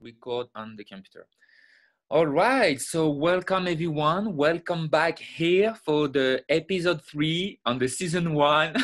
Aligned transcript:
record 0.00 0.46
on 0.54 0.76
the 0.76 0.84
computer. 0.84 1.26
All 2.08 2.26
right, 2.26 2.80
so 2.80 3.08
welcome 3.08 3.68
everyone. 3.68 4.34
Welcome 4.34 4.88
back 4.88 5.18
here 5.18 5.76
for 5.84 6.08
the 6.08 6.42
episode 6.48 7.02
three 7.04 7.60
on 7.64 7.78
the 7.78 7.86
season 7.86 8.34
one, 8.34 8.74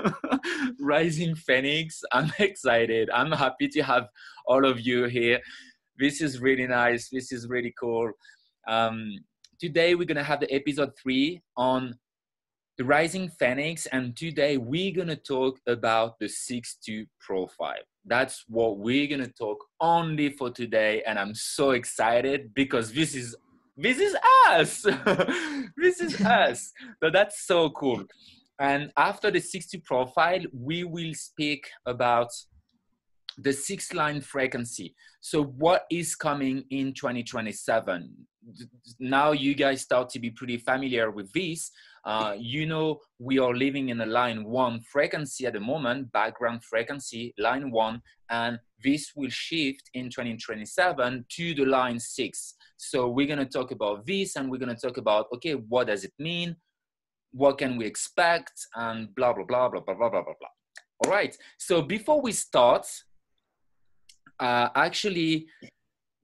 Rising 0.80 1.34
Phoenix. 1.34 2.02
I'm 2.10 2.32
excited. 2.38 3.10
I'm 3.10 3.32
happy 3.32 3.68
to 3.68 3.82
have 3.82 4.08
all 4.46 4.64
of 4.64 4.80
you 4.80 5.04
here. 5.04 5.40
This 5.98 6.22
is 6.22 6.40
really 6.40 6.66
nice. 6.66 7.10
This 7.10 7.32
is 7.32 7.48
really 7.48 7.74
cool. 7.78 8.10
Um, 8.66 9.12
today 9.60 9.94
we're 9.94 10.06
gonna 10.06 10.24
have 10.24 10.40
the 10.40 10.52
episode 10.52 10.92
three 11.02 11.42
on 11.58 11.98
Rising 12.82 13.28
Phoenix, 13.28 13.86
and 13.86 14.16
today 14.16 14.56
we're 14.56 14.92
gonna 14.92 15.14
talk 15.14 15.60
about 15.68 16.18
the 16.18 16.26
6-2 16.26 17.06
profile. 17.20 17.82
That's 18.04 18.44
what 18.48 18.78
we're 18.78 19.06
gonna 19.06 19.28
talk 19.28 19.64
only 19.80 20.30
for 20.30 20.50
today, 20.50 21.02
and 21.06 21.16
I'm 21.16 21.34
so 21.36 21.70
excited 21.70 22.52
because 22.52 22.92
this 22.92 23.14
is 23.14 23.36
this 23.76 23.98
is 23.98 24.16
us. 24.48 24.82
this 25.76 26.00
is 26.00 26.20
us. 26.24 26.72
So 27.02 27.10
that's 27.10 27.46
so 27.46 27.70
cool. 27.70 28.02
And 28.58 28.92
after 28.96 29.30
the 29.30 29.40
6-2 29.40 29.84
profile, 29.84 30.40
we 30.52 30.82
will 30.82 31.14
speak 31.14 31.68
about 31.86 32.30
the 33.38 33.52
six 33.52 33.92
line 33.92 34.20
frequency. 34.20 34.94
So 35.20 35.44
what 35.44 35.86
is 35.90 36.14
coming 36.14 36.64
in 36.70 36.92
2027? 36.94 38.10
Now 39.00 39.32
you 39.32 39.54
guys 39.54 39.80
start 39.80 40.10
to 40.10 40.18
be 40.18 40.30
pretty 40.30 40.58
familiar 40.58 41.10
with 41.10 41.32
this. 41.32 41.70
Uh, 42.04 42.34
you 42.38 42.66
know 42.66 43.00
we 43.18 43.38
are 43.38 43.54
living 43.54 43.88
in 43.88 44.00
a 44.02 44.06
line 44.06 44.44
one 44.44 44.80
frequency 44.80 45.46
at 45.46 45.54
the 45.54 45.60
moment, 45.60 46.12
background 46.12 46.62
frequency, 46.62 47.32
line 47.38 47.70
one, 47.70 48.02
and 48.28 48.58
this 48.82 49.12
will 49.16 49.30
shift 49.30 49.88
in 49.94 50.10
2027 50.10 51.24
to 51.30 51.54
the 51.54 51.64
line 51.64 51.98
six. 51.98 52.54
So 52.76 53.08
we're 53.08 53.26
gonna 53.26 53.46
talk 53.46 53.70
about 53.70 54.06
this 54.06 54.36
and 54.36 54.50
we're 54.50 54.58
gonna 54.58 54.76
talk 54.76 54.98
about, 54.98 55.26
okay, 55.34 55.54
what 55.54 55.86
does 55.86 56.04
it 56.04 56.12
mean? 56.18 56.56
What 57.32 57.58
can 57.58 57.76
we 57.76 57.86
expect? 57.86 58.52
And 58.74 59.14
blah, 59.14 59.32
blah, 59.32 59.44
blah, 59.44 59.70
blah, 59.70 59.80
blah, 59.80 59.94
blah, 59.94 60.10
blah, 60.10 60.22
blah. 60.22 60.48
All 61.04 61.10
right, 61.10 61.36
so 61.58 61.82
before 61.82 62.20
we 62.20 62.32
start, 62.32 62.86
uh, 64.40 64.68
I 64.74 64.86
actually 64.86 65.46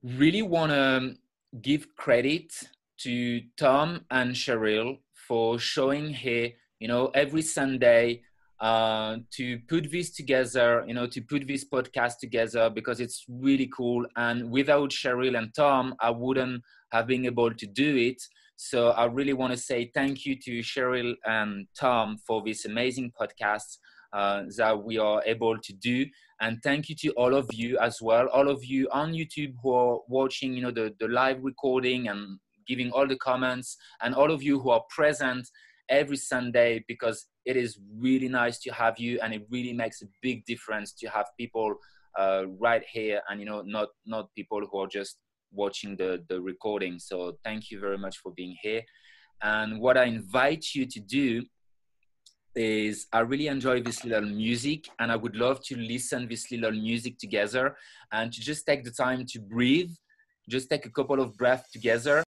really 0.03 0.41
want 0.41 0.71
to 0.71 1.15
give 1.61 1.95
credit 1.95 2.53
to 2.99 3.41
Tom 3.57 4.05
and 4.09 4.35
Cheryl 4.35 4.99
for 5.27 5.59
showing 5.59 6.13
here, 6.13 6.51
you 6.79 6.87
know, 6.87 7.07
every 7.13 7.41
Sunday 7.41 8.21
uh, 8.59 9.17
to 9.31 9.59
put 9.67 9.91
this 9.91 10.11
together, 10.11 10.83
you 10.87 10.93
know, 10.93 11.07
to 11.07 11.21
put 11.21 11.47
this 11.47 11.65
podcast 11.67 12.19
together 12.19 12.69
because 12.69 12.99
it's 12.99 13.25
really 13.27 13.69
cool. 13.75 14.05
And 14.15 14.51
without 14.51 14.91
Cheryl 14.91 15.37
and 15.37 15.53
Tom, 15.55 15.95
I 15.99 16.11
wouldn't 16.11 16.61
have 16.91 17.07
been 17.07 17.25
able 17.25 17.51
to 17.53 17.65
do 17.65 17.97
it. 17.97 18.21
So 18.57 18.89
I 18.89 19.05
really 19.05 19.33
want 19.33 19.51
to 19.53 19.57
say 19.57 19.89
thank 19.93 20.25
you 20.25 20.35
to 20.35 20.59
Cheryl 20.59 21.15
and 21.25 21.65
Tom 21.75 22.17
for 22.27 22.43
this 22.45 22.65
amazing 22.65 23.11
podcast 23.19 23.77
uh, 24.13 24.43
that 24.57 24.83
we 24.83 24.99
are 24.99 25.23
able 25.25 25.57
to 25.57 25.73
do. 25.73 26.05
And 26.41 26.61
thank 26.63 26.89
you 26.89 26.95
to 26.95 27.11
all 27.11 27.35
of 27.35 27.47
you 27.53 27.77
as 27.77 28.01
well, 28.01 28.27
all 28.27 28.49
of 28.49 28.65
you 28.65 28.89
on 28.91 29.13
YouTube 29.13 29.53
who 29.61 29.73
are 29.73 29.99
watching, 30.07 30.53
you 30.53 30.63
know, 30.63 30.71
the, 30.71 30.93
the 30.99 31.07
live 31.07 31.43
recording 31.43 32.07
and 32.07 32.39
giving 32.67 32.91
all 32.91 33.07
the 33.07 33.17
comments, 33.17 33.77
and 34.01 34.15
all 34.15 34.31
of 34.31 34.41
you 34.41 34.59
who 34.59 34.71
are 34.71 34.83
present 34.89 35.47
every 35.87 36.17
Sunday 36.17 36.83
because 36.87 37.27
it 37.45 37.57
is 37.57 37.79
really 37.95 38.27
nice 38.27 38.59
to 38.59 38.71
have 38.71 38.97
you, 38.97 39.19
and 39.21 39.33
it 39.33 39.45
really 39.51 39.73
makes 39.73 40.01
a 40.01 40.07
big 40.21 40.43
difference 40.45 40.93
to 40.93 41.07
have 41.09 41.27
people 41.39 41.75
uh, 42.17 42.45
right 42.59 42.83
here, 42.91 43.21
and 43.29 43.39
you 43.39 43.45
know, 43.45 43.61
not 43.61 43.89
not 44.05 44.33
people 44.35 44.61
who 44.69 44.79
are 44.79 44.87
just 44.87 45.17
watching 45.53 45.95
the 45.95 46.23
the 46.27 46.41
recording. 46.41 46.97
So 46.97 47.37
thank 47.43 47.69
you 47.69 47.79
very 47.79 47.99
much 47.99 48.17
for 48.17 48.31
being 48.31 48.55
here. 48.61 48.81
And 49.43 49.79
what 49.79 49.97
I 49.97 50.05
invite 50.05 50.65
you 50.73 50.85
to 50.87 50.99
do 50.99 51.43
is 52.55 53.07
I 53.13 53.19
really 53.19 53.47
enjoy 53.47 53.81
this 53.81 54.03
little 54.03 54.29
music 54.29 54.89
and 54.99 55.11
I 55.11 55.15
would 55.15 55.35
love 55.35 55.63
to 55.65 55.77
listen 55.77 56.27
this 56.27 56.51
little 56.51 56.71
music 56.71 57.17
together 57.17 57.77
and 58.11 58.31
to 58.31 58.41
just 58.41 58.65
take 58.65 58.83
the 58.83 58.91
time 58.91 59.25
to 59.27 59.39
breathe, 59.39 59.91
just 60.49 60.69
take 60.69 60.85
a 60.85 60.91
couple 60.91 61.21
of 61.21 61.37
breaths 61.37 61.71
together. 61.71 62.23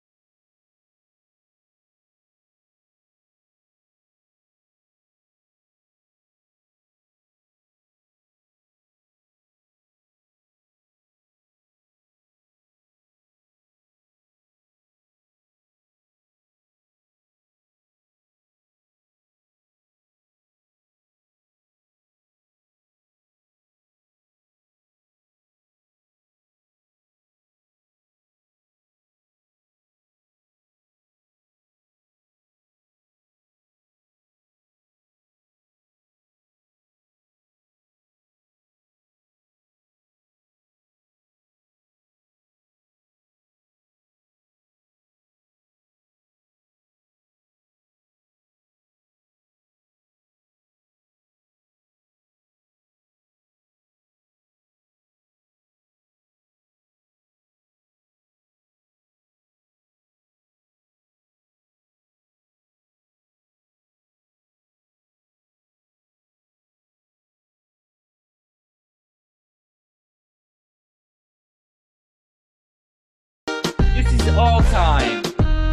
Is 74.28 74.38
all 74.38 74.62
time. 74.64 75.22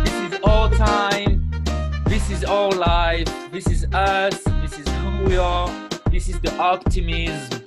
This 0.05 0.33
is 0.33 0.41
all 0.43 0.69
time. 0.71 1.51
This 2.07 2.31
is 2.31 2.45
all 2.45 2.73
life. 2.73 3.29
This 3.53 3.67
is 3.69 3.85
us. 3.93 4.43
This 4.63 4.79
is 4.79 4.89
who 4.89 5.25
we 5.27 5.37
are. 5.37 5.69
This 6.11 6.29
is 6.29 6.41
the 6.41 6.53
optimism 6.57 7.63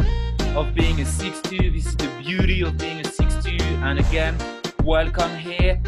of 0.58 0.74
being 0.76 1.00
a 1.00 1.06
6-2. 1.06 1.74
This 1.74 1.86
is 1.86 1.96
the 1.96 2.10
beauty 2.22 2.62
of 2.64 2.78
being 2.78 3.00
a 3.00 3.04
6-2. 3.04 3.62
And 3.84 4.00
again, 4.00 4.36
welcome 4.84 5.34
here. 5.38 5.82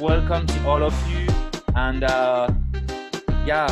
Welcome 0.00 0.46
to 0.46 0.68
all 0.68 0.82
of 0.82 0.94
you. 1.10 1.26
And 1.74 2.04
uh, 2.04 2.50
yeah, 3.46 3.68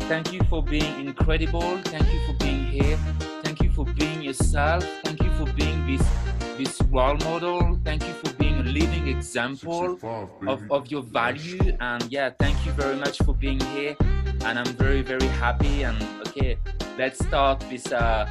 thank 0.00 0.32
you 0.34 0.42
for 0.50 0.62
being 0.62 1.06
incredible. 1.06 1.78
Thank 1.84 2.12
you 2.12 2.20
for 2.26 2.34
being 2.44 2.64
here. 2.66 2.98
Thank 3.42 3.62
you 3.62 3.70
for 3.70 3.86
being 3.86 4.20
yourself. 4.22 4.84
Thank 5.04 5.22
you 5.22 5.30
for 5.32 5.50
being 5.52 5.86
this 5.86 6.06
this 6.58 6.80
role 6.82 7.16
model. 7.16 7.80
Thank 7.84 8.06
you 8.06 8.12
for 8.12 8.33
being 8.64 8.74
living 8.74 9.08
example 9.08 9.98
of, 10.46 10.62
of 10.70 10.90
your 10.90 11.02
value. 11.02 11.76
And 11.80 12.04
yeah, 12.10 12.30
thank 12.38 12.64
you 12.66 12.72
very 12.72 12.96
much 12.96 13.18
for 13.18 13.34
being 13.34 13.60
here. 13.60 13.96
And 14.44 14.58
I'm 14.58 14.76
very, 14.76 15.02
very 15.02 15.26
happy. 15.26 15.84
And 15.84 16.00
okay, 16.28 16.56
let's 16.98 17.24
start 17.24 17.60
this 17.70 17.90
uh 17.92 18.30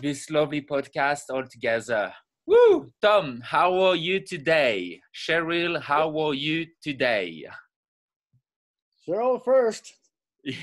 this 0.00 0.30
lovely 0.30 0.60
podcast 0.60 1.22
all 1.30 1.44
together. 1.44 2.12
Woo! 2.46 2.92
Tom, 3.00 3.40
how 3.42 3.72
are 3.80 3.96
you 3.96 4.20
today? 4.20 5.00
Cheryl, 5.14 5.80
how 5.80 6.16
are 6.18 6.34
you 6.34 6.66
today? 6.82 7.46
Cheryl 9.06 9.42
first. 9.42 9.94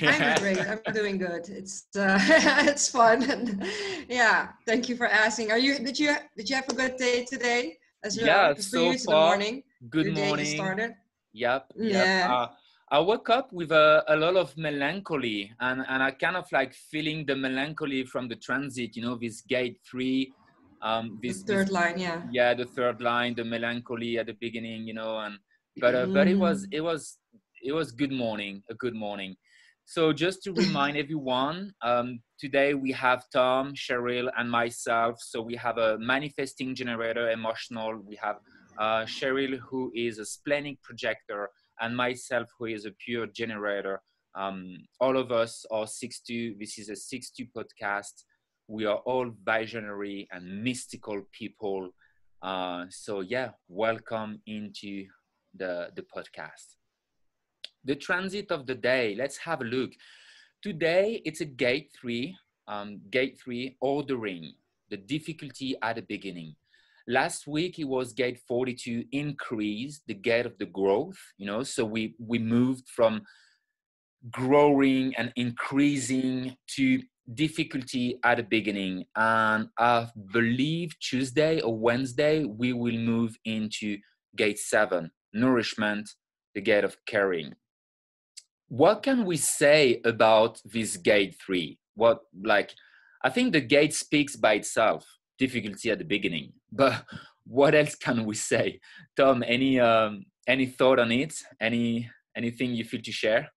I'm 0.04 0.40
great. 0.40 0.60
I'm 0.60 0.94
doing 0.94 1.18
good. 1.18 1.50
It's 1.50 1.88
uh, 1.96 2.20
it's 2.70 2.90
fun. 2.90 3.24
And 3.24 3.66
yeah, 4.10 4.50
thank 4.68 4.90
you 4.90 4.96
for 4.96 5.08
asking. 5.08 5.52
Are 5.52 5.58
you 5.58 5.80
did 5.80 5.98
you 5.98 6.16
did 6.38 6.50
you 6.50 6.56
have 6.56 6.70
a 6.70 6.76
good 6.76 6.98
day 6.98 7.26
today 7.26 7.78
as 8.04 8.18
well? 8.18 8.26
Yeah, 8.26 8.54
For 8.54 8.62
so 8.62 8.84
you, 8.86 8.92
it's 8.92 9.06
the 9.06 9.12
far, 9.12 9.28
morning. 9.30 9.64
Good 9.90 10.14
morning. 10.16 10.46
started. 10.46 10.96
Yep. 11.34 11.72
yep. 11.78 12.06
Yeah. 12.06 12.34
Uh, 12.34 12.48
I 12.92 13.00
woke 13.00 13.30
up 13.30 13.54
with 13.54 13.72
a, 13.72 14.04
a 14.10 14.16
lot 14.18 14.36
of 14.36 14.56
melancholy 14.58 15.52
and, 15.62 15.86
and 15.88 16.04
I 16.04 16.12
kind 16.12 16.36
of 16.36 16.52
like 16.52 16.74
feeling 16.74 17.26
the 17.26 17.36
melancholy 17.36 18.04
from 18.04 18.28
the 18.28 18.36
transit, 18.36 18.96
you 18.98 19.02
know, 19.04 19.16
this 19.16 19.42
gate 19.42 19.80
three, 19.90 20.34
um, 20.82 21.18
The 21.22 21.30
this, 21.30 21.42
third 21.44 21.68
this- 21.68 21.72
line, 21.72 21.98
yeah. 22.00 22.24
yeah, 22.32 22.54
the 22.54 22.66
third 22.66 23.00
line, 23.02 23.34
the 23.36 23.46
melancholy 23.46 24.18
at 24.18 24.26
the 24.26 24.34
beginning, 24.34 24.86
you 24.88 24.94
know, 24.94 25.20
and, 25.20 25.36
but, 25.78 25.96
uh, 25.96 26.06
but 26.08 26.28
it 26.28 26.36
was, 26.38 26.66
Mm. 26.66 26.74
it 26.74 26.82
was, 26.82 27.18
it 27.64 27.72
was 27.72 27.92
good 27.94 28.12
morning, 28.12 28.62
a 28.70 28.74
good 28.74 28.94
morning. 28.96 29.38
So 29.94 30.14
just 30.14 30.42
to 30.44 30.54
remind 30.54 30.96
everyone, 30.96 31.74
um, 31.82 32.22
today 32.40 32.74
we 32.74 32.94
have 32.94 33.26
Tom, 33.30 33.74
Cheryl, 33.74 34.32
and 34.38 34.50
myself. 34.50 35.18
So 35.20 35.42
we 35.42 35.54
have 35.58 35.78
a 35.80 35.98
manifesting 36.00 36.74
generator, 36.74 37.30
emotional. 37.30 38.00
We 38.02 38.16
have 38.16 38.38
uh, 38.80 39.04
Cheryl, 39.04 39.60
who 39.60 39.92
is 39.94 40.18
a 40.18 40.24
splenic 40.24 40.82
projector, 40.82 41.50
and 41.82 41.94
myself, 41.94 42.48
who 42.58 42.68
is 42.68 42.86
a 42.86 42.92
pure 43.06 43.28
generator. 43.28 44.02
Um, 44.34 44.78
all 45.02 45.18
of 45.18 45.34
us 45.34 45.66
are 45.72 45.84
6-2. 45.84 46.58
This 46.58 46.80
is 46.80 46.88
a 46.88 46.94
6-2 46.94 47.50
podcast. 47.54 48.14
We 48.70 48.86
are 48.86 49.00
all 49.00 49.30
visionary 49.44 50.26
and 50.32 50.64
mystical 50.64 51.24
people. 51.34 51.90
Uh, 52.42 52.86
so 52.90 53.20
yeah, 53.20 53.50
welcome 53.68 54.42
into 54.48 55.08
the, 55.54 55.90
the 55.98 56.04
podcast 56.04 56.81
the 57.84 57.96
transit 57.96 58.52
of 58.52 58.66
the 58.66 58.76
day. 58.76 59.16
Let's 59.18 59.38
have 59.38 59.62
a 59.62 59.66
look. 59.66 59.92
Today, 60.62 61.22
it's 61.26 61.42
a 61.42 61.46
gate 61.46 61.92
three, 62.00 62.36
um, 62.68 63.02
gate 63.10 63.40
three 63.44 63.78
ordering, 63.82 64.54
the 64.90 64.98
difficulty 64.98 65.76
at 65.82 65.96
the 65.96 66.04
beginning. 66.04 66.56
Last 67.08 67.48
week, 67.48 67.80
it 67.80 67.86
was 67.86 68.14
gate 68.14 68.40
42 68.48 69.06
increase, 69.12 70.02
the 70.06 70.14
gate 70.14 70.46
of 70.46 70.58
the 70.60 70.68
growth, 70.68 71.18
you 71.38 71.48
know, 71.48 71.64
so 71.64 71.84
we, 71.84 72.16
we 72.20 72.38
moved 72.38 72.88
from 72.88 73.24
growing 74.30 75.16
and 75.16 75.34
increasing 75.36 76.56
to 76.76 77.02
difficulty 77.34 78.20
at 78.24 78.38
the 78.38 78.44
beginning. 78.44 79.06
And 79.16 79.70
I 79.80 80.10
believe 80.32 80.98
Tuesday 81.00 81.60
or 81.62 81.76
Wednesday, 81.76 82.46
we 82.46 82.74
will 82.74 82.98
move 82.98 83.36
into 83.46 83.98
gate 84.36 84.60
seven, 84.60 85.10
nourishment, 85.34 86.08
the 86.54 86.62
gate 86.62 86.84
of 86.84 86.96
caring 87.08 87.56
what 88.72 89.04
can 89.04 89.26
we 89.26 89.36
say 89.36 90.00
about 90.06 90.62
this 90.64 90.96
gate 90.96 91.36
three? 91.46 91.78
What 91.96 92.22
like 92.42 92.74
I 93.22 93.30
think 93.30 93.52
the 93.52 93.60
gate 93.60 93.94
speaks 93.94 94.38
by 94.38 94.54
itself, 94.54 95.06
difficulty 95.38 95.92
at 95.92 96.00
the 96.00 96.06
beginning. 96.06 96.54
But 96.72 97.04
what 97.46 97.76
else 97.76 97.96
can 97.96 98.24
we 98.26 98.36
say? 98.36 98.80
Tom, 99.18 99.44
any 99.46 99.78
um, 99.78 100.24
any 100.48 100.68
thought 100.68 101.00
on 101.00 101.12
it? 101.12 101.34
Any 101.60 102.10
anything 102.38 102.74
you 102.74 102.86
feel 102.86 103.02
to 103.02 103.12
share? 103.12 103.50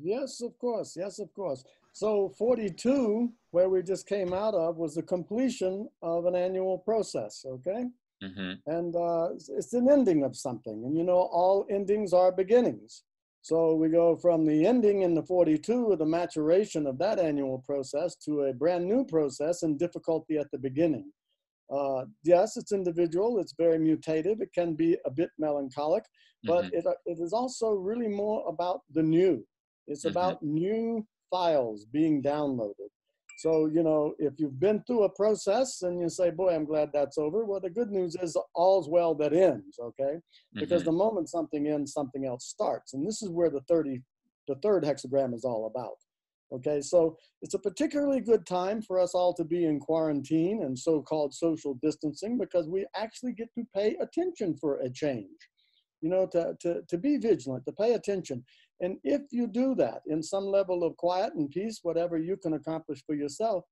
Yes, 0.00 0.42
of 0.42 0.58
course. 0.58 0.96
Yes, 0.96 1.20
of 1.20 1.32
course. 1.32 1.64
So 1.92 2.32
42, 2.36 3.30
where 3.52 3.68
we 3.68 3.82
just 3.82 4.08
came 4.08 4.32
out 4.32 4.54
of, 4.54 4.76
was 4.76 4.94
the 4.96 5.02
completion 5.02 5.88
of 6.02 6.26
an 6.26 6.34
annual 6.34 6.78
process. 6.78 7.44
Okay. 7.46 7.84
Mm-hmm. 8.24 8.52
And 8.66 8.96
uh, 8.96 9.28
it's 9.58 9.72
an 9.72 9.88
ending 9.88 10.24
of 10.24 10.34
something. 10.36 10.82
And 10.84 10.96
you 10.98 11.04
know, 11.04 11.28
all 11.40 11.66
endings 11.70 12.12
are 12.12 12.32
beginnings. 12.32 13.04
So 13.42 13.74
we 13.74 13.88
go 13.88 14.16
from 14.16 14.46
the 14.46 14.64
ending 14.64 15.02
in 15.02 15.14
the 15.14 15.24
42 15.24 15.92
of 15.92 15.98
the 15.98 16.06
maturation 16.06 16.86
of 16.86 16.96
that 16.98 17.18
annual 17.18 17.58
process 17.66 18.14
to 18.24 18.42
a 18.42 18.54
brand 18.54 18.86
new 18.86 19.04
process 19.04 19.64
and 19.64 19.76
difficulty 19.76 20.38
at 20.38 20.48
the 20.52 20.58
beginning. 20.58 21.10
Uh, 21.68 22.04
yes, 22.22 22.56
it's 22.56 22.70
individual, 22.70 23.40
it's 23.40 23.54
very 23.58 23.78
mutative, 23.78 24.40
it 24.40 24.50
can 24.54 24.74
be 24.74 24.96
a 25.06 25.10
bit 25.10 25.30
melancholic, 25.38 26.04
but 26.44 26.66
mm-hmm. 26.66 26.76
it, 26.76 26.84
it 27.06 27.18
is 27.20 27.32
also 27.32 27.72
really 27.72 28.08
more 28.08 28.48
about 28.48 28.82
the 28.92 29.02
new. 29.02 29.44
It's 29.88 30.04
mm-hmm. 30.04 30.16
about 30.16 30.42
new 30.42 31.04
files 31.28 31.84
being 31.86 32.22
downloaded. 32.22 32.90
So, 33.42 33.66
you 33.66 33.82
know, 33.82 34.14
if 34.20 34.34
you've 34.38 34.60
been 34.60 34.84
through 34.86 35.02
a 35.02 35.08
process 35.08 35.82
and 35.82 36.00
you 36.00 36.08
say, 36.08 36.30
boy, 36.30 36.54
I'm 36.54 36.64
glad 36.64 36.90
that's 36.94 37.18
over, 37.18 37.44
well, 37.44 37.58
the 37.58 37.70
good 37.70 37.90
news 37.90 38.14
is 38.22 38.36
all's 38.54 38.88
well 38.88 39.16
that 39.16 39.32
ends, 39.32 39.80
okay? 39.80 40.20
Because 40.54 40.82
mm-hmm. 40.82 40.90
the 40.90 40.96
moment 40.96 41.28
something 41.28 41.66
ends, 41.66 41.92
something 41.92 42.24
else 42.24 42.46
starts. 42.46 42.94
And 42.94 43.04
this 43.04 43.20
is 43.20 43.30
where 43.30 43.50
the 43.50 43.62
30, 43.62 44.00
the 44.46 44.54
third 44.62 44.84
hexagram 44.84 45.34
is 45.34 45.44
all 45.44 45.66
about. 45.66 45.96
Okay, 46.54 46.80
so 46.80 47.16
it's 47.40 47.54
a 47.54 47.58
particularly 47.58 48.20
good 48.20 48.46
time 48.46 48.80
for 48.80 49.00
us 49.00 49.12
all 49.12 49.34
to 49.34 49.42
be 49.42 49.64
in 49.64 49.80
quarantine 49.80 50.62
and 50.62 50.78
so 50.78 51.02
called 51.02 51.34
social 51.34 51.76
distancing 51.82 52.38
because 52.38 52.68
we 52.68 52.86
actually 52.94 53.32
get 53.32 53.48
to 53.56 53.64
pay 53.74 53.96
attention 54.00 54.56
for 54.60 54.78
a 54.82 54.90
change. 54.90 55.48
You 56.02 56.10
know, 56.10 56.26
to, 56.26 56.54
to, 56.60 56.82
to 56.88 56.98
be 56.98 57.16
vigilant, 57.16 57.64
to 57.64 57.72
pay 57.72 57.94
attention. 57.94 58.44
And 58.80 58.98
if 59.04 59.22
you 59.30 59.46
do 59.46 59.74
that 59.76 60.02
in 60.06 60.22
some 60.22 60.44
level 60.44 60.84
of 60.84 60.96
quiet 60.96 61.34
and 61.34 61.48
peace, 61.48 61.80
whatever 61.82 62.18
you 62.18 62.36
can 62.36 62.54
accomplish 62.54 63.02
for 63.06 63.14
yourself, 63.14 63.64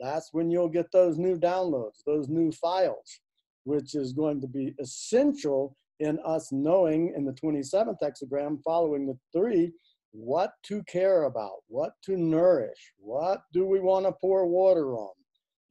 that's 0.00 0.30
when 0.32 0.50
you'll 0.50 0.68
get 0.68 0.90
those 0.90 1.18
new 1.18 1.38
downloads, 1.38 2.02
those 2.06 2.28
new 2.28 2.50
files, 2.52 3.20
which 3.64 3.94
is 3.94 4.12
going 4.12 4.40
to 4.40 4.46
be 4.46 4.74
essential 4.80 5.76
in 6.00 6.18
us 6.24 6.50
knowing 6.52 7.12
in 7.16 7.24
the 7.24 7.32
27th 7.32 7.96
hexagram 8.02 8.62
following 8.62 9.06
the 9.06 9.18
three 9.32 9.72
what 10.12 10.52
to 10.62 10.82
care 10.84 11.24
about, 11.24 11.58
what 11.68 11.92
to 12.04 12.16
nourish, 12.16 12.92
what 12.96 13.42
do 13.52 13.66
we 13.66 13.80
want 13.80 14.06
to 14.06 14.12
pour 14.12 14.46
water 14.46 14.94
on, 14.94 15.12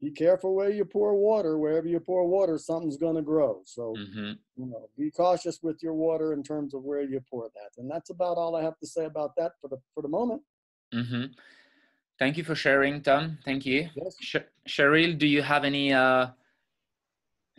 be 0.05 0.11
careful 0.11 0.53
where 0.53 0.69
you 0.69 0.85
pour 0.85 1.15
water. 1.15 1.57
Wherever 1.57 1.87
you 1.87 1.99
pour 1.99 2.27
water, 2.27 2.57
something's 2.59 2.97
going 3.05 3.15
to 3.15 3.23
grow. 3.23 3.61
So, 3.65 3.95
mm-hmm. 3.97 4.31
you 4.59 4.65
know, 4.71 4.87
be 4.97 5.09
cautious 5.09 5.57
with 5.63 5.81
your 5.81 5.95
water 5.95 6.33
in 6.33 6.43
terms 6.43 6.75
of 6.75 6.83
where 6.83 7.01
you 7.01 7.19
pour 7.27 7.49
that. 7.57 7.71
And 7.79 7.89
that's 7.89 8.11
about 8.11 8.37
all 8.37 8.55
I 8.55 8.61
have 8.61 8.77
to 8.83 8.87
say 8.95 9.05
about 9.05 9.31
that 9.37 9.53
for 9.59 9.67
the 9.67 9.77
for 9.93 10.01
the 10.03 10.07
moment. 10.19 10.41
Mm-hmm. 10.93 11.25
Thank 12.19 12.37
you 12.37 12.43
for 12.43 12.55
sharing, 12.55 13.01
Tom. 13.01 13.39
Thank 13.43 13.65
you. 13.65 13.89
Yes. 13.95 14.15
Sh- 14.19 14.49
Cheryl, 14.69 15.17
do 15.17 15.27
you 15.27 15.41
have 15.41 15.63
any 15.65 15.91
uh, 15.91 16.27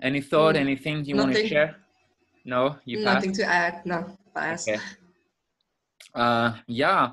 any 0.01 0.21
thought, 0.21 0.55
mm, 0.55 0.61
anything 0.67 1.05
you 1.05 1.17
want 1.17 1.35
to 1.35 1.47
share? 1.49 1.77
No, 2.45 2.77
you 2.85 3.01
nothing 3.01 3.33
to 3.41 3.45
add. 3.45 3.85
No, 3.85 3.99
pass. 4.35 4.69
Okay. 4.69 4.81
Uh, 6.15 6.55
yeah 6.69 7.11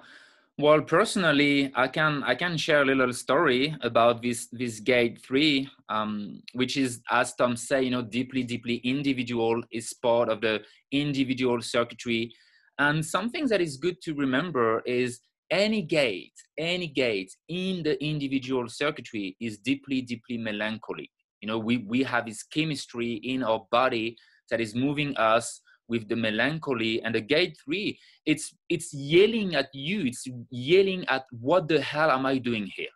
well, 0.60 0.82
personally, 0.82 1.72
I 1.76 1.88
can 1.88 2.24
I 2.24 2.36
can 2.36 2.58
share 2.58 2.84
a 2.84 2.86
little 2.86 3.12
story 3.14 3.76
about 3.82 4.22
this 4.22 4.48
this 4.52 4.80
gate 4.80 5.20
three, 5.26 5.68
um, 5.90 6.42
which 6.54 6.78
is, 6.78 7.02
as 7.10 7.34
Tom 7.34 7.56
say, 7.58 7.82
you 7.84 7.90
know, 7.90 8.04
deeply 8.04 8.44
deeply 8.44 8.76
individual. 8.84 9.64
is 9.72 9.94
part 9.94 10.30
of 10.30 10.42
the 10.42 10.62
individual 10.92 11.60
circuitry, 11.62 12.32
and 12.78 13.04
something 13.04 13.48
that 13.48 13.62
is 13.62 13.78
good 13.78 14.00
to 14.04 14.14
remember 14.14 14.82
is 14.86 15.22
any 15.50 15.82
gate, 15.82 16.34
any 16.58 16.88
gate 16.88 17.36
in 17.48 17.82
the 17.82 18.04
individual 18.04 18.70
circuitry 18.70 19.36
is 19.40 19.58
deeply 19.58 20.02
deeply 20.04 20.38
melancholic. 20.38 21.10
You 21.42 21.48
know, 21.48 21.58
we 21.58 21.78
we 21.78 22.04
have 22.04 22.28
this 22.28 22.44
chemistry 22.44 23.14
in 23.24 23.44
our 23.44 23.66
body 23.72 24.18
that 24.52 24.62
is 24.62 24.76
moving 24.76 25.18
us 25.18 25.62
with 25.88 26.08
the 26.08 26.16
melancholy 26.16 27.02
and 27.04 27.16
the 27.16 27.22
gate 27.22 27.58
three 27.64 28.00
it's 28.26 28.54
it's 28.70 28.94
yelling 28.94 29.56
at 29.56 29.70
you 29.74 30.06
it's 30.06 30.26
yelling 30.50 31.06
at 31.10 31.26
what 31.32 31.68
the 31.68 31.80
hell 31.82 32.12
am 32.12 32.26
i 32.26 32.38
doing 32.38 32.70
here? 32.76 32.94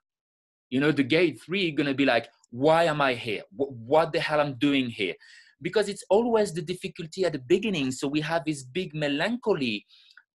You 0.69 0.79
know 0.79 0.91
the 0.91 1.03
gate 1.03 1.41
three 1.45 1.71
gonna 1.71 1.93
be 1.93 2.05
like 2.05 2.29
why 2.51 2.85
am 2.85 3.01
i 3.01 3.13
here? 3.13 3.43
What, 3.55 3.71
what 3.73 4.13
the 4.13 4.19
hell 4.19 4.39
i'm 4.39 4.55
doing 4.55 4.89
here? 4.89 5.15
Because 5.61 5.89
it's 5.89 6.03
always 6.09 6.53
the 6.53 6.61
difficulty 6.61 7.25
at 7.25 7.33
the 7.33 7.39
beginning. 7.39 7.91
So 7.91 8.07
we 8.07 8.21
have 8.21 8.45
this 8.45 8.63
big 8.63 8.93
melancholy 8.93 9.85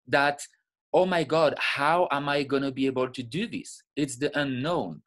that 0.09 0.43
oh 0.93 1.07
my 1.07 1.25
god 1.25 1.55
how 1.59 2.09
am 2.11 2.29
i 2.29 2.43
gonna 2.43 2.73
be 2.73 2.87
able 2.87 3.09
to 3.09 3.23
do 3.23 3.47
this? 3.47 3.83
It's 3.97 4.17
the 4.17 4.37
unknown 4.39 5.03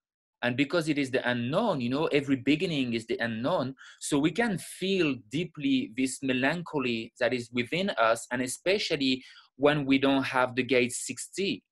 and 0.46 0.56
because 0.56 0.88
it 0.90 1.00
is 1.00 1.10
the 1.10 1.28
unknown 1.28 1.82
you 1.82 1.90
know 1.90 2.06
every 2.20 2.36
beginning 2.36 2.94
is 2.94 3.08
the 3.08 3.18
unknown. 3.18 3.74
So 4.00 4.20
we 4.20 4.30
can 4.30 4.60
feel 4.60 5.16
deeply 5.32 5.92
this 5.98 6.22
melancholy 6.22 7.12
that 7.20 7.34
is 7.34 7.50
within 7.52 7.90
us 7.90 8.28
and 8.32 8.44
especially 8.44 9.24
when 9.56 9.86
we 9.86 9.98
don't 9.98 10.24
have 10.24 10.56
the 10.56 10.62
gate 10.62 10.92
60 10.92 11.64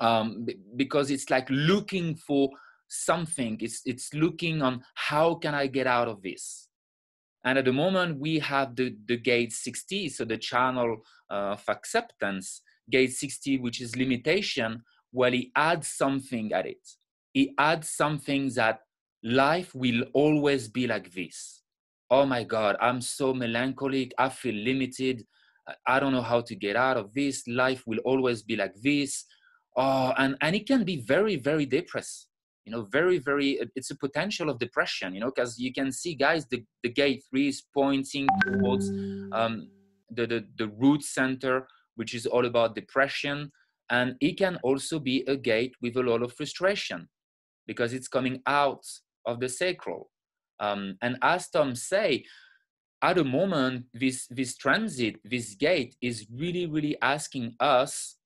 um, 0.00 0.46
because 0.76 1.10
it's 1.10 1.30
like 1.30 1.48
looking 1.48 2.14
for 2.14 2.50
something. 2.88 3.56
It's 3.62 3.80
it's 3.86 4.12
looking 4.12 4.60
on 4.60 4.82
how 4.94 5.36
can 5.36 5.54
i 5.54 5.66
get 5.66 5.86
out 5.86 6.08
of 6.08 6.20
this? 6.22 6.68
And 7.42 7.58
at 7.58 7.64
the 7.64 7.72
moment 7.72 8.18
we 8.18 8.38
have 8.40 8.76
the 8.76 8.94
the 9.06 9.16
gate 9.16 9.52
60 9.54 10.10
so 10.10 10.26
the 10.26 10.36
channel 10.36 10.98
of 11.30 11.62
acceptance. 11.68 12.60
Gate 12.90 13.12
60 13.12 13.58
which 13.60 13.80
is 13.80 13.96
limitation 13.96 14.82
well 15.12 15.32
he 15.32 15.52
adds 15.54 15.88
something 15.88 16.52
at 16.52 16.66
it 16.66 16.84
he 17.32 17.54
adds 17.58 17.88
something 17.90 18.50
that 18.50 18.80
life 19.22 19.74
will 19.74 20.02
always 20.12 20.68
be 20.68 20.86
like 20.86 21.12
this. 21.12 21.62
Oh 22.10 22.26
my 22.26 22.44
God, 22.44 22.76
I'm 22.80 23.00
so 23.00 23.32
melancholic. 23.32 24.12
I 24.18 24.28
feel 24.28 24.54
limited. 24.54 25.24
I 25.86 26.00
don't 26.00 26.12
know 26.12 26.22
how 26.22 26.42
to 26.42 26.54
get 26.54 26.76
out 26.76 26.96
of 26.96 27.14
this. 27.14 27.46
Life 27.46 27.84
will 27.86 28.00
always 28.04 28.42
be 28.42 28.56
like 28.56 28.74
this. 28.82 29.24
Oh, 29.76 30.12
and, 30.18 30.36
and 30.42 30.54
it 30.54 30.66
can 30.66 30.84
be 30.84 31.00
very, 31.00 31.36
very 31.36 31.64
depressed. 31.64 32.28
You 32.66 32.72
know, 32.72 32.82
very, 32.92 33.18
very, 33.18 33.58
it's 33.74 33.90
a 33.90 33.96
potential 33.96 34.50
of 34.50 34.58
depression, 34.58 35.14
you 35.14 35.20
know, 35.20 35.32
because 35.34 35.58
you 35.58 35.72
can 35.72 35.90
see, 35.90 36.14
guys, 36.14 36.46
the, 36.46 36.62
the 36.82 36.90
gate 36.90 37.24
three 37.30 37.48
is 37.48 37.62
pointing 37.74 38.28
towards 38.44 38.90
um, 39.32 39.68
the, 40.10 40.26
the, 40.26 40.46
the 40.58 40.68
root 40.68 41.02
center, 41.02 41.66
which 41.96 42.14
is 42.14 42.26
all 42.26 42.44
about 42.44 42.74
depression. 42.74 43.50
And 43.90 44.16
it 44.20 44.36
can 44.38 44.58
also 44.62 44.98
be 44.98 45.24
a 45.26 45.36
gate 45.36 45.74
with 45.80 45.96
a 45.96 46.02
lot 46.02 46.22
of 46.22 46.34
frustration 46.34 47.08
because 47.66 47.92
it's 47.92 48.08
coming 48.08 48.42
out 48.46 48.84
of 49.26 49.40
the 49.40 49.48
sacral. 49.48 50.10
Um, 50.60 50.96
and 51.02 51.16
as 51.22 51.48
Tom 51.48 51.74
say, 51.74 52.24
at 53.02 53.16
the 53.16 53.24
moment, 53.24 53.86
this, 53.92 54.26
this 54.28 54.56
transit, 54.56 55.16
this 55.24 55.54
gate 55.54 55.96
is 56.00 56.26
really, 56.32 56.66
really 56.66 56.96
asking 57.02 57.54
us 57.58 58.16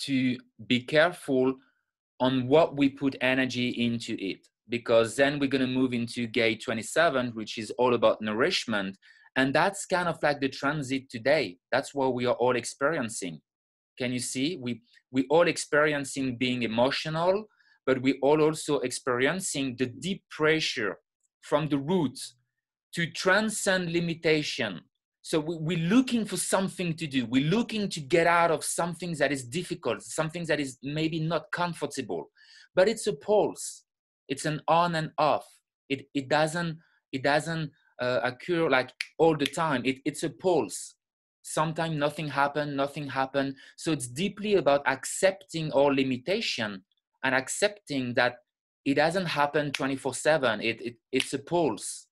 to 0.00 0.36
be 0.66 0.80
careful 0.82 1.54
on 2.20 2.46
what 2.46 2.76
we 2.76 2.88
put 2.88 3.16
energy 3.20 3.70
into 3.70 4.16
it 4.18 4.46
because 4.68 5.16
then 5.16 5.38
we're 5.38 5.48
going 5.48 5.66
to 5.66 5.66
move 5.66 5.92
into 5.92 6.26
gate 6.26 6.62
27 6.62 7.32
which 7.34 7.58
is 7.58 7.72
all 7.72 7.94
about 7.94 8.22
nourishment 8.22 8.96
and 9.36 9.54
that's 9.54 9.86
kind 9.86 10.08
of 10.08 10.18
like 10.22 10.40
the 10.40 10.48
transit 10.48 11.08
today. 11.08 11.58
That's 11.70 11.94
what 11.94 12.14
we 12.14 12.26
are 12.26 12.34
all 12.34 12.56
experiencing. 12.56 13.40
Can 13.98 14.12
you 14.12 14.18
see? 14.18 14.58
We 14.60 14.82
we 15.12 15.26
all 15.28 15.46
experiencing 15.48 16.36
being 16.36 16.62
emotional 16.62 17.44
but 17.86 18.02
we 18.02 18.18
all 18.22 18.42
also 18.42 18.78
experiencing 18.80 19.76
the 19.78 19.86
deep 19.86 20.22
pressure 20.30 20.98
from 21.40 21.68
the 21.68 21.78
roots 21.78 22.34
to 22.94 23.06
transcend 23.10 23.92
limitation. 23.92 24.80
So 25.22 25.38
we, 25.38 25.76
are 25.76 25.78
looking 25.78 26.24
for 26.24 26.36
something 26.36 26.94
to 26.94 27.06
do. 27.06 27.26
We're 27.26 27.50
looking 27.50 27.88
to 27.90 28.00
get 28.00 28.26
out 28.26 28.50
of 28.50 28.64
something 28.64 29.14
that 29.14 29.32
is 29.32 29.44
difficult 29.44 30.02
something 30.02 30.44
that 30.46 30.60
is 30.60 30.78
maybe 30.82 31.20
not 31.20 31.52
comfortable. 31.52 32.30
But 32.74 32.88
it's 32.88 33.06
a 33.06 33.12
pulse. 33.12 33.84
It's 34.28 34.44
an 34.44 34.60
on 34.66 34.94
and 34.94 35.10
off. 35.18 35.46
It, 35.88 36.06
it 36.14 36.28
doesn't 36.28 36.78
it 37.12 37.22
doesn't 37.22 37.70
uh, 38.00 38.20
occur 38.22 38.68
like 38.70 38.92
all 39.18 39.36
the 39.36 39.46
time. 39.46 39.82
It, 39.84 39.98
it's 40.04 40.22
a 40.22 40.30
pulse. 40.30 40.94
Sometimes 41.42 41.96
nothing 41.96 42.28
happened 42.28 42.76
nothing 42.76 43.08
happened. 43.08 43.56
So 43.76 43.92
it's 43.92 44.08
deeply 44.08 44.54
about 44.54 44.82
accepting 44.86 45.72
our 45.72 45.92
limitation 45.92 46.82
and 47.24 47.34
accepting 47.34 48.14
that 48.14 48.36
it 48.84 48.94
doesn't 48.94 49.26
happen 49.26 49.70
24 49.72 50.14
7 50.14 50.60
it, 50.60 50.80
it, 50.80 50.96
it's 51.12 51.32
a 51.32 51.38
pulse. 51.38 52.06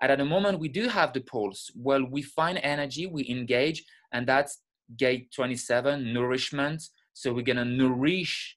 And 0.00 0.10
at 0.10 0.18
the 0.18 0.24
moment 0.24 0.58
we 0.58 0.68
do 0.68 0.88
have 0.88 1.12
the 1.12 1.20
pulse 1.20 1.70
well 1.76 2.04
we 2.04 2.22
find 2.22 2.58
energy 2.62 3.06
we 3.06 3.28
engage 3.28 3.84
and 4.12 4.26
that's 4.26 4.58
gate 4.96 5.32
27 5.34 6.12
nourishment. 6.12 6.82
So 7.14 7.32
we're 7.32 7.42
going 7.42 7.56
to 7.56 7.64
nourish 7.64 8.56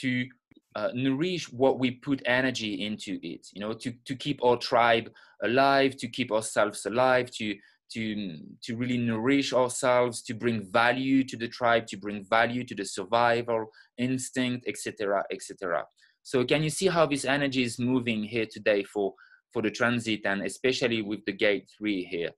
to 0.00 0.26
uh, 0.74 0.90
nourish 0.94 1.50
what 1.50 1.78
we 1.78 1.90
put 1.90 2.20
energy 2.26 2.84
into 2.84 3.18
it 3.22 3.48
you 3.54 3.60
know 3.60 3.72
to, 3.72 3.92
to 4.04 4.14
keep 4.14 4.44
our 4.44 4.58
tribe 4.58 5.10
alive 5.42 5.96
to 5.96 6.06
keep 6.06 6.30
ourselves 6.30 6.84
alive 6.84 7.30
to 7.30 7.56
to 7.92 8.38
to 8.62 8.76
really 8.76 8.98
nourish 8.98 9.52
ourselves 9.52 10.22
to 10.22 10.34
bring 10.34 10.64
value 10.72 11.22
to 11.24 11.36
the 11.36 11.48
tribe 11.48 11.86
to 11.86 11.96
bring 11.96 12.24
value 12.24 12.64
to 12.64 12.74
the 12.74 12.84
survival 12.84 13.66
instinct 13.98 14.66
etc 14.66 15.22
etc 15.32 15.84
so 16.26 16.44
can 16.44 16.64
you 16.64 16.70
see 16.70 16.88
how 16.88 17.06
this 17.06 17.24
energy 17.24 17.62
is 17.62 17.78
moving 17.78 18.24
here 18.24 18.46
today 18.50 18.82
for 18.82 19.14
for 19.52 19.62
the 19.62 19.70
transit 19.70 20.22
and 20.24 20.42
especially 20.42 21.00
with 21.00 21.24
the 21.24 21.32
gate 21.32 21.70
three 21.78 22.02
here? 22.02 22.30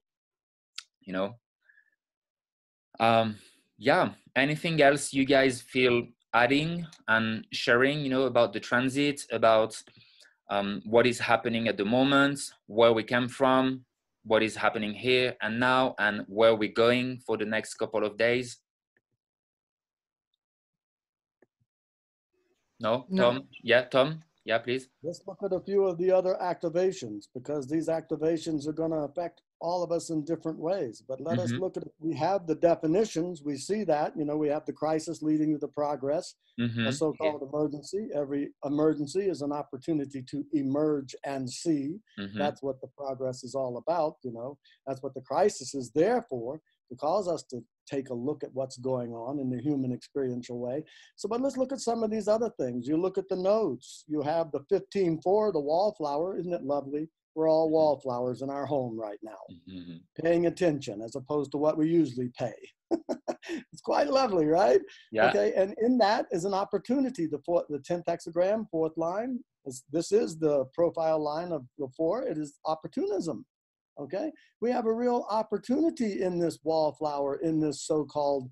You 1.01 1.13
know? 1.13 1.39
Um 2.99 3.37
yeah. 3.79 4.11
Anything 4.35 4.79
else 4.79 5.11
you 5.11 5.25
guys 5.25 5.59
feel 5.59 6.03
adding 6.35 6.85
and 7.07 7.47
sharing 7.51 8.01
you 8.01 8.11
know 8.11 8.25
about 8.25 8.53
the 8.53 8.59
transit 8.59 9.23
about 9.31 9.81
um, 10.51 10.83
what 10.85 11.07
is 11.07 11.17
happening 11.17 11.67
at 11.67 11.77
the 11.77 11.85
moment 11.85 12.39
where 12.67 12.93
we 12.93 13.03
came 13.03 13.27
from 13.27 13.83
what 14.23 14.43
is 14.43 14.55
happening 14.55 14.93
here 14.93 15.35
and 15.41 15.59
now 15.59 15.95
and 15.99 16.23
where 16.27 16.55
we're 16.55 16.71
going 16.71 17.19
for 17.25 17.37
the 17.37 17.45
next 17.45 17.75
couple 17.75 18.03
of 18.05 18.17
days 18.17 18.59
no, 22.79 23.05
no. 23.09 23.23
tom 23.23 23.43
yeah 23.63 23.83
tom 23.83 24.21
yeah, 24.49 24.57
please. 24.57 24.87
Let's 25.03 25.21
look 25.27 25.37
at 25.43 25.53
a 25.53 25.59
few 25.59 25.85
of 25.85 25.99
the 25.99 26.11
other 26.11 26.35
activations 26.41 27.25
because 27.35 27.67
these 27.67 27.87
activations 27.87 28.67
are 28.67 28.73
going 28.73 28.89
to 28.89 28.97
affect 28.97 29.43
all 29.61 29.83
of 29.83 29.91
us 29.91 30.09
in 30.09 30.23
different 30.23 30.59
ways. 30.59 31.03
But 31.07 31.21
let 31.21 31.37
mm-hmm. 31.37 31.45
us 31.45 31.51
look 31.51 31.77
at 31.77 31.83
it. 31.83 31.91
We 31.99 32.15
have 32.15 32.47
the 32.47 32.55
definitions. 32.55 33.43
We 33.43 33.57
see 33.57 33.83
that. 33.85 34.13
You 34.17 34.25
know, 34.25 34.37
we 34.37 34.47
have 34.49 34.65
the 34.65 34.73
crisis 34.73 35.21
leading 35.21 35.53
to 35.53 35.57
the 35.57 35.67
progress, 35.67 36.35
mm-hmm. 36.59 36.87
a 36.87 36.93
so 36.93 37.13
called 37.13 37.41
yeah. 37.41 37.47
emergency. 37.49 38.09
Every 38.15 38.49
emergency 38.65 39.21
is 39.29 39.41
an 39.41 39.51
opportunity 39.51 40.23
to 40.29 40.45
emerge 40.53 41.15
and 41.25 41.49
see. 41.49 41.97
Mm-hmm. 42.19 42.37
That's 42.37 42.63
what 42.63 42.79
the 42.81 42.87
progress 42.97 43.43
is 43.43 43.55
all 43.55 43.77
about. 43.77 44.15
You 44.23 44.33
know, 44.33 44.57
that's 44.87 45.03
what 45.03 45.13
the 45.13 45.21
crisis 45.21 45.73
is 45.73 45.91
there 45.93 46.25
for 46.29 46.61
to 46.89 46.95
cause 46.95 47.27
us 47.27 47.43
to 47.43 47.63
take 47.89 48.09
a 48.09 48.13
look 48.13 48.43
at 48.43 48.53
what's 48.53 48.77
going 48.77 49.11
on 49.11 49.39
in 49.39 49.49
the 49.49 49.61
human 49.61 49.93
experiential 49.93 50.59
way. 50.59 50.83
So, 51.15 51.29
but 51.29 51.41
let's 51.41 51.57
look 51.57 51.71
at 51.71 51.79
some 51.79 52.03
of 52.03 52.11
these 52.11 52.27
other 52.27 52.51
things. 52.59 52.87
You 52.87 52.97
look 52.97 53.17
at 53.17 53.29
the 53.29 53.35
nodes. 53.35 54.05
You 54.07 54.21
have 54.21 54.51
the 54.51 54.61
15-4, 54.71 55.53
the 55.53 55.59
wallflower. 55.59 56.37
Isn't 56.37 56.53
it 56.53 56.63
lovely? 56.63 57.09
We're 57.35 57.49
all 57.49 57.67
mm-hmm. 57.67 57.73
wallflowers 57.73 58.41
in 58.41 58.49
our 58.49 58.65
home 58.65 58.99
right 58.99 59.19
now, 59.21 59.39
mm-hmm. 59.69 59.97
paying 60.21 60.45
attention 60.45 61.01
as 61.01 61.15
opposed 61.15 61.51
to 61.51 61.57
what 61.57 61.77
we 61.77 61.89
usually 61.89 62.29
pay. 62.37 62.53
it's 62.91 63.81
quite 63.83 64.07
lovely, 64.07 64.45
right? 64.45 64.81
Yeah. 65.11 65.29
Okay, 65.29 65.53
and 65.55 65.75
in 65.81 65.97
that 65.99 66.25
is 66.31 66.45
an 66.45 66.53
opportunity. 66.53 67.27
The 67.27 67.41
fourth, 67.45 67.65
the 67.69 67.79
10th 67.79 68.05
hexagram, 68.05 68.65
fourth 68.71 68.97
line. 68.97 69.39
Is, 69.65 69.83
this 69.91 70.11
is 70.11 70.37
the 70.37 70.65
profile 70.73 71.21
line 71.21 71.51
of 71.51 71.65
the 71.77 71.89
four. 71.95 72.23
It 72.23 72.37
is 72.37 72.57
opportunism 72.65 73.45
okay? 73.99 74.31
We 74.61 74.71
have 74.71 74.85
a 74.85 74.93
real 74.93 75.25
opportunity 75.29 76.21
in 76.21 76.39
this 76.39 76.59
wallflower, 76.63 77.37
in 77.37 77.59
this 77.59 77.85
so-called 77.85 78.49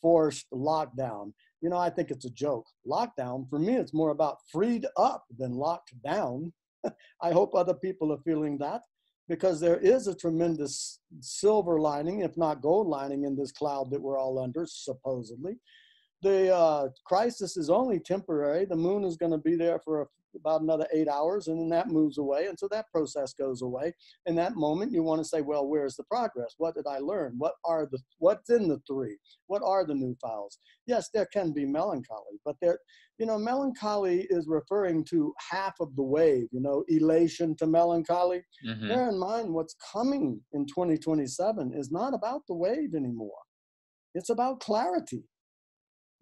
forced 0.00 0.46
lockdown. 0.52 1.32
You 1.60 1.70
know, 1.70 1.78
I 1.78 1.90
think 1.90 2.10
it's 2.10 2.24
a 2.24 2.30
joke. 2.30 2.66
Lockdown, 2.86 3.48
for 3.48 3.58
me, 3.58 3.74
it's 3.74 3.94
more 3.94 4.10
about 4.10 4.38
freed 4.50 4.86
up 4.96 5.24
than 5.38 5.54
locked 5.54 5.94
down. 6.04 6.52
I 7.22 7.32
hope 7.32 7.54
other 7.54 7.74
people 7.74 8.12
are 8.12 8.18
feeling 8.24 8.58
that 8.58 8.82
because 9.28 9.60
there 9.60 9.78
is 9.78 10.06
a 10.06 10.14
tremendous 10.14 11.00
silver 11.20 11.78
lining, 11.80 12.20
if 12.20 12.36
not 12.36 12.60
gold 12.60 12.88
lining, 12.88 13.24
in 13.24 13.36
this 13.36 13.52
cloud 13.52 13.90
that 13.90 14.00
we're 14.00 14.18
all 14.18 14.38
under, 14.38 14.66
supposedly. 14.66 15.58
The 16.22 16.54
uh, 16.54 16.88
crisis 17.04 17.56
is 17.56 17.70
only 17.70 17.98
temporary. 17.98 18.64
The 18.64 18.76
moon 18.76 19.04
is 19.04 19.16
going 19.16 19.32
to 19.32 19.38
be 19.38 19.56
there 19.56 19.78
for 19.78 20.02
a 20.02 20.06
about 20.34 20.62
another 20.62 20.86
eight 20.92 21.08
hours 21.08 21.48
and 21.48 21.58
then 21.58 21.68
that 21.68 21.88
moves 21.88 22.18
away 22.18 22.46
and 22.46 22.58
so 22.58 22.68
that 22.68 22.90
process 22.90 23.32
goes 23.32 23.62
away. 23.62 23.92
In 24.26 24.34
that 24.36 24.56
moment 24.56 24.92
you 24.92 25.02
want 25.02 25.20
to 25.20 25.28
say 25.28 25.40
well 25.40 25.66
where's 25.66 25.96
the 25.96 26.04
progress? 26.04 26.54
What 26.58 26.74
did 26.74 26.86
i 26.86 26.98
learn? 26.98 27.34
What 27.38 27.54
are 27.64 27.88
the 27.90 27.98
what's 28.18 28.50
in 28.50 28.68
the 28.68 28.80
three? 28.86 29.16
What 29.46 29.62
are 29.64 29.84
the 29.84 29.94
new 29.94 30.16
files? 30.20 30.58
Yes 30.86 31.10
there 31.12 31.28
can 31.32 31.52
be 31.52 31.64
melancholy 31.64 32.38
but 32.44 32.56
there 32.60 32.78
you 33.18 33.26
know 33.26 33.38
melancholy 33.38 34.26
is 34.30 34.46
referring 34.48 35.04
to 35.04 35.32
half 35.50 35.74
of 35.80 35.94
the 35.96 36.02
wave 36.02 36.48
you 36.50 36.60
know 36.60 36.84
elation 36.88 37.56
to 37.56 37.66
melancholy. 37.66 38.42
Mm-hmm. 38.66 38.88
bear 38.88 39.08
in 39.08 39.18
mind 39.18 39.52
what's 39.52 39.76
coming 39.92 40.40
in 40.52 40.66
2027 40.66 41.72
is 41.74 41.90
not 41.90 42.14
about 42.14 42.42
the 42.46 42.54
wave 42.54 42.94
anymore. 42.94 43.30
It's 44.14 44.30
about 44.30 44.60
clarity 44.60 45.24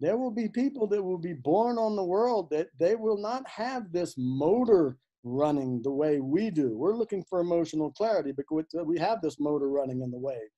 there 0.01 0.17
will 0.17 0.31
be 0.31 0.49
people 0.49 0.87
that 0.87 1.01
will 1.01 1.19
be 1.19 1.33
born 1.33 1.77
on 1.77 1.95
the 1.95 2.03
world 2.03 2.49
that 2.49 2.67
they 2.79 2.95
will 2.95 3.17
not 3.17 3.47
have 3.47 3.91
this 3.91 4.15
motor 4.17 4.97
running 5.23 5.79
the 5.83 5.91
way 5.91 6.19
we 6.19 6.49
do. 6.49 6.75
We're 6.75 6.95
looking 6.95 7.23
for 7.29 7.39
emotional 7.39 7.91
clarity 7.91 8.31
because 8.31 8.65
we 8.83 8.97
have 8.97 9.21
this 9.21 9.39
motor 9.39 9.69
running 9.69 10.01
in 10.01 10.09
the 10.09 10.17
wave. 10.17 10.49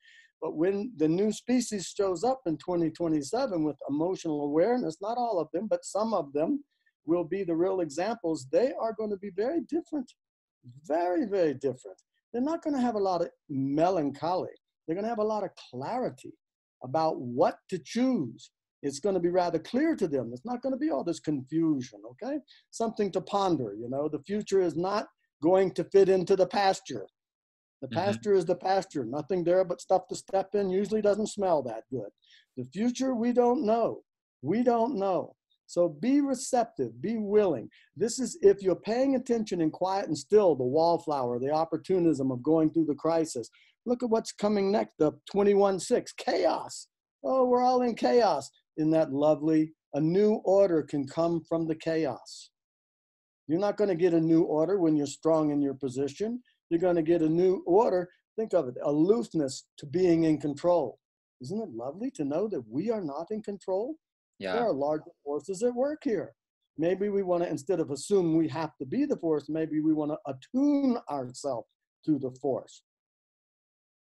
But 0.41 0.55
when 0.55 0.93
the 0.95 1.09
new 1.09 1.33
species 1.33 1.93
shows 1.95 2.23
up 2.23 2.41
in 2.45 2.57
2027 2.57 3.63
with 3.63 3.75
emotional 3.89 4.45
awareness, 4.45 4.97
not 5.01 5.17
all 5.17 5.39
of 5.39 5.49
them, 5.53 5.67
but 5.67 5.83
some 5.83 6.13
of 6.13 6.31
them 6.31 6.63
will 7.05 7.25
be 7.25 7.43
the 7.43 7.55
real 7.55 7.81
examples. 7.81 8.47
They 8.49 8.71
are 8.79 8.93
going 8.93 9.09
to 9.09 9.17
be 9.17 9.31
very 9.35 9.61
different, 9.61 10.11
very, 10.85 11.25
very 11.25 11.53
different. 11.53 12.01
They're 12.31 12.41
not 12.41 12.63
going 12.63 12.75
to 12.75 12.81
have 12.81 12.95
a 12.95 12.99
lot 12.99 13.21
of 13.21 13.29
melancholy. 13.49 14.55
They're 14.87 14.95
going 14.95 15.03
to 15.03 15.09
have 15.09 15.19
a 15.19 15.23
lot 15.23 15.43
of 15.43 15.51
clarity 15.69 16.33
about 16.81 17.19
what 17.19 17.57
to 17.69 17.77
choose, 17.77 18.51
it's 18.83 18.99
going 18.99 19.15
to 19.15 19.21
be 19.21 19.29
rather 19.29 19.59
clear 19.59 19.95
to 19.95 20.07
them. 20.07 20.31
It's 20.33 20.45
not 20.45 20.61
going 20.61 20.73
to 20.73 20.79
be 20.79 20.91
all 20.91 21.05
this 21.05 21.21
confusion, 21.21 22.01
okay? 22.11 22.39
Something 22.69 23.11
to 23.13 23.21
ponder, 23.21 23.73
you 23.79 23.89
know. 23.89 24.09
The 24.09 24.19
future 24.19 24.61
is 24.61 24.75
not 24.75 25.07
going 25.41 25.71
to 25.75 25.85
fit 25.85 26.09
into 26.09 26.35
the 26.35 26.45
pasture. 26.45 27.07
The 27.81 27.87
mm-hmm. 27.87 27.97
pasture 27.97 28.33
is 28.33 28.45
the 28.45 28.55
pasture, 28.55 29.05
nothing 29.05 29.43
there 29.43 29.63
but 29.63 29.81
stuff 29.81 30.07
to 30.09 30.15
step 30.15 30.53
in, 30.53 30.69
usually 30.69 31.01
doesn't 31.01 31.27
smell 31.27 31.63
that 31.63 31.83
good. 31.89 32.09
The 32.57 32.65
future, 32.65 33.15
we 33.15 33.31
don't 33.31 33.65
know. 33.65 34.03
We 34.41 34.63
don't 34.63 34.97
know. 34.97 35.35
So 35.65 35.87
be 35.87 36.19
receptive, 36.19 37.01
be 37.01 37.17
willing. 37.17 37.69
This 37.95 38.19
is 38.19 38.37
if 38.41 38.61
you're 38.61 38.75
paying 38.75 39.15
attention 39.15 39.61
and 39.61 39.71
quiet 39.71 40.07
and 40.07 40.17
still, 40.17 40.55
the 40.55 40.63
wallflower, 40.63 41.39
the 41.39 41.51
opportunism 41.51 42.31
of 42.31 42.43
going 42.43 42.71
through 42.71 42.85
the 42.85 42.95
crisis. 42.95 43.49
Look 43.85 44.03
at 44.03 44.09
what's 44.09 44.33
coming 44.33 44.71
next, 44.71 44.97
the 44.99 45.13
21 45.31 45.79
6, 45.79 46.13
chaos. 46.17 46.87
Oh, 47.23 47.45
we're 47.45 47.63
all 47.63 47.81
in 47.81 47.95
chaos 47.95 48.49
in 48.77 48.89
that 48.91 49.11
lovely, 49.11 49.73
a 49.93 50.01
new 50.01 50.35
order 50.45 50.81
can 50.81 51.07
come 51.07 51.41
from 51.47 51.67
the 51.67 51.75
chaos. 51.75 52.49
You're 53.47 53.59
not 53.59 53.77
going 53.77 53.89
to 53.89 53.95
get 53.95 54.13
a 54.13 54.19
new 54.19 54.43
order 54.43 54.79
when 54.79 54.95
you're 54.95 55.05
strong 55.05 55.51
in 55.51 55.61
your 55.61 55.73
position. 55.73 56.41
You're 56.69 56.79
going 56.79 56.95
to 56.95 57.03
get 57.03 57.21
a 57.21 57.29
new 57.29 57.63
order. 57.67 58.09
Think 58.37 58.53
of 58.53 58.67
it 58.67 58.75
aloofness 58.83 59.65
to 59.77 59.85
being 59.85 60.23
in 60.23 60.39
control. 60.39 60.97
Isn't 61.41 61.61
it 61.61 61.69
lovely 61.69 62.09
to 62.11 62.23
know 62.23 62.47
that 62.47 62.63
we 62.69 62.89
are 62.89 63.03
not 63.03 63.27
in 63.31 63.43
control? 63.43 63.95
Yeah. 64.39 64.53
There 64.53 64.63
are 64.63 64.73
larger 64.73 65.11
forces 65.23 65.61
at 65.61 65.75
work 65.75 65.99
here. 66.03 66.33
Maybe 66.77 67.09
we 67.09 67.21
want 67.21 67.43
to, 67.43 67.49
instead 67.49 67.79
of 67.79 67.91
assume 67.91 68.35
we 68.35 68.47
have 68.47 68.71
to 68.77 68.85
be 68.85 69.05
the 69.05 69.17
force, 69.17 69.49
maybe 69.49 69.79
we 69.79 69.93
want 69.93 70.11
to 70.11 70.17
attune 70.25 70.97
ourselves 71.09 71.67
to 72.05 72.17
the 72.17 72.31
force 72.41 72.81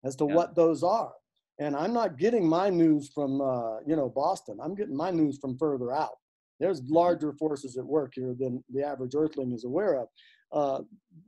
as 0.04 0.16
to 0.18 0.28
yeah. 0.28 0.36
what 0.36 0.56
those 0.56 0.84
are. 0.84 1.14
And 1.60 1.76
I'm 1.76 1.94
not 1.94 2.18
getting 2.18 2.48
my 2.48 2.70
news 2.70 3.12
from, 3.14 3.42
uh, 3.42 3.80
you 3.86 3.96
know, 3.96 4.10
Boston. 4.10 4.58
I'm 4.62 4.76
getting 4.76 4.98
my 4.98 5.12
news 5.12 5.38
from 5.40 5.58
further 5.58 5.92
out. 5.92 6.16
There's 6.60 6.82
larger 6.88 7.34
forces 7.34 7.78
at 7.78 7.86
work 7.86 8.14
here 8.16 8.36
than 8.38 8.64
the 8.74 8.84
average 8.84 9.16
earthling 9.16 9.54
is 9.54 9.66
aware 9.66 10.02
of. 10.02 10.08
Uh, 10.52 10.82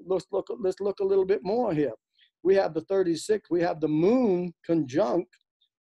let's 0.05 0.25
look. 0.31 0.47
Let's 0.59 0.79
look 0.79 0.99
a 0.99 1.05
little 1.05 1.25
bit 1.25 1.41
more 1.43 1.73
here. 1.73 1.93
We 2.43 2.55
have 2.55 2.73
the 2.73 2.81
36. 2.81 3.49
We 3.49 3.61
have 3.61 3.81
the 3.81 3.87
moon 3.87 4.53
conjunct. 4.65 5.29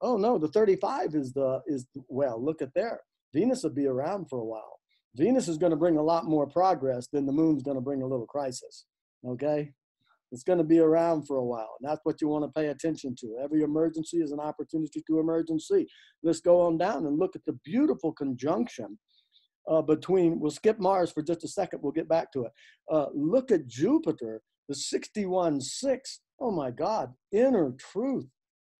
Oh 0.00 0.16
no, 0.16 0.38
the 0.38 0.48
35 0.48 1.14
is 1.14 1.32
the 1.32 1.60
is 1.66 1.86
well. 2.08 2.42
Look 2.42 2.62
at 2.62 2.74
there. 2.74 3.00
Venus 3.34 3.62
will 3.62 3.70
be 3.70 3.86
around 3.86 4.28
for 4.28 4.38
a 4.38 4.44
while. 4.44 4.78
Venus 5.16 5.48
is 5.48 5.58
going 5.58 5.70
to 5.70 5.76
bring 5.76 5.98
a 5.98 6.02
lot 6.02 6.24
more 6.24 6.46
progress 6.46 7.08
than 7.12 7.26
the 7.26 7.32
moon's 7.32 7.62
going 7.62 7.76
to 7.76 7.82
bring 7.82 8.02
a 8.02 8.06
little 8.06 8.26
crisis. 8.26 8.86
Okay, 9.26 9.72
it's 10.32 10.42
going 10.42 10.58
to 10.58 10.64
be 10.64 10.78
around 10.78 11.26
for 11.26 11.36
a 11.36 11.44
while. 11.44 11.76
And 11.78 11.88
that's 11.88 12.00
what 12.04 12.20
you 12.20 12.28
want 12.28 12.44
to 12.44 12.60
pay 12.60 12.68
attention 12.68 13.14
to. 13.20 13.36
Every 13.42 13.62
emergency 13.62 14.18
is 14.18 14.32
an 14.32 14.40
opportunity 14.40 15.02
to 15.06 15.20
emergency. 15.20 15.86
Let's 16.22 16.40
go 16.40 16.62
on 16.62 16.78
down 16.78 17.06
and 17.06 17.18
look 17.18 17.36
at 17.36 17.44
the 17.46 17.58
beautiful 17.64 18.12
conjunction 18.12 18.98
uh, 19.70 19.82
between, 19.82 20.40
we'll 20.40 20.50
skip 20.50 20.78
Mars 20.80 21.12
for 21.12 21.22
just 21.22 21.44
a 21.44 21.48
second, 21.48 21.80
we'll 21.82 21.92
get 21.92 22.08
back 22.08 22.32
to 22.32 22.46
it. 22.46 22.52
Uh, 22.90 23.06
look 23.14 23.52
at 23.52 23.68
Jupiter, 23.68 24.40
the 24.68 24.74
61 24.74 25.60
6. 25.60 26.20
Oh 26.40 26.50
my 26.50 26.70
God, 26.70 27.12
inner 27.30 27.72
truth. 27.78 28.26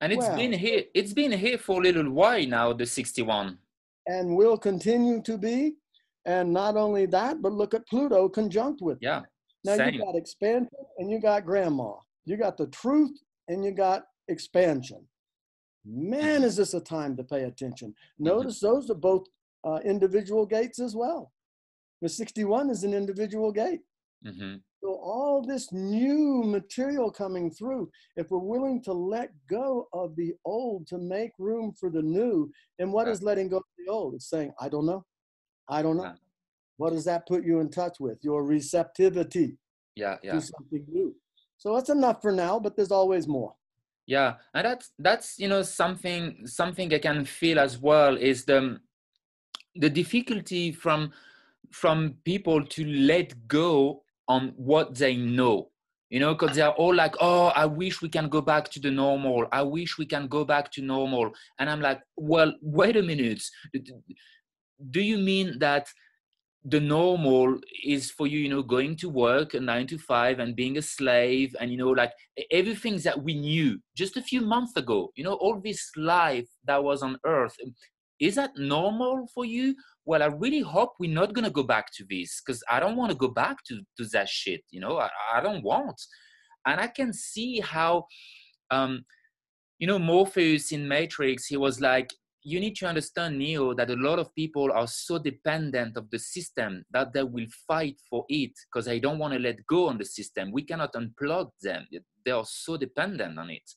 And 0.01 0.13
it's 0.13 0.27
wow. 0.27 0.37
been 0.37 0.53
here, 0.53 0.83
it's 0.95 1.13
been 1.13 1.31
here 1.31 1.59
for 1.59 1.81
a 1.81 1.83
little 1.85 2.11
while 2.11 2.45
now, 2.47 2.73
the 2.73 2.87
61. 2.87 3.59
And 4.07 4.37
will 4.37 4.59
continue 4.59 5.23
to 5.23 5.39
be. 5.39 5.75
And 6.25 6.53
not 6.53 6.77
only 6.77 7.07
that, 7.07 7.43
but 7.43 7.53
look 7.53 7.75
at 7.75 7.87
Pluto 7.89 8.29
conjunct 8.29 8.81
with. 8.81 8.99
Yeah. 9.01 9.23
Now 9.65 9.77
Same. 9.77 9.95
you 9.95 10.01
got 10.01 10.17
expansion 10.17 10.71
and 10.99 11.11
you 11.11 11.21
got 11.21 11.45
grandma. 11.45 11.93
You 12.25 12.37
got 12.37 12.57
the 12.57 12.67
truth 12.69 13.17
and 13.49 13.65
you 13.65 13.73
got 13.73 14.05
expansion. 14.29 15.07
Man, 15.85 16.45
is 16.45 16.57
this 16.57 16.75
a 16.75 16.81
time 16.81 17.17
to 17.17 17.25
pay 17.25 17.45
attention. 17.45 17.95
Mm-hmm. 18.21 18.25
Notice 18.25 18.61
those 18.61 18.91
are 18.91 18.95
both 18.95 19.27
uh, 19.65 19.79
individual 19.85 20.47
gates 20.47 20.79
as 20.79 20.95
well. 20.95 21.33
The 22.03 22.09
61 22.09 22.71
is 22.71 22.85
an 22.85 22.95
individual 22.95 23.51
gate. 23.53 23.81
Mm-hmm. 24.27 24.57
So 24.83 24.95
all 24.95 25.43
this 25.43 25.73
new 25.73 26.43
material 26.45 27.11
coming 27.11 27.51
through, 27.51 27.91
if 28.17 28.31
we're 28.31 28.39
willing 28.39 28.83
to 28.83 28.93
let 28.93 29.31
go 29.49 29.89
of 29.93 30.15
the 30.17 30.35
old 30.45 30.87
to 30.89 30.99
make 30.99 31.33
room 31.39 31.73
for 31.79 31.91
the 31.91 32.03
new, 32.03 32.51
and 32.79 32.93
what 32.93 33.09
is 33.09 33.23
letting 33.23 33.49
go 33.49 33.59
of 33.59 33.63
the 33.79 33.91
old? 33.91 34.15
It's 34.15 34.29
saying, 34.29 34.53
I 34.61 34.69
don't 34.69 34.87
know. 34.87 35.05
I 35.69 35.83
don't 35.83 35.97
know. 35.97 36.15
What 36.77 36.91
does 36.91 37.05
that 37.05 37.27
put 37.27 37.45
you 37.45 37.61
in 37.61 37.71
touch 37.71 37.99
with? 38.01 38.19
Your 38.23 38.45
receptivity. 38.45 39.57
Yeah, 39.95 40.17
yeah. 40.23 40.33
To 40.33 40.41
something 40.41 40.85
new. 40.89 41.15
So 41.59 41.75
that's 41.75 41.91
enough 41.91 42.23
for 42.23 42.33
now, 42.33 42.59
but 42.59 42.77
there's 42.77 42.91
always 42.91 43.29
more. 43.29 43.55
Yeah, 44.07 44.35
and 44.55 44.65
that's 44.65 44.91
that's 44.99 45.39
you 45.39 45.49
know 45.49 45.63
something 45.63 46.47
something 46.47 46.93
I 46.93 46.99
can 46.99 47.25
feel 47.25 47.59
as 47.61 47.79
well 47.79 48.17
is 48.17 48.45
the 48.45 48.81
the 49.77 49.89
difficulty 49.89 50.73
from 50.73 51.13
from 51.71 52.17
people 52.25 52.65
to 52.67 52.85
let 52.85 53.49
go 53.49 54.03
on 54.29 54.53
what 54.57 54.95
they 54.95 55.17
know 55.17 55.71
you 56.13 56.21
know 56.21 56.35
because 56.35 56.55
they're 56.55 56.73
all 56.73 56.95
like 56.95 57.15
oh 57.21 57.47
i 57.57 57.65
wish 57.65 58.03
we 58.03 58.09
can 58.09 58.29
go 58.29 58.41
back 58.41 58.69
to 58.71 58.79
the 58.79 58.91
normal 58.91 59.47
i 59.51 59.63
wish 59.63 59.99
we 59.99 60.05
can 60.05 60.29
go 60.29 60.45
back 60.45 60.71
to 60.71 60.83
normal 60.83 61.31
and 61.59 61.71
i'm 61.71 61.81
like 61.81 62.01
well 62.17 62.53
wait 62.61 62.97
a 62.97 63.03
minute 63.03 63.43
do 64.91 65.01
you 65.01 65.17
mean 65.17 65.59
that 65.59 65.89
the 66.65 66.79
normal 66.79 67.59
is 67.85 68.11
for 68.11 68.29
you 68.29 68.39
you 68.39 68.49
know 68.49 68.63
going 68.63 68.95
to 68.95 69.09
work 69.09 69.55
a 69.55 69.61
nine 69.61 69.87
to 69.87 69.99
five 69.99 70.39
and 70.39 70.55
being 70.55 70.79
a 70.79 70.83
slave 70.83 71.55
and 71.61 71.73
you 71.73 71.77
know 71.77 71.91
like 71.91 72.13
everything 72.53 72.97
that 72.99 73.21
we 73.21 73.35
knew 73.35 73.79
just 73.97 74.17
a 74.17 74.23
few 74.23 74.41
months 74.41 74.77
ago 74.77 75.11
you 75.17 75.25
know 75.25 75.35
all 75.35 75.61
this 75.61 75.91
life 75.97 76.49
that 76.65 76.83
was 76.83 77.03
on 77.03 77.19
earth 77.27 77.57
is 78.21 78.37
that 78.37 78.57
normal 78.57 79.27
for 79.35 79.45
you? 79.45 79.75
Well 80.05 80.23
i 80.23 80.27
really 80.27 80.61
hope 80.61 80.93
we're 81.01 81.13
not 81.13 81.33
going 81.33 81.45
to 81.45 81.51
go 81.51 81.65
back 81.65 81.87
to 81.97 82.05
this 82.09 82.41
because 82.41 82.63
i 82.71 82.79
don't 82.79 82.97
want 82.97 83.11
to 83.11 83.17
go 83.17 83.29
back 83.29 83.57
to, 83.69 83.81
to 83.97 84.05
that 84.13 84.29
shit 84.29 84.63
you 84.71 84.81
know 84.81 84.99
I, 84.99 85.11
I 85.35 85.41
don't 85.41 85.65
want. 85.65 86.01
And 86.65 86.81
i 86.81 86.87
can 86.87 87.13
see 87.13 87.59
how 87.59 88.07
um 88.71 89.05
you 89.81 89.87
know 89.89 89.99
morpheus 89.99 90.71
in 90.71 90.87
matrix 90.87 91.47
he 91.47 91.57
was 91.57 91.81
like 91.81 92.11
you 92.45 92.59
need 92.59 92.75
to 92.77 92.87
understand 92.87 93.39
neo 93.39 93.73
that 93.75 93.91
a 93.91 93.97
lot 93.97 94.19
of 94.19 94.35
people 94.35 94.71
are 94.73 94.87
so 94.87 95.19
dependent 95.19 95.97
of 95.97 96.11
the 96.11 96.19
system 96.19 96.85
that 96.91 97.13
they 97.13 97.23
will 97.23 97.47
fight 97.69 98.01
for 98.11 98.25
it 98.29 98.53
because 98.67 98.87
they 98.87 98.99
don't 98.99 99.19
want 99.19 99.33
to 99.33 99.39
let 99.39 99.65
go 99.67 99.89
on 99.89 99.99
the 99.99 100.05
system. 100.05 100.51
We 100.51 100.63
cannot 100.63 100.93
unplug 100.95 101.51
them. 101.63 101.87
They 102.25 102.31
are 102.31 102.45
so 102.45 102.77
dependent 102.77 103.39
on 103.39 103.51
it. 103.51 103.71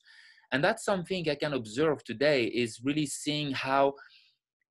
And 0.52 0.62
that's 0.62 0.84
something 0.84 1.28
i 1.28 1.34
can 1.34 1.54
observe 1.54 2.04
today 2.04 2.44
is 2.44 2.80
really 2.82 3.06
seeing 3.06 3.52
how 3.52 3.94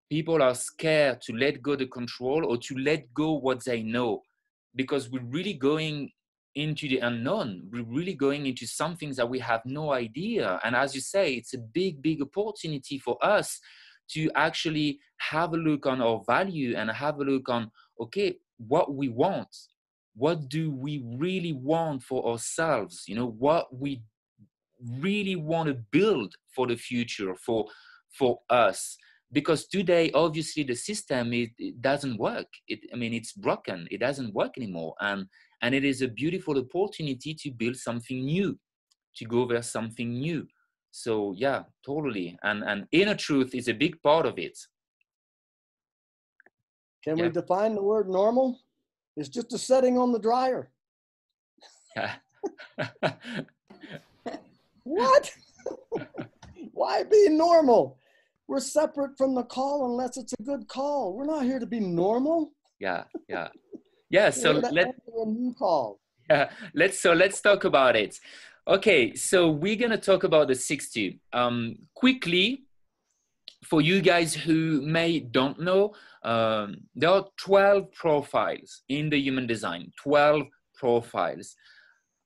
people 0.09 0.41
are 0.41 0.55
scared 0.55 1.21
to 1.21 1.33
let 1.33 1.61
go 1.61 1.75
the 1.75 1.87
control 1.87 2.45
or 2.45 2.57
to 2.57 2.77
let 2.77 3.13
go 3.13 3.33
what 3.33 3.63
they 3.63 3.81
know. 3.81 4.21
Because 4.75 5.09
we're 5.09 5.23
really 5.23 5.53
going 5.53 6.11
into 6.55 6.87
the 6.87 6.99
unknown. 6.99 7.63
We're 7.71 7.83
really 7.83 8.13
going 8.13 8.45
into 8.45 8.65
something 8.65 9.11
that 9.13 9.29
we 9.29 9.39
have 9.39 9.61
no 9.65 9.91
idea. 9.93 10.59
And 10.63 10.75
as 10.75 10.95
you 10.95 11.01
say 11.01 11.33
it's 11.33 11.53
a 11.53 11.57
big 11.57 12.01
big 12.01 12.21
opportunity 12.21 12.99
for 12.99 13.17
us 13.23 13.59
to 14.11 14.29
actually 14.35 14.99
have 15.17 15.53
a 15.53 15.57
look 15.57 15.85
on 15.85 16.01
our 16.01 16.21
value 16.27 16.75
and 16.75 16.89
have 16.91 17.19
a 17.19 17.23
look 17.23 17.49
on 17.49 17.71
okay 17.99 18.37
what 18.57 18.93
we 18.93 19.09
want. 19.09 19.47
What 20.15 20.47
do 20.47 20.71
we 20.71 21.03
really 21.17 21.51
want 21.53 22.03
for 22.03 22.25
ourselves? 22.25 23.03
You 23.07 23.15
know 23.15 23.35
what 23.37 23.67
we 23.77 24.01
really 24.99 25.35
want 25.35 25.67
to 25.67 25.75
build 25.91 26.33
for 26.55 26.67
the 26.67 26.75
future 26.75 27.35
for 27.35 27.65
for 28.17 28.39
us. 28.49 28.97
Because 29.31 29.67
today 29.67 30.11
obviously 30.13 30.63
the 30.63 30.75
system 30.75 31.33
it, 31.33 31.49
it 31.57 31.81
doesn't 31.81 32.17
work. 32.17 32.47
It, 32.67 32.79
i 32.93 32.95
mean 32.95 33.13
it's 33.13 33.33
broken. 33.33 33.87
It 33.91 33.99
doesn't 33.99 34.33
work 34.33 34.57
anymore. 34.57 34.95
And 34.99 35.25
and 35.61 35.73
it 35.73 35.83
is 35.83 36.01
a 36.01 36.07
beautiful 36.07 36.57
opportunity 36.57 37.33
to 37.33 37.51
build 37.51 37.75
something 37.75 38.23
new 38.23 38.57
to 39.15 39.25
go 39.25 39.41
over 39.41 39.61
something 39.61 40.11
new 40.13 40.45
so 40.95 41.33
yeah 41.37 41.63
totally 41.85 42.37
and 42.43 42.63
and 42.63 42.87
inner 42.91 43.15
truth 43.15 43.53
is 43.53 43.67
a 43.67 43.73
big 43.73 44.01
part 44.01 44.25
of 44.25 44.37
it 44.37 44.57
can 47.03 47.17
yeah. 47.17 47.25
we 47.25 47.29
define 47.29 47.75
the 47.75 47.81
word 47.81 48.07
normal 48.09 48.59
it's 49.17 49.29
just 49.29 49.53
a 49.53 49.57
setting 49.57 49.97
on 49.97 50.11
the 50.11 50.19
dryer 50.19 50.69
what 54.83 55.31
why 56.73 57.03
be 57.03 57.29
normal 57.29 57.97
we're 58.47 58.59
separate 58.59 59.17
from 59.17 59.33
the 59.33 59.43
call 59.43 59.85
unless 59.91 60.17
it's 60.17 60.33
a 60.39 60.43
good 60.43 60.67
call. 60.67 61.13
We're 61.13 61.25
not 61.25 61.43
here 61.43 61.59
to 61.59 61.65
be 61.65 61.79
normal. 61.79 62.51
Yeah, 62.79 63.03
yeah, 63.27 63.47
yeah. 64.09 64.29
So 64.41 64.51
let 64.51 64.87
a 64.87 65.25
new 65.25 65.53
call. 65.57 65.99
Yeah, 66.29 66.49
let's 66.73 66.99
so 66.99 67.13
let's 67.13 67.41
talk 67.41 67.63
about 67.63 67.95
it. 67.95 68.19
Okay, 68.67 69.13
so 69.13 69.51
we're 69.51 69.75
gonna 69.75 69.95
talk 69.95 70.23
about 70.23 70.47
the 70.47 70.55
60. 70.55 71.19
Um, 71.33 71.75
quickly, 71.93 72.63
for 73.63 73.79
you 73.79 74.01
guys 74.01 74.33
who 74.33 74.81
may 74.81 75.19
don't 75.19 75.59
know, 75.59 75.93
um, 76.23 76.77
there 76.95 77.11
are 77.11 77.27
12 77.37 77.91
profiles 77.91 78.81
in 78.89 79.11
the 79.11 79.19
human 79.19 79.45
design. 79.45 79.91
12 80.01 80.47
profiles. 80.73 81.55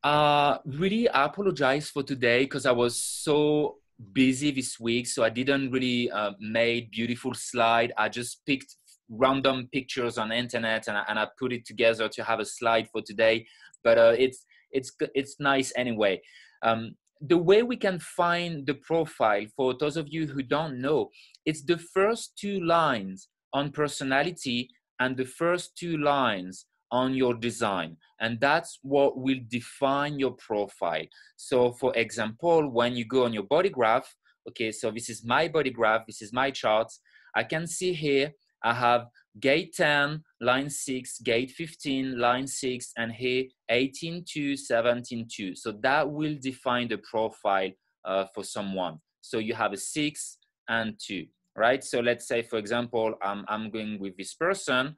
Uh, 0.02 0.60
really, 0.64 1.10
I 1.10 1.26
apologize 1.26 1.90
for 1.90 2.04
today 2.04 2.46
because 2.46 2.66
I 2.66 2.72
was 2.72 2.96
so 2.96 3.80
busy 4.14 4.52
this 4.52 4.80
week, 4.80 5.08
so 5.08 5.26
I 5.26 5.30
didn't 5.30 5.72
really 5.72 6.10
uh, 6.10 6.32
made 6.40 6.92
beautiful 6.92 7.34
slide. 7.34 7.92
I 7.98 8.08
just 8.08 8.46
picked 8.46 8.78
random 9.10 9.68
pictures 9.74 10.18
on 10.18 10.32
internet 10.32 10.88
and 10.88 10.98
I, 10.98 11.04
and 11.10 11.20
I 11.20 11.28
put 11.38 11.52
it 11.52 11.66
together 11.66 12.08
to 12.08 12.24
have 12.24 12.40
a 12.40 12.46
slide 12.46 12.88
for 12.94 13.02
today. 13.02 13.46
But 13.84 13.98
uh, 13.98 14.16
it's 14.18 14.46
it's 14.72 14.92
it's 15.16 15.40
nice 15.40 15.72
anyway. 15.76 16.22
Um, 16.64 16.96
the 17.22 17.38
way 17.38 17.64
we 17.64 17.76
can 17.76 18.00
find 18.00 18.66
the 18.66 18.76
profile 18.76 19.46
for 19.56 19.76
those 19.78 19.98
of 19.98 20.08
you 20.10 20.26
who 20.28 20.42
don't 20.42 20.82
know, 20.82 21.10
it's 21.46 21.64
the 21.64 21.78
first 21.78 22.38
two 22.38 22.62
lines 22.62 23.28
on 23.54 23.72
personality 23.72 24.70
and 25.00 25.18
the 25.18 25.26
first 25.26 25.76
two 25.78 25.98
lines 25.98 26.66
on 26.92 27.14
your 27.14 27.34
design 27.34 27.96
and 28.20 28.40
that's 28.40 28.80
what 28.82 29.18
will 29.18 29.40
define 29.48 30.18
your 30.18 30.32
profile 30.32 31.06
so 31.36 31.72
for 31.72 31.96
example 31.96 32.68
when 32.70 32.96
you 32.96 33.06
go 33.06 33.26
on 33.26 33.34
your 33.34 33.44
body 33.44 33.70
graph 33.70 34.16
okay 34.48 34.72
so 34.72 34.90
this 34.90 35.10
is 35.10 35.24
my 35.24 35.48
body 35.48 35.70
graph 35.70 36.06
this 36.08 36.22
is 36.22 36.34
my 36.34 36.50
chart 36.50 36.92
i 37.36 37.44
can 37.44 37.68
see 37.68 37.94
here 37.94 38.32
i 38.64 38.74
have 38.74 39.06
gate 39.40 39.74
10 39.76 40.24
line 40.42 40.70
6 40.70 41.20
gate 41.20 41.52
15 41.52 42.20
line 42.20 42.48
6 42.48 42.92
and 42.98 43.12
here 43.12 43.46
18 43.70 44.24
to 44.34 44.56
17 44.56 45.28
2 45.32 45.56
so 45.56 45.72
that 45.82 46.10
will 46.10 46.36
define 46.42 46.88
the 46.88 46.98
profile 46.98 47.70
uh, 48.06 48.26
for 48.34 48.44
someone. 48.44 49.00
So 49.22 49.40
you 49.40 49.54
have 49.54 49.74
a 49.74 49.78
6 49.78 50.38
and 50.68 51.00
2 51.06 51.26
right? 51.56 51.84
So 51.84 52.00
let's 52.00 52.28
say 52.28 52.42
for 52.42 52.58
example 52.58 53.16
i'm, 53.22 53.46
I'm 53.48 53.70
going 53.70 54.00
with 54.00 54.18
this 54.18 54.34
person. 54.34 54.96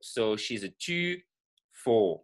So 0.00 0.36
she's 0.36 0.64
a 0.64 0.70
2 0.80 1.16
four. 1.74 2.22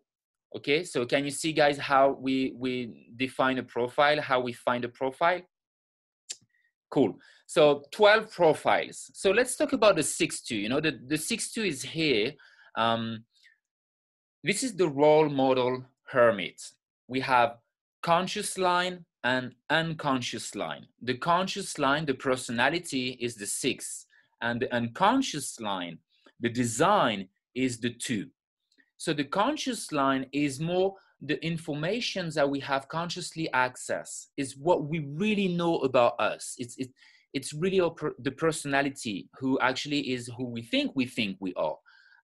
Okay, 0.57 0.83
so 0.83 1.07
can 1.07 1.25
you 1.25 1.31
see 1.31 1.53
guys 1.53 1.79
how 1.79 2.17
we, 2.21 2.55
we 2.59 3.13
define 3.17 3.59
a 3.59 3.63
profile, 3.63 4.21
how 4.21 4.41
we 4.41 4.53
find 4.53 4.85
a 4.85 4.89
profile? 4.89 5.41
Cool. 6.91 7.19
So 7.47 7.85
12 7.91 8.33
profiles. 8.33 9.11
So 9.15 9.31
let's 9.31 9.57
talk 9.57 9.73
about 9.73 9.97
the 9.97 10.03
6-2. 10.03 10.51
You 10.51 10.69
know, 10.69 10.81
the, 10.81 11.01
the 11.07 11.17
6-2 11.17 11.67
is 11.67 11.83
here. 11.83 12.33
Um, 12.77 13.25
this 14.43 14.63
is 14.63 14.77
the 14.77 14.89
role 14.89 15.29
model 15.29 15.85
hermit. 16.05 16.61
We 17.09 17.21
have 17.21 17.57
conscious 18.03 18.57
line 18.57 19.05
and 19.25 19.55
unconscious 19.69 20.55
line. 20.55 20.87
The 21.03 21.15
conscious 21.15 21.79
line, 21.79 22.07
the 22.07 22.15
personality 22.15 23.19
is 23.21 23.35
the 23.35 23.47
six, 23.47 24.07
and 24.41 24.61
the 24.61 24.75
unconscious 24.75 25.61
line, 25.61 25.99
the 26.41 26.49
design 26.49 27.29
is 27.55 27.81
the 27.81 27.91
two. 27.91 28.29
So 28.97 29.13
the 29.13 29.25
conscious 29.25 29.93
line 29.93 30.27
is 30.33 30.61
more 30.61 30.95
the 31.23 31.45
information 31.45 32.31
that 32.35 32.49
we 32.49 32.61
have 32.61 32.89
consciously 32.89 33.51
access 33.53 34.29
is 34.37 34.57
what 34.57 34.85
we 34.85 35.01
really 35.01 35.49
know 35.49 35.79
about 35.79 36.15
us. 36.19 36.55
It's 36.59 36.77
it, 36.79 36.89
it's 37.33 37.53
really 37.53 37.81
the 38.19 38.33
personality 38.33 39.29
who 39.39 39.59
actually 39.61 40.13
is 40.13 40.31
who 40.37 40.47
we 40.47 40.63
think 40.63 40.93
we 40.95 41.07
think 41.07 41.37
we 41.41 41.55
are, 41.55 41.77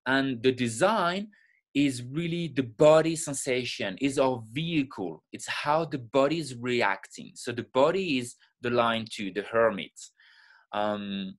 and 0.07 0.43
the 0.43 0.53
design 0.53 1.29
is 1.75 2.03
really 2.11 2.49
the 2.57 2.63
body 2.63 3.15
sensation 3.15 3.99
is 4.01 4.19
our 4.19 4.43
vehicle. 4.51 5.23
It's 5.33 5.47
how 5.47 5.85
the 5.85 5.99
body 5.99 6.39
is 6.39 6.57
reacting. 6.57 7.33
So 7.35 7.53
the 7.53 7.67
body 7.75 8.19
is 8.19 8.35
the 8.63 8.71
line 8.71 9.05
to 9.13 9.31
the 9.31 9.43
hermit. 9.43 9.93
Um 10.73 11.37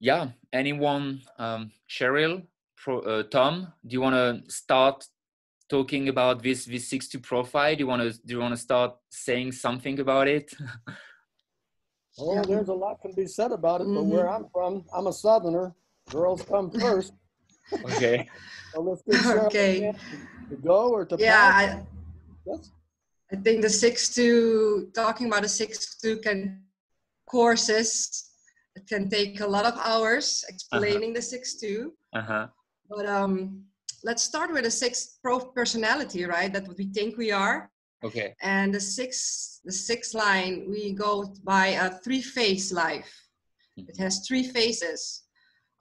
yeah 0.00 0.28
anyone 0.52 1.22
um 1.38 1.70
cheryl 1.88 2.42
Pro, 2.86 3.00
uh, 3.00 3.22
tom 3.24 3.72
do 3.84 3.94
you 3.94 4.00
want 4.00 4.14
to 4.14 4.28
start 4.48 5.04
talking 5.68 6.08
about 6.08 6.40
this 6.40 6.66
this 6.66 6.88
62 6.88 7.18
profile 7.18 7.74
do 7.74 7.80
you 7.80 7.88
want 7.88 8.02
to 8.02 8.10
do 8.26 8.34
you 8.34 8.40
want 8.40 8.54
to 8.54 8.62
start 8.68 8.92
saying 9.10 9.50
something 9.50 9.98
about 9.98 10.28
it 10.28 10.54
oh 12.20 12.42
there's 12.44 12.68
a 12.68 12.78
lot 12.84 13.00
can 13.02 13.12
be 13.12 13.26
said 13.26 13.50
about 13.50 13.80
it 13.80 13.88
but 13.88 14.02
mm-hmm. 14.02 14.10
where 14.10 14.30
i'm 14.30 14.46
from 14.52 14.84
i'm 14.94 15.08
a 15.08 15.12
southerner 15.12 15.74
girls 16.12 16.42
come 16.42 16.70
first 16.80 17.12
Okay. 17.72 18.28
so 18.72 18.80
let's 18.80 19.02
get 19.02 19.36
okay. 19.46 19.92
to 20.48 20.56
go 20.56 20.90
or 20.90 21.04
to 21.04 21.16
yeah. 21.18 21.50
I, 21.54 21.82
yes. 22.46 22.70
I 23.32 23.36
think 23.36 23.62
the 23.62 23.70
six 23.70 24.14
two 24.14 24.90
talking 24.94 25.26
about 25.26 25.42
the 25.42 25.48
six 25.48 25.96
two 25.96 26.18
can 26.18 26.62
courses. 27.28 28.30
It 28.76 28.86
can 28.86 29.08
take 29.08 29.40
a 29.40 29.46
lot 29.46 29.64
of 29.64 29.74
hours 29.82 30.44
explaining 30.48 31.10
uh-huh. 31.10 31.16
the 31.16 31.22
six 31.22 31.54
two. 31.56 31.94
Uh-huh. 32.14 32.46
But 32.88 33.06
um, 33.06 33.64
let's 34.04 34.22
start 34.22 34.52
with 34.52 34.64
the 34.64 34.70
six 34.70 35.18
pro 35.22 35.38
personality, 35.40 36.24
right? 36.24 36.52
That 36.52 36.66
what 36.68 36.78
we 36.78 36.86
think 36.86 37.16
we 37.16 37.30
are. 37.32 37.70
Okay. 38.04 38.34
And 38.42 38.74
the 38.74 38.80
six 38.80 39.60
the 39.64 39.72
six 39.72 40.14
line 40.14 40.66
we 40.68 40.92
go 40.92 41.34
by 41.44 41.68
a 41.68 41.90
three 41.90 42.22
phase 42.22 42.72
life. 42.72 43.12
Mm-hmm. 43.78 43.90
It 43.90 43.98
has 43.98 44.26
three 44.26 44.44
phases 44.44 45.26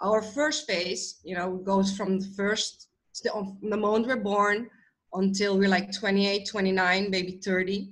our 0.02 0.22
first 0.22 0.68
phase, 0.68 1.20
you 1.24 1.36
know, 1.36 1.56
goes 1.58 1.96
from 1.96 2.20
the 2.20 2.28
first, 2.36 2.90
the 3.24 3.78
moment 3.78 4.08
we're 4.08 4.18
born 4.18 4.70
until 5.14 5.58
we're 5.58 5.70
like 5.70 5.92
28, 5.94 6.48
29, 6.48 7.10
maybe 7.10 7.40
30. 7.44 7.92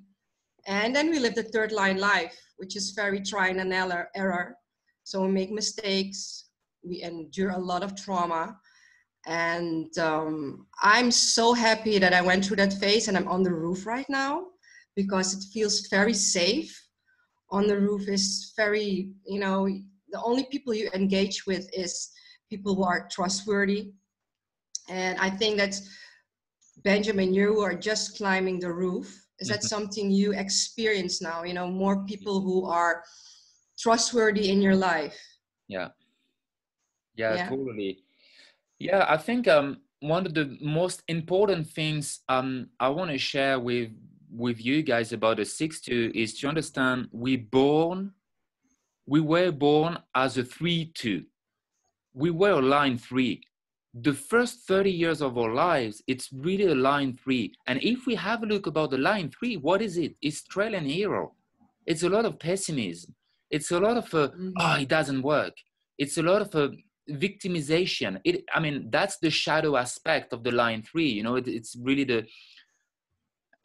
And 0.67 0.95
then 0.95 1.09
we 1.09 1.19
live 1.19 1.35
the 1.35 1.43
third 1.43 1.71
line 1.71 1.97
life, 1.97 2.37
which 2.57 2.75
is 2.75 2.91
very 2.91 3.21
trying 3.21 3.59
and 3.59 3.73
error. 3.73 4.55
So 5.03 5.21
we 5.21 5.29
make 5.29 5.51
mistakes, 5.51 6.49
we 6.83 7.01
endure 7.01 7.51
a 7.51 7.57
lot 7.57 7.83
of 7.83 7.95
trauma. 7.95 8.57
And 9.25 9.97
um, 9.97 10.67
I'm 10.81 11.09
so 11.11 11.53
happy 11.53 11.97
that 11.97 12.13
I 12.13 12.21
went 12.21 12.45
through 12.45 12.57
that 12.57 12.73
phase 12.73 13.07
and 13.07 13.15
I'm 13.15 13.27
on 13.27 13.43
the 13.43 13.53
roof 13.53 13.85
right 13.85 14.09
now 14.09 14.47
because 14.95 15.33
it 15.33 15.43
feels 15.53 15.87
very 15.87 16.13
safe. 16.13 16.77
On 17.51 17.67
the 17.67 17.79
roof 17.79 18.07
is 18.09 18.53
very, 18.57 19.11
you 19.25 19.39
know, 19.39 19.67
the 20.11 20.21
only 20.23 20.45
people 20.51 20.73
you 20.73 20.89
engage 20.93 21.45
with 21.45 21.69
is 21.73 22.11
people 22.49 22.75
who 22.75 22.83
are 22.83 23.07
trustworthy. 23.09 23.91
And 24.89 25.17
I 25.19 25.29
think 25.29 25.57
that 25.57 25.79
Benjamin, 26.83 27.33
you 27.33 27.61
are 27.61 27.75
just 27.75 28.17
climbing 28.17 28.59
the 28.59 28.71
roof. 28.71 29.25
Is 29.39 29.47
that 29.47 29.59
mm-hmm. 29.59 29.67
something 29.67 30.11
you 30.11 30.33
experience 30.33 31.21
now? 31.21 31.43
You 31.43 31.53
know, 31.53 31.67
more 31.67 32.03
people 32.05 32.41
who 32.41 32.65
are 32.65 33.03
trustworthy 33.79 34.49
in 34.49 34.61
your 34.61 34.75
life. 34.75 35.17
Yeah. 35.67 35.89
Yeah, 37.15 37.35
yeah. 37.35 37.49
totally. 37.49 37.99
Yeah, 38.83 39.05
I 39.07 39.17
think 39.17 39.47
um, 39.47 39.77
one 40.01 40.25
of 40.25 40.33
the 40.33 40.57
most 40.59 41.03
important 41.07 41.67
things 41.67 42.19
um, 42.27 42.67
I 42.79 42.89
want 42.89 43.11
to 43.11 43.17
share 43.17 43.59
with 43.59 43.91
with 44.35 44.65
you 44.65 44.81
guys 44.81 45.13
about 45.13 45.37
the 45.37 45.45
six 45.45 45.79
two 45.79 46.11
is 46.13 46.33
to 46.39 46.47
understand 46.47 47.07
we 47.11 47.37
born 47.37 48.11
we 49.05 49.19
were 49.19 49.51
born 49.51 49.97
as 50.15 50.37
a 50.37 50.43
3-2. 50.43 51.25
We 52.13 52.31
were 52.31 52.51
a 52.51 52.61
line 52.61 52.97
3. 52.97 53.41
The 53.95 54.13
first 54.13 54.65
30 54.67 54.91
years 54.91 55.21
of 55.21 55.37
our 55.37 55.53
lives, 55.53 56.01
it's 56.07 56.29
really 56.31 56.67
a 56.67 56.75
line 56.75 57.17
3. 57.21 57.53
And 57.67 57.83
if 57.83 58.05
we 58.07 58.15
have 58.15 58.43
a 58.43 58.45
look 58.45 58.65
about 58.65 58.91
the 58.91 58.97
line 58.97 59.29
3, 59.29 59.57
what 59.57 59.81
is 59.81 59.97
it? 59.97 60.15
It's 60.21 60.43
trail 60.43 60.73
and 60.73 60.89
error. 60.89 61.27
It's 61.85 62.03
a 62.03 62.09
lot 62.09 62.25
of 62.25 62.39
pessimism. 62.39 63.13
It's 63.49 63.71
a 63.71 63.79
lot 63.79 63.97
of, 63.97 64.05
uh, 64.13 64.29
mm-hmm. 64.29 64.51
oh, 64.57 64.75
it 64.79 64.87
doesn't 64.87 65.21
work. 65.21 65.53
It's 65.97 66.17
a 66.17 66.23
lot 66.23 66.41
of 66.41 66.55
uh, 66.55 66.69
victimization. 67.09 68.19
It, 68.23 68.43
I 68.53 68.59
mean, 68.59 68.87
that's 68.89 69.17
the 69.17 69.29
shadow 69.29 69.75
aspect 69.75 70.33
of 70.33 70.43
the 70.43 70.51
line 70.51 70.83
3. 70.83 71.07
You 71.07 71.23
know, 71.23 71.35
it, 71.35 71.47
it's 71.47 71.75
really 71.75 72.03
the, 72.03 72.25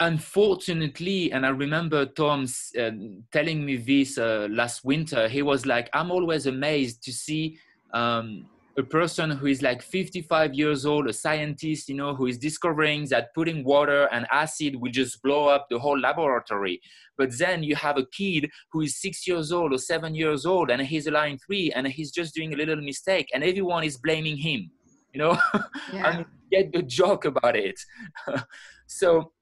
unfortunately, 0.01 1.33
and 1.33 1.45
I 1.45 1.51
remember 1.51 2.07
Tom 2.07 2.47
uh, 2.79 2.91
telling 3.33 3.65
me 3.65 3.77
this 3.77 4.19
uh, 4.19 4.49
last 4.51 4.85
winter, 4.85 5.29
he 5.29 5.43
was 5.43 5.67
like, 5.67 5.89
I'm 5.93 6.11
always 6.11 6.47
amazed 6.47 7.03
to 7.05 7.13
see 7.13 7.59
um, 7.93 8.47
a 8.79 8.83
person 8.85 9.31
who 9.31 9.47
is 9.47 9.61
like 9.61 9.83
55 9.83 10.55
years 10.55 10.87
old, 10.87 11.09
a 11.09 11.13
scientist, 11.13 11.89
you 11.89 11.97
know, 11.97 12.15
who 12.15 12.27
is 12.27 12.39
discovering 12.39 13.07
that 13.07 13.35
putting 13.35 13.65
water 13.65 14.09
and 14.13 14.25
acid 14.31 14.77
will 14.77 14.93
just 14.93 15.21
blow 15.21 15.49
up 15.49 15.67
the 15.69 15.81
whole 15.81 15.99
laboratory. 15.99 16.81
But 17.17 17.37
then 17.37 17.65
you 17.65 17.75
have 17.75 17.99
a 17.99 18.07
kid 18.07 18.49
who 18.71 18.83
is 18.83 19.01
six 19.01 19.27
years 19.27 19.51
old 19.51 19.73
or 19.73 19.79
seven 19.79 20.15
years 20.15 20.47
old 20.47 20.71
and 20.71 20.81
he's 20.81 21.09
a 21.09 21.11
line 21.11 21.39
three 21.45 21.73
and 21.75 21.89
he's 21.89 22.13
just 22.13 22.37
doing 22.37 22.55
a 22.55 22.57
little 22.57 22.77
mistake 22.77 23.29
and 23.35 23.43
everyone 23.43 23.83
is 23.83 23.97
blaming 23.97 24.37
him, 24.37 24.71
you 25.13 25.19
know? 25.19 25.37
Yeah. 25.93 26.19
Mean, 26.19 26.27
get 26.53 26.73
the 26.73 26.83
joke 26.83 27.25
about 27.25 27.57
it. 27.57 27.81
so 28.87 29.33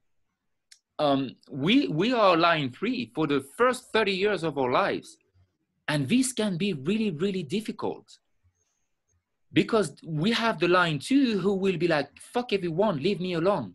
um, 0.98 1.36
we 1.50 1.88
we 1.88 2.14
are 2.14 2.36
line 2.36 2.70
three 2.72 3.12
for 3.14 3.26
the 3.26 3.44
first 3.58 3.92
30 3.92 4.12
years 4.12 4.42
of 4.44 4.56
our 4.56 4.70
lives 4.70 5.18
and 5.88 6.08
this 6.08 6.32
can 6.32 6.56
be 6.56 6.72
really 6.72 7.10
really 7.10 7.42
difficult 7.42 8.18
because 9.56 9.94
we 10.04 10.30
have 10.32 10.60
the 10.60 10.68
line 10.68 10.98
too 10.98 11.38
who 11.38 11.54
will 11.54 11.78
be 11.78 11.88
like 11.88 12.08
fuck 12.20 12.52
everyone 12.52 13.02
leave 13.02 13.20
me 13.20 13.32
alone. 13.32 13.72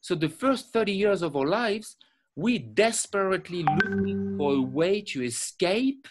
So 0.00 0.14
the 0.14 0.28
first 0.28 0.72
30 0.72 0.92
years 0.92 1.22
of 1.22 1.34
our 1.36 1.46
lives 1.46 1.96
we 2.36 2.58
desperately 2.58 3.64
looking 3.64 4.36
for 4.38 4.54
a 4.54 4.60
way 4.60 5.00
to 5.00 5.24
escape 5.24 6.06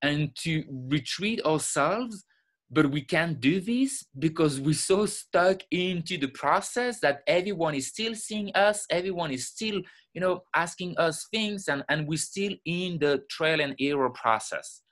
and 0.00 0.34
to 0.36 0.64
retreat 0.88 1.44
ourselves 1.44 2.24
but 2.70 2.90
we 2.90 3.02
can't 3.02 3.40
do 3.40 3.60
this 3.60 4.04
because 4.18 4.58
we're 4.58 4.74
so 4.74 5.06
stuck 5.06 5.60
into 5.70 6.16
the 6.16 6.28
process 6.28 7.00
that 7.00 7.22
everyone 7.26 7.74
is 7.74 7.88
still 7.88 8.14
seeing 8.14 8.50
us 8.54 8.86
everyone 8.90 9.32
is 9.32 9.48
still 9.48 9.80
you 10.14 10.20
know 10.20 10.42
asking 10.54 10.96
us 10.98 11.26
things 11.32 11.68
and 11.68 11.82
and 11.88 12.06
we're 12.06 12.28
still 12.32 12.54
in 12.64 12.98
the 13.00 13.22
trial 13.28 13.60
and 13.60 13.74
error 13.80 14.10
process 14.10 14.82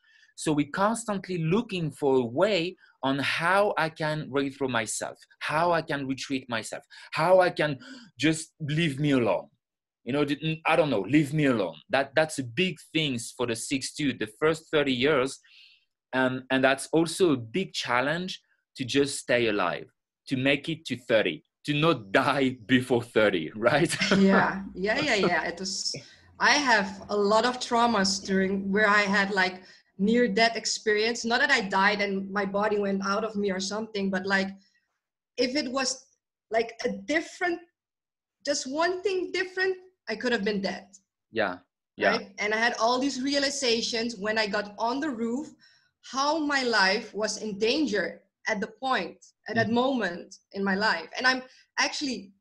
so 0.40 0.53
we're 0.53 0.74
constantly 0.87 1.38
looking 1.38 1.90
for 1.90 2.16
a 2.16 2.24
way 2.40 2.76
on 3.03 3.18
how 3.18 3.74
i 3.79 3.88
can 3.88 4.16
through 4.57 4.72
myself 4.81 5.16
how 5.40 5.72
i 5.72 5.83
can 5.83 6.07
retreat 6.07 6.44
myself 6.48 6.83
how 7.12 7.40
i 7.40 7.50
can 7.50 7.79
just 8.18 8.53
leave 8.61 8.98
me 8.98 9.11
alone 9.12 9.48
you 10.05 10.12
know 10.12 10.24
i 10.66 10.74
don't 10.76 10.90
know 10.90 11.05
leave 11.16 11.33
me 11.33 11.46
alone 11.46 11.76
that 11.88 12.11
that's 12.16 12.38
a 12.38 12.44
big 12.62 12.74
things 12.94 13.33
for 13.37 13.46
the 13.46 13.57
six 13.57 13.94
two 13.94 14.12
the 14.14 14.29
first 14.40 14.70
30 14.72 14.92
years 14.92 15.40
um, 16.12 16.44
and 16.50 16.62
that's 16.62 16.88
also 16.92 17.33
a 17.33 17.37
big 17.37 17.72
challenge 17.72 18.40
to 18.76 18.85
just 18.85 19.18
stay 19.18 19.48
alive, 19.48 19.87
to 20.29 20.37
make 20.37 20.68
it 20.68 20.85
to 20.87 20.96
30, 20.96 21.42
to 21.66 21.74
not 21.74 22.12
die 22.12 22.57
before 22.66 23.03
30, 23.03 23.53
right? 23.57 23.94
yeah, 24.18 24.62
yeah, 24.74 25.00
yeah, 25.00 25.14
yeah. 25.14 25.44
It 25.44 25.61
was, 25.61 25.94
I 26.38 26.53
have 26.53 27.03
a 27.09 27.16
lot 27.16 27.44
of 27.44 27.59
traumas 27.61 28.24
during 28.24 28.70
where 28.72 28.88
I 28.88 29.03
had 29.03 29.31
like 29.31 29.62
near 30.00 30.26
death 30.26 30.56
experience. 30.56 31.24
Not 31.24 31.40
that 31.40 31.50
I 31.50 31.60
died 31.60 32.00
and 32.00 32.28
my 32.30 32.44
body 32.44 32.78
went 32.78 33.06
out 33.06 33.22
of 33.22 33.36
me 33.36 33.52
or 33.52 33.60
something, 33.60 34.10
but 34.10 34.26
like 34.26 34.48
if 35.36 35.54
it 35.54 35.70
was 35.70 36.06
like 36.50 36.72
a 36.84 36.90
different, 37.06 37.60
just 38.44 38.66
one 38.66 39.02
thing 39.02 39.30
different, 39.30 39.76
I 40.08 40.16
could 40.16 40.32
have 40.32 40.44
been 40.44 40.60
dead. 40.60 40.86
Yeah. 41.30 41.58
Yeah. 41.96 42.16
Right? 42.16 42.30
And 42.38 42.52
I 42.52 42.56
had 42.56 42.74
all 42.80 42.98
these 42.98 43.22
realizations 43.22 44.16
when 44.16 44.38
I 44.38 44.46
got 44.46 44.74
on 44.78 44.98
the 44.98 45.10
roof 45.10 45.54
how 46.02 46.38
my 46.38 46.62
life 46.62 47.12
was 47.14 47.38
in 47.38 47.58
danger 47.58 48.22
at 48.48 48.60
the 48.60 48.66
point 48.66 49.18
at 49.48 49.54
that 49.54 49.66
mm-hmm. 49.66 49.74
moment 49.74 50.36
in 50.52 50.64
my 50.64 50.74
life 50.74 51.08
and 51.16 51.26
i'm 51.26 51.42
actually 51.78 52.32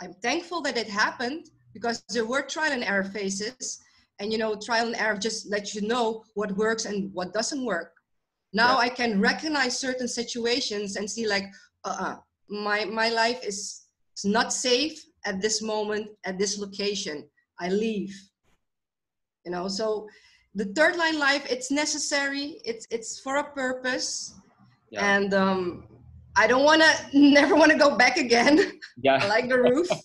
i'm 0.00 0.12
thankful 0.22 0.60
that 0.60 0.76
it 0.76 0.88
happened 0.88 1.46
because 1.72 2.02
there 2.10 2.26
were 2.26 2.42
trial 2.42 2.72
and 2.72 2.84
error 2.84 3.04
phases 3.04 3.80
and 4.18 4.32
you 4.32 4.38
know 4.38 4.56
trial 4.56 4.86
and 4.86 4.96
error 4.96 5.16
just 5.16 5.50
lets 5.50 5.74
you 5.74 5.82
know 5.82 6.24
what 6.34 6.56
works 6.56 6.84
and 6.84 7.12
what 7.12 7.32
doesn't 7.32 7.64
work. 7.64 7.92
Now 8.52 8.72
yeah. 8.72 8.86
i 8.86 8.88
can 8.88 9.20
recognize 9.20 9.78
certain 9.78 10.08
situations 10.08 10.96
and 10.96 11.10
see 11.10 11.26
like 11.26 11.44
uh-uh 11.84 12.16
my 12.48 12.84
my 12.84 13.08
life 13.10 13.44
is, 13.44 13.82
is 14.16 14.24
not 14.24 14.52
safe 14.52 14.98
at 15.24 15.40
this 15.40 15.62
moment 15.62 16.08
at 16.24 16.38
this 16.38 16.58
location. 16.58 17.28
I 17.60 17.68
leave. 17.68 18.14
You 19.44 19.52
know 19.52 19.68
so 19.68 20.08
the 20.54 20.66
third 20.76 20.96
line 20.96 21.18
life 21.18 21.46
it's 21.50 21.70
necessary. 21.70 22.60
It's 22.64 22.86
it's 22.90 23.20
for 23.20 23.36
a 23.36 23.44
purpose. 23.44 24.34
Yeah. 24.90 25.16
and 25.16 25.34
um 25.34 25.84
i 26.34 26.46
don't 26.46 26.64
want 26.64 26.80
to 26.80 26.92
never 27.12 27.54
want 27.54 27.70
to 27.70 27.78
go 27.78 27.96
back 27.96 28.16
again. 28.16 28.80
Yeah. 28.96 29.18
I 29.22 29.28
like 29.28 29.48
the 29.48 29.58
roof. 29.58 29.88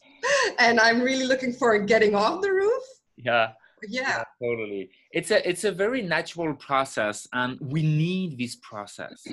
And 0.57 0.79
i'm 0.79 1.01
really 1.01 1.25
looking 1.25 1.51
for 1.51 1.77
getting 1.79 2.15
off 2.15 2.41
the 2.41 2.51
roof. 2.51 2.83
Yeah 3.17 3.51
yeah. 3.89 4.01
yeah. 4.19 4.23
totally 4.41 4.89
it's 5.11 5.31
a 5.31 5.47
it's 5.47 5.63
a 5.63 5.71
very 5.71 6.01
natural 6.01 6.53
process 6.55 7.27
and 7.33 7.59
we 7.61 7.81
need 7.81 8.37
this 8.37 8.55
process 8.57 9.25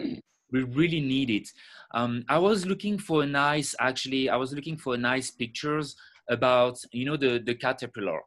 we 0.52 0.62
really 0.62 1.00
need 1.00 1.30
it 1.30 1.48
um, 1.94 2.24
i 2.28 2.38
was 2.38 2.66
looking 2.66 2.98
for 2.98 3.22
a 3.22 3.26
nice 3.26 3.74
actually 3.80 4.28
i 4.28 4.36
was 4.36 4.52
looking 4.52 4.76
for 4.76 4.96
nice 4.96 5.30
pictures 5.30 5.96
about 6.28 6.78
you 6.92 7.04
know 7.04 7.16
the 7.16 7.38
the 7.46 7.54
caterpillar 7.54 8.20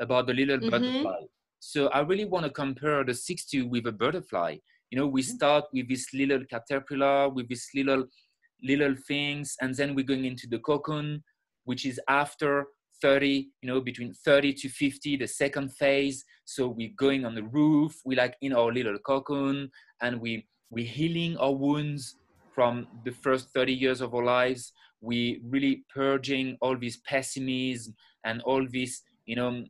about 0.00 0.26
the 0.26 0.34
little 0.34 0.58
mm-hmm. 0.58 0.70
butterfly 0.70 1.20
so 1.58 1.88
i 1.88 2.00
really 2.00 2.24
want 2.24 2.44
to 2.44 2.50
compare 2.50 3.04
the 3.04 3.12
6-2 3.12 3.68
with 3.68 3.86
a 3.86 3.92
butterfly 3.92 4.56
you 4.90 4.98
know 4.98 5.06
we 5.06 5.22
mm-hmm. 5.22 5.36
start 5.36 5.64
with 5.72 5.88
this 5.88 6.12
little 6.12 6.44
caterpillar 6.50 7.28
with 7.28 7.48
this 7.48 7.68
little 7.74 8.04
little 8.62 8.94
things 9.06 9.56
and 9.60 9.74
then 9.74 9.94
we're 9.94 10.04
going 10.04 10.24
into 10.24 10.46
the 10.46 10.58
cocoon 10.58 11.22
which 11.64 11.86
is 11.86 12.00
after 12.08 12.66
30 13.00 13.48
you 13.62 13.68
know 13.68 13.80
between 13.80 14.12
30 14.12 14.52
to 14.54 14.68
50 14.68 15.16
the 15.16 15.26
second 15.26 15.72
phase. 15.74 16.24
So 16.44 16.68
we're 16.68 16.96
going 16.96 17.24
on 17.24 17.34
the 17.34 17.44
roof. 17.44 18.00
We 18.04 18.16
like 18.16 18.36
in 18.40 18.52
our 18.52 18.72
little 18.72 18.98
cocoon 18.98 19.70
and 20.00 20.20
we 20.20 20.46
we're 20.70 20.86
healing 20.86 21.36
our 21.38 21.52
wounds 21.52 22.16
from 22.54 22.86
the 23.04 23.12
first 23.12 23.50
30 23.54 23.72
years 23.72 24.00
of 24.00 24.14
our 24.14 24.24
lives. 24.24 24.72
We 25.00 25.40
really 25.44 25.84
purging 25.92 26.58
all 26.60 26.76
this 26.76 26.98
pessimism 26.98 27.94
and 28.24 28.42
all 28.42 28.66
this 28.70 29.02
you 29.26 29.36
know 29.36 29.64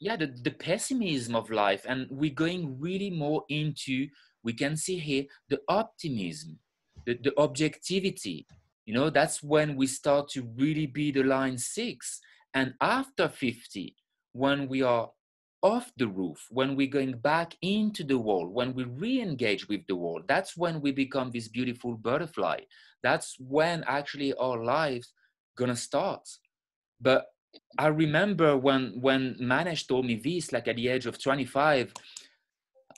yeah 0.00 0.16
the, 0.16 0.26
the 0.26 0.50
pessimism 0.50 1.34
of 1.34 1.50
life. 1.50 1.84
And 1.88 2.06
we're 2.10 2.34
going 2.34 2.78
really 2.80 3.10
more 3.10 3.44
into 3.48 4.08
we 4.42 4.52
can 4.52 4.76
see 4.76 4.98
here 4.98 5.24
the 5.48 5.60
optimism 5.68 6.58
the, 7.06 7.18
the 7.22 7.32
objectivity. 7.38 8.46
You 8.84 8.94
know 8.94 9.10
that's 9.10 9.42
when 9.42 9.76
we 9.76 9.86
start 9.86 10.28
to 10.30 10.42
really 10.56 10.86
be 10.86 11.10
the 11.10 11.22
line 11.22 11.58
six 11.58 12.20
and 12.56 12.74
after 12.80 13.28
50 13.28 13.94
when 14.32 14.66
we 14.66 14.82
are 14.82 15.10
off 15.62 15.92
the 15.96 16.08
roof 16.08 16.46
when 16.50 16.74
we're 16.74 16.96
going 16.98 17.12
back 17.12 17.54
into 17.62 18.02
the 18.02 18.18
wall 18.18 18.48
when 18.48 18.74
we 18.74 18.84
re-engage 18.84 19.68
with 19.68 19.86
the 19.86 19.94
wall 19.94 20.20
that's 20.26 20.56
when 20.56 20.80
we 20.80 20.90
become 20.90 21.30
this 21.30 21.48
beautiful 21.48 21.94
butterfly 21.96 22.58
that's 23.02 23.36
when 23.38 23.84
actually 23.86 24.34
our 24.34 24.64
lives 24.64 25.12
gonna 25.56 25.76
start 25.76 26.26
but 27.00 27.26
I 27.78 27.88
remember 27.88 28.56
when 28.56 29.00
when 29.00 29.36
Manesh 29.40 29.86
told 29.86 30.06
me 30.06 30.16
this, 30.16 30.52
like 30.52 30.68
at 30.68 30.76
the 30.76 30.88
age 30.88 31.06
of 31.06 31.20
25, 31.22 31.92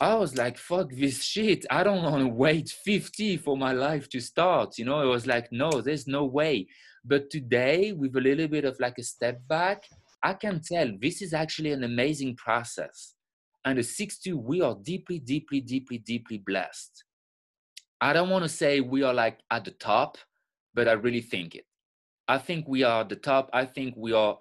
I 0.00 0.14
was 0.14 0.36
like, 0.36 0.56
fuck 0.56 0.90
this 0.92 1.22
shit. 1.22 1.66
I 1.70 1.82
don't 1.82 2.02
want 2.02 2.22
to 2.22 2.28
wait 2.44 2.68
50 2.68 3.36
for 3.38 3.56
my 3.56 3.72
life 3.72 4.08
to 4.10 4.20
start. 4.20 4.78
You 4.78 4.84
know, 4.84 5.00
it 5.02 5.06
was 5.06 5.26
like, 5.26 5.50
no, 5.50 5.80
there's 5.80 6.06
no 6.06 6.24
way. 6.24 6.68
But 7.08 7.30
today, 7.30 7.92
with 7.92 8.14
a 8.16 8.20
little 8.20 8.48
bit 8.48 8.64
of 8.64 8.78
like 8.78 8.98
a 8.98 9.02
step 9.02 9.40
back, 9.48 9.84
I 10.22 10.34
can 10.34 10.60
tell 10.60 10.90
this 11.00 11.22
is 11.22 11.32
actually 11.32 11.72
an 11.72 11.84
amazing 11.84 12.36
process. 12.36 13.14
And 13.64 13.78
the 13.78 13.82
6-2, 13.82 14.34
we 14.34 14.60
are 14.60 14.76
deeply, 14.82 15.18
deeply, 15.18 15.60
deeply, 15.60 15.98
deeply 15.98 16.38
blessed. 16.38 17.04
I 18.00 18.12
don't 18.12 18.30
want 18.30 18.44
to 18.44 18.48
say 18.48 18.80
we 18.80 19.02
are 19.02 19.14
like 19.14 19.38
at 19.50 19.64
the 19.64 19.72
top, 19.72 20.18
but 20.74 20.86
I 20.86 20.92
really 20.92 21.20
think 21.20 21.54
it. 21.54 21.64
I 22.28 22.38
think 22.38 22.68
we 22.68 22.84
are 22.84 23.04
the 23.04 23.16
top. 23.16 23.48
I 23.52 23.64
think 23.64 23.94
we 23.96 24.12
are 24.12 24.38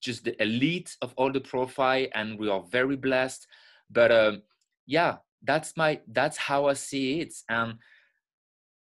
just 0.00 0.24
the 0.24 0.40
elite 0.42 0.96
of 1.02 1.12
all 1.16 1.32
the 1.32 1.40
profile 1.40 2.06
and 2.14 2.38
we 2.38 2.48
are 2.48 2.62
very 2.70 2.96
blessed 2.96 3.46
but 3.90 4.12
um, 4.12 4.42
yeah 4.86 5.16
that's 5.42 5.76
my 5.76 6.00
that's 6.12 6.36
how 6.36 6.66
i 6.66 6.72
see 6.72 7.20
it 7.20 7.34
and 7.48 7.74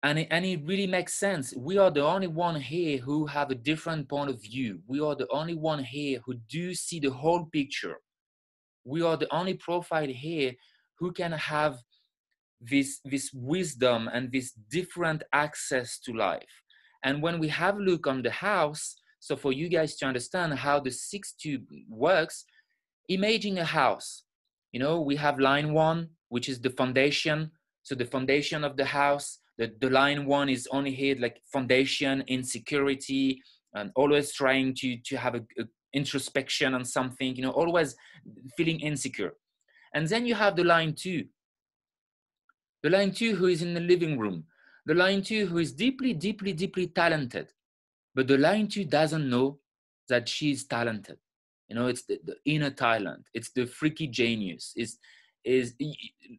and 0.03 0.19
it, 0.19 0.29
and 0.31 0.45
it 0.45 0.61
really 0.65 0.87
makes 0.87 1.15
sense 1.15 1.55
we 1.57 1.79
are 1.79 1.91
the 1.91 2.05
only 2.05 2.27
one 2.27 2.61
here 2.61 2.99
who 2.99 3.27
have 3.27 3.51
a 3.51 3.55
different 3.55 4.09
point 4.09 4.31
of 4.31 4.41
view 4.43 4.81
we 4.87 5.01
are 5.01 5.15
the 5.15 5.29
only 5.31 5.55
one 5.55 5.83
here 5.83 6.21
who 6.25 6.35
do 6.49 6.75
see 6.75 7.01
the 7.01 7.11
whole 7.11 7.47
picture 7.47 7.97
we 8.85 9.03
are 9.03 9.17
the 9.17 9.33
only 9.33 9.55
profile 9.55 10.09
here 10.09 10.53
who 10.99 11.13
can 11.13 11.33
have 11.33 11.79
this 12.61 13.01
this 13.05 13.31
wisdom 13.35 14.09
and 14.13 14.31
this 14.31 14.53
different 14.71 15.23
access 15.33 15.99
to 15.99 16.13
life 16.13 16.63
and 17.05 17.23
when 17.23 17.41
we 17.41 17.49
have 17.49 17.77
a 17.77 17.83
look 17.83 18.07
on 18.07 18.23
the 18.23 18.31
house 18.31 18.97
so 19.23 19.37
for 19.37 19.53
you 19.53 19.69
guys 19.69 19.95
to 19.99 20.07
understand 20.07 20.53
how 20.55 20.81
the 20.81 20.91
six 20.91 21.33
two 21.41 21.61
works, 21.89 22.45
imagine 23.09 23.57
a 23.59 23.65
house. 23.65 24.25
You 24.73 24.81
know, 24.81 25.01
we 25.01 25.15
have 25.15 25.39
line 25.39 25.73
one, 25.73 26.09
which 26.29 26.49
is 26.49 26.61
the 26.61 26.71
foundation. 26.71 27.53
So 27.85 27.95
the 27.95 28.05
foundation 28.05 28.65
of 28.65 28.77
the 28.77 28.85
house, 28.85 29.39
the, 29.63 29.75
the 29.81 29.91
line 29.91 30.27
one 30.27 30.49
is 30.49 30.69
only 30.71 30.93
here 30.93 31.17
like 31.19 31.41
foundation, 31.53 32.25
insecurity, 32.27 33.43
and 33.75 33.91
always 33.95 34.33
trying 34.33 34.75
to, 34.75 34.97
to 34.99 35.17
have 35.17 35.35
a, 35.35 35.43
a 35.59 35.65
introspection 35.95 36.75
on 36.75 36.85
something, 36.85 37.37
you 37.37 37.43
know, 37.43 37.51
always 37.51 37.95
feeling 38.57 38.81
insecure. 38.81 39.35
And 39.95 40.07
then 40.07 40.27
you 40.27 40.35
have 40.35 40.57
the 40.57 40.65
line 40.65 40.95
two. 40.95 41.25
The 42.83 42.91
line 42.91 43.13
two 43.13 43.37
who 43.37 43.47
is 43.47 43.63
in 43.63 43.75
the 43.75 43.81
living 43.81 44.19
room. 44.19 44.45
The 44.87 44.95
line 44.95 45.23
two 45.23 45.47
who 45.47 45.59
is 45.59 45.73
deeply, 45.73 46.13
deeply, 46.13 46.53
deeply 46.53 46.89
talented 46.89 47.53
but 48.15 48.29
the 48.29 48.39
line 48.39 48.69
two 48.69 48.85
doesn't 48.85 49.29
know 49.29 49.59
that 50.09 50.29
she's 50.29 50.65
talented 50.65 51.19
you 51.69 51.77
know 51.77 51.87
it's 51.87 52.05
the, 52.05 52.19
the 52.25 52.37
inner 52.45 52.71
talent 52.71 53.25
it's 53.35 53.51
the 53.53 53.67
freaky 53.67 54.07
genius 54.07 54.73
is 54.77 54.99
is 55.45 55.75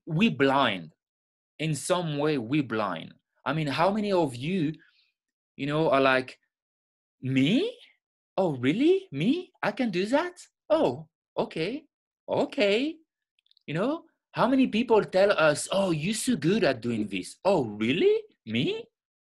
we 0.05 0.29
blind 0.29 0.93
in 1.59 1.75
some 1.75 2.17
way 2.17 2.37
we 2.37 2.61
blind. 2.61 3.13
I 3.45 3.53
mean 3.53 3.67
how 3.67 3.91
many 3.91 4.11
of 4.11 4.35
you 4.35 4.73
you 5.55 5.67
know 5.67 5.89
are 5.89 6.01
like 6.01 6.37
me? 7.21 7.71
Oh 8.37 8.55
really? 8.57 9.07
Me? 9.11 9.51
I 9.61 9.71
can 9.71 9.91
do 9.91 10.05
that? 10.07 10.33
Oh 10.69 11.07
okay 11.37 11.85
okay. 12.27 12.95
You 13.67 13.73
know 13.73 14.03
how 14.31 14.47
many 14.47 14.67
people 14.67 15.03
tell 15.03 15.31
us 15.31 15.67
oh 15.71 15.91
you're 15.91 16.13
so 16.13 16.35
good 16.35 16.63
at 16.63 16.81
doing 16.81 17.07
this. 17.07 17.37
Oh 17.45 17.65
really? 17.65 18.21
Me? 18.45 18.83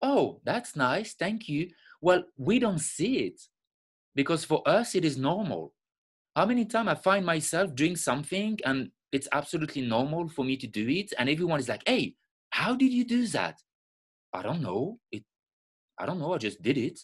Oh 0.02 0.40
that's 0.44 0.76
nice 0.76 1.14
thank 1.14 1.48
you. 1.48 1.70
Well, 2.00 2.24
we 2.36 2.58
don't 2.58 2.80
see 2.80 3.18
it 3.26 3.40
because 4.14 4.44
for 4.44 4.66
us 4.66 4.94
it 4.94 5.04
is 5.04 5.16
normal. 5.16 5.74
How 6.34 6.46
many 6.46 6.64
times 6.64 6.88
I 6.88 6.94
find 6.94 7.26
myself 7.26 7.74
doing 7.74 7.96
something 7.96 8.58
and 8.64 8.90
it's 9.12 9.28
absolutely 9.32 9.82
normal 9.82 10.28
for 10.28 10.44
me 10.44 10.56
to 10.56 10.66
do 10.66 10.88
it, 10.88 11.12
and 11.18 11.28
everyone 11.28 11.60
is 11.60 11.68
like, 11.68 11.82
"Hey, 11.86 12.14
how 12.50 12.74
did 12.74 12.92
you 12.92 13.04
do 13.04 13.26
that?" 13.28 13.60
I 14.32 14.42
don't 14.42 14.62
know. 14.62 14.98
It, 15.10 15.24
I 15.98 16.06
don't 16.06 16.18
know. 16.18 16.34
I 16.34 16.38
just 16.38 16.62
did 16.62 16.78
it. 16.78 17.00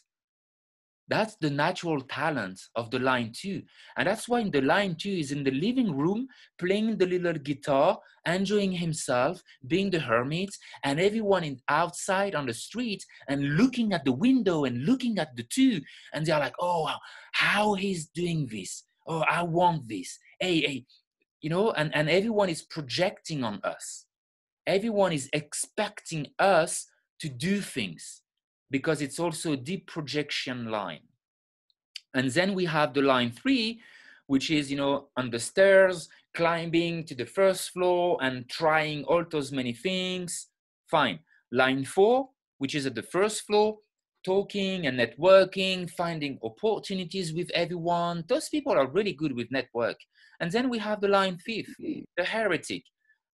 That's 1.09 1.37
the 1.37 1.51
natural 1.51 2.01
talent 2.01 2.61
of 2.75 2.91
the 2.91 2.99
line 2.99 3.33
two. 3.33 3.63
And 3.97 4.09
that's 4.09 4.29
why 4.29 4.43
the 4.49 4.61
line 4.61 4.97
two 4.97 5.13
is 5.13 5.31
in 5.31 5.45
the 5.45 5.53
living 5.53 5.97
room 5.97 6.27
playing 6.59 6.97
the 6.97 7.07
little 7.07 7.35
guitar, 7.35 7.99
enjoying 8.27 8.73
himself, 8.73 9.41
being 9.69 9.91
the 9.91 10.01
hermit, 10.01 10.51
and 10.83 10.99
everyone 10.99 11.45
in 11.45 11.61
outside 11.69 12.35
on 12.35 12.47
the 12.47 12.55
street 12.55 13.05
and 13.29 13.57
looking 13.57 13.93
at 13.93 14.05
the 14.05 14.13
window 14.13 14.65
and 14.65 14.85
looking 14.85 15.19
at 15.19 15.37
the 15.37 15.45
two. 15.45 15.81
And 16.13 16.27
they're 16.27 16.41
like, 16.41 16.57
oh, 16.61 16.91
how 17.33 17.75
he's 17.75 18.07
doing 18.07 18.49
this. 18.51 18.83
Oh, 19.07 19.21
I 19.31 19.45
want 19.45 19.89
this. 19.89 20.19
Hey, 20.41 20.61
hey, 20.61 20.85
you 21.47 21.51
know, 21.51 21.71
and, 21.71 21.95
and 21.95 22.11
everyone 22.11 22.49
is 22.49 22.63
projecting 22.63 23.45
on 23.45 23.61
us. 23.63 24.07
Everyone 24.67 25.13
is 25.13 25.31
expecting 25.33 26.27
us 26.41 26.89
to 27.21 27.29
do 27.29 27.61
things 27.61 28.23
because 28.69 29.01
it's 29.01 29.21
also 29.21 29.53
a 29.53 29.57
deep 29.57 29.87
projection 29.87 30.73
line. 30.73 31.05
And 32.15 32.29
then 32.33 32.53
we 32.53 32.65
have 32.65 32.95
the 32.95 33.03
line 33.03 33.31
three, 33.31 33.81
which 34.27 34.51
is, 34.51 34.73
you 34.73 34.77
know, 34.77 35.07
on 35.17 35.31
the 35.31 35.39
stairs, 35.39 36.09
climbing 36.35 37.05
to 37.05 37.15
the 37.15 37.27
first 37.27 37.71
floor 37.71 38.19
and 38.21 38.49
trying 38.49 39.05
all 39.05 39.25
those 39.31 39.53
many 39.53 39.73
things. 39.73 40.49
Fine. 40.91 41.21
Line 41.53 41.85
four, 41.85 42.29
which 42.59 42.75
is 42.75 42.87
at 42.87 42.97
the 42.97 43.05
first 43.05 43.47
floor, 43.47 43.79
talking 44.25 44.89
and 44.89 44.99
networking, 44.99 45.89
finding 45.89 46.41
opportunities 46.43 47.33
with 47.33 47.49
everyone. 47.55 48.25
Those 48.27 48.49
people 48.49 48.73
are 48.73 48.89
really 48.89 49.13
good 49.13 49.37
with 49.37 49.53
network. 49.53 49.99
And 50.41 50.51
then 50.51 50.69
we 50.69 50.79
have 50.79 51.01
the 51.01 51.09
line 51.09 51.39
fifth, 51.39 51.75
mm-hmm. 51.81 52.01
the 52.17 52.25
heretic, 52.25 52.83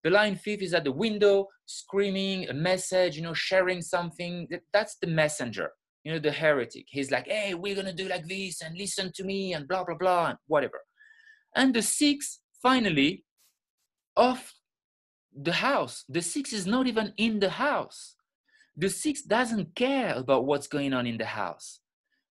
the 0.05 0.11
line 0.11 0.37
thief 0.37 0.63
is 0.63 0.75
at 0.75 0.85
the 0.85 0.93
window 0.93 1.49
screaming 1.67 2.49
a 2.49 2.53
message, 2.53 3.17
you 3.17 3.23
know, 3.23 3.35
sharing 3.35 3.81
something. 3.81 4.49
That's 4.73 4.97
the 5.01 5.07
messenger, 5.07 5.71
you 6.03 6.13
know, 6.13 6.19
the 6.19 6.33
heretic. 6.33 6.87
He's 6.89 7.11
like, 7.11 7.29
hey, 7.29 7.55
we're 7.55 7.77
going 7.77 7.87
to 7.87 7.93
do 7.93 8.09
like 8.09 8.27
this 8.27 8.63
and 8.63 8.77
listen 8.77 9.13
to 9.15 9.25
me 9.25 9.55
and 9.55 9.69
blah, 9.69 9.85
blah, 9.85 9.95
blah, 9.95 10.27
and 10.31 10.39
whatever. 10.49 10.81
And 11.55 11.73
the 11.73 11.83
six 11.83 12.41
finally 12.61 13.25
off 14.17 14.53
the 15.35 15.53
house. 15.53 16.05
The 16.09 16.21
six 16.21 16.53
is 16.53 16.67
not 16.67 16.87
even 16.87 17.13
in 17.17 17.39
the 17.39 17.51
house. 17.51 18.17
The 18.77 18.89
six 18.89 19.23
doesn't 19.23 19.75
care 19.77 20.15
about 20.15 20.47
what's 20.47 20.67
going 20.67 20.93
on 20.95 21.07
in 21.07 21.17
the 21.17 21.27
house. 21.27 21.79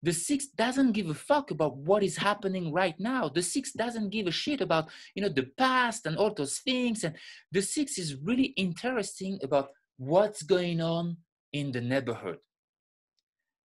The 0.02 0.14
six 0.14 0.48
doesn't 0.48 0.94
give 0.94 1.10
a 1.10 1.14
fuck 1.14 1.52
about 1.52 1.76
what 1.76 2.04
is 2.04 2.16
happening 2.16 2.72
right 2.72 2.98
now. 3.00 3.28
The 3.28 3.42
six 3.42 3.74
doesn't 3.74 4.10
give 4.10 4.28
a 4.28 4.32
shit 4.32 4.62
about, 4.62 4.88
you 5.14 5.22
know, 5.22 5.30
the 5.30 5.50
past 5.58 6.06
and 6.06 6.16
all 6.16 6.34
those 6.34 6.60
things. 6.60 7.04
And 7.04 7.16
the 7.52 7.62
six 7.62 7.98
is 7.98 8.16
really 8.16 8.54
interesting 8.56 9.40
about 9.44 9.70
what's 9.98 10.42
going 10.42 10.80
on 10.80 11.18
in 11.52 11.72
the 11.72 11.82
neighborhood. 11.82 12.38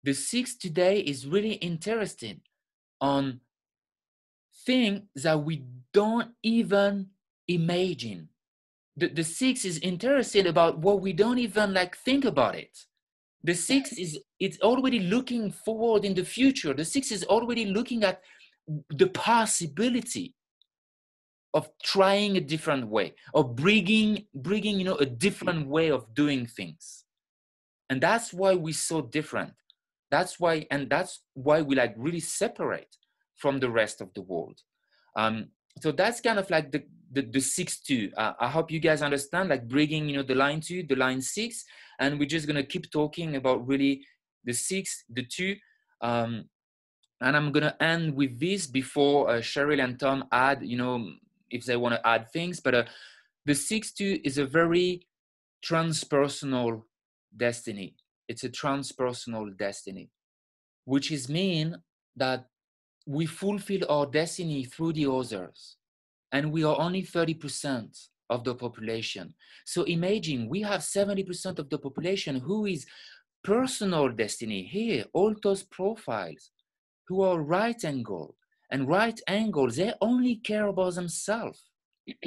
The 0.04 0.14
six 0.14 0.56
today 0.56 1.00
is 1.00 1.28
really 1.28 1.54
interested 1.54 2.42
on 3.00 3.42
things 4.66 5.02
that 5.16 5.44
we 5.44 5.64
don't 5.94 6.32
even 6.42 7.08
imagine. 7.48 8.30
The, 8.98 9.08
the 9.10 9.24
six 9.24 9.66
is 9.66 9.78
interested 9.80 10.48
about 10.48 10.80
what 10.80 11.02
we 11.02 11.14
don't 11.14 11.40
even 11.40 11.74
like 11.74 11.96
think 11.96 12.26
about 12.26 12.56
it. 12.56 12.78
The 13.44 13.54
six 13.54 13.92
is 13.94 14.20
it's 14.44 14.60
already 14.60 15.00
looking 15.00 15.52
forward 15.52 16.04
in 16.04 16.14
the 16.14 16.26
future. 16.26 16.74
The 16.74 16.84
six 16.84 17.12
is 17.12 17.24
already 17.24 17.66
looking 17.66 18.04
at 18.04 18.22
the 18.90 19.08
possibility 19.08 20.36
of 21.54 21.70
trying 21.82 22.36
a 22.36 22.42
different 22.42 22.88
way, 22.88 23.14
of 23.34 23.56
bringing 23.56 24.26
bringing 24.36 24.78
you 24.80 24.86
know 24.86 24.98
a 24.98 25.06
different 25.06 25.68
way 25.68 25.90
of 25.92 26.14
doing 26.14 26.46
things, 26.46 27.06
and 27.90 28.02
that's 28.02 28.34
why 28.34 28.54
we're 28.54 28.74
so 28.74 29.02
different. 29.02 29.54
That's 30.12 30.40
why, 30.42 30.68
and 30.70 30.90
that's 30.90 31.22
why 31.36 31.62
we 31.62 31.76
like 31.76 31.94
really 31.98 32.20
separate 32.20 32.98
from 33.38 33.60
the 33.62 33.70
rest 33.70 34.02
of 34.02 34.14
the 34.14 34.22
world. 34.22 34.60
Um, 35.16 35.48
so 35.82 35.92
that's 35.92 36.20
kind 36.20 36.38
of 36.38 36.50
like 36.50 36.72
the 36.74 36.84
the, 37.14 37.22
the 37.22 37.40
six 37.40 37.80
two. 37.80 38.12
Uh, 38.18 38.34
I 38.42 38.50
hope 38.50 38.72
you 38.72 38.82
guys 38.82 39.02
understand, 39.02 39.50
like 39.50 39.70
bringing 39.70 40.10
you 40.10 40.18
know 40.18 40.24
the 40.24 40.36
line 40.36 40.60
two, 40.60 40.84
the 40.84 40.96
line 40.96 41.22
six, 41.22 41.64
and 42.00 42.20
we're 42.20 42.34
just 42.36 42.48
gonna 42.48 42.64
keep 42.74 42.92
talking 42.92 43.38
about 43.38 43.66
really 43.66 44.02
the 44.44 44.54
six, 44.54 45.04
the 45.10 45.24
two. 45.24 45.56
Um, 46.02 46.46
and 47.22 47.38
I'm 47.38 47.52
gonna 47.52 47.76
end 47.80 48.16
with 48.16 48.40
this 48.40 48.68
before 48.68 49.30
uh, 49.30 49.38
Cheryl 49.38 49.84
and 49.84 50.00
Tom 50.00 50.26
add, 50.32 50.60
you 50.64 50.78
know, 50.78 51.10
if 51.50 51.66
they 51.66 51.78
want 51.78 51.96
to 51.96 52.08
add 52.08 52.32
things. 52.32 52.60
But 52.60 52.76
uh, 52.76 52.84
the 53.46 53.56
six 53.56 53.92
two 53.92 54.20
is 54.24 54.38
a 54.38 54.46
very 54.46 55.08
transpersonal 55.64 56.84
destiny. 57.36 57.96
It's 58.28 58.44
a 58.44 58.50
transpersonal 58.50 59.58
destiny, 59.58 60.10
which 60.86 61.12
is 61.12 61.30
mean 61.30 61.78
that 62.16 62.48
we 63.06 63.26
fulfill 63.26 63.90
our 63.90 64.06
destiny 64.06 64.64
through 64.64 64.94
the 64.94 65.10
others 65.10 65.78
and 66.32 66.52
we 66.52 66.64
are 66.64 66.80
only 66.80 67.04
30% 67.04 68.08
of 68.30 68.44
the 68.44 68.56
population. 68.56 69.34
So 69.66 69.84
imagine 69.84 70.50
we 70.50 70.62
have 70.62 70.82
70% 70.82 71.60
of 71.60 71.70
the 71.70 71.78
population 71.78 72.38
who 72.38 72.66
is 72.66 72.86
personal 73.44 74.10
destiny 74.10 74.64
here, 74.64 75.06
all 75.14 75.36
those 75.44 75.64
profiles 75.64 76.52
who 77.08 77.22
are 77.22 77.42
right 77.42 77.84
angle 77.84 78.36
and 78.72 78.88
right 78.88 79.20
angle, 79.28 79.70
they 79.70 79.94
only 80.02 80.36
care 80.38 80.68
about 80.68 80.96
themselves. 80.96 81.70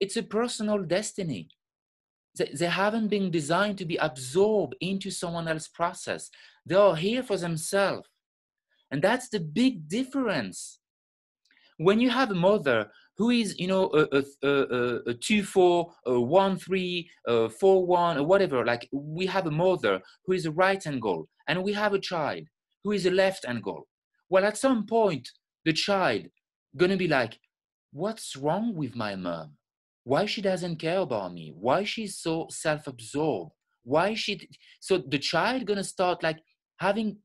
it's 0.00 0.16
a 0.16 0.22
personal 0.22 0.82
destiny. 0.82 1.48
They, 2.36 2.50
they 2.58 2.66
haven't 2.66 3.08
been 3.08 3.30
designed 3.30 3.78
to 3.78 3.84
be 3.84 3.96
absorbed 3.96 4.74
into 4.80 5.10
someone 5.10 5.48
else's 5.48 5.68
process. 5.68 6.30
They 6.64 6.74
are 6.74 6.96
here 6.96 7.22
for 7.22 7.36
themselves. 7.36 8.08
And 8.90 9.02
that's 9.02 9.28
the 9.28 9.40
big 9.40 9.88
difference. 9.88 10.78
When 11.78 12.00
you 12.00 12.10
have 12.10 12.30
a 12.30 12.34
mother 12.34 12.90
who 13.18 13.30
is 13.30 13.58
you 13.58 13.66
know 13.66 13.90
a, 13.94 14.18
a, 14.18 14.48
a, 14.48 14.96
a 15.08 15.14
two 15.14 15.42
four 15.44 15.92
a 16.06 16.20
one 16.20 16.56
three 16.56 17.08
a 17.26 17.48
four 17.48 17.86
one 17.86 18.18
or 18.18 18.24
whatever 18.24 18.64
like 18.64 18.88
we 18.92 19.26
have 19.26 19.46
a 19.46 19.50
mother 19.50 20.00
who 20.24 20.32
is 20.32 20.46
a 20.46 20.50
right 20.50 20.86
angle 20.86 21.28
and 21.48 21.62
we 21.62 21.72
have 21.72 21.92
a 21.92 21.98
child 21.98 22.42
who 22.84 22.92
is 22.92 23.06
a 23.06 23.10
left 23.10 23.44
angle. 23.46 23.86
Well 24.28 24.44
at 24.44 24.56
some 24.56 24.86
point 24.86 25.28
the 25.64 25.72
child 25.72 26.26
gonna 26.76 26.96
be 26.96 27.08
like 27.08 27.38
what's 27.92 28.36
wrong 28.36 28.74
with 28.74 28.96
my 28.96 29.14
mom? 29.14 29.56
Why 30.04 30.26
she 30.26 30.40
doesn't 30.42 30.76
care 30.76 31.00
about 31.00 31.34
me? 31.34 31.52
Why 31.54 31.84
she's 31.84 32.16
so 32.18 32.46
self-absorbed? 32.50 33.52
Why 33.84 34.14
she 34.14 34.48
so 34.80 34.98
the 34.98 35.18
child 35.18 35.66
gonna 35.66 35.84
start 35.84 36.22
like 36.22 36.38
having 36.78 37.18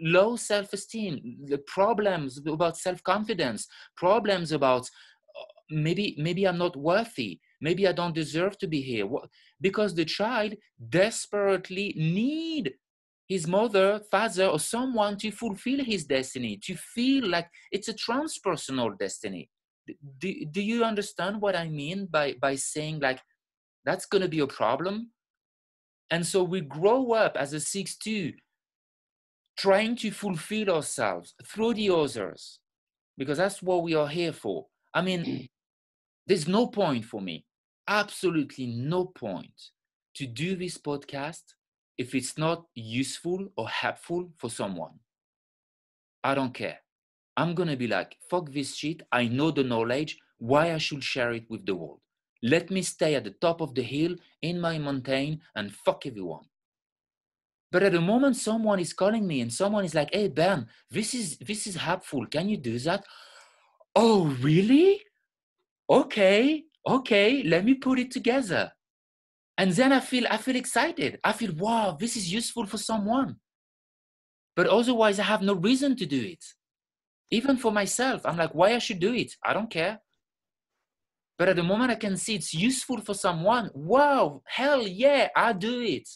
low 0.00 0.34
self-esteem 0.34 1.36
the 1.44 1.58
problems 1.58 2.40
about 2.46 2.76
self-confidence 2.76 3.66
problems 3.96 4.50
about 4.50 4.88
maybe 5.70 6.14
maybe 6.18 6.46
i'm 6.46 6.58
not 6.58 6.76
worthy. 6.76 7.40
Maybe 7.60 7.88
i 7.88 7.92
don't 7.92 8.14
deserve 8.14 8.58
to 8.58 8.66
be 8.66 8.80
here. 8.80 9.06
Because 9.60 9.94
the 9.94 10.04
child 10.04 10.54
desperately 10.88 11.94
need 11.96 12.74
his 13.28 13.46
mother 13.46 14.00
father 14.10 14.46
or 14.46 14.58
someone 14.58 15.16
to 15.16 15.30
fulfill 15.30 15.82
his 15.82 16.04
destiny 16.04 16.58
to 16.62 16.76
feel 16.76 17.26
like 17.26 17.48
it's 17.72 17.88
a 17.88 17.94
transpersonal 17.94 18.98
destiny. 18.98 19.48
Do, 20.18 20.32
do 20.50 20.62
you 20.62 20.84
understand 20.84 21.40
what 21.40 21.56
i 21.56 21.68
mean 21.68 22.06
by 22.06 22.34
by 22.40 22.56
saying 22.56 23.00
like 23.00 23.20
that's 23.84 24.06
going 24.06 24.22
to 24.22 24.28
be 24.28 24.40
a 24.40 24.46
problem? 24.46 25.10
And 26.10 26.26
so 26.26 26.42
we 26.42 26.60
grow 26.60 27.12
up 27.12 27.36
as 27.36 27.54
a 27.54 27.56
6-2 27.56 28.34
trying 29.56 29.96
to 29.96 30.10
fulfill 30.10 30.70
ourselves 30.70 31.34
through 31.46 31.74
the 31.74 31.90
others 31.90 32.60
because 33.16 33.38
that's 33.38 33.62
what 33.62 33.82
we 33.82 33.94
are 33.94 34.08
here 34.08 34.32
for. 34.32 34.66
I 34.92 35.02
mean 35.02 35.48
there's 36.26 36.48
no 36.48 36.66
point 36.66 37.04
for 37.04 37.20
me, 37.20 37.44
absolutely 37.88 38.66
no 38.66 39.06
point 39.06 39.70
to 40.14 40.26
do 40.26 40.56
this 40.56 40.78
podcast 40.78 41.42
if 41.98 42.14
it's 42.14 42.38
not 42.38 42.64
useful 42.74 43.48
or 43.56 43.68
helpful 43.68 44.30
for 44.36 44.50
someone. 44.50 44.98
I 46.22 46.34
don't 46.34 46.54
care. 46.54 46.78
I'm 47.36 47.54
going 47.54 47.68
to 47.68 47.76
be 47.76 47.86
like, 47.86 48.16
fuck 48.30 48.52
this 48.52 48.76
shit. 48.76 49.02
I 49.12 49.26
know 49.26 49.50
the 49.50 49.64
knowledge. 49.64 50.18
Why 50.38 50.72
I 50.72 50.78
should 50.78 51.02
share 51.02 51.32
it 51.32 51.44
with 51.48 51.66
the 51.66 51.74
world. 51.74 52.00
Let 52.42 52.70
me 52.70 52.82
stay 52.82 53.14
at 53.14 53.24
the 53.24 53.30
top 53.40 53.60
of 53.60 53.74
the 53.74 53.82
hill 53.82 54.16
in 54.42 54.60
my 54.60 54.78
mountain 54.78 55.40
and 55.54 55.74
fuck 55.74 56.06
everyone. 56.06 56.44
But 57.72 57.82
at 57.82 57.92
the 57.92 58.00
moment 58.00 58.36
someone 58.36 58.78
is 58.78 58.92
calling 58.92 59.26
me 59.26 59.40
and 59.40 59.52
someone 59.52 59.84
is 59.84 59.94
like, 59.94 60.10
hey 60.12 60.28
Ben, 60.28 60.66
this 60.90 61.14
is 61.14 61.38
this 61.38 61.66
is 61.66 61.74
helpful. 61.74 62.26
Can 62.26 62.48
you 62.48 62.56
do 62.56 62.78
that? 62.80 63.04
Oh 63.96 64.26
really? 64.40 65.02
Okay, 65.88 66.64
okay, 66.86 67.42
let 67.42 67.64
me 67.64 67.74
put 67.74 67.98
it 67.98 68.10
together. 68.10 68.72
And 69.56 69.70
then 69.72 69.92
I 69.92 70.00
feel 70.00 70.24
I 70.28 70.36
feel 70.36 70.56
excited. 70.56 71.20
I 71.22 71.32
feel, 71.32 71.52
wow, 71.56 71.96
this 71.98 72.16
is 72.16 72.32
useful 72.32 72.66
for 72.66 72.78
someone. 72.78 73.36
But 74.56 74.66
otherwise, 74.66 75.18
I 75.18 75.24
have 75.24 75.42
no 75.42 75.54
reason 75.54 75.96
to 75.96 76.06
do 76.06 76.20
it. 76.20 76.44
Even 77.30 77.56
for 77.56 77.72
myself, 77.72 78.24
I'm 78.24 78.36
like, 78.36 78.54
why 78.54 78.74
I 78.74 78.78
should 78.78 79.00
do 79.00 79.14
it? 79.14 79.32
I 79.44 79.52
don't 79.52 79.70
care. 79.70 79.98
But 81.36 81.48
at 81.48 81.56
the 81.56 81.62
moment 81.62 81.90
I 81.90 81.96
can 81.96 82.16
see 82.16 82.36
it's 82.36 82.54
useful 82.54 83.00
for 83.00 83.14
someone, 83.14 83.70
wow, 83.74 84.42
hell 84.46 84.86
yeah, 84.86 85.28
I 85.34 85.52
do 85.52 85.80
it. 85.80 86.08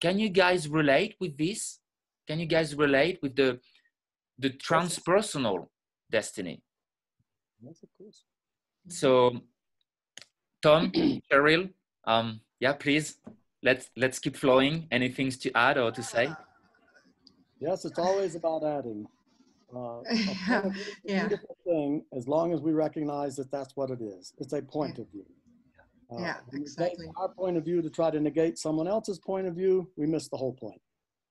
Can 0.00 0.18
you 0.18 0.28
guys 0.28 0.68
relate 0.68 1.14
with 1.20 1.36
this? 1.36 1.78
Can 2.26 2.40
you 2.40 2.46
guys 2.46 2.74
relate 2.74 3.18
with 3.22 3.36
the 3.36 3.60
the 4.38 4.50
transpersonal 4.50 5.66
destiny? 6.10 6.62
Yes, 7.60 7.82
of 7.82 7.90
course. 7.96 8.24
So, 8.88 9.40
Tom, 10.62 10.90
Cheryl, 11.30 11.70
um, 12.04 12.40
yeah, 12.58 12.72
please 12.72 13.16
let's 13.62 13.90
let's 13.96 14.18
keep 14.18 14.36
flowing. 14.36 14.86
Any 14.90 15.08
things 15.08 15.36
to 15.38 15.56
add 15.56 15.78
or 15.78 15.90
to 15.92 16.02
say? 16.02 16.30
Yes, 17.60 17.84
it's 17.84 17.98
always 17.98 18.34
about 18.34 18.64
adding. 18.64 19.06
Uh, 19.74 20.00
yeah. 21.04 21.28
beautiful 21.28 21.56
thing 21.64 22.04
as 22.16 22.26
long 22.26 22.52
as 22.52 22.60
we 22.60 22.72
recognize 22.72 23.36
that 23.36 23.50
that's 23.52 23.76
what 23.76 23.90
it 23.90 24.00
is. 24.00 24.32
It's 24.38 24.52
a 24.52 24.62
point 24.62 24.96
yeah. 24.96 25.02
of 25.02 25.10
view. 25.12 25.26
Uh, 26.10 26.20
yeah, 26.20 26.36
exactly. 26.52 27.06
Our 27.16 27.28
point 27.28 27.56
of 27.56 27.64
view 27.64 27.80
to 27.82 27.90
try 27.90 28.10
to 28.10 28.18
negate 28.18 28.58
someone 28.58 28.88
else's 28.88 29.18
point 29.18 29.46
of 29.46 29.54
view, 29.54 29.88
we 29.96 30.06
miss 30.06 30.28
the 30.28 30.36
whole 30.36 30.54
point. 30.54 30.80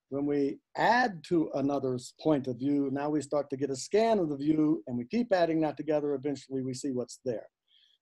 When 0.09 0.25
we 0.25 0.59
add 0.75 1.23
to 1.29 1.51
another's 1.53 2.13
point 2.19 2.47
of 2.47 2.57
view, 2.57 2.89
now 2.91 3.09
we 3.09 3.21
start 3.21 3.49
to 3.51 3.57
get 3.57 3.69
a 3.69 3.75
scan 3.75 4.19
of 4.19 4.29
the 4.29 4.37
view 4.37 4.83
and 4.87 4.97
we 4.97 5.05
keep 5.05 5.31
adding 5.31 5.61
that 5.61 5.77
together. 5.77 6.15
Eventually 6.15 6.63
we 6.63 6.73
see 6.73 6.91
what's 6.91 7.19
there. 7.23 7.45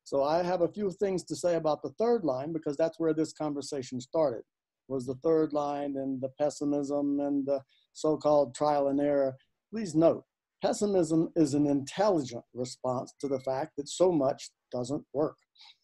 So 0.06 0.24
I 0.24 0.42
have 0.42 0.62
a 0.62 0.72
few 0.72 0.90
things 0.90 1.26
to 1.26 1.36
say 1.36 1.56
about 1.56 1.82
the 1.82 1.92
third 2.00 2.24
line 2.24 2.54
because 2.54 2.78
that's 2.78 2.98
where 2.98 3.14
this 3.14 3.34
conversation 3.34 4.00
started 4.00 4.44
was 4.88 5.06
the 5.06 5.16
third 5.16 5.54
line 5.54 5.96
and 5.98 6.22
the 6.22 6.30
pessimism 6.40 7.20
and 7.20 7.46
the 7.46 7.62
so-called 7.94 8.56
trial 8.56 8.88
and 8.88 9.02
error. 9.02 9.36
Please 9.72 9.96
note, 9.96 10.24
pessimism 10.62 11.30
is 11.36 11.54
an 11.54 11.68
intelligent 11.68 12.44
response 12.54 13.14
to 13.20 13.28
the 13.28 13.40
fact 13.42 13.74
that 13.78 13.90
so 13.90 14.12
much 14.12 14.50
doesn't 14.72 15.04
work. 15.14 15.36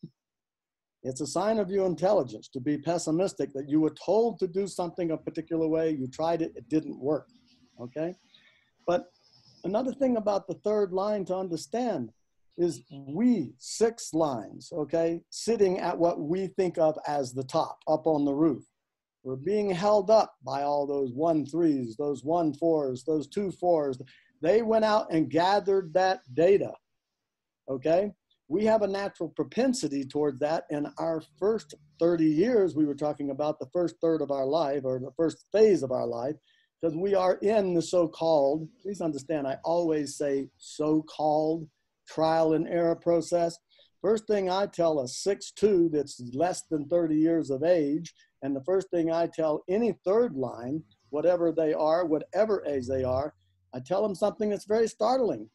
It's 1.03 1.21
a 1.21 1.27
sign 1.27 1.59
of 1.59 1.69
your 1.69 1.85
intelligence 1.85 2.47
to 2.49 2.61
be 2.61 2.77
pessimistic 2.77 3.51
that 3.53 3.69
you 3.69 3.81
were 3.81 3.93
told 4.05 4.39
to 4.39 4.47
do 4.47 4.67
something 4.67 5.11
a 5.11 5.17
particular 5.17 5.67
way, 5.67 5.91
you 5.91 6.07
tried 6.07 6.41
it, 6.41 6.53
it 6.55 6.69
didn't 6.69 6.97
work. 6.97 7.27
Okay? 7.79 8.15
But 8.87 9.11
another 9.65 9.93
thing 9.93 10.17
about 10.17 10.47
the 10.47 10.55
third 10.55 10.93
line 10.93 11.25
to 11.25 11.35
understand 11.35 12.11
is 12.57 12.83
we, 12.91 13.53
six 13.57 14.13
lines, 14.13 14.71
okay, 14.71 15.21
sitting 15.29 15.79
at 15.79 15.97
what 15.97 16.19
we 16.19 16.47
think 16.47 16.77
of 16.77 16.97
as 17.07 17.33
the 17.33 17.43
top, 17.43 17.79
up 17.87 18.05
on 18.05 18.25
the 18.25 18.33
roof. 18.33 18.63
We're 19.23 19.35
being 19.37 19.71
held 19.71 20.11
up 20.11 20.35
by 20.45 20.63
all 20.63 20.85
those 20.85 21.11
one 21.13 21.45
threes, 21.45 21.95
those 21.97 22.23
one 22.23 22.53
fours, 22.53 23.03
those 23.03 23.27
two 23.27 23.51
fours. 23.51 23.97
They 24.41 24.61
went 24.61 24.85
out 24.85 25.11
and 25.11 25.29
gathered 25.29 25.93
that 25.93 26.19
data, 26.33 26.73
okay? 27.69 28.11
We 28.53 28.65
have 28.65 28.83
a 28.83 28.87
natural 28.87 29.29
propensity 29.29 30.05
towards 30.05 30.37
that 30.41 30.65
in 30.69 30.85
our 30.99 31.23
first 31.39 31.73
30 31.99 32.25
years. 32.25 32.75
We 32.75 32.85
were 32.85 32.93
talking 32.93 33.31
about 33.31 33.57
the 33.57 33.65
first 33.73 33.95
third 33.99 34.21
of 34.21 34.29
our 34.29 34.45
life 34.45 34.81
or 34.85 34.99
the 34.99 35.09
first 35.17 35.45
phase 35.51 35.81
of 35.81 35.91
our 35.91 36.05
life 36.05 36.35
because 36.79 36.95
we 36.95 37.15
are 37.15 37.39
in 37.41 37.73
the 37.73 37.81
so 37.81 38.07
called, 38.07 38.69
please 38.79 39.01
understand, 39.01 39.47
I 39.47 39.57
always 39.65 40.17
say 40.17 40.49
so 40.59 41.01
called 41.01 41.67
trial 42.07 42.53
and 42.53 42.67
error 42.67 42.95
process. 42.95 43.57
First 44.03 44.27
thing 44.27 44.51
I 44.51 44.67
tell 44.67 44.99
a 44.99 45.07
six-two 45.07 45.89
that's 45.91 46.21
less 46.35 46.61
than 46.69 46.87
30 46.87 47.15
years 47.15 47.49
of 47.49 47.63
age, 47.63 48.13
and 48.43 48.55
the 48.55 48.63
first 48.65 48.87
thing 48.91 49.11
I 49.11 49.25
tell 49.33 49.63
any 49.67 49.97
third 50.05 50.35
line, 50.35 50.83
whatever 51.09 51.51
they 51.51 51.73
are, 51.73 52.05
whatever 52.05 52.63
age 52.67 52.85
they 52.85 53.03
are, 53.03 53.33
I 53.73 53.79
tell 53.79 54.03
them 54.03 54.13
something 54.13 54.51
that's 54.51 54.65
very 54.65 54.87
startling. 54.87 55.49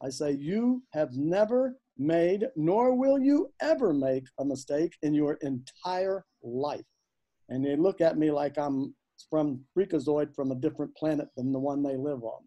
I 0.00 0.10
say, 0.10 0.30
You 0.30 0.84
have 0.92 1.12
never 1.14 1.74
made, 1.98 2.46
nor 2.56 2.94
will 2.94 3.18
you 3.18 3.50
ever 3.60 3.92
make 3.92 4.24
a 4.38 4.44
mistake 4.44 4.94
in 5.02 5.14
your 5.14 5.34
entire 5.42 6.24
life. 6.42 6.84
And 7.48 7.64
they 7.64 7.76
look 7.76 8.00
at 8.00 8.18
me 8.18 8.30
like 8.30 8.58
I'm 8.58 8.94
from 9.30 9.60
freakazoid 9.76 10.34
from 10.34 10.50
a 10.50 10.56
different 10.56 10.94
planet 10.96 11.28
than 11.36 11.52
the 11.52 11.58
one 11.58 11.82
they 11.82 11.96
live 11.96 12.22
on. 12.22 12.42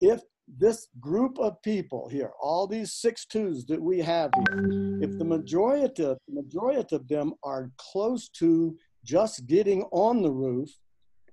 If 0.00 0.20
this 0.58 0.88
group 0.98 1.38
of 1.38 1.62
people 1.62 2.08
here, 2.08 2.32
all 2.42 2.66
these 2.66 2.94
six 2.94 3.24
twos 3.24 3.64
that 3.66 3.80
we 3.80 3.98
have 4.00 4.30
here, 4.34 4.98
if 5.02 5.16
the 5.18 5.24
majority, 5.24 6.02
the 6.02 6.18
majority 6.28 6.96
of 6.96 7.06
them 7.06 7.34
are 7.44 7.70
close 7.76 8.28
to 8.30 8.76
just 9.04 9.46
getting 9.46 9.82
on 9.92 10.22
the 10.22 10.30
roof, 10.30 10.70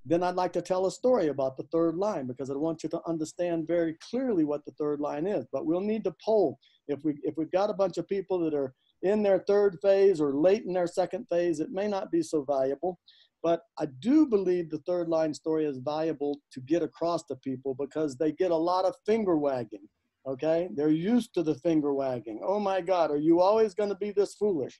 then 0.05 0.23
I'd 0.23 0.35
like 0.35 0.53
to 0.53 0.61
tell 0.61 0.85
a 0.85 0.91
story 0.91 1.27
about 1.27 1.57
the 1.57 1.67
third 1.71 1.95
line 1.95 2.27
because 2.27 2.49
I 2.49 2.53
want 2.53 2.83
you 2.83 2.89
to 2.89 3.01
understand 3.07 3.67
very 3.67 3.97
clearly 4.09 4.45
what 4.45 4.63
the 4.65 4.71
third 4.71 5.01
line 5.01 5.27
is. 5.27 5.45
But 5.51 5.65
we'll 5.65 5.81
need 5.81 6.05
to 6.05 6.15
poll 6.23 6.57
if 6.87 7.03
we 7.03 7.15
if 7.23 7.35
we've 7.37 7.51
got 7.51 7.69
a 7.69 7.73
bunch 7.73 7.97
of 7.97 8.07
people 8.07 8.39
that 8.39 8.53
are 8.53 8.73
in 9.03 9.23
their 9.23 9.43
third 9.47 9.77
phase 9.81 10.19
or 10.19 10.33
late 10.33 10.63
in 10.65 10.73
their 10.73 10.87
second 10.87 11.27
phase, 11.29 11.59
it 11.59 11.71
may 11.71 11.87
not 11.87 12.11
be 12.11 12.21
so 12.21 12.43
valuable. 12.43 12.99
But 13.43 13.61
I 13.79 13.85
do 13.99 14.27
believe 14.27 14.69
the 14.69 14.79
third 14.79 15.07
line 15.07 15.33
story 15.33 15.65
is 15.65 15.77
valuable 15.77 16.39
to 16.51 16.59
get 16.61 16.81
across 16.81 17.23
to 17.25 17.35
people 17.35 17.75
because 17.75 18.15
they 18.15 18.31
get 18.31 18.51
a 18.51 18.55
lot 18.55 18.85
of 18.85 18.95
finger 19.05 19.37
wagging. 19.37 19.87
Okay, 20.27 20.69
they're 20.75 20.89
used 20.89 21.33
to 21.35 21.43
the 21.43 21.55
finger 21.55 21.93
wagging. 21.93 22.41
Oh 22.43 22.59
my 22.59 22.81
God, 22.81 23.11
are 23.11 23.17
you 23.17 23.39
always 23.39 23.73
going 23.73 23.89
to 23.89 23.95
be 23.95 24.11
this 24.11 24.35
foolish? 24.35 24.79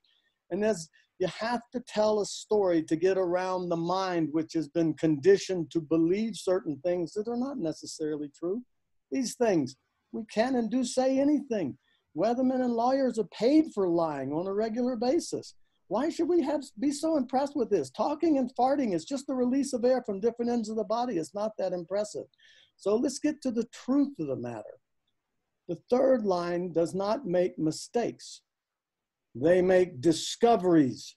And 0.52 0.66
as 0.66 0.90
you 1.20 1.28
have 1.28 1.62
to 1.72 1.80
tell 1.80 2.22
a 2.22 2.26
story 2.26 2.84
to 2.84 2.96
get 2.96 3.18
around 3.18 3.70
the 3.70 3.78
mind 3.78 4.30
which 4.32 4.54
has 4.54 4.68
been 4.68 4.94
conditioned 4.94 5.72
to 5.72 5.82
believe 5.82 6.36
certain 6.36 6.80
things 6.84 7.14
that 7.14 7.28
are 7.28 7.38
not 7.38 7.58
necessarily 7.58 8.30
true. 8.38 8.62
These 9.12 9.36
things, 9.36 9.76
we 10.12 10.24
can 10.32 10.56
and 10.56 10.70
do 10.70 10.84
say 10.84 11.20
anything. 11.20 11.78
Weathermen 12.18 12.64
and 12.64 12.74
lawyers 12.74 13.20
are 13.20 13.26
paid 13.26 13.66
for 13.74 13.88
lying 13.88 14.34
on 14.34 14.48
a 14.48 14.54
regular 14.54 14.96
basis. 14.96 15.54
Why 15.88 16.10
should 16.10 16.28
we 16.28 16.42
have 16.42 16.64
be 16.80 16.92
so 16.92 17.16
impressed 17.16 17.56
with 17.56 17.70
this? 17.70 17.92
Talking 17.92 18.38
and 18.40 18.52
farting 18.60 18.94
is 18.94 19.06
just 19.06 19.28
the 19.28 19.36
release 19.36 19.72
of 19.72 19.86
air 19.86 20.02
from 20.06 20.20
different 20.20 20.52
ends 20.52 20.68
of 20.70 20.76
the 20.76 20.84
body. 20.84 21.18
It's 21.18 21.36
not 21.36 21.52
that 21.58 21.74
impressive. 21.74 22.26
So 22.76 22.96
let's 22.96 23.20
get 23.20 23.42
to 23.44 23.52
the 23.52 23.68
truth 23.72 24.14
of 24.20 24.28
the 24.28 24.36
matter. 24.36 24.80
The 25.68 25.78
third 25.90 26.24
line 26.24 26.72
does 26.72 26.94
not 26.94 27.26
make 27.26 27.58
mistakes. 27.60 28.42
They 29.36 29.62
make 29.62 30.02
discoveries. 30.02 31.16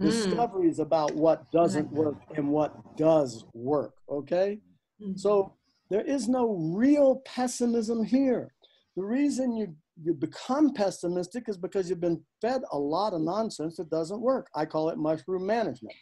Mm. 0.00 0.06
Discoveries 0.10 0.78
about 0.78 1.14
what 1.14 1.50
doesn't 1.52 1.90
work 1.92 2.16
and 2.36 2.48
what 2.48 2.96
does 2.96 3.44
work. 3.54 3.94
Okay? 4.08 4.60
Mm. 5.02 5.18
So 5.18 5.54
there 5.90 6.04
is 6.04 6.28
no 6.28 6.54
real 6.74 7.22
pessimism 7.24 8.04
here. 8.04 8.52
The 8.96 9.04
reason 9.04 9.56
you, 9.56 9.74
you 10.02 10.12
become 10.12 10.74
pessimistic 10.74 11.48
is 11.48 11.56
because 11.56 11.88
you've 11.88 12.00
been 12.00 12.22
fed 12.40 12.62
a 12.72 12.78
lot 12.78 13.14
of 13.14 13.20
nonsense 13.22 13.76
that 13.76 13.90
doesn't 13.90 14.20
work. 14.20 14.48
I 14.54 14.66
call 14.66 14.90
it 14.90 14.98
mushroom 14.98 15.46
management. 15.46 15.94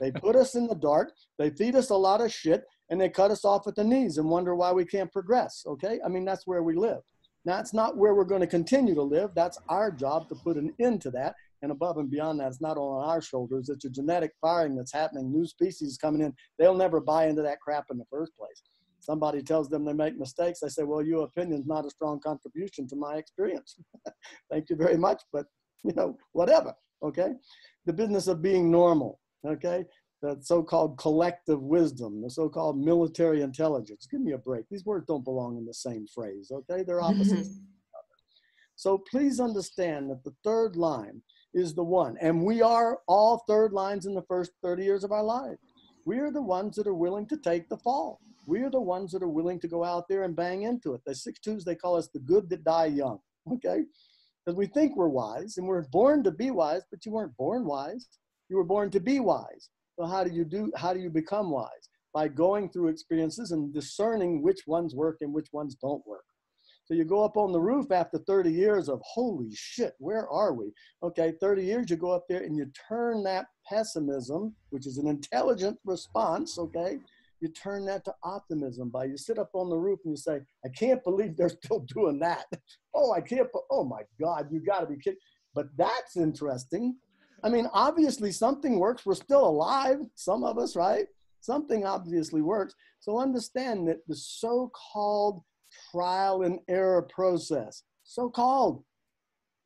They 0.00 0.10
put 0.14 0.36
us 0.36 0.54
in 0.54 0.66
the 0.66 0.74
dark, 0.74 1.12
they 1.38 1.50
feed 1.50 1.76
us 1.76 1.90
a 1.90 1.96
lot 1.96 2.20
of 2.20 2.32
shit, 2.32 2.64
and 2.90 3.00
they 3.00 3.08
cut 3.08 3.30
us 3.30 3.44
off 3.44 3.66
at 3.66 3.76
the 3.76 3.84
knees 3.84 4.18
and 4.18 4.28
wonder 4.28 4.54
why 4.54 4.72
we 4.72 4.84
can't 4.84 5.12
progress. 5.12 5.64
Okay? 5.66 6.00
I 6.04 6.08
mean, 6.08 6.24
that's 6.24 6.46
where 6.46 6.62
we 6.62 6.74
live. 6.74 7.00
That's 7.44 7.72
not 7.72 7.96
where 7.96 8.14
we're 8.14 8.24
going 8.24 8.40
to 8.40 8.46
continue 8.48 8.94
to 8.94 9.02
live. 9.02 9.30
That's 9.36 9.58
our 9.68 9.92
job 9.92 10.28
to 10.30 10.34
put 10.34 10.56
an 10.56 10.74
end 10.80 11.00
to 11.02 11.10
that. 11.12 11.36
And 11.62 11.70
above 11.70 11.96
and 11.96 12.10
beyond 12.10 12.40
that, 12.40 12.48
it's 12.48 12.60
not 12.60 12.76
on 12.76 13.08
our 13.08 13.22
shoulders. 13.22 13.68
It's 13.68 13.84
a 13.84 13.90
genetic 13.90 14.32
firing 14.40 14.76
that's 14.76 14.92
happening. 14.92 15.32
New 15.32 15.46
species 15.46 15.96
coming 15.96 16.22
in. 16.22 16.34
They'll 16.58 16.74
never 16.74 17.00
buy 17.00 17.28
into 17.28 17.42
that 17.42 17.60
crap 17.60 17.86
in 17.90 17.98
the 17.98 18.04
first 18.10 18.36
place. 18.36 18.62
Somebody 19.06 19.40
tells 19.40 19.68
them 19.68 19.84
they 19.84 19.92
make 19.92 20.18
mistakes. 20.18 20.58
They 20.58 20.68
say, 20.68 20.82
well, 20.82 21.00
your 21.00 21.26
opinion's 21.26 21.66
not 21.66 21.86
a 21.86 21.90
strong 21.90 22.18
contribution 22.18 22.88
to 22.88 22.96
my 22.96 23.14
experience. 23.14 23.78
Thank 24.50 24.68
you 24.68 24.74
very 24.74 24.96
much, 24.96 25.22
but 25.32 25.46
you 25.84 25.92
know, 25.94 26.16
whatever. 26.32 26.74
Okay. 27.04 27.34
The 27.84 27.92
business 27.92 28.26
of 28.26 28.42
being 28.42 28.68
normal. 28.68 29.20
Okay 29.46 29.84
the 30.22 30.38
so-called 30.40 30.98
collective 30.98 31.60
wisdom, 31.60 32.22
the 32.22 32.30
so-called 32.30 32.78
military 32.78 33.42
intelligence. 33.42 34.08
Give 34.10 34.20
me 34.20 34.32
a 34.32 34.38
break. 34.38 34.64
These 34.70 34.84
words 34.84 35.04
don't 35.06 35.24
belong 35.24 35.58
in 35.58 35.66
the 35.66 35.74
same 35.74 36.06
phrase, 36.12 36.50
okay? 36.50 36.82
They're 36.82 37.02
opposites. 37.02 37.60
so 38.76 38.98
please 39.10 39.40
understand 39.40 40.10
that 40.10 40.24
the 40.24 40.34
third 40.42 40.76
line 40.76 41.20
is 41.54 41.74
the 41.74 41.84
one, 41.84 42.16
and 42.20 42.42
we 42.42 42.62
are 42.62 43.00
all 43.06 43.44
third 43.46 43.72
lines 43.72 44.06
in 44.06 44.14
the 44.14 44.24
first 44.28 44.52
30 44.62 44.84
years 44.84 45.04
of 45.04 45.12
our 45.12 45.22
life. 45.22 45.58
We 46.06 46.18
are 46.18 46.30
the 46.30 46.42
ones 46.42 46.76
that 46.76 46.86
are 46.86 46.94
willing 46.94 47.26
to 47.28 47.36
take 47.36 47.68
the 47.68 47.78
fall. 47.78 48.20
We 48.46 48.62
are 48.62 48.70
the 48.70 48.80
ones 48.80 49.10
that 49.12 49.22
are 49.22 49.28
willing 49.28 49.58
to 49.60 49.68
go 49.68 49.84
out 49.84 50.04
there 50.08 50.22
and 50.22 50.36
bang 50.36 50.62
into 50.62 50.94
it. 50.94 51.02
The 51.04 51.14
six 51.14 51.40
twos, 51.40 51.64
they 51.64 51.74
call 51.74 51.96
us 51.96 52.08
the 52.12 52.20
good 52.20 52.48
that 52.50 52.64
die 52.64 52.86
young, 52.86 53.18
okay? 53.52 53.82
Because 54.44 54.56
we 54.56 54.66
think 54.66 54.96
we're 54.96 55.08
wise, 55.08 55.56
and 55.58 55.66
we're 55.66 55.82
born 55.88 56.22
to 56.22 56.30
be 56.30 56.52
wise, 56.52 56.82
but 56.90 57.04
you 57.04 57.12
weren't 57.12 57.36
born 57.36 57.64
wise. 57.64 58.06
You 58.48 58.56
were 58.56 58.64
born 58.64 58.90
to 58.92 59.00
be 59.00 59.18
wise. 59.18 59.70
So 59.98 60.06
how 60.06 60.22
do 60.22 60.32
you 60.32 60.44
do, 60.44 60.70
how 60.76 60.94
do 60.94 61.00
you 61.00 61.10
become 61.10 61.50
wise? 61.50 61.88
By 62.14 62.28
going 62.28 62.70
through 62.70 62.88
experiences 62.88 63.50
and 63.50 63.74
discerning 63.74 64.42
which 64.42 64.60
ones 64.66 64.94
work 64.94 65.18
and 65.20 65.34
which 65.34 65.48
ones 65.52 65.74
don't 65.74 66.06
work. 66.06 66.24
So 66.86 66.94
you 66.94 67.04
go 67.04 67.24
up 67.24 67.36
on 67.36 67.50
the 67.50 67.60
roof 67.60 67.90
after 67.90 68.18
30 68.18 68.52
years 68.52 68.88
of 68.88 69.00
holy 69.02 69.50
shit, 69.52 69.94
where 69.98 70.28
are 70.28 70.54
we? 70.54 70.72
Okay, 71.02 71.32
30 71.40 71.64
years, 71.64 71.90
you 71.90 71.96
go 71.96 72.12
up 72.12 72.26
there 72.28 72.44
and 72.44 72.56
you 72.56 72.70
turn 72.88 73.24
that 73.24 73.46
pessimism, 73.68 74.54
which 74.70 74.86
is 74.86 74.98
an 74.98 75.08
intelligent 75.08 75.78
response, 75.84 76.58
okay? 76.58 76.98
You 77.40 77.48
turn 77.48 77.84
that 77.86 78.04
to 78.06 78.14
optimism 78.22 78.88
by 78.88 79.04
you 79.04 79.16
sit 79.16 79.38
up 79.38 79.50
on 79.54 79.68
the 79.68 79.76
roof 79.76 80.00
and 80.04 80.12
you 80.12 80.16
say, 80.16 80.40
I 80.64 80.68
can't 80.68 81.02
believe 81.04 81.36
they're 81.36 81.48
still 81.48 81.80
doing 81.94 82.18
that. 82.20 82.46
Oh, 82.94 83.12
I 83.12 83.20
can't, 83.20 83.48
oh 83.70 83.84
my 83.84 84.02
God, 84.20 84.48
you 84.50 84.60
gotta 84.60 84.86
be 84.86 84.96
kidding. 84.96 85.18
But 85.54 85.66
that's 85.76 86.16
interesting 86.16 86.96
I 87.46 87.48
mean, 87.48 87.68
obviously 87.72 88.32
something 88.32 88.78
works. 88.78 89.04
We're 89.04 89.14
still 89.14 89.46
alive, 89.46 89.98
some 90.14 90.44
of 90.44 90.58
us, 90.58 90.76
right? 90.76 91.06
Something 91.40 91.84
obviously 91.84 92.42
works. 92.42 92.74
So 93.00 93.20
understand 93.20 93.88
that 93.88 93.98
the 94.08 94.16
so 94.16 94.70
called 94.92 95.42
trial 95.92 96.42
and 96.42 96.58
error 96.68 97.02
process, 97.02 97.82
so 98.04 98.30
called, 98.30 98.82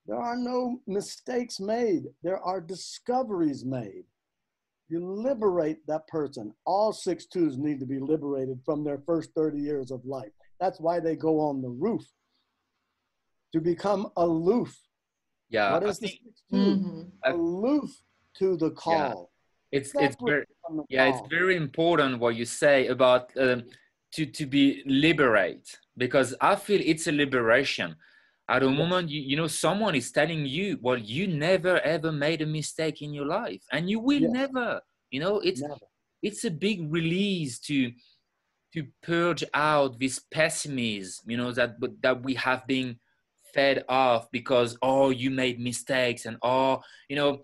there 0.06 0.18
are 0.18 0.36
no 0.36 0.80
mistakes 0.86 1.60
made, 1.60 2.04
there 2.22 2.40
are 2.40 2.60
discoveries 2.60 3.64
made. 3.64 4.04
You 4.90 5.00
liberate 5.06 5.86
that 5.86 6.06
person. 6.08 6.52
All 6.66 6.92
six 6.92 7.26
twos 7.26 7.56
need 7.56 7.80
to 7.80 7.86
be 7.86 7.98
liberated 7.98 8.60
from 8.64 8.84
their 8.84 8.98
first 9.06 9.30
30 9.34 9.58
years 9.58 9.90
of 9.90 10.04
life. 10.04 10.32
That's 10.58 10.80
why 10.80 11.00
they 11.00 11.16
go 11.16 11.40
on 11.40 11.62
the 11.62 11.70
roof 11.70 12.04
to 13.52 13.60
become 13.60 14.08
aloof 14.16 14.76
yeah 15.50 15.72
what 15.72 15.82
is 15.82 15.98
the 15.98 16.12
mm-hmm. 16.52 17.02
aloof 17.24 17.90
to 18.38 18.56
the 18.56 18.70
call 18.70 19.30
yeah. 19.72 19.78
it's 19.78 19.92
it's 19.96 20.16
very 20.24 20.44
yeah 20.88 21.06
it's 21.06 21.28
very 21.28 21.56
important 21.56 22.18
what 22.18 22.36
you 22.36 22.44
say 22.44 22.86
about 22.86 23.30
um, 23.36 23.62
to 24.12 24.24
to 24.24 24.46
be 24.46 24.82
liberate 24.86 25.76
because 25.96 26.34
i 26.40 26.54
feel 26.54 26.80
it's 26.84 27.06
a 27.08 27.12
liberation 27.12 27.94
at 28.50 28.64
a 28.64 28.68
moment 28.68 29.08
you, 29.08 29.20
you 29.20 29.36
know 29.36 29.46
someone 29.46 29.94
is 29.94 30.10
telling 30.10 30.44
you 30.44 30.76
well 30.82 30.98
you 30.98 31.26
never 31.26 31.78
ever 31.80 32.10
made 32.10 32.42
a 32.42 32.46
mistake 32.46 33.00
in 33.00 33.14
your 33.14 33.26
life 33.26 33.62
and 33.72 33.88
you 33.88 34.00
will 34.00 34.20
never 34.20 34.80
you 35.10 35.20
know 35.20 35.38
it's 35.38 35.60
never. 35.62 35.74
it's 36.22 36.44
a 36.44 36.50
big 36.50 36.92
release 36.92 37.60
to 37.60 37.92
to 38.74 38.86
purge 39.02 39.44
out 39.54 39.98
this 40.00 40.20
pessimism 40.32 41.30
you 41.30 41.36
know 41.36 41.52
that 41.52 41.76
that 42.02 42.22
we 42.22 42.34
have 42.34 42.66
been 42.66 42.98
fed 43.54 43.84
off 43.88 44.28
because 44.32 44.76
oh 44.82 45.10
you 45.10 45.30
made 45.30 45.60
mistakes 45.60 46.26
and 46.26 46.36
oh 46.42 46.80
you 47.08 47.16
know 47.16 47.40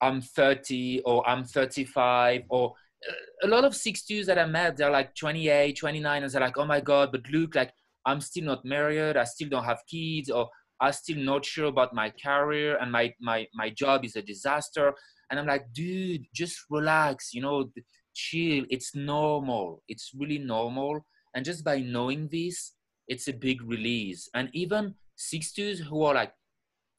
i'm 0.00 0.20
30 0.20 1.02
or 1.04 1.28
i'm 1.28 1.44
35 1.44 2.42
or 2.48 2.74
uh, 3.08 3.46
a 3.46 3.48
lot 3.48 3.64
of 3.64 3.72
60s 3.72 4.26
that 4.26 4.38
i 4.38 4.44
met 4.44 4.76
they're 4.76 4.90
like 4.90 5.14
28 5.14 5.76
29 5.76 6.22
and 6.22 6.32
they're 6.32 6.40
like 6.40 6.58
oh 6.58 6.66
my 6.66 6.80
god 6.80 7.10
but 7.12 7.28
look 7.30 7.54
like 7.54 7.72
i'm 8.08 8.20
still 8.20 8.44
not 8.44 8.64
married 8.64 9.16
i 9.16 9.24
still 9.24 9.48
don't 9.48 9.64
have 9.64 9.82
kids 9.90 10.30
or 10.30 10.48
i'm 10.80 10.92
still 10.92 11.18
not 11.18 11.44
sure 11.44 11.66
about 11.66 11.94
my 11.94 12.10
career 12.26 12.78
and 12.80 12.90
my 12.90 13.12
my 13.20 13.46
my 13.54 13.68
job 13.70 14.04
is 14.04 14.16
a 14.16 14.22
disaster. 14.22 14.92
And 15.30 15.38
i'm 15.38 15.46
like 15.46 15.66
dude 15.74 16.24
just 16.34 16.56
relax 16.70 17.34
you 17.34 17.42
know 17.42 17.70
chill 18.14 18.64
it's 18.70 18.94
normal 18.94 19.82
it's 19.88 20.12
really 20.18 20.38
normal. 20.38 21.04
And 21.34 21.44
just 21.44 21.62
by 21.62 21.80
knowing 21.80 22.28
this 22.32 22.72
it's 23.06 23.28
a 23.28 23.32
big 23.32 23.62
release. 23.62 24.28
And 24.34 24.50
even 24.52 24.94
60s 25.18 25.78
who 25.78 26.02
are 26.04 26.14
like 26.14 26.32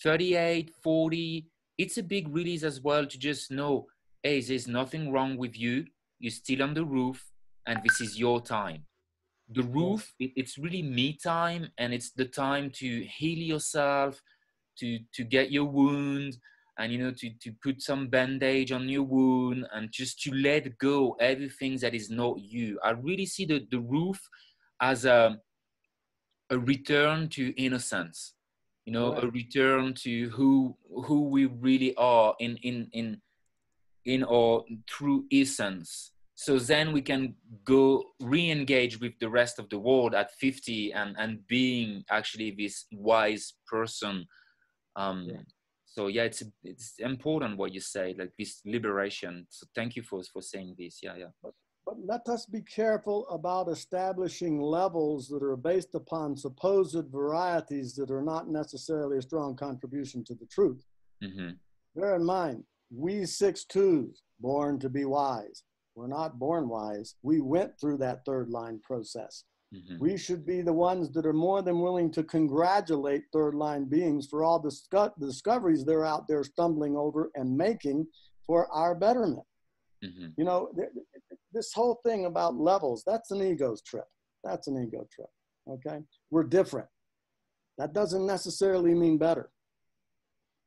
38 0.03 0.71
40 0.83 1.47
it's 1.77 1.97
a 1.97 2.03
big 2.03 2.27
release 2.29 2.63
as 2.63 2.81
well 2.81 3.05
to 3.05 3.17
just 3.17 3.51
know 3.51 3.87
hey 4.23 4.41
there's 4.41 4.67
nothing 4.67 5.11
wrong 5.11 5.37
with 5.37 5.57
you 5.57 5.85
you're 6.19 6.31
still 6.31 6.61
on 6.63 6.73
the 6.73 6.83
roof 6.83 7.25
and 7.67 7.79
this 7.83 8.01
is 8.01 8.19
your 8.19 8.41
time 8.41 8.83
the 9.51 9.63
roof 9.63 10.13
it, 10.19 10.31
it's 10.35 10.57
really 10.57 10.81
me 10.81 11.13
time 11.13 11.69
and 11.77 11.93
it's 11.93 12.11
the 12.11 12.25
time 12.25 12.69
to 12.69 13.03
heal 13.03 13.37
yourself 13.39 14.21
to 14.77 14.99
to 15.13 15.23
get 15.23 15.51
your 15.51 15.65
wound 15.65 16.37
and 16.77 16.91
you 16.93 16.97
know 16.97 17.11
to, 17.11 17.29
to 17.41 17.51
put 17.61 17.81
some 17.81 18.07
bandage 18.07 18.71
on 18.71 18.87
your 18.87 19.03
wound 19.03 19.67
and 19.73 19.91
just 19.91 20.21
to 20.21 20.31
let 20.31 20.77
go 20.77 21.15
everything 21.19 21.77
that 21.77 21.93
is 21.93 22.09
not 22.09 22.39
you. 22.39 22.79
I 22.83 22.91
really 22.91 23.25
see 23.25 23.45
the, 23.45 23.67
the 23.69 23.79
roof 23.79 24.19
as 24.81 25.05
a 25.05 25.39
a 26.49 26.57
return 26.57 27.29
to 27.29 27.53
innocence 27.61 28.33
you 28.85 28.93
know 28.93 29.13
right. 29.13 29.23
a 29.23 29.27
return 29.27 29.93
to 29.93 30.29
who 30.29 30.75
who 31.05 31.29
we 31.29 31.45
really 31.45 31.93
are 31.95 32.33
in 32.39 32.57
in 32.57 32.87
in 32.93 33.21
in 34.05 34.23
our 34.23 34.63
true 34.87 35.25
essence 35.31 36.11
so 36.41 36.57
then 36.57 36.93
we 36.93 37.01
can 37.01 37.35
go 37.65 38.01
re-engage 38.21 38.97
with 39.01 39.11
the 39.19 39.27
rest 39.27 39.59
of 39.59 39.67
the 39.67 39.77
world 39.77 40.15
at 40.15 40.31
50 40.39 40.93
and 40.93 41.13
and 41.19 41.45
being 41.47 42.05
actually 42.09 42.51
this 42.51 42.85
wise 42.93 43.55
person. 43.67 44.25
Um 44.95 45.27
yeah. 45.29 45.43
so 45.85 46.07
yeah 46.07 46.23
it's 46.23 46.41
it's 46.63 46.93
important 46.99 47.57
what 47.57 47.73
you 47.73 47.81
say 47.81 48.15
like 48.17 48.31
this 48.39 48.61
liberation. 48.65 49.47
So 49.49 49.67
thank 49.75 49.97
you 49.97 50.03
for 50.09 50.23
for 50.31 50.41
saying 50.41 50.75
this. 50.77 50.99
Yeah 51.03 51.17
yeah. 51.17 51.31
But, 51.43 51.53
but 51.85 51.97
let 52.13 52.25
us 52.29 52.45
be 52.45 52.61
careful 52.61 53.27
about 53.27 53.67
establishing 53.67 54.61
levels 54.61 55.27
that 55.31 55.43
are 55.43 55.57
based 55.57 55.93
upon 55.93 56.37
supposed 56.37 57.05
varieties 57.11 57.95
that 57.95 58.11
are 58.11 58.27
not 58.33 58.47
necessarily 58.47 59.17
a 59.17 59.27
strong 59.29 59.57
contribution 59.57 60.23
to 60.23 60.35
the 60.35 60.45
truth. 60.45 60.81
Mm-hmm. 61.21 61.49
bear 61.97 62.15
in 62.15 62.23
mind 62.23 62.63
we 63.05 63.25
six 63.25 63.65
twos 63.65 64.23
born 64.39 64.79
to 64.79 64.87
be 64.87 65.03
wise 65.03 65.63
we're 65.99 66.07
not 66.07 66.39
born 66.39 66.69
wise. 66.69 67.15
We 67.23 67.41
went 67.41 67.77
through 67.79 67.97
that 67.97 68.23
third 68.25 68.49
line 68.49 68.79
process. 68.81 69.43
Mm-hmm. 69.75 69.97
We 69.99 70.17
should 70.17 70.45
be 70.45 70.61
the 70.61 70.73
ones 70.73 71.11
that 71.11 71.25
are 71.25 71.33
more 71.33 71.61
than 71.61 71.81
willing 71.81 72.09
to 72.13 72.23
congratulate 72.23 73.23
third 73.33 73.53
line 73.53 73.83
beings 73.83 74.25
for 74.25 74.43
all 74.45 74.59
the, 74.59 74.69
scu- 74.69 75.11
the 75.17 75.27
discoveries 75.27 75.83
they're 75.83 76.05
out 76.05 76.25
there 76.27 76.43
stumbling 76.45 76.95
over 76.95 77.31
and 77.35 77.55
making 77.55 78.07
for 78.47 78.71
our 78.71 78.95
betterment. 78.95 79.43
Mm-hmm. 80.03 80.27
You 80.37 80.45
know, 80.45 80.69
th- 80.75 80.89
this 81.51 81.73
whole 81.73 81.99
thing 82.05 82.25
about 82.25 82.55
levels, 82.55 83.03
that's 83.05 83.31
an 83.31 83.41
ego's 83.41 83.81
trip. 83.81 84.05
That's 84.45 84.67
an 84.67 84.81
ego 84.81 85.05
trip. 85.13 85.29
Okay. 85.69 85.99
We're 86.31 86.45
different. 86.45 86.87
That 87.77 87.93
doesn't 87.93 88.25
necessarily 88.25 88.95
mean 88.95 89.17
better. 89.17 89.49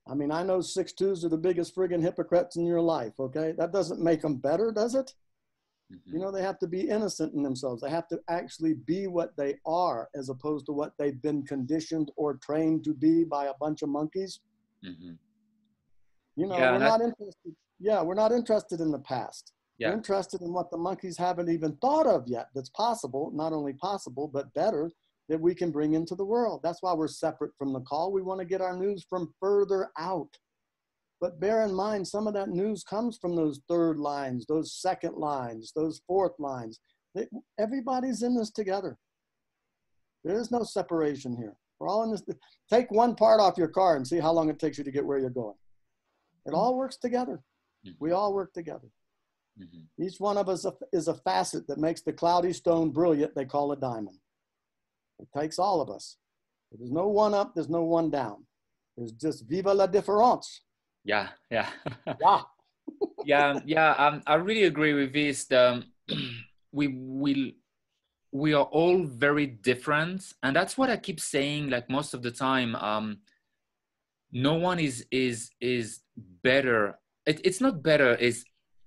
I 0.07 0.15
mean, 0.15 0.33
I 0.33 0.43
know 0.43 0.61
six 0.61 0.93
twos 0.93 1.25
are 1.25 1.29
the 1.29 1.37
biggest 1.37 1.77
friggin' 1.77 2.03
hypocrites 2.03 2.57
in 2.57 2.67
your 2.67 2.81
life. 2.81 3.13
Okay. 3.21 3.55
That 3.57 3.73
doesn't 3.73 4.01
make 4.03 4.23
them 4.23 4.37
better, 4.37 4.73
does 4.73 4.95
it? 4.95 5.15
Mm-hmm. 5.93 6.15
You 6.15 6.21
know, 6.21 6.33
they 6.33 6.43
have 6.43 6.59
to 6.61 6.67
be 6.67 6.89
innocent 6.89 7.35
in 7.35 7.43
themselves. 7.43 7.83
They 7.83 7.91
have 7.91 8.09
to 8.09 8.21
actually 8.29 8.75
be 8.75 9.07
what 9.07 9.37
they 9.37 9.59
are 9.67 10.09
as 10.15 10.29
opposed 10.29 10.67
to 10.67 10.73
what 10.73 10.93
they've 10.99 11.21
been 11.23 11.45
conditioned 11.45 12.11
or 12.17 12.35
trained 12.35 12.85
to 12.85 12.95
be 12.95 13.25
by 13.25 13.47
a 13.47 13.55
bunch 13.61 13.83
of 13.83 13.91
monkeys. 13.91 14.41
Mm-hmm. 14.85 15.13
You 16.37 16.47
know, 16.47 16.59
yeah, 16.59 16.73
we're 16.73 16.79
not 16.79 17.01
interested. 17.01 17.55
Yeah, 17.79 18.03
we're 18.03 18.15
not 18.15 18.33
interested 18.33 18.81
in 18.81 18.91
the 18.91 19.01
past. 19.01 19.53
Yeah. 19.79 19.89
We're 19.89 19.97
interested 19.97 20.41
in 20.41 20.53
what 20.53 20.71
the 20.71 20.79
monkeys 20.79 21.19
haven't 21.19 21.51
even 21.51 21.77
thought 21.77 22.07
of 22.07 22.27
yet 22.27 22.49
that's 22.55 22.71
possible, 22.71 23.31
not 23.35 23.53
only 23.53 23.75
possible, 23.75 24.29
but 24.33 24.53
better 24.55 24.91
that 25.33 25.41
we 25.41 25.55
can 25.55 25.71
bring 25.71 25.95
into 25.95 26.15
the 26.15 26.23
world. 26.23 26.61
That's 26.63 26.83
why 26.83 26.93
we're 26.93 27.09
separate 27.09 27.53
from 27.57 27.73
the 27.73 27.81
call. 27.81 28.13
We 28.13 28.21
want 28.21 28.41
to 28.41 28.45
get 28.45 28.61
our 28.61 28.77
news 28.77 29.07
from 29.09 29.33
further 29.41 29.89
out. 29.99 30.29
But 31.23 31.41
bear 31.41 31.65
in 31.65 31.73
mind, 31.73 32.07
some 32.07 32.27
of 32.27 32.35
that 32.35 32.51
news 32.51 32.85
comes 32.85 33.17
from 33.17 33.35
those 33.35 33.63
third 33.67 33.99
lines, 33.99 34.45
those 34.45 34.75
second 34.75 35.15
lines, 35.17 35.73
those 35.75 36.03
fourth 36.07 36.39
lines. 36.39 36.81
everybody's 37.59 38.23
in 38.23 38.37
this 38.37 38.51
together. 38.51 38.99
There 40.23 40.39
is 40.39 40.51
no 40.51 40.65
separation 40.65 41.35
here. 41.35 41.57
We're 41.81 41.89
all 41.89 42.03
in 42.03 42.11
this. 42.11 42.23
Take 42.71 42.91
one 42.91 43.15
part 43.15 43.41
off 43.41 43.57
your 43.57 43.69
car 43.69 43.97
and 43.97 44.07
see 44.07 44.21
how 44.21 44.33
long 44.33 44.51
it 44.51 44.59
takes 44.59 44.77
you 44.77 44.85
to 44.85 44.91
get 44.91 45.07
where 45.07 45.19
you're 45.19 45.31
going. 45.31 45.57
It 46.45 46.53
all 46.53 46.77
works 46.77 46.99
together. 46.99 47.41
We 48.01 48.13
all 48.13 48.35
work 48.35 48.53
together. 48.53 48.91
Mm-hmm. 49.59 50.05
Each 50.05 50.21
one 50.21 50.37
of 50.37 50.51
us 50.51 50.67
is 50.93 51.09
a 51.09 51.15
facet 51.15 51.67
that 51.69 51.79
makes 51.79 52.03
the 52.03 52.13
cloudy 52.13 52.53
stone 52.53 52.91
brilliant, 52.91 53.35
they 53.35 53.47
call 53.47 53.73
a 53.73 53.77
diamond. 53.77 54.19
It 55.23 55.29
takes 55.39 55.59
all 55.59 55.81
of 55.81 55.89
us. 55.89 56.19
There's 56.71 56.91
no 56.91 57.09
one 57.09 57.35
up, 57.35 57.55
there's 57.55 57.69
no 57.69 57.85
one 57.85 58.11
down. 58.11 58.45
There's 58.97 59.13
just 59.13 59.49
viva 59.49 59.73
la 59.73 59.87
différence 59.87 60.63
yeah 61.05 61.29
yeah 61.51 61.69
yeah 62.21 62.41
yeah 63.25 63.61
yeah 63.65 63.91
um, 63.93 64.23
i 64.27 64.35
really 64.35 64.65
agree 64.65 64.95
with 64.95 65.13
this 65.13 65.45
the, 65.47 65.83
we 66.73 66.89
will 66.89 67.51
we 68.33 68.55
are 68.55 68.65
all 68.65 69.05
very 69.05 69.47
different 69.47 70.33
and 70.43 70.57
that's 70.57 70.79
what 70.79 70.91
i 70.91 70.97
keep 70.97 71.21
saying 71.21 71.69
like 71.71 71.89
most 71.91 72.15
of 72.15 72.23
the 72.23 72.31
time 72.31 72.75
um 72.77 73.19
no 74.33 74.55
one 74.55 74.79
is 74.79 75.05
is 75.11 75.51
is 75.61 76.01
better 76.43 76.99
it, 77.27 77.41
it's 77.45 77.61
not 77.61 77.83
better 77.83 78.15
is 78.15 78.45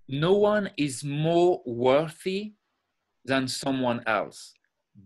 no 0.07 0.33
one 0.33 0.69
is 0.77 1.03
more 1.03 1.61
worthy 1.65 2.53
than 3.23 3.47
someone 3.47 4.01
else 4.07 4.53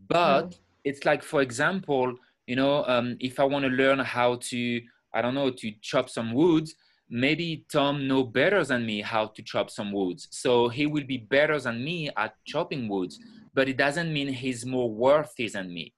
but 0.07 0.49
mm. 0.49 0.59
It's 0.84 1.05
like 1.05 1.23
for 1.23 1.41
example 1.41 2.13
you 2.47 2.55
know 2.55 2.84
um, 2.86 3.15
if 3.19 3.39
i 3.39 3.43
want 3.43 3.63
to 3.63 3.71
learn 3.71 3.99
how 3.99 4.36
to 4.36 4.82
i 5.13 5.21
don't 5.21 5.36
know 5.36 5.49
to 5.49 5.71
chop 5.82 6.09
some 6.09 6.34
wood 6.34 6.67
maybe 7.09 7.65
Tom 7.71 8.07
know 8.07 8.23
better 8.23 8.63
than 8.63 8.86
me 8.86 9.01
how 9.01 9.27
to 9.27 9.41
chop 9.41 9.69
some 9.69 9.91
woods. 9.91 10.27
So 10.32 10.69
he 10.69 10.86
will 10.86 11.03
be 11.03 11.17
better 11.17 11.59
than 11.59 11.84
me 11.84 12.09
at 12.15 12.36
chopping 12.45 12.88
woods, 12.88 13.19
but 13.53 13.67
it 13.67 13.77
doesn't 13.77 14.13
mean 14.13 14.27
he's 14.27 14.65
more 14.65 14.91
worthy 14.91 15.49
than 15.49 15.73
me. 15.73 15.93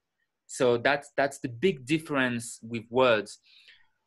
So 0.46 0.78
that's 0.78 1.10
that's 1.16 1.38
the 1.38 1.48
big 1.48 1.86
difference 1.86 2.58
with 2.62 2.84
words. 2.90 3.38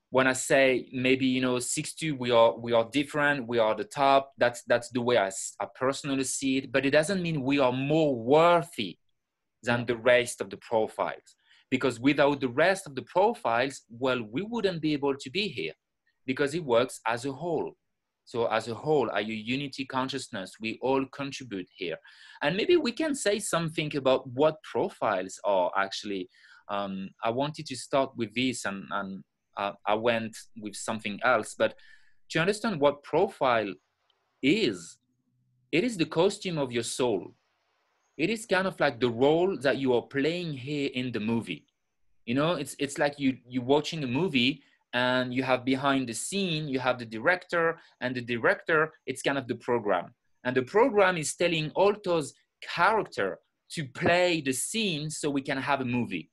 When 0.09 0.27
I 0.27 0.33
say 0.33 0.87
maybe 0.93 1.25
you 1.25 1.41
know 1.41 1.59
six 1.59 1.93
two, 1.93 2.15
we 2.15 2.31
are 2.31 2.57
we 2.57 2.73
are 2.73 2.87
different, 2.91 3.47
we 3.47 3.59
are 3.59 3.75
the 3.75 3.83
top. 3.83 4.33
That's 4.37 4.63
that's 4.63 4.89
the 4.89 5.01
way 5.01 5.17
I, 5.17 5.31
I 5.59 5.65
personally 5.75 6.23
see 6.23 6.57
it. 6.57 6.71
But 6.71 6.85
it 6.85 6.91
doesn't 6.91 7.21
mean 7.21 7.43
we 7.43 7.59
are 7.59 7.71
more 7.71 8.15
worthy 8.15 8.97
than 9.65 9.85
the 9.85 9.97
rest 9.97 10.41
of 10.41 10.49
the 10.49 10.57
profiles. 10.57 11.35
Because 11.69 11.99
without 11.99 12.39
the 12.39 12.49
rest 12.49 12.85
of 12.87 12.95
the 12.95 13.01
profiles, 13.03 13.81
well, 13.89 14.21
we 14.31 14.41
wouldn't 14.41 14.81
be 14.81 14.93
able 14.93 15.15
to 15.15 15.29
be 15.29 15.47
here 15.47 15.73
because 16.25 16.53
it 16.53 16.63
works 16.63 16.99
as 17.07 17.25
a 17.25 17.31
whole. 17.31 17.73
So 18.25 18.47
as 18.47 18.67
a 18.67 18.73
whole, 18.73 19.09
are 19.11 19.21
you 19.21 19.35
unity 19.35 19.85
consciousness? 19.85 20.53
We 20.59 20.79
all 20.81 21.05
contribute 21.13 21.67
here. 21.75 21.97
And 22.41 22.57
maybe 22.57 22.75
we 22.75 22.91
can 22.91 23.13
say 23.13 23.37
something 23.39 23.95
about 23.95 24.27
what 24.29 24.55
profiles 24.63 25.39
are 25.43 25.71
actually. 25.77 26.29
Um, 26.69 27.09
I 27.23 27.29
wanted 27.29 27.67
to 27.67 27.75
start 27.75 28.11
with 28.17 28.33
this 28.33 28.65
and, 28.65 28.85
and 28.91 29.23
uh, 29.57 29.73
I 29.85 29.93
went 29.93 30.35
with 30.59 30.75
something 30.75 31.19
else, 31.23 31.55
but 31.57 31.75
to 32.31 32.39
understand 32.39 32.79
what 32.79 33.03
profile 33.03 33.71
is, 34.41 34.97
it 35.71 35.83
is 35.83 35.97
the 35.97 36.05
costume 36.05 36.57
of 36.57 36.71
your 36.71 36.83
soul. 36.83 37.33
It 38.17 38.29
is 38.29 38.45
kind 38.45 38.67
of 38.67 38.79
like 38.79 38.99
the 38.99 39.09
role 39.09 39.57
that 39.57 39.77
you 39.77 39.93
are 39.93 40.01
playing 40.01 40.53
here 40.53 40.89
in 40.93 41.11
the 41.11 41.19
movie. 41.19 41.65
You 42.25 42.35
know, 42.35 42.53
it's, 42.53 42.75
it's 42.79 42.97
like 42.97 43.19
you, 43.19 43.37
you're 43.47 43.63
watching 43.63 44.03
a 44.03 44.07
movie 44.07 44.63
and 44.93 45.33
you 45.33 45.43
have 45.43 45.65
behind 45.65 46.07
the 46.07 46.13
scene 46.13 46.69
you 46.69 46.79
have 46.79 46.97
the 46.97 47.05
director 47.05 47.77
and 47.99 48.15
the 48.15 48.21
director 48.21 48.93
it's 49.05 49.21
kind 49.21 49.37
of 49.37 49.47
the 49.47 49.55
program. 49.55 50.13
And 50.45 50.55
the 50.55 50.63
program 50.63 51.17
is 51.17 51.35
telling 51.35 51.71
alto's 51.75 52.33
character 52.61 53.39
to 53.71 53.85
play 53.85 54.41
the 54.41 54.53
scene 54.53 55.09
so 55.09 55.29
we 55.29 55.41
can 55.41 55.57
have 55.57 55.81
a 55.81 55.85
movie. 55.85 56.31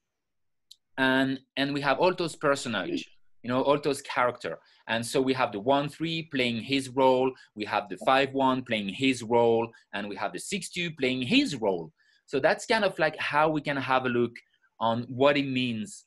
And 0.96 1.40
and 1.56 1.74
we 1.74 1.80
have 1.80 1.98
alto's 1.98 2.36
personage 2.36 3.08
you 3.42 3.48
know 3.48 3.64
alto's 3.64 4.02
character 4.02 4.58
and 4.88 5.04
so 5.04 5.20
we 5.20 5.32
have 5.32 5.52
the 5.52 5.60
one 5.60 5.88
three 5.88 6.28
playing 6.32 6.62
his 6.62 6.88
role 6.90 7.30
we 7.54 7.64
have 7.64 7.88
the 7.88 7.98
five 8.06 8.32
one 8.32 8.62
playing 8.62 8.88
his 8.88 9.22
role 9.22 9.68
and 9.94 10.08
we 10.08 10.16
have 10.16 10.32
the 10.32 10.38
six 10.38 10.68
two 10.68 10.90
playing 10.92 11.22
his 11.22 11.56
role 11.56 11.92
so 12.26 12.38
that's 12.40 12.66
kind 12.66 12.84
of 12.84 12.98
like 12.98 13.16
how 13.18 13.48
we 13.48 13.60
can 13.60 13.76
have 13.76 14.06
a 14.06 14.08
look 14.08 14.32
on 14.80 15.02
what 15.08 15.36
it 15.36 15.46
means 15.46 16.06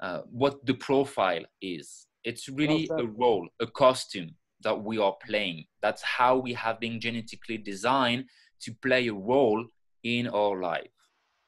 uh, 0.00 0.22
what 0.30 0.64
the 0.66 0.74
profile 0.74 1.44
is. 1.62 2.06
It's 2.24 2.48
really 2.48 2.88
a 2.90 3.04
role, 3.04 3.48
a 3.60 3.66
costume 3.66 4.34
that 4.62 4.82
we 4.82 4.98
are 4.98 5.14
playing. 5.26 5.64
That's 5.82 6.02
how 6.02 6.36
we 6.36 6.52
have 6.54 6.80
been 6.80 7.00
genetically 7.00 7.58
designed 7.58 8.24
to 8.62 8.72
play 8.82 9.08
a 9.08 9.14
role 9.14 9.64
in 10.02 10.26
our 10.28 10.60
life, 10.60 10.96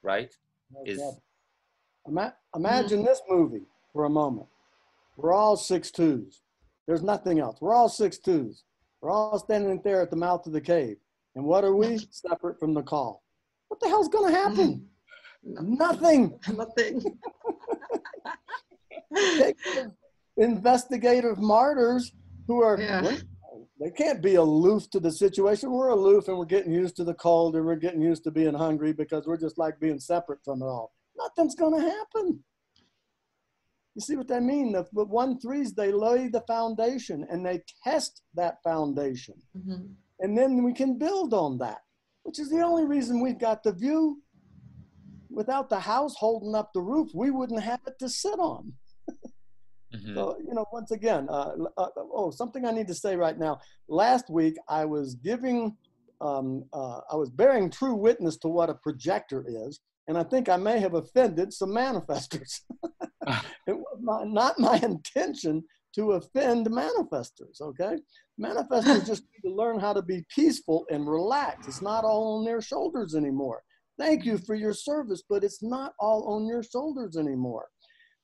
right? 0.02 0.32
is 0.84 1.00
Ima- 2.06 2.34
imagine 2.54 2.98
mm-hmm. 2.98 3.06
this 3.06 3.22
movie 3.28 3.66
for 3.92 4.04
a 4.04 4.10
moment. 4.10 4.48
We're 5.16 5.32
all 5.32 5.56
six 5.56 5.90
twos. 5.90 6.42
There's 6.86 7.02
nothing 7.02 7.40
else. 7.40 7.58
We're 7.60 7.74
all 7.74 7.88
six 7.88 8.18
twos. 8.18 8.64
We're 9.00 9.10
all 9.10 9.38
standing 9.38 9.80
there 9.82 10.02
at 10.02 10.10
the 10.10 10.16
mouth 10.16 10.46
of 10.46 10.52
the 10.52 10.60
cave. 10.60 10.96
And 11.34 11.44
what 11.44 11.64
are 11.64 11.74
we? 11.74 11.98
Separate 12.10 12.58
from 12.58 12.74
the 12.74 12.82
call. 12.82 13.22
What 13.68 13.80
the 13.80 13.88
hell's 13.88 14.08
going 14.08 14.32
to 14.32 14.38
happen? 14.38 14.88
Mm. 15.46 15.78
Nothing. 15.78 16.38
Nothing. 16.52 17.02
investigative 20.36 21.38
martyrs 21.38 22.12
who 22.46 22.62
are 22.62 22.78
yeah. 22.78 23.16
they 23.80 23.90
can't 23.90 24.22
be 24.22 24.34
aloof 24.34 24.90
to 24.90 25.00
the 25.00 25.10
situation. 25.10 25.70
We're 25.70 25.88
aloof 25.88 26.28
and 26.28 26.36
we're 26.36 26.44
getting 26.44 26.72
used 26.72 26.96
to 26.96 27.04
the 27.04 27.14
cold 27.14 27.56
and 27.56 27.64
we're 27.64 27.76
getting 27.76 28.02
used 28.02 28.24
to 28.24 28.30
being 28.30 28.54
hungry 28.54 28.92
because 28.92 29.26
we're 29.26 29.38
just 29.38 29.58
like 29.58 29.80
being 29.80 29.98
separate 29.98 30.40
from 30.44 30.62
it 30.62 30.66
all. 30.66 30.92
Nothing's 31.16 31.54
going 31.54 31.80
to 31.80 31.88
happen. 31.88 32.42
You 33.96 34.02
see 34.02 34.16
what 34.16 34.30
I 34.30 34.40
mean? 34.40 34.72
The, 34.72 34.86
the 34.92 35.06
one 35.06 35.40
threes, 35.40 35.72
they 35.72 35.90
lay 35.90 36.28
the 36.28 36.42
foundation 36.42 37.26
and 37.30 37.44
they 37.44 37.62
test 37.82 38.20
that 38.34 38.62
foundation. 38.62 39.36
Mm-hmm. 39.56 39.86
And 40.20 40.36
then 40.36 40.62
we 40.62 40.74
can 40.74 40.98
build 40.98 41.32
on 41.32 41.56
that, 41.58 41.78
which 42.22 42.38
is 42.38 42.50
the 42.50 42.60
only 42.60 42.84
reason 42.84 43.22
we've 43.22 43.38
got 43.38 43.62
the 43.62 43.72
view. 43.72 44.20
Without 45.30 45.70
the 45.70 45.80
house 45.80 46.14
holding 46.14 46.54
up 46.54 46.74
the 46.74 46.80
roof, 46.80 47.08
we 47.14 47.30
wouldn't 47.30 47.62
have 47.62 47.80
it 47.86 47.98
to 48.00 48.10
sit 48.10 48.38
on. 48.38 48.70
mm-hmm. 49.94 50.14
So, 50.14 50.36
you 50.46 50.52
know, 50.52 50.66
once 50.70 50.90
again, 50.90 51.26
uh, 51.30 51.54
uh, 51.78 51.88
oh, 51.96 52.30
something 52.30 52.66
I 52.66 52.72
need 52.72 52.88
to 52.88 52.94
say 52.94 53.16
right 53.16 53.38
now. 53.38 53.60
Last 53.88 54.28
week, 54.28 54.56
I 54.68 54.84
was 54.84 55.14
giving, 55.14 55.74
um, 56.20 56.66
uh, 56.74 57.00
I 57.10 57.16
was 57.16 57.30
bearing 57.30 57.70
true 57.70 57.94
witness 57.94 58.36
to 58.38 58.48
what 58.48 58.68
a 58.68 58.74
projector 58.74 59.42
is. 59.48 59.80
And 60.06 60.18
I 60.18 60.22
think 60.22 60.50
I 60.50 60.58
may 60.58 60.80
have 60.80 60.92
offended 60.92 61.54
some 61.54 61.70
manifestors. 61.70 62.60
it 63.66 63.76
was 63.76 63.98
my, 64.00 64.24
not 64.24 64.58
my 64.58 64.76
intention 64.82 65.64
to 65.94 66.12
offend 66.12 66.66
manifestors, 66.66 67.60
okay? 67.60 67.96
Manifestors 68.40 69.06
just 69.06 69.24
need 69.24 69.48
to 69.48 69.54
learn 69.54 69.80
how 69.80 69.92
to 69.92 70.02
be 70.02 70.24
peaceful 70.34 70.86
and 70.90 71.08
relax. 71.08 71.66
It's 71.66 71.82
not 71.82 72.04
all 72.04 72.38
on 72.38 72.44
their 72.44 72.60
shoulders 72.60 73.14
anymore. 73.14 73.62
Thank 73.98 74.26
you 74.26 74.36
for 74.36 74.54
your 74.54 74.74
service, 74.74 75.22
but 75.28 75.42
it's 75.42 75.62
not 75.62 75.94
all 75.98 76.34
on 76.34 76.46
your 76.46 76.62
shoulders 76.62 77.16
anymore. 77.16 77.66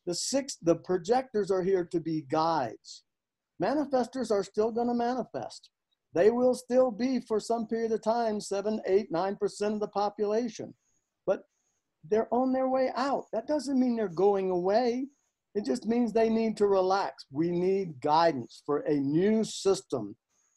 The 0.05 0.15
six, 0.15 0.59
the 0.61 0.77
projectors 0.77 1.51
are 1.51 1.63
here 1.63 1.89
to 1.93 2.01
be 2.01 2.27
guides. 2.31 3.05
Manifestors 3.63 4.31
are 4.31 4.45
still 4.45 4.71
going 4.71 4.89
to 4.89 4.95
manifest. 4.95 5.71
They 6.15 6.31
will 6.31 6.55
still 6.55 6.91
be 6.91 7.21
for 7.21 7.41
some 7.41 7.67
period 7.67 7.93
of 7.93 8.03
time, 8.03 8.39
seven, 8.41 8.81
eight, 8.87 9.11
nine 9.11 9.37
percent 9.37 9.75
of 9.75 9.81
the 9.81 9.89
population. 9.89 10.75
They're 12.09 12.33
on 12.33 12.53
their 12.53 12.69
way 12.69 12.91
out. 12.97 13.27
That 13.33 13.47
doesn't 13.47 13.79
mean 13.79 13.97
they're 13.97 14.09
going 14.09 14.51
away. 14.51 15.07
It 15.55 15.65
just 15.65 15.87
means 15.87 16.13
they 16.13 16.29
need 16.29 16.57
to 16.57 16.67
relax. 16.67 17.27
We 17.31 17.51
need 17.51 18.01
guidance 18.01 18.63
for 18.65 18.81
a 18.81 18.95
new 18.95 19.45
system. 19.45 20.17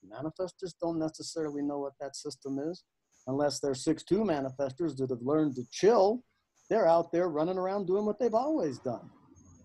Manifestors 0.10 0.74
don't 0.82 1.00
necessarily 1.00 1.62
know 1.62 1.80
what 1.80 1.94
that 2.00 2.16
system 2.16 2.60
is 2.60 2.84
unless 3.28 3.60
they're 3.60 3.74
6-2 3.74 4.04
manifestors 4.12 4.96
that 4.98 5.10
have 5.10 5.22
learned 5.22 5.56
to 5.56 5.64
chill. 5.72 6.24
They're 6.70 6.88
out 6.88 7.12
there 7.12 7.30
running 7.30 7.58
around 7.58 7.88
doing 7.88 8.06
what 8.06 8.20
they've 8.20 8.34
always 8.34 8.80
done. 8.80 9.10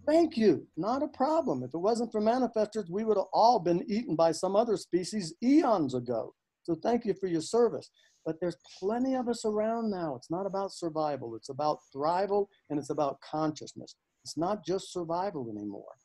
Thank 0.06 0.36
you. 0.36 0.66
Not 0.76 1.02
a 1.02 1.08
problem. 1.08 1.62
If 1.62 1.74
it 1.74 1.78
wasn't 1.78 2.10
for 2.10 2.20
manifestors, 2.20 2.90
we 2.90 3.04
would 3.04 3.16
have 3.16 3.26
all 3.32 3.58
been 3.58 3.84
eaten 3.88 4.16
by 4.16 4.32
some 4.32 4.56
other 4.56 4.76
species 4.76 5.34
eons 5.42 5.94
ago. 5.94 6.34
So 6.62 6.74
thank 6.82 7.04
you 7.04 7.14
for 7.14 7.26
your 7.26 7.40
service. 7.42 7.90
But 8.24 8.36
there's 8.40 8.56
plenty 8.78 9.14
of 9.14 9.28
us 9.28 9.44
around 9.44 9.90
now. 9.90 10.14
It's 10.16 10.30
not 10.30 10.46
about 10.46 10.72
survival, 10.72 11.34
it's 11.36 11.48
about 11.48 11.78
thrival 11.94 12.46
and 12.68 12.78
it's 12.78 12.90
about 12.90 13.20
consciousness. 13.20 13.96
It's 14.24 14.36
not 14.36 14.64
just 14.64 14.92
survival 14.92 15.50
anymore. 15.50 15.96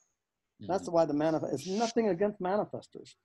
Mm-hmm. 0.61 0.72
That's 0.72 0.89
why 0.89 1.05
the 1.05 1.13
manifest, 1.13 1.53
it's 1.53 1.68
nothing 1.68 2.09
against 2.09 2.39
manifestors, 2.39 3.16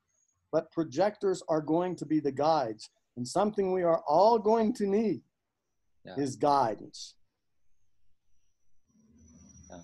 but 0.53 0.73
projectors 0.73 1.43
are 1.49 1.61
going 1.61 1.95
to 1.97 2.07
be 2.07 2.19
the 2.19 2.33
guides. 2.33 2.91
And 3.17 3.27
something 3.27 3.73
we 3.73 3.83
are 3.83 4.03
all 4.09 4.39
going 4.39 4.73
to 4.75 4.87
need 4.87 5.23
yeah. 6.05 6.15
is 6.17 6.37
guidance. 6.37 7.15
Yeah. 9.71 9.79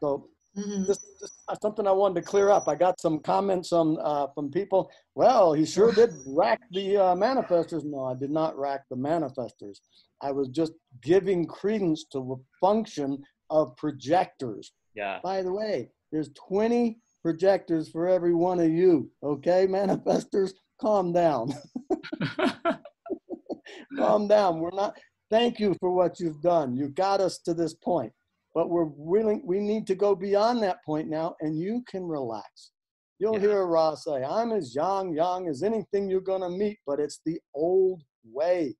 So 0.00 0.28
Mm-hmm. 0.56 0.84
Just, 0.86 1.02
just, 1.20 1.34
something 1.60 1.86
I 1.86 1.92
wanted 1.92 2.22
to 2.22 2.26
clear 2.26 2.50
up. 2.50 2.66
I 2.66 2.74
got 2.74 3.00
some 3.00 3.18
comments 3.20 3.72
on 3.72 3.98
uh, 4.00 4.28
from 4.34 4.50
people. 4.50 4.90
Well, 5.14 5.52
he 5.52 5.66
sure 5.66 5.92
did 5.92 6.10
rack 6.26 6.60
the 6.70 6.96
uh, 6.96 7.14
manifestors. 7.14 7.84
No, 7.84 8.04
I 8.04 8.14
did 8.14 8.30
not 8.30 8.58
rack 8.58 8.84
the 8.88 8.96
manifestors. 8.96 9.80
I 10.22 10.32
was 10.32 10.48
just 10.48 10.72
giving 11.02 11.46
credence 11.46 12.06
to 12.12 12.18
the 12.18 12.36
function 12.60 13.22
of 13.50 13.76
projectors. 13.76 14.72
Yeah. 14.94 15.18
By 15.22 15.42
the 15.42 15.52
way, 15.52 15.90
there's 16.10 16.30
20 16.48 16.98
projectors 17.22 17.90
for 17.90 18.08
every 18.08 18.34
one 18.34 18.58
of 18.58 18.70
you. 18.70 19.10
Okay, 19.22 19.66
manifestors, 19.66 20.52
calm 20.80 21.12
down. 21.12 21.52
calm 23.98 24.26
down. 24.26 24.60
We're 24.60 24.70
not. 24.70 24.96
Thank 25.30 25.58
you 25.58 25.76
for 25.80 25.90
what 25.90 26.18
you've 26.18 26.40
done. 26.40 26.76
You 26.76 26.88
got 26.88 27.20
us 27.20 27.38
to 27.40 27.52
this 27.52 27.74
point 27.74 28.12
but 28.56 28.70
we're 28.70 28.88
willing 28.96 29.42
we 29.44 29.60
need 29.60 29.86
to 29.86 29.94
go 29.94 30.16
beyond 30.16 30.62
that 30.62 30.82
point 30.82 31.10
now 31.10 31.36
and 31.42 31.58
you 31.58 31.84
can 31.86 32.02
relax. 32.02 32.70
You'll 33.18 33.34
yeah. 33.34 33.40
hear 33.40 33.66
ross 33.66 34.04
say 34.04 34.24
i'm 34.24 34.50
as 34.50 34.74
young 34.74 35.12
young 35.12 35.46
as 35.46 35.62
anything 35.62 36.08
you're 36.08 36.22
going 36.22 36.40
to 36.40 36.48
meet 36.48 36.78
but 36.86 36.98
it's 36.98 37.20
the 37.26 37.38
old 37.54 38.02
way. 38.24 38.74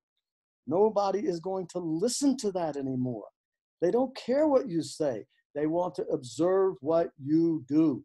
Nobody 0.66 1.20
is 1.20 1.40
going 1.40 1.68
to 1.72 1.78
listen 1.78 2.38
to 2.38 2.50
that 2.52 2.76
anymore. 2.76 3.26
They 3.82 3.90
don't 3.90 4.16
care 4.16 4.48
what 4.48 4.66
you 4.66 4.82
say. 4.82 5.26
They 5.54 5.66
want 5.66 5.94
to 5.96 6.06
observe 6.06 6.76
what 6.80 7.10
you 7.22 7.62
do 7.68 8.02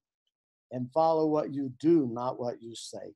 and 0.72 0.92
follow 0.94 1.26
what 1.28 1.54
you 1.54 1.72
do 1.80 2.10
not 2.12 2.38
what 2.38 2.62
you 2.62 2.76
say. 2.76 3.16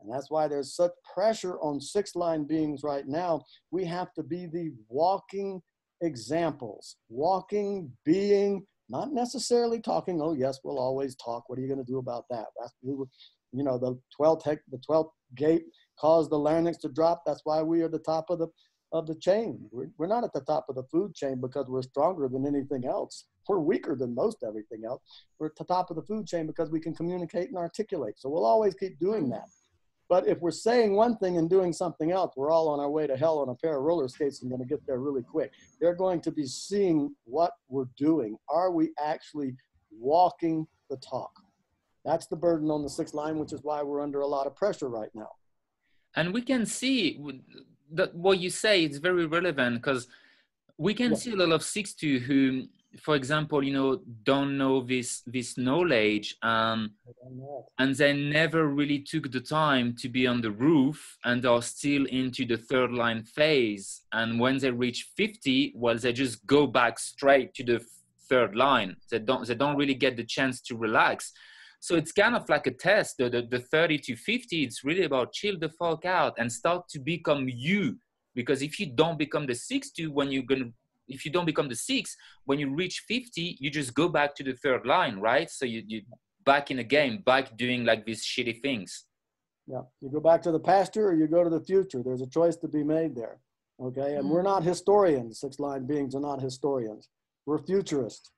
And 0.00 0.10
that's 0.10 0.30
why 0.30 0.48
there's 0.48 0.74
such 0.74 0.92
pressure 1.14 1.58
on 1.60 1.80
six 1.82 2.16
line 2.16 2.44
beings 2.44 2.80
right 2.82 3.06
now. 3.06 3.44
We 3.70 3.84
have 3.84 4.14
to 4.14 4.22
be 4.22 4.46
the 4.46 4.72
walking 4.88 5.60
examples 6.02 6.96
walking, 7.08 7.92
being, 8.04 8.66
not 8.88 9.12
necessarily 9.12 9.80
talking. 9.80 10.20
Oh, 10.20 10.34
yes, 10.34 10.60
we'll 10.62 10.78
always 10.78 11.16
talk. 11.16 11.48
What 11.48 11.58
are 11.58 11.62
you 11.62 11.68
going 11.68 11.84
to 11.84 11.92
do 11.92 11.98
about 11.98 12.24
that? 12.30 12.46
That's, 12.60 12.74
you 12.82 13.08
know, 13.52 13.78
the 13.78 13.98
12th, 14.20 14.58
the 14.70 14.78
12th 14.88 15.10
gate 15.34 15.64
caused 15.98 16.30
the 16.30 16.38
larynx 16.38 16.78
to 16.78 16.88
drop. 16.88 17.22
That's 17.26 17.40
why 17.44 17.62
we 17.62 17.82
are 17.82 17.88
the 17.88 17.98
top 17.98 18.30
of 18.30 18.38
the 18.38 18.48
of 18.92 19.06
the 19.06 19.14
chain. 19.16 19.58
We're, 19.72 19.88
we're 19.98 20.06
not 20.06 20.24
at 20.24 20.32
the 20.32 20.42
top 20.42 20.66
of 20.68 20.76
the 20.76 20.84
food 20.84 21.14
chain 21.14 21.40
because 21.40 21.66
we're 21.68 21.82
stronger 21.82 22.28
than 22.28 22.46
anything 22.46 22.86
else. 22.86 23.24
We're 23.48 23.58
weaker 23.58 23.96
than 23.96 24.14
most 24.14 24.38
everything 24.46 24.82
else. 24.86 25.02
We're 25.38 25.48
at 25.48 25.56
the 25.56 25.64
top 25.64 25.90
of 25.90 25.96
the 25.96 26.02
food 26.02 26.26
chain 26.26 26.46
because 26.46 26.70
we 26.70 26.80
can 26.80 26.94
communicate 26.94 27.48
and 27.48 27.56
articulate. 27.56 28.14
So 28.18 28.28
we'll 28.28 28.44
always 28.44 28.74
keep 28.74 28.98
doing 28.98 29.28
that. 29.30 29.48
But 30.08 30.28
if 30.28 30.40
we're 30.40 30.52
saying 30.52 30.94
one 30.94 31.16
thing 31.16 31.36
and 31.36 31.50
doing 31.50 31.72
something 31.72 32.12
else, 32.12 32.34
we're 32.36 32.50
all 32.50 32.68
on 32.68 32.78
our 32.78 32.90
way 32.90 33.06
to 33.06 33.16
hell 33.16 33.38
on 33.38 33.48
a 33.48 33.54
pair 33.54 33.76
of 33.76 33.82
roller 33.82 34.08
skates 34.08 34.42
and 34.42 34.50
going 34.50 34.62
to 34.62 34.68
get 34.68 34.86
there 34.86 34.98
really 35.00 35.22
quick. 35.22 35.52
They're 35.80 35.94
going 35.94 36.20
to 36.22 36.30
be 36.30 36.46
seeing 36.46 37.14
what 37.24 37.52
we're 37.68 37.88
doing. 37.96 38.36
Are 38.48 38.70
we 38.70 38.90
actually 39.02 39.56
walking 39.90 40.66
the 40.90 40.96
talk? 40.98 41.32
That's 42.04 42.26
the 42.28 42.36
burden 42.36 42.70
on 42.70 42.84
the 42.84 42.88
sixth 42.90 43.14
line, 43.14 43.38
which 43.38 43.52
is 43.52 43.60
why 43.64 43.82
we're 43.82 44.00
under 44.00 44.20
a 44.20 44.26
lot 44.26 44.46
of 44.46 44.54
pressure 44.54 44.88
right 44.88 45.10
now. 45.12 45.30
And 46.14 46.32
we 46.32 46.40
can 46.40 46.64
see 46.64 47.20
that 47.92 48.14
what 48.14 48.38
you 48.38 48.48
say 48.48 48.84
is 48.84 48.98
very 48.98 49.26
relevant 49.26 49.76
because 49.76 50.06
we 50.78 50.94
can 50.94 51.12
yeah. 51.12 51.16
see 51.16 51.32
a 51.32 51.36
lot 51.36 51.50
of 51.50 51.64
six 51.64 51.94
two 51.94 52.20
who 52.20 52.68
for 53.00 53.16
example 53.16 53.62
you 53.62 53.72
know 53.72 54.00
don't 54.24 54.56
know 54.56 54.80
this 54.80 55.22
this 55.26 55.56
knowledge 55.58 56.36
um, 56.42 56.92
and 57.78 57.94
they 57.94 58.12
never 58.12 58.66
really 58.66 58.98
took 58.98 59.30
the 59.30 59.40
time 59.40 59.94
to 59.96 60.08
be 60.08 60.26
on 60.26 60.40
the 60.40 60.50
roof 60.50 61.18
and 61.24 61.44
are 61.44 61.62
still 61.62 62.04
into 62.06 62.46
the 62.46 62.56
third 62.56 62.92
line 62.92 63.22
phase. 63.22 64.02
And 64.12 64.40
when 64.40 64.58
they 64.58 64.70
reach 64.70 65.08
50 65.16 65.74
well 65.76 65.96
they 65.96 66.12
just 66.12 66.46
go 66.46 66.66
back 66.66 66.98
straight 66.98 67.54
to 67.54 67.64
the 67.64 67.84
third 68.28 68.54
line. 68.54 68.96
They 69.10 69.18
don't 69.18 69.46
they 69.46 69.54
don't 69.54 69.76
really 69.76 69.94
get 69.94 70.16
the 70.16 70.24
chance 70.24 70.60
to 70.62 70.76
relax. 70.76 71.32
So 71.80 71.94
it's 71.94 72.12
kind 72.12 72.34
of 72.34 72.48
like 72.48 72.66
a 72.66 72.72
test 72.72 73.18
the, 73.18 73.28
the, 73.28 73.42
the 73.42 73.60
30 73.60 73.98
to 73.98 74.16
50 74.16 74.64
it's 74.64 74.84
really 74.84 75.04
about 75.04 75.32
chill 75.32 75.58
the 75.58 75.68
fuck 75.68 76.04
out 76.04 76.34
and 76.38 76.50
start 76.50 76.88
to 76.90 76.98
become 76.98 77.46
you. 77.48 77.98
Because 78.34 78.62
if 78.62 78.78
you 78.78 78.86
don't 78.86 79.18
become 79.18 79.46
the 79.46 79.54
60 79.54 80.08
when 80.08 80.30
you're 80.30 80.42
going 80.42 80.64
to 80.64 80.72
if 81.08 81.24
you 81.24 81.30
don't 81.30 81.46
become 81.46 81.68
the 81.68 81.76
six, 81.76 82.16
when 82.44 82.58
you 82.58 82.74
reach 82.74 83.04
50, 83.08 83.56
you 83.60 83.70
just 83.70 83.94
go 83.94 84.08
back 84.08 84.34
to 84.36 84.44
the 84.44 84.54
third 84.54 84.86
line, 84.86 85.18
right? 85.18 85.50
So 85.50 85.64
you, 85.64 85.82
you 85.86 86.02
back 86.44 86.70
in 86.70 86.78
the 86.78 86.84
game, 86.84 87.22
back 87.24 87.56
doing 87.56 87.84
like 87.84 88.04
these 88.04 88.24
shitty 88.24 88.60
things. 88.62 89.04
Yeah, 89.66 89.82
you 90.00 90.10
go 90.10 90.20
back 90.20 90.42
to 90.42 90.52
the 90.52 90.60
past 90.60 90.96
or 90.96 91.14
you 91.14 91.26
go 91.26 91.42
to 91.42 91.50
the 91.50 91.60
future. 91.60 92.02
There's 92.02 92.22
a 92.22 92.28
choice 92.28 92.56
to 92.58 92.68
be 92.68 92.84
made 92.84 93.16
there. 93.16 93.38
Okay, 93.82 94.14
and 94.14 94.24
mm-hmm. 94.24 94.30
we're 94.30 94.42
not 94.42 94.62
historians. 94.62 95.40
Six 95.40 95.58
line 95.58 95.86
beings 95.86 96.14
are 96.14 96.20
not 96.20 96.40
historians. 96.40 97.08
We're 97.44 97.58
futurists. 97.58 98.30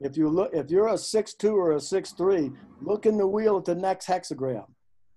If 0.00 0.16
you 0.16 0.28
look, 0.28 0.50
if 0.54 0.70
you're 0.70 0.88
a 0.88 0.98
six 0.98 1.34
two 1.34 1.56
or 1.56 1.72
a 1.72 1.80
six 1.80 2.12
three, 2.12 2.50
look 2.80 3.06
in 3.06 3.18
the 3.18 3.26
wheel 3.26 3.58
at 3.58 3.64
the 3.64 3.74
next 3.74 4.06
hexagram. 4.06 4.66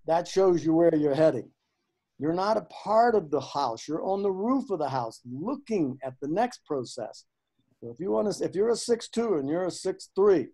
That 0.06 0.28
shows 0.28 0.66
you 0.66 0.74
where 0.74 0.96
you're 0.96 1.16
heading. 1.16 1.50
You're 2.20 2.34
not 2.34 2.58
a 2.58 2.62
part 2.62 3.16
of 3.16 3.30
the 3.30 3.42
house. 3.42 3.88
You're 3.88 4.04
on 4.04 4.24
the 4.24 4.32
roof 4.32 4.70
of 4.72 4.80
the 4.80 4.90
house 4.90 5.22
looking 5.30 6.00
at 6.04 6.16
the 6.22 6.28
next 6.28 6.66
process. 6.66 7.26
So 7.80 7.92
if 7.92 8.00
you 8.00 8.12
want 8.12 8.34
to, 8.34 8.44
if 8.44 8.56
you're 8.56 8.70
a 8.70 8.76
six 8.76 9.08
two 9.08 9.36
and 9.36 9.48
you're 9.48 9.66
a 9.66 9.72
six 9.72 10.10
three, 10.16 10.48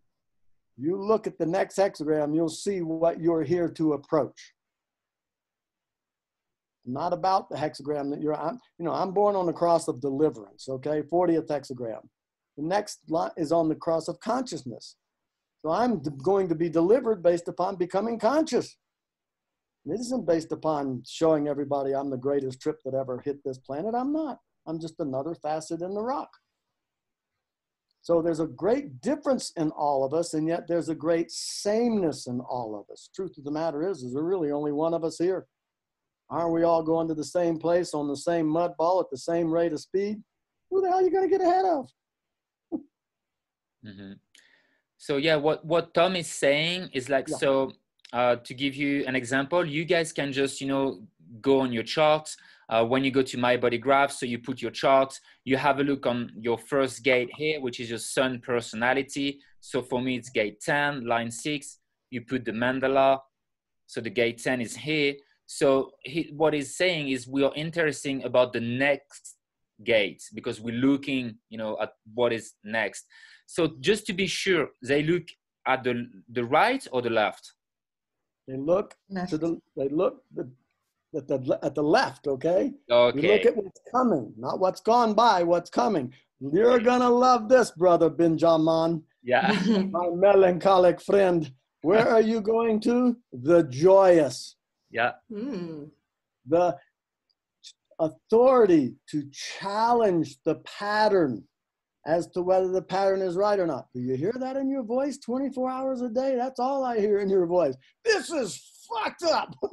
you 0.78 1.02
look 1.02 1.28
at 1.28 1.38
the 1.38 1.46
next 1.46 1.78
hexagram, 1.78 2.36
you'll 2.36 2.50
see 2.50 2.82
what 2.82 3.22
you're 3.22 3.44
here 3.44 3.70
to 3.70 3.94
approach. 3.94 4.54
Not 6.86 7.14
about 7.14 7.50
the 7.50 7.56
hexagram 7.56 8.10
that 8.12 8.22
you're, 8.22 8.36
I'm, 8.36 8.60
you 8.78 8.84
know, 8.84 8.92
I'm 8.92 9.14
born 9.14 9.36
on 9.36 9.46
the 9.46 9.54
cross 9.54 9.88
of 9.88 10.02
deliverance, 10.02 10.68
okay? 10.68 11.02
40th 11.02 11.48
hexagram. 11.48 12.02
The 12.58 12.64
next 12.64 13.00
lot 13.08 13.32
is 13.38 13.52
on 13.52 13.70
the 13.70 13.76
cross 13.76 14.10
of 14.10 14.20
consciousness. 14.20 14.98
So 15.62 15.72
I'm 15.72 16.02
going 16.24 16.50
to 16.50 16.56
be 16.56 16.70
delivered 16.70 17.24
based 17.24 17.48
upon 17.48 17.78
becoming 17.78 18.20
conscious. 18.20 18.76
It 19.86 20.00
isn't 20.00 20.26
based 20.26 20.52
upon 20.52 21.04
showing 21.06 21.48
everybody 21.48 21.94
I'm 21.94 22.10
the 22.10 22.18
greatest 22.18 22.62
trip 22.62 22.80
that 22.86 22.94
ever 22.94 23.22
hit 23.24 23.44
this 23.44 23.58
planet. 23.58 23.94
I'm 23.96 24.14
not. 24.14 24.40
I'm 24.66 24.80
just 24.80 25.00
another 25.00 25.36
facet 25.36 25.82
in 25.82 25.94
the 25.94 26.02
rock. 26.02 26.30
So 28.02 28.22
there's 28.22 28.40
a 28.40 28.48
great 28.48 29.02
difference 29.02 29.52
in 29.56 29.72
all 29.72 30.04
of 30.04 30.14
us, 30.14 30.34
and 30.34 30.48
yet 30.48 30.68
there's 30.68 30.90
a 30.90 30.96
great 30.96 31.32
sameness 31.32 32.28
in 32.28 32.40
all 32.42 32.78
of 32.78 32.92
us. 32.92 33.10
Truth 33.16 33.38
of 33.38 33.46
the 33.46 33.52
matter 33.52 33.90
is, 33.90 34.04
is 34.04 34.14
there 34.14 34.24
really 34.24 34.52
only 34.52 34.74
one 34.74 34.94
of 34.94 35.04
us 35.04 35.18
here. 35.18 35.48
Aren't 36.30 36.54
we 36.54 36.64
all 36.64 36.84
going 36.84 37.08
to 37.08 37.14
the 37.14 37.24
same 37.24 37.58
place 37.58 37.94
on 37.94 38.08
the 38.08 38.18
same 38.18 38.48
mud 38.48 38.74
ball 38.78 39.00
at 39.00 39.10
the 39.10 39.18
same 39.18 39.52
rate 39.52 39.72
of 39.72 39.80
speed? 39.80 40.22
Who 40.70 40.82
the 40.82 40.90
hell 40.90 41.00
are 41.00 41.02
you 41.02 41.12
going 41.12 41.30
to 41.30 41.38
get 41.38 41.46
ahead 41.46 41.66
of? 41.66 41.90
mm-hmm. 43.86 44.14
So 44.98 45.18
yeah, 45.18 45.36
what 45.36 45.66
what 45.66 45.94
Tom 45.94 46.16
is 46.16 46.28
saying 46.28 46.90
is 46.94 47.10
like 47.10 47.28
yeah. 47.28 47.38
so. 47.38 47.72
Uh, 48.14 48.36
to 48.38 48.54
give 48.54 48.76
you 48.76 49.04
an 49.08 49.16
example, 49.16 49.66
you 49.66 49.84
guys 49.86 50.14
can 50.14 50.32
just 50.32 50.62
you 50.62 50.68
know 50.68 51.02
go 51.42 51.60
on 51.60 51.74
your 51.74 51.84
chart. 51.84 52.30
uh, 52.70 52.84
when 52.84 53.04
you 53.04 53.12
go 53.12 53.22
to 53.22 53.38
my 53.38 53.58
body 53.58 53.78
graph, 53.78 54.12
so 54.12 54.26
you 54.26 54.40
put 54.40 54.62
your 54.62 54.72
chart, 54.72 55.20
you 55.44 55.58
have 55.58 55.80
a 55.80 55.84
look 55.84 56.06
on 56.06 56.32
your 56.40 56.58
first 56.58 57.04
gate 57.04 57.30
here, 57.36 57.60
which 57.62 57.80
is 57.80 57.90
your 57.90 58.00
sun 58.00 58.40
personality. 58.40 59.40
So 59.60 59.82
for 59.82 60.02
me, 60.02 60.16
it's 60.16 60.30
gate 60.30 60.62
10, 60.62 61.06
line 61.06 61.30
six. 61.32 61.80
You 62.10 62.22
put 62.22 62.46
the 62.46 62.52
mandala. 62.52 63.20
So 63.88 64.02
the 64.02 64.10
gate 64.10 64.42
10 64.42 64.62
is 64.62 64.76
here. 64.76 65.16
So 65.46 65.92
he, 66.04 66.32
what 66.36 66.54
he's 66.54 66.76
saying 66.76 67.10
is 67.10 67.28
we 67.28 67.44
are 67.44 67.54
interesting 67.56 68.24
about 68.24 68.54
the 68.54 68.62
next 68.62 69.36
gate 69.84 70.24
because 70.34 70.62
we're 70.62 70.76
looking, 70.76 71.36
you 71.50 71.58
know, 71.58 71.78
at 71.82 71.92
what 72.14 72.32
is 72.34 72.54
next. 72.64 73.06
So 73.46 73.74
just 73.82 74.06
to 74.08 74.14
be 74.14 74.26
sure, 74.26 74.70
they 74.82 75.04
look 75.04 75.24
at 75.68 75.84
the 75.84 76.08
the 76.32 76.44
right 76.44 76.86
or 76.92 77.02
the 77.02 77.10
left. 77.10 77.54
They 78.48 78.58
look 78.58 78.96
left. 79.10 79.30
to 79.32 79.38
the. 79.38 79.62
They 79.76 79.90
look. 79.90 80.24
The, 80.34 80.50
at 81.16 81.28
the 81.28 81.60
at 81.62 81.76
the 81.76 81.84
left, 81.84 82.28
okay? 82.28 82.74
Okay. 82.90 83.22
You 83.22 83.34
look 83.34 83.46
at 83.46 83.56
what's 83.56 83.82
coming, 83.94 84.34
not 84.36 84.60
what's 84.60 84.82
gone 84.82 85.14
by, 85.14 85.44
what's 85.44 85.70
coming. 85.70 86.12
You're 86.40 86.80
gonna 86.80 87.10
love 87.10 87.50
this, 87.50 87.72
brother 87.72 88.10
Benjamin. 88.10 89.04
Yeah. 89.24 89.52
My 89.92 90.10
melancholic 90.12 91.00
friend. 91.02 91.52
Where 91.82 92.10
are 92.10 92.22
you 92.22 92.42
going 92.42 92.80
to? 92.82 93.18
The 93.32 93.64
joyous. 93.64 94.56
Yeah. 94.90 95.12
Mm. 95.32 95.90
The 96.48 96.78
authority 98.00 98.96
to 99.10 99.30
challenge 99.32 100.38
the 100.44 100.56
pattern 100.66 101.44
as 102.06 102.28
to 102.28 102.42
whether 102.42 102.70
the 102.70 102.82
pattern 102.82 103.22
is 103.22 103.36
right 103.36 103.60
or 103.60 103.68
not. 103.68 103.88
Do 103.94 104.02
you 104.02 104.16
hear 104.16 104.34
that 104.40 104.58
in 104.58 104.70
your 104.70 104.84
voice 104.84 105.18
24 105.18 105.70
hours 105.70 106.02
a 106.02 106.10
day? 106.10 106.36
That's 106.36 106.60
all 106.60 106.84
I 106.84 107.00
hear 107.00 107.20
in 107.20 107.30
your 107.30 107.46
voice. 107.46 107.76
This 108.04 108.30
is 108.30 108.62
fucked 108.90 109.24
up. 109.24 109.56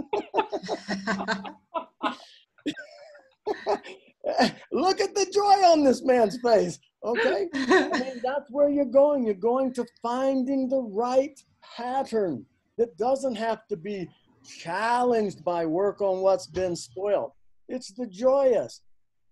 Look 4.73 5.01
at 5.01 5.15
the 5.15 5.27
joy 5.33 5.71
on 5.71 5.83
this 5.83 6.05
man's 6.05 6.41
face. 6.41 6.79
Okay. 7.05 7.49
I 7.55 7.99
mean, 7.99 8.21
that's 8.23 8.51
where 8.51 8.69
you're 8.69 8.85
going. 8.85 9.25
You're 9.25 9.35
going 9.35 9.73
to 9.75 9.85
finding 10.03 10.69
the 10.69 10.83
right 10.83 11.39
pattern 11.77 12.45
that 12.79 12.97
doesn't 12.97 13.35
have 13.35 13.67
to 13.69 13.77
be 13.77 14.09
challenged 14.47 15.45
by 15.45 15.67
work 15.67 16.01
on 16.01 16.21
what's 16.21 16.47
been 16.47 16.77
spoiled. 16.77 17.33
It's 17.69 17.93
the 17.93 18.07
joyous. 18.07 18.83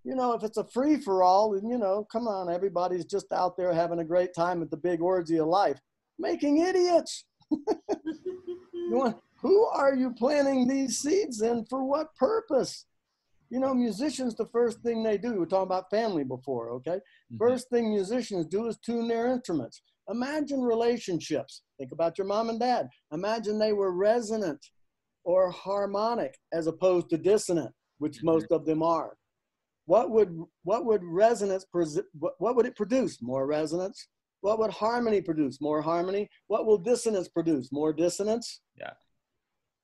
You 0.09 0.15
know, 0.15 0.33
if 0.33 0.43
it's 0.43 0.57
a 0.57 0.65
free 0.65 0.97
for 0.97 1.23
all, 1.23 1.53
and 1.53 1.71
you 1.71 1.77
know, 1.77 2.07
come 2.11 2.27
on, 2.27 2.51
everybody's 2.51 3.05
just 3.05 3.31
out 3.31 3.59
there 3.59 3.75
having 3.75 3.99
a 3.99 4.05
great 4.05 4.33
time 4.35 4.63
at 4.63 4.71
the 4.71 4.77
big 4.79 5.03
orgy 5.03 5.37
of 5.37 5.49
life, 5.49 5.79
making 6.19 6.63
idiots. 6.63 7.27
want, 8.91 9.19
who 9.43 9.67
are 9.67 9.95
you 9.95 10.15
planting 10.15 10.67
these 10.67 10.97
seeds 10.97 11.43
in 11.43 11.67
for 11.69 11.85
what 11.85 12.15
purpose? 12.17 12.87
You 13.51 13.61
know, 13.61 13.75
musicians, 13.75 14.35
the 14.35 14.47
first 14.47 14.81
thing 14.81 15.03
they 15.03 15.19
do, 15.19 15.35
we 15.35 15.43
are 15.43 15.47
talking 15.47 15.65
about 15.65 15.91
family 15.91 16.25
before, 16.25 16.71
okay? 16.77 17.01
Mm-hmm. 17.33 17.37
First 17.37 17.69
thing 17.69 17.91
musicians 17.91 18.47
do 18.47 18.67
is 18.67 18.79
tune 18.79 19.09
their 19.09 19.29
instruments. 19.29 19.83
Imagine 20.09 20.63
relationships. 20.63 21.65
Think 21.79 21.93
about 21.93 22.17
your 22.17 22.27
mom 22.27 22.49
and 22.49 22.59
dad. 22.59 22.89
Imagine 23.13 23.59
they 23.59 23.75
were 23.75 23.93
resonant 23.93 24.65
or 25.25 25.51
harmonic 25.51 26.39
as 26.51 26.67
opposed 26.67 27.11
to 27.11 27.19
dissonant, 27.19 27.75
which 27.99 28.17
mm-hmm. 28.17 28.29
most 28.29 28.47
of 28.51 28.65
them 28.65 28.83
are. 28.83 29.18
What 29.89 30.11
would 30.11 30.39
what 30.65 30.85
would 30.85 31.03
resonance 31.03 31.65
what 31.73 32.57
would 32.57 32.67
it 32.67 32.77
produce? 32.77 33.23
More 33.23 33.47
resonance. 33.47 34.09
What 34.43 34.59
would 34.59 34.71
harmony 34.71 35.23
produce? 35.23 35.63
More 35.63 35.81
harmony. 35.81 36.29
What 36.47 36.67
will 36.67 36.77
dissonance 36.77 37.27
produce? 37.27 37.73
More 37.73 37.95
dissonance. 37.95 38.61
Yeah. 38.79 38.93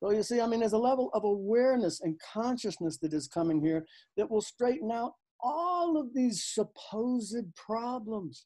So 0.00 0.10
you 0.10 0.22
see, 0.22 0.42
I 0.42 0.46
mean, 0.46 0.60
there's 0.60 0.74
a 0.74 0.78
level 0.78 1.08
of 1.14 1.24
awareness 1.24 2.02
and 2.02 2.20
consciousness 2.20 2.98
that 2.98 3.14
is 3.14 3.26
coming 3.26 3.64
here 3.64 3.86
that 4.18 4.30
will 4.30 4.42
straighten 4.42 4.92
out 4.92 5.12
all 5.40 5.96
of 5.96 6.12
these 6.12 6.44
supposed 6.44 7.46
problems. 7.56 8.44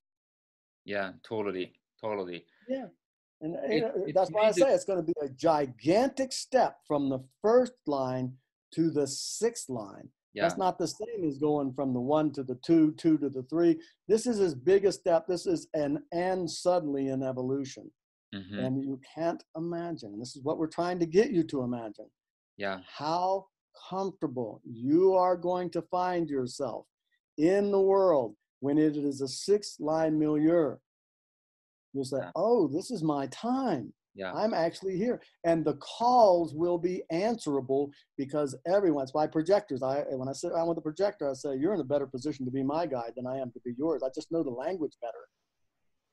Yeah, 0.85 1.11
totally, 1.29 1.73
totally. 2.01 2.45
Yeah. 2.69 2.87
And 3.41 3.57
uh, 3.57 3.61
it, 3.65 3.93
it, 4.07 4.15
that's 4.15 4.31
why 4.31 4.43
I 4.43 4.53
say 4.53 4.73
it's 4.73 4.85
going 4.85 5.05
to 5.05 5.13
be 5.13 5.15
a 5.21 5.29
gigantic 5.29 6.33
step 6.33 6.77
from 6.87 7.09
the 7.09 7.25
first 7.43 7.73
line 7.85 8.35
to 8.75 8.91
the 8.91 9.09
sixth 9.09 9.69
line. 9.69 10.11
Yeah. 10.35 10.43
That's 10.43 10.59
not 10.59 10.79
the 10.79 10.87
same 10.87 11.24
as 11.26 11.39
going 11.39 11.72
from 11.72 11.93
the 11.93 12.01
one 12.01 12.33
to 12.33 12.43
the 12.43 12.57
two, 12.57 12.93
two 12.93 13.18
to 13.18 13.29
the 13.29 13.43
three. 13.45 13.81
This 14.09 14.26
is 14.26 14.41
as 14.41 14.55
big 14.55 14.85
a 14.85 14.93
step. 14.93 15.26
This 15.26 15.47
is 15.47 15.68
an 15.74 16.03
and 16.12 16.49
suddenly 16.49 17.09
in 17.09 17.22
evolution. 17.22 17.91
Mm-hmm. 18.35 18.59
And 18.59 18.85
you 18.85 19.01
can't 19.14 19.43
imagine. 19.57 20.18
This 20.18 20.37
is 20.37 20.43
what 20.43 20.59
we're 20.59 20.66
trying 20.66 20.99
to 20.99 21.07
get 21.07 21.31
you 21.31 21.43
to 21.45 21.62
imagine. 21.62 22.11
Yeah. 22.57 22.81
How 22.87 23.47
comfortable 23.89 24.61
you 24.64 25.14
are 25.14 25.37
going 25.37 25.70
to 25.70 25.83
find 25.83 26.29
yourself 26.29 26.87
in 27.39 27.70
the 27.70 27.81
world 27.81 28.35
when 28.61 28.76
it 28.76 28.97
is 28.97 29.20
a 29.20 29.29
six 29.29 29.76
line 29.81 30.18
milieu. 30.18 30.76
You'll 31.95 32.05
say, 32.05 32.18
yeah. 32.20 32.31
oh, 32.37 32.68
this 32.68 32.91
is 32.91 33.03
my 33.03 33.26
time. 33.29 33.93
Yeah. 34.19 34.33
I'm 34.35 34.53
actually 34.53 34.97
here. 34.97 35.23
And 35.45 35.64
the 35.64 35.75
calls 35.75 36.53
will 36.53 36.77
be 36.77 37.05
answerable 37.11 37.91
because 38.16 38.57
everyone, 38.66 39.05
it's 39.05 39.12
by 39.12 39.29
projectors. 39.29 39.81
I 39.81 40.01
when 40.11 40.29
I 40.29 40.33
sit 40.33 40.51
around 40.51 40.66
with 40.66 40.77
the 40.77 40.83
projector, 40.83 41.31
I 41.31 41.35
say, 41.35 41.57
You're 41.57 41.75
in 41.75 41.81
a 41.81 41.85
better 41.85 42.07
position 42.07 42.45
to 42.45 42.51
be 42.51 42.64
my 42.64 42.85
guide 42.85 43.12
than 43.16 43.29
I 43.29 43.37
am 43.39 43.53
to 43.53 43.61
be 43.64 43.75
yours. 43.79 44.03
I 44.05 44.09
just 44.12 44.33
know 44.33 44.43
the 44.43 44.51
language 44.51 44.95
better. 45.01 45.29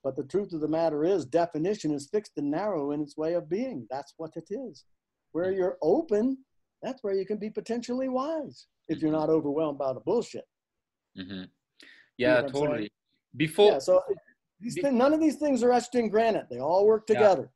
But 0.03 0.16
the 0.16 0.24
truth 0.24 0.53
of 0.53 0.62
the 0.62 0.68
matter 0.68 1.03
is, 1.03 1.26
definition 1.26 1.91
is 1.91 2.08
fixed 2.12 2.34
and 2.38 2.51
narrow 2.51 2.91
in 2.91 3.01
its 3.01 3.18
way 3.18 3.34
of 3.34 3.49
being. 3.49 3.88
That's 3.89 4.14
what 4.18 4.34
it 4.36 4.45
is. 4.51 4.86
Where 5.32 5.45
mm-hmm. 5.45 5.58
you're 5.58 5.78
open, 5.82 6.38
that's 6.84 7.03
where 7.03 7.16
you 7.16 7.26
can 7.26 7.38
be 7.38 7.49
potentially 7.49 8.08
wise 8.08 8.68
if 8.88 9.01
you're 9.01 9.10
mm-hmm. 9.10 9.20
not 9.22 9.30
overwhelmed 9.32 9.80
by 9.80 9.93
the 9.93 9.99
bullshit. 10.01 10.45
Mm-hmm. 11.18 11.45
Yeah, 12.20 12.36
you 12.36 12.41
know 12.43 12.47
totally. 12.49 12.91
Before, 13.36 13.72
yeah, 13.72 13.80
so 13.80 14.03
these 14.60 14.76
be- 14.76 14.91
none 14.91 15.12
of 15.12 15.20
these 15.20 15.38
things 15.38 15.64
are 15.64 15.74
etched 15.74 15.95
in 15.95 16.10
granite. 16.10 16.45
They 16.51 16.60
all 16.60 16.86
work 16.86 17.08
together. 17.08 17.49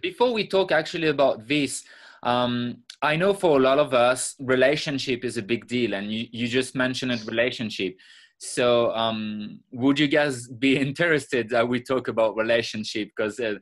Before 0.00 0.32
we 0.32 0.46
talk 0.46 0.72
actually 0.72 1.08
about 1.08 1.46
this, 1.48 1.84
um, 2.22 2.78
I 3.02 3.16
know 3.16 3.34
for 3.34 3.58
a 3.58 3.60
lot 3.60 3.78
of 3.78 3.94
us, 3.94 4.36
relationship 4.38 5.24
is 5.24 5.36
a 5.36 5.42
big 5.42 5.66
deal, 5.66 5.94
and 5.94 6.12
you, 6.12 6.26
you 6.30 6.46
just 6.46 6.76
mentioned 6.76 7.10
relationship. 7.26 7.96
So, 8.38 8.92
um, 8.92 9.60
would 9.72 9.98
you 9.98 10.08
guys 10.08 10.48
be 10.48 10.76
interested 10.88 11.48
that 11.50 11.68
we 11.68 11.80
talk 11.80 12.08
about 12.08 12.36
relationship? 12.36 13.10
Because 13.16 13.40
uh, 13.40 13.54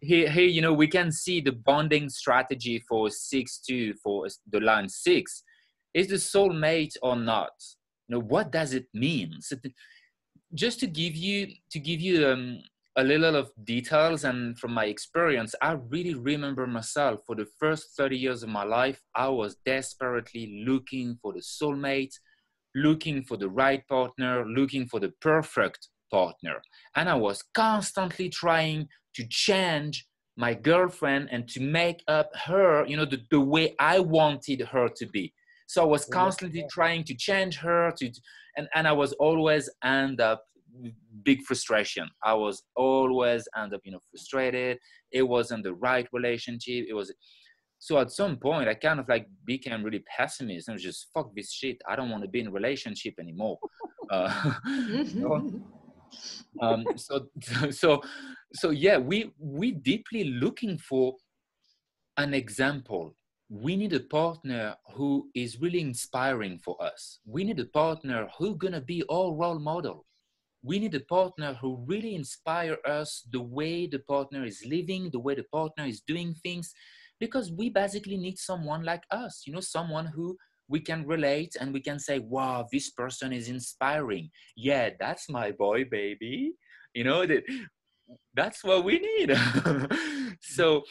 here, 0.00 0.30
here, 0.30 0.46
you 0.46 0.60
know, 0.60 0.72
we 0.72 0.88
can 0.88 1.10
see 1.12 1.40
the 1.40 1.52
bonding 1.52 2.08
strategy 2.08 2.82
for 2.88 3.10
six 3.10 3.58
two 3.58 3.94
for 4.02 4.26
the 4.50 4.60
line 4.60 4.88
six. 4.88 5.42
Is 5.92 6.08
the 6.08 6.16
soulmate 6.16 6.96
or 7.02 7.16
not? 7.16 7.52
You 8.08 8.16
know, 8.16 8.22
what 8.22 8.52
does 8.52 8.74
it 8.74 8.86
mean? 8.94 9.36
So 9.40 9.56
just 10.54 10.80
to 10.80 10.86
give 10.86 11.14
you 11.14 11.48
to 11.70 11.78
give 11.78 12.00
you 12.00 12.28
um, 12.28 12.62
a 12.96 13.04
little 13.04 13.36
of 13.36 13.50
details 13.64 14.24
and 14.24 14.58
from 14.58 14.72
my 14.72 14.86
experience, 14.86 15.54
I 15.62 15.78
really 15.88 16.14
remember 16.14 16.66
myself 16.66 17.20
for 17.26 17.36
the 17.36 17.46
first 17.58 17.96
30 17.96 18.16
years 18.16 18.42
of 18.42 18.48
my 18.48 18.64
life, 18.64 19.00
I 19.14 19.28
was 19.28 19.56
desperately 19.64 20.64
looking 20.66 21.18
for 21.22 21.32
the 21.32 21.40
soulmate 21.40 22.14
looking 22.74 23.22
for 23.24 23.36
the 23.36 23.48
right 23.48 23.86
partner, 23.88 24.46
looking 24.46 24.86
for 24.86 25.00
the 25.00 25.12
perfect 25.20 25.88
partner. 26.10 26.62
And 26.96 27.08
I 27.08 27.14
was 27.14 27.42
constantly 27.54 28.28
trying 28.28 28.88
to 29.14 29.26
change 29.28 30.06
my 30.36 30.54
girlfriend 30.54 31.28
and 31.30 31.48
to 31.48 31.60
make 31.60 32.02
up 32.08 32.30
her, 32.46 32.86
you 32.86 32.96
know, 32.96 33.04
the, 33.04 33.20
the 33.30 33.40
way 33.40 33.74
I 33.78 34.00
wanted 34.00 34.60
her 34.62 34.88
to 34.88 35.06
be. 35.06 35.32
So 35.66 35.82
I 35.82 35.86
was 35.86 36.04
constantly 36.06 36.64
trying 36.70 37.04
to 37.04 37.14
change 37.14 37.56
her 37.58 37.92
to, 37.98 38.10
and, 38.56 38.68
and 38.74 38.88
I 38.88 38.92
was 38.92 39.12
always 39.14 39.70
end 39.84 40.20
up 40.20 40.44
big 41.24 41.42
frustration. 41.42 42.08
I 42.24 42.34
was 42.34 42.62
always 42.76 43.46
end 43.56 43.74
up, 43.74 43.80
you 43.84 43.92
know, 43.92 44.00
frustrated. 44.10 44.78
It 45.12 45.22
wasn't 45.22 45.64
the 45.64 45.74
right 45.74 46.06
relationship. 46.12 46.86
It 46.88 46.94
was 46.94 47.12
so 47.78 47.98
at 47.98 48.10
some 48.10 48.36
point 48.36 48.68
I 48.68 48.74
kind 48.74 49.00
of 49.00 49.08
like 49.08 49.26
became 49.46 49.82
really 49.82 50.04
pessimist 50.16 50.68
and 50.68 50.78
just 50.78 51.08
fuck 51.14 51.34
this 51.34 51.52
shit. 51.52 51.80
I 51.88 51.96
don't 51.96 52.10
want 52.10 52.22
to 52.22 52.28
be 52.28 52.40
in 52.40 52.48
a 52.48 52.52
relationship 52.52 53.14
anymore. 53.18 53.58
Uh, 54.10 54.52
um, 56.60 56.84
so 56.96 57.26
so 57.70 58.02
so 58.52 58.70
yeah, 58.70 58.98
we 58.98 59.32
we 59.38 59.72
deeply 59.72 60.24
looking 60.24 60.76
for 60.78 61.16
an 62.16 62.34
example 62.34 63.14
we 63.50 63.74
need 63.76 63.92
a 63.92 64.00
partner 64.00 64.76
who 64.94 65.28
is 65.34 65.60
really 65.60 65.80
inspiring 65.80 66.56
for 66.64 66.80
us. 66.80 67.18
We 67.26 67.42
need 67.42 67.58
a 67.58 67.64
partner 67.64 68.28
who's 68.38 68.56
gonna 68.56 68.80
be 68.80 69.02
our 69.10 69.32
role 69.32 69.58
model. 69.58 70.06
We 70.62 70.78
need 70.78 70.94
a 70.94 71.00
partner 71.00 71.54
who 71.54 71.84
really 71.86 72.14
inspire 72.14 72.78
us 72.86 73.26
the 73.32 73.40
way 73.40 73.86
the 73.86 74.00
partner 74.00 74.44
is 74.44 74.62
living, 74.66 75.10
the 75.10 75.18
way 75.20 75.34
the 75.34 75.44
partner 75.52 75.84
is 75.86 76.02
doing 76.06 76.34
things, 76.42 76.72
because 77.18 77.50
we 77.52 77.70
basically 77.70 78.16
need 78.16 78.38
someone 78.38 78.82
like 78.82 79.04
us, 79.10 79.42
you 79.46 79.52
know, 79.52 79.60
someone 79.60 80.06
who 80.06 80.36
we 80.68 80.80
can 80.80 81.06
relate 81.06 81.56
and 81.60 81.72
we 81.72 81.80
can 81.80 81.98
say, 81.98 82.18
wow, 82.18 82.66
this 82.72 82.90
person 82.90 83.32
is 83.32 83.48
inspiring. 83.48 84.30
Yeah, 84.56 84.90
that's 84.98 85.28
my 85.28 85.50
boy, 85.50 85.84
baby. 85.90 86.52
You 86.94 87.04
know, 87.04 87.26
that 87.26 87.42
that's 88.34 88.62
what 88.62 88.84
we 88.84 88.98
need. 88.98 89.36
so 90.40 90.82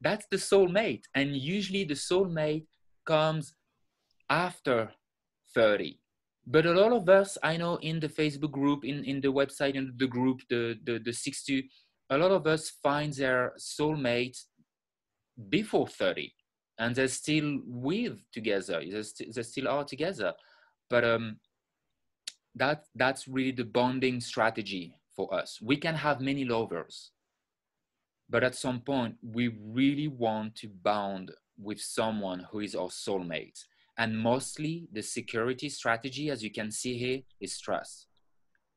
that's 0.00 0.26
the 0.30 0.36
soulmate 0.36 1.04
and 1.14 1.36
usually 1.36 1.84
the 1.84 1.94
soulmate 1.94 2.66
comes 3.06 3.54
after 4.28 4.90
30 5.54 6.01
but 6.46 6.66
a 6.66 6.72
lot 6.72 6.92
of 6.92 7.08
us 7.08 7.38
i 7.42 7.56
know 7.56 7.76
in 7.76 8.00
the 8.00 8.08
facebook 8.08 8.50
group 8.50 8.84
in, 8.84 9.04
in 9.04 9.20
the 9.20 9.32
website 9.32 9.74
in 9.74 9.92
the 9.96 10.06
group 10.06 10.40
the, 10.48 10.78
the 10.84 10.98
the 10.98 11.12
60 11.12 11.68
a 12.10 12.18
lot 12.18 12.30
of 12.30 12.46
us 12.46 12.70
find 12.82 13.12
their 13.14 13.52
soulmate 13.58 14.38
before 15.48 15.86
30 15.86 16.32
and 16.78 16.94
they're 16.94 17.08
still 17.08 17.60
with 17.66 18.18
together 18.32 18.82
they're, 18.90 19.02
st- 19.02 19.34
they 19.34 19.42
still 19.42 19.68
are 19.68 19.84
together 19.84 20.32
but 20.90 21.04
um 21.04 21.36
that 22.54 22.84
that's 22.94 23.26
really 23.28 23.52
the 23.52 23.64
bonding 23.64 24.20
strategy 24.20 24.94
for 25.14 25.32
us 25.32 25.58
we 25.62 25.76
can 25.76 25.94
have 25.94 26.20
many 26.20 26.44
lovers 26.44 27.12
but 28.32 28.42
at 28.42 28.54
some 28.54 28.80
point, 28.80 29.16
we 29.22 29.48
really 29.48 30.08
want 30.08 30.56
to 30.56 30.68
bond 30.68 31.32
with 31.58 31.78
someone 31.78 32.46
who 32.50 32.60
is 32.60 32.74
our 32.74 32.88
soulmate. 32.88 33.62
And 33.98 34.18
mostly 34.18 34.88
the 34.92 35.02
security 35.02 35.68
strategy, 35.68 36.30
as 36.30 36.42
you 36.42 36.50
can 36.50 36.70
see 36.70 36.96
here, 36.96 37.20
is 37.40 37.58
trust. 37.60 38.06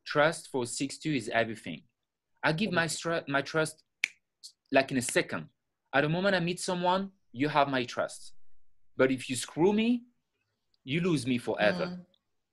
Trust 0.06 0.48
for 0.50 0.64
6-2 0.64 1.16
is 1.16 1.28
everything. 1.30 1.82
I 2.42 2.52
give 2.52 2.70
my, 2.70 2.88
my 3.26 3.42
trust 3.42 3.82
like 4.70 4.90
in 4.90 4.98
a 4.98 5.02
second. 5.02 5.46
At 5.94 6.02
the 6.02 6.08
moment 6.08 6.36
I 6.36 6.40
meet 6.40 6.60
someone, 6.60 7.10
you 7.32 7.48
have 7.48 7.68
my 7.68 7.84
trust. 7.84 8.32
But 8.96 9.10
if 9.10 9.28
you 9.28 9.36
screw 9.36 9.72
me, 9.72 10.02
you 10.84 11.00
lose 11.00 11.26
me 11.26 11.38
forever. 11.38 11.86
Mm. 11.86 12.00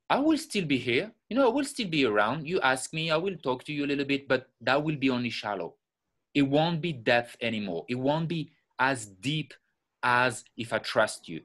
I 0.10 0.20
will 0.20 0.38
still 0.38 0.66
be 0.66 0.78
here. 0.78 1.12
You 1.30 1.38
know, 1.38 1.48
I 1.48 1.52
will 1.52 1.66
still 1.66 1.88
be 1.88 2.06
around. 2.06 2.48
You 2.48 2.60
ask 2.62 2.94
me, 2.94 3.12
I 3.12 3.18
will 3.18 3.36
talk 3.38 3.64
to 3.66 3.74
you 3.74 3.86
a 3.86 3.88
little 3.88 4.06
bit, 4.06 4.28
but 4.28 4.50
that 4.62 4.84
will 4.84 4.96
be 4.96 5.10
only 5.10 5.30
shallow 5.30 5.76
it 6.34 6.42
won't 6.42 6.82
be 6.82 6.94
depth 6.94 7.38
anymore. 7.42 7.86
It 7.88 7.96
won't 7.96 8.28
be 8.28 8.52
as 8.80 9.06
deep 9.06 9.54
as 10.02 10.44
if 10.58 10.74
I 10.74 10.80
trust 10.80 11.30
you. 11.30 11.42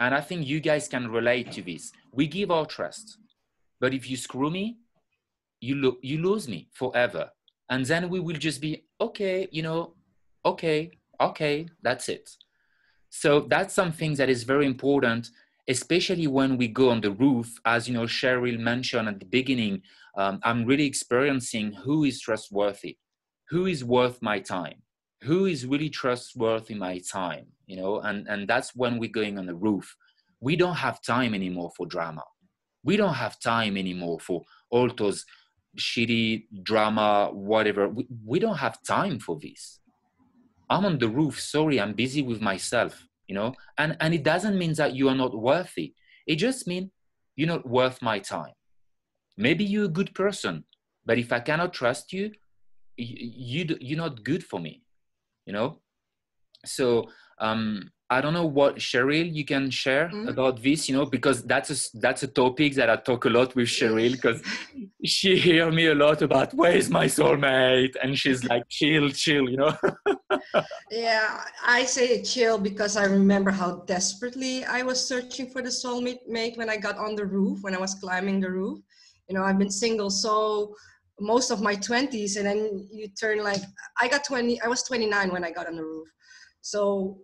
And 0.00 0.14
I 0.14 0.20
think 0.20 0.46
you 0.46 0.60
guys 0.60 0.88
can 0.88 1.08
relate 1.08 1.52
to 1.52 1.62
this. 1.62 1.92
We 2.12 2.26
give 2.26 2.50
our 2.50 2.66
trust, 2.66 3.18
but 3.80 3.94
if 3.94 4.08
you 4.10 4.16
screw 4.16 4.50
me, 4.50 4.78
you, 5.60 5.76
lo- 5.76 5.98
you 6.02 6.18
lose 6.22 6.48
me 6.48 6.68
forever. 6.72 7.30
And 7.70 7.84
then 7.84 8.08
we 8.08 8.20
will 8.20 8.36
just 8.36 8.60
be, 8.60 8.84
okay, 9.00 9.48
you 9.50 9.62
know, 9.62 9.94
okay, 10.44 10.90
okay, 11.20 11.66
that's 11.82 12.08
it. 12.08 12.30
So 13.10 13.40
that's 13.40 13.74
something 13.74 14.14
that 14.14 14.28
is 14.28 14.44
very 14.44 14.66
important, 14.66 15.30
especially 15.68 16.26
when 16.26 16.56
we 16.56 16.68
go 16.68 16.90
on 16.90 17.00
the 17.00 17.10
roof. 17.10 17.58
As 17.64 17.88
you 17.88 17.94
know, 17.94 18.04
Cheryl 18.04 18.58
mentioned 18.58 19.08
at 19.08 19.18
the 19.18 19.26
beginning, 19.26 19.82
um, 20.16 20.40
I'm 20.42 20.64
really 20.64 20.86
experiencing 20.86 21.72
who 21.72 22.04
is 22.04 22.20
trustworthy 22.20 22.98
who 23.48 23.66
is 23.66 23.84
worth 23.84 24.20
my 24.22 24.40
time 24.40 24.82
who 25.22 25.46
is 25.46 25.66
really 25.66 25.90
trustworthy 25.90 26.74
my 26.74 26.98
time 26.98 27.46
you 27.66 27.76
know 27.76 28.00
and 28.00 28.26
and 28.28 28.48
that's 28.48 28.74
when 28.74 28.98
we're 28.98 29.10
going 29.10 29.38
on 29.38 29.46
the 29.46 29.54
roof. 29.54 29.96
We 30.40 30.56
don't 30.56 30.76
have 30.76 31.00
time 31.02 31.34
anymore 31.34 31.70
for 31.76 31.86
drama. 31.86 32.22
We 32.84 32.96
don't 32.96 33.14
have 33.14 33.40
time 33.40 33.76
anymore 33.76 34.20
for 34.20 34.44
all 34.70 34.88
those 34.94 35.24
shitty 35.78 36.46
drama 36.62 37.30
whatever. 37.32 37.88
We, 37.88 38.06
we 38.24 38.38
don't 38.38 38.56
have 38.56 38.78
time 38.82 39.18
for 39.18 39.38
this. 39.40 39.80
I'm 40.68 40.84
on 40.84 40.98
the 40.98 41.08
roof. 41.08 41.40
Sorry 41.40 41.80
i'm 41.80 41.94
busy 41.94 42.22
with 42.22 42.40
myself 42.40 43.06
you 43.28 43.34
know? 43.34 43.54
And 43.76 43.96
and 44.00 44.14
it 44.14 44.22
doesn't 44.22 44.56
mean 44.56 44.74
that 44.74 44.94
you 44.94 45.08
are 45.08 45.14
not 45.14 45.36
worthy. 45.36 45.94
It 46.28 46.36
just 46.36 46.68
means 46.68 46.90
you're 47.34 47.48
not 47.48 47.68
worth 47.68 48.00
my 48.00 48.20
time. 48.20 48.54
Maybe 49.36 49.64
you're 49.64 49.86
a 49.86 49.98
good 50.00 50.14
person 50.14 50.64
but 51.06 51.18
if 51.18 51.32
i 51.32 51.40
cannot 51.40 51.72
trust 51.72 52.12
you 52.12 52.32
you 52.96 53.64
you're 53.80 53.96
not 53.96 54.24
good 54.24 54.44
for 54.44 54.60
me 54.60 54.82
you 55.46 55.52
know? 55.52 55.78
So 56.64 57.08
um 57.38 57.90
i 58.08 58.20
don't 58.20 58.32
know 58.32 58.46
what 58.46 58.76
cheryl 58.76 59.34
you 59.34 59.44
can 59.44 59.68
share 59.70 60.08
mm-hmm. 60.08 60.28
about 60.28 60.62
this 60.62 60.88
you 60.88 60.96
know 60.96 61.04
because 61.04 61.42
that's 61.42 61.70
a 61.70 61.98
that's 61.98 62.22
a 62.22 62.28
topic 62.28 62.74
that 62.74 62.88
i 62.88 62.96
talk 62.96 63.24
a 63.24 63.28
lot 63.28 63.54
with 63.54 63.68
cheryl 63.68 64.12
because 64.12 64.40
she 65.04 65.36
hear 65.36 65.70
me 65.70 65.86
a 65.86 65.94
lot 65.94 66.22
about 66.22 66.52
where's 66.54 66.88
my 66.90 67.06
soulmate? 67.06 67.94
And 68.02 68.18
she's 68.18 68.44
like 68.44 68.68
chill 68.68 69.10
chill 69.10 69.48
you 69.50 69.56
know? 69.56 69.76
Yeah 70.90 71.42
i 71.64 71.84
say 71.84 72.22
chill 72.22 72.58
because 72.58 72.96
i 72.96 73.04
remember 73.04 73.50
how 73.50 73.82
desperately 73.86 74.64
i 74.64 74.82
was 74.82 75.06
searching 75.06 75.50
for 75.50 75.60
the 75.62 75.68
soulmate 75.68 76.26
mate 76.28 76.56
when 76.56 76.70
i 76.70 76.76
got 76.76 76.96
on 76.96 77.14
the 77.16 77.26
roof 77.26 77.62
when 77.62 77.74
i 77.74 77.78
was 77.78 77.94
climbing 77.94 78.40
the 78.40 78.50
roof. 78.50 78.78
You 79.28 79.34
know 79.34 79.42
i've 79.42 79.58
been 79.58 79.70
single 79.70 80.10
so 80.10 80.74
most 81.20 81.50
of 81.50 81.60
my 81.60 81.74
20s 81.74 82.36
and 82.36 82.46
then 82.46 82.88
you 82.90 83.08
turn 83.08 83.42
like 83.42 83.62
i 84.00 84.08
got 84.08 84.24
20 84.24 84.60
i 84.60 84.68
was 84.68 84.82
29 84.82 85.30
when 85.32 85.44
i 85.44 85.50
got 85.50 85.66
on 85.66 85.76
the 85.76 85.82
roof 85.82 86.08
so 86.72 87.18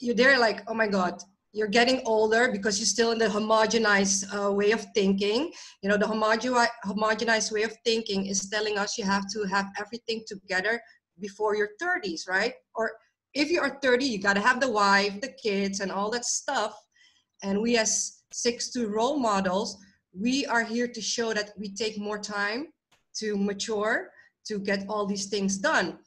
you're 0.00 0.20
there 0.22 0.38
like 0.38 0.58
oh 0.68 0.74
my 0.74 0.86
god 0.86 1.14
you're 1.52 1.68
getting 1.68 2.00
older 2.06 2.50
because 2.50 2.78
you're 2.78 2.86
still 2.86 3.12
in 3.12 3.18
the 3.18 3.26
homogenized 3.26 4.24
uh, 4.34 4.50
way 4.50 4.72
of 4.72 4.86
thinking. 4.94 5.52
You 5.82 5.90
know 5.90 5.98
the 5.98 6.06
homogenized 6.06 7.52
way 7.52 7.62
of 7.62 7.74
thinking 7.84 8.26
is 8.26 8.48
telling 8.48 8.78
us 8.78 8.96
you 8.96 9.04
have 9.04 9.28
to 9.34 9.44
have 9.44 9.66
everything 9.78 10.24
together 10.26 10.80
before 11.20 11.54
your 11.54 11.70
30s 11.80 12.26
right? 12.28 12.54
Or 12.74 12.92
if 13.34 13.50
you 13.50 13.60
are 13.60 13.78
30 13.82 14.04
you 14.04 14.18
got 14.18 14.34
to 14.34 14.40
have 14.40 14.60
the 14.60 14.70
wife 14.70 15.20
the 15.20 15.32
kids 15.42 15.80
and 15.80 15.92
all 15.92 16.10
that 16.10 16.24
stuff. 16.24 16.74
And 17.42 17.60
we 17.60 17.76
as 17.76 18.22
six 18.32 18.70
two 18.70 18.88
role 18.88 19.18
models 19.18 19.76
we 20.18 20.46
are 20.46 20.64
here 20.64 20.88
to 20.88 21.00
show 21.00 21.32
that 21.34 21.50
we 21.58 21.74
take 21.74 21.98
more 21.98 22.18
time 22.18 22.68
to 23.16 23.36
mature 23.36 24.10
to 24.46 24.58
get 24.58 24.86
all 24.88 25.06
these 25.06 25.26
things 25.26 25.58
done. 25.58 25.98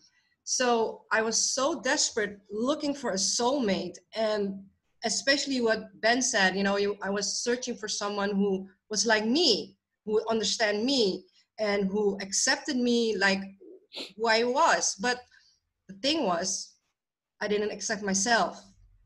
So 0.46 1.02
I 1.12 1.22
was 1.24 1.38
so 1.38 1.82
desperate 1.82 2.40
looking 2.52 2.94
for 2.94 3.12
a 3.12 3.16
soulmate 3.16 3.98
and 4.16 4.64
especially 5.04 5.60
what 5.60 5.90
Ben 6.02 6.22
said, 6.22 6.56
you 6.56 6.64
know, 6.64 6.78
you, 6.78 6.98
I 7.02 7.10
was 7.10 7.44
searching 7.44 7.76
for 7.76 7.88
someone 7.88 8.30
who 8.30 8.68
was 8.90 9.06
like 9.06 9.26
me, 9.26 9.76
who 10.06 10.14
would 10.14 10.28
understand 10.30 10.86
me 10.86 11.24
and 11.60 11.88
who 11.88 12.18
accepted 12.22 12.78
me 12.78 13.18
like 13.18 13.42
who 14.16 14.28
I 14.28 14.44
was. 14.44 14.96
But 15.02 15.20
the 15.90 15.96
thing 15.96 16.24
was, 16.24 16.76
I 17.42 17.48
didn't 17.48 17.72
accept 17.72 18.04
myself, 18.04 18.64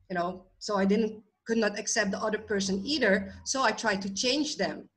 you 0.10 0.16
know, 0.16 0.46
so 0.60 0.78
I 0.78 0.86
didn't 0.86 1.24
could 1.48 1.58
not 1.58 1.80
accept 1.80 2.12
the 2.12 2.20
other 2.20 2.38
person 2.38 2.86
either. 2.86 3.34
So 3.46 3.64
I 3.64 3.72
tried 3.72 4.02
to 4.04 4.14
change 4.14 4.58
them 4.58 4.90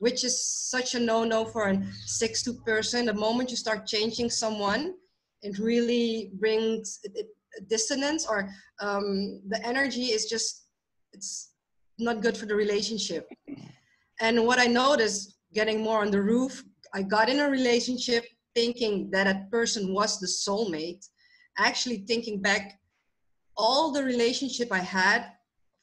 which 0.00 0.24
is 0.24 0.44
such 0.44 0.94
a 0.94 1.00
no-no 1.00 1.44
for 1.44 1.68
a 1.68 1.82
six-two 2.06 2.54
person. 2.64 3.06
The 3.06 3.14
moment 3.14 3.50
you 3.50 3.56
start 3.56 3.84
changing 3.84 4.30
someone, 4.30 4.94
it 5.42 5.58
really 5.58 6.32
brings 6.34 7.00
dissonance 7.68 8.26
or 8.26 8.50
um, 8.80 9.40
the 9.48 9.60
energy 9.64 10.06
is 10.06 10.26
just 10.26 10.66
it's 11.12 11.52
not 11.98 12.22
good 12.22 12.36
for 12.36 12.46
the 12.46 12.54
relationship. 12.54 13.28
And 14.20 14.46
what 14.46 14.58
I 14.58 14.66
noticed 14.66 15.38
getting 15.54 15.80
more 15.80 16.00
on 16.00 16.10
the 16.10 16.22
roof, 16.22 16.62
I 16.94 17.02
got 17.02 17.28
in 17.28 17.40
a 17.40 17.50
relationship 17.50 18.24
thinking 18.54 19.10
that 19.12 19.24
that 19.24 19.50
person 19.50 19.94
was 19.94 20.18
the 20.18 20.26
soulmate. 20.26 21.04
Actually, 21.58 22.04
thinking 22.06 22.40
back, 22.40 22.78
all 23.56 23.90
the 23.90 24.04
relationship 24.04 24.70
I 24.70 24.78
had 24.78 25.32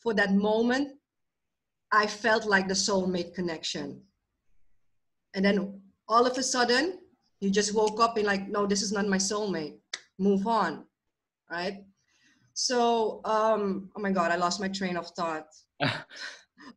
for 0.01 0.13
that 0.13 0.33
moment 0.33 0.91
I 1.91 2.07
felt 2.07 2.45
like 2.45 2.67
the 2.67 2.73
soulmate 2.73 3.33
connection. 3.33 4.01
And 5.33 5.45
then 5.45 5.81
all 6.09 6.25
of 6.25 6.37
a 6.37 6.43
sudden, 6.43 6.99
you 7.45 7.51
just 7.51 7.75
woke 7.75 7.99
up 8.01 8.17
and 8.17 8.25
like, 8.25 8.47
no, 8.49 8.65
this 8.65 8.81
is 8.81 8.91
not 8.91 9.07
my 9.07 9.17
soulmate. 9.17 9.75
Move 10.17 10.47
on, 10.47 10.85
right? 11.51 11.83
So, 12.53 13.21
um, 13.25 13.89
oh 13.95 14.01
my 14.01 14.11
God, 14.11 14.31
I 14.31 14.35
lost 14.35 14.59
my 14.59 14.67
train 14.67 14.97
of 14.97 15.07
thought. 15.09 15.47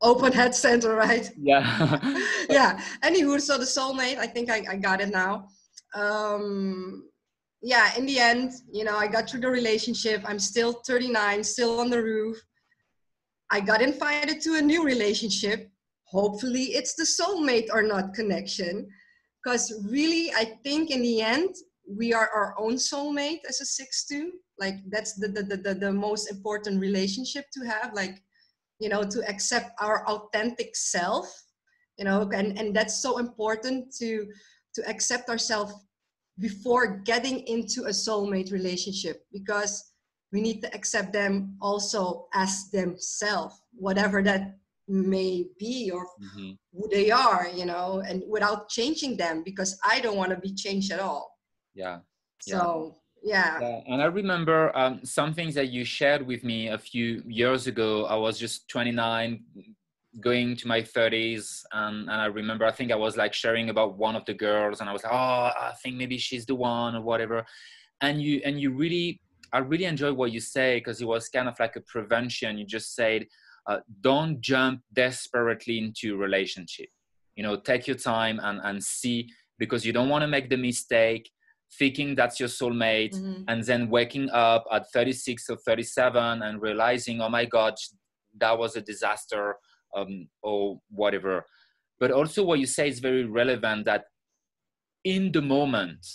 open 0.03 0.33
head 0.33 0.55
center, 0.55 0.95
right? 0.95 1.31
Yeah. 1.41 1.99
yeah. 2.51 2.81
Anywho, 3.03 3.41
so 3.41 3.59
the 3.59 3.65
soulmate, 3.65 4.19
I 4.19 4.27
think 4.27 4.51
I, 4.51 4.63
I 4.69 4.77
got 4.77 5.01
it 5.01 5.09
now. 5.09 5.49
Um, 5.95 7.09
yeah, 7.63 7.97
in 7.97 8.07
the 8.07 8.19
end, 8.19 8.53
you 8.71 8.85
know, 8.85 8.97
I 8.97 9.09
got 9.09 9.29
through 9.29 9.41
the 9.41 9.49
relationship. 9.49 10.23
I'm 10.25 10.39
still 10.39 10.73
39, 10.87 11.43
still 11.43 11.81
on 11.81 11.91
the 11.91 12.03
roof. 12.03 12.37
I 13.51 13.61
got 13.61 13.81
invited 13.81 14.41
to 14.43 14.57
a 14.57 14.63
new 14.63 14.85
relationship. 14.85 15.71
Hopefully, 16.05 16.75
it's 16.75 16.95
the 16.95 17.05
soulmate 17.05 17.69
or 17.73 17.83
not 17.83 18.15
connection. 18.15 18.87
Because 19.49 19.73
really, 19.89 20.31
I 20.37 20.45
think 20.63 20.91
in 20.91 21.01
the 21.01 21.23
end, 21.23 21.55
we 21.89 22.13
are 22.13 22.29
our 22.35 22.55
own 22.59 22.75
soulmate 22.75 23.41
as 23.49 23.63
a 23.63 24.15
6-2. 24.15 24.27
Like, 24.59 24.75
that's 24.91 25.15
the, 25.15 25.29
the, 25.29 25.57
the, 25.57 25.73
the 25.75 25.91
most 25.91 26.31
important 26.31 26.79
relationship 26.79 27.47
to 27.55 27.65
have. 27.65 27.95
Like, 27.95 28.23
you 28.79 28.91
know, 28.91 29.05
to 29.05 29.27
accept 29.27 29.71
our 29.81 30.07
authentic 30.07 30.77
self, 30.77 31.33
you 31.97 32.05
know, 32.05 32.29
and, 32.35 32.59
and 32.59 32.77
that's 32.77 33.01
so 33.01 33.17
important 33.17 33.91
to 34.01 34.27
to 34.75 34.87
accept 34.87 35.31
ourselves 35.31 35.73
before 36.39 36.99
getting 37.07 37.39
into 37.47 37.85
a 37.85 37.91
soulmate 38.05 38.53
relationship 38.53 39.25
because 39.33 39.93
we 40.31 40.43
need 40.43 40.61
to 40.61 40.73
accept 40.75 41.15
them 41.15 41.57
also 41.63 42.29
as 42.35 42.69
themselves, 42.71 43.63
whatever 43.73 44.23
that 44.23 44.59
may 44.89 45.47
be 45.59 45.91
or 45.93 46.07
mm-hmm. 46.07 46.53
who 46.73 46.89
they 46.89 47.11
are, 47.11 47.49
you 47.55 47.67
know, 47.67 48.03
and 48.07 48.23
without 48.29 48.69
changing 48.69 49.17
them 49.17 49.43
because 49.45 49.79
I 49.85 50.01
don't 50.01 50.17
want 50.17 50.31
to 50.31 50.37
be 50.37 50.55
changed 50.55 50.93
at 50.93 51.01
all. 51.01 51.35
Yeah. 51.75 51.99
So 52.41 52.97
yeah. 53.23 53.61
yeah. 53.61 53.81
And 53.87 54.01
I 54.01 54.07
remember 54.07 54.77
um, 54.77 55.05
some 55.05 55.35
things 55.35 55.55
that 55.55 55.69
you 55.69 55.85
shared 55.85 56.27
with 56.27 56.45
me 56.45 56.69
a 56.69 56.79
few 56.79 57.23
years 57.27 57.67
ago. 57.67 58.07
I 58.07 58.17
was 58.17 58.39
just 58.39 58.69
29, 58.69 59.45
going 60.21 60.57
to 60.57 60.67
my 60.67 60.81
30s 60.81 61.63
and, 61.73 62.09
and 62.09 62.11
i 62.11 62.27
remember 62.27 62.65
i 62.65 62.71
think 62.71 62.91
i 62.91 62.97
was 62.97 63.17
like 63.17 63.35
sharing 63.35 63.69
about 63.71 63.97
one 63.97 64.17
of 64.17 64.25
the 64.25 64.35
girls 64.35 64.81
and 64.81 64.89
i 64.89 64.93
was 64.93 65.05
like 65.05 65.13
oh 65.13 65.17
i 65.17 65.73
think 65.83 65.97
maybe 65.97 66.19
she's 66.19 66.47
the 66.47 66.55
one 66.55 66.97
or 66.97 67.03
whatever 67.03 67.45
and 68.01 68.21
you 68.21 68.41
and 68.45 68.61
you 68.61 68.71
really 68.71 69.21
i 69.53 69.59
really 69.59 69.85
enjoy 69.85 70.13
what 70.13 70.33
you 70.33 70.41
say 70.41 70.79
because 70.79 71.01
it 71.01 71.07
was 71.07 71.29
kind 71.29 71.49
of 71.49 71.59
like 71.61 71.77
a 71.77 71.81
prevention 71.83 72.59
you 72.59 72.65
just 72.65 72.95
said 72.95 73.27
uh, 73.69 73.81
don't 74.01 74.41
jump 74.41 74.81
desperately 74.93 75.79
into 75.79 76.15
a 76.15 76.17
relationship 76.17 76.89
you 77.37 77.43
know 77.43 77.57
take 77.57 77.87
your 77.87 77.97
time 77.97 78.41
and 78.43 78.61
and 78.65 78.83
see 78.83 79.29
because 79.59 79.85
you 79.85 79.93
don't 79.93 80.09
want 80.09 80.23
to 80.23 80.29
make 80.29 80.49
the 80.51 80.57
mistake 80.57 81.31
thinking 81.79 82.15
that's 82.15 82.41
your 82.41 82.49
soulmate 82.49 83.15
mm-hmm. 83.15 83.43
and 83.49 83.63
then 83.65 83.91
waking 83.91 84.31
up 84.31 84.65
at 84.73 84.91
36 84.93 85.51
or 85.51 85.57
37 85.57 86.43
and 86.43 86.63
realizing 86.63 87.21
oh 87.21 87.29
my 87.29 87.45
god 87.45 87.75
that 88.41 88.59
was 88.59 88.77
a 88.77 88.81
disaster 88.81 89.57
um, 89.97 90.29
or 90.43 90.81
whatever. 90.91 91.45
But 92.01 92.11
also, 92.11 92.45
what 92.45 92.59
you 92.59 92.67
say 92.67 92.89
is 92.89 93.01
very 93.01 93.25
relevant 93.25 93.85
that 93.87 94.05
in 95.05 95.33
the 95.33 95.43
moment, 95.43 96.07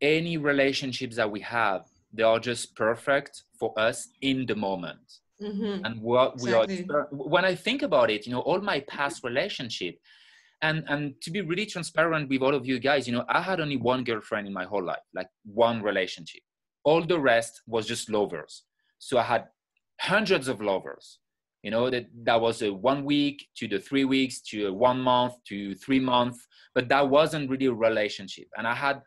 any 0.00 0.36
relationships 0.36 1.16
that 1.16 1.30
we 1.30 1.40
have, 1.40 1.82
they 2.12 2.22
are 2.22 2.38
just 2.38 2.74
perfect 2.76 3.42
for 3.58 3.78
us 3.78 4.08
in 4.22 4.46
the 4.46 4.54
moment. 4.54 5.20
Mm-hmm. 5.42 5.84
And 5.84 6.00
what 6.00 6.34
exactly. 6.34 6.86
we 6.88 6.94
are, 6.94 7.08
when 7.10 7.44
I 7.44 7.54
think 7.54 7.82
about 7.82 8.10
it, 8.10 8.26
you 8.26 8.32
know, 8.32 8.40
all 8.40 8.60
my 8.60 8.80
past 8.80 9.22
relationship, 9.22 9.98
and 10.62 10.84
and 10.88 11.20
to 11.20 11.30
be 11.30 11.42
really 11.42 11.66
transparent 11.66 12.30
with 12.30 12.40
all 12.40 12.54
of 12.54 12.66
you 12.66 12.78
guys, 12.78 13.06
you 13.06 13.12
know, 13.12 13.24
I 13.28 13.42
had 13.42 13.60
only 13.60 13.76
one 13.76 14.04
girlfriend 14.04 14.46
in 14.46 14.52
my 14.52 14.64
whole 14.64 14.82
life, 14.82 15.06
like 15.14 15.28
one 15.44 15.82
relationship. 15.82 16.40
All 16.84 17.04
the 17.04 17.20
rest 17.20 17.60
was 17.66 17.86
just 17.86 18.08
lovers. 18.10 18.62
So 18.98 19.18
I 19.18 19.24
had 19.24 19.48
hundreds 20.00 20.48
of 20.48 20.60
lovers 20.60 21.18
you 21.66 21.72
know 21.72 21.90
that 21.90 22.06
that 22.22 22.40
was 22.40 22.62
a 22.62 22.72
one 22.72 23.04
week 23.04 23.48
to 23.56 23.66
the 23.66 23.80
three 23.80 24.04
weeks 24.04 24.40
to 24.40 24.66
a 24.66 24.72
one 24.72 25.00
month 25.00 25.34
to 25.48 25.74
three 25.74 25.98
months 25.98 26.46
but 26.76 26.88
that 26.88 27.08
wasn't 27.08 27.50
really 27.50 27.66
a 27.66 27.72
relationship 27.72 28.46
and 28.56 28.66
i 28.68 28.74
had 28.74 29.02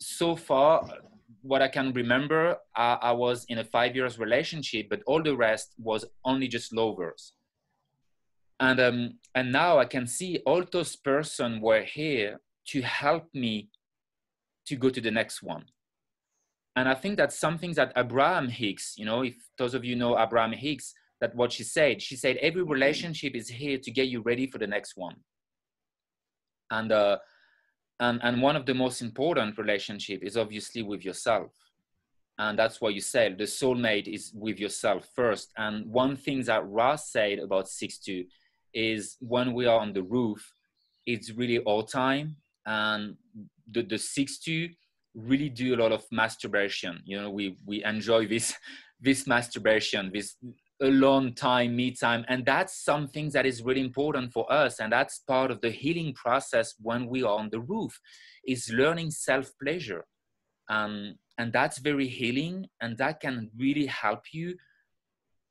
so 0.00 0.34
far 0.34 0.84
what 1.42 1.62
i 1.62 1.68
can 1.68 1.92
remember 1.92 2.56
I, 2.74 2.98
I 3.02 3.12
was 3.12 3.44
in 3.48 3.58
a 3.58 3.64
five 3.64 3.94
years 3.94 4.18
relationship 4.18 4.88
but 4.88 5.02
all 5.06 5.22
the 5.22 5.36
rest 5.36 5.74
was 5.78 6.04
only 6.24 6.48
just 6.48 6.72
lovers 6.72 7.32
and 8.60 8.80
um 8.80 9.18
and 9.34 9.52
now 9.52 9.78
i 9.78 9.84
can 9.84 10.06
see 10.06 10.40
all 10.46 10.64
those 10.70 10.96
person 10.96 11.60
were 11.60 11.82
here 11.82 12.40
to 12.68 12.82
help 12.82 13.28
me 13.34 13.68
to 14.66 14.76
go 14.76 14.88
to 14.88 15.00
the 15.00 15.10
next 15.10 15.42
one 15.42 15.64
and 16.76 16.88
i 16.88 16.94
think 16.94 17.16
that's 17.16 17.38
something 17.38 17.72
that 17.72 17.92
abraham 17.96 18.48
hicks 18.48 18.94
you 18.96 19.04
know 19.04 19.22
if 19.22 19.34
those 19.58 19.74
of 19.74 19.84
you 19.84 19.96
know 19.96 20.18
abraham 20.18 20.52
hicks 20.52 20.94
that 21.22 21.34
what 21.36 21.52
she 21.52 21.62
said. 21.62 22.02
She 22.02 22.16
said 22.16 22.36
every 22.38 22.62
relationship 22.62 23.34
is 23.36 23.48
here 23.48 23.78
to 23.78 23.90
get 23.90 24.08
you 24.08 24.20
ready 24.22 24.48
for 24.48 24.58
the 24.58 24.66
next 24.66 24.96
one. 24.96 25.14
And 26.70 26.90
uh, 26.90 27.18
and 28.02 28.20
and 28.22 28.42
one 28.42 28.56
of 28.56 28.66
the 28.66 28.74
most 28.74 29.00
important 29.00 29.56
relationship 29.56 30.22
is 30.22 30.36
obviously 30.36 30.82
with 30.82 31.04
yourself. 31.04 31.50
And 32.38 32.58
that's 32.58 32.80
why 32.80 32.88
you 32.88 33.00
said. 33.00 33.38
The 33.38 33.44
soulmate 33.44 34.08
is 34.08 34.32
with 34.34 34.58
yourself 34.58 35.08
first. 35.14 35.52
And 35.56 35.86
one 35.86 36.16
thing 36.16 36.42
that 36.44 36.66
Ross 36.66 37.12
said 37.12 37.38
about 37.38 37.68
six 37.68 37.98
two 37.98 38.24
is 38.74 39.16
when 39.20 39.52
we 39.54 39.66
are 39.66 39.78
on 39.78 39.92
the 39.92 40.02
roof, 40.02 40.52
it's 41.06 41.30
really 41.30 41.58
all 41.60 41.84
time. 41.84 42.36
And 42.66 43.16
the 43.70 43.82
the 43.82 43.98
six 43.98 44.38
two 44.38 44.70
really 45.14 45.50
do 45.50 45.74
a 45.74 45.80
lot 45.82 45.92
of 45.92 46.04
masturbation. 46.10 47.02
You 47.04 47.20
know, 47.20 47.30
we 47.30 47.56
we 47.64 47.84
enjoy 47.84 48.26
this 48.26 48.54
this 49.00 49.26
masturbation, 49.26 50.10
this 50.12 50.36
alone 50.82 51.34
time, 51.34 51.76
me 51.76 51.92
time. 51.92 52.24
And 52.28 52.44
that's 52.44 52.84
something 52.84 53.30
that 53.30 53.46
is 53.46 53.62
really 53.62 53.80
important 53.80 54.32
for 54.32 54.50
us. 54.52 54.80
And 54.80 54.92
that's 54.92 55.20
part 55.20 55.50
of 55.50 55.60
the 55.60 55.70
healing 55.70 56.12
process 56.14 56.74
when 56.80 57.06
we 57.06 57.22
are 57.22 57.38
on 57.38 57.48
the 57.50 57.60
roof 57.60 57.98
is 58.46 58.70
learning 58.70 59.10
self-pleasure. 59.10 60.04
Um, 60.68 61.16
and 61.38 61.52
that's 61.52 61.78
very 61.78 62.08
healing 62.08 62.66
and 62.80 62.98
that 62.98 63.20
can 63.20 63.50
really 63.56 63.86
help 63.86 64.24
you 64.32 64.56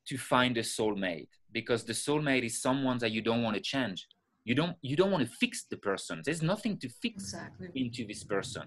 to 0.06 0.18
find 0.18 0.56
a 0.56 0.62
soulmate 0.62 1.28
because 1.52 1.84
the 1.84 1.92
soulmate 1.92 2.44
is 2.44 2.60
someone 2.60 2.98
that 2.98 3.12
you 3.12 3.22
don't 3.22 3.42
want 3.42 3.56
to 3.56 3.62
change. 3.62 4.06
You 4.44 4.54
don't 4.54 4.76
you 4.82 4.96
don't 4.96 5.12
want 5.12 5.24
to 5.24 5.32
fix 5.36 5.64
the 5.70 5.76
person. 5.76 6.22
There's 6.24 6.42
nothing 6.42 6.76
to 6.78 6.88
fix 6.88 7.24
exactly. 7.24 7.68
into 7.74 8.04
this 8.06 8.24
person. 8.24 8.64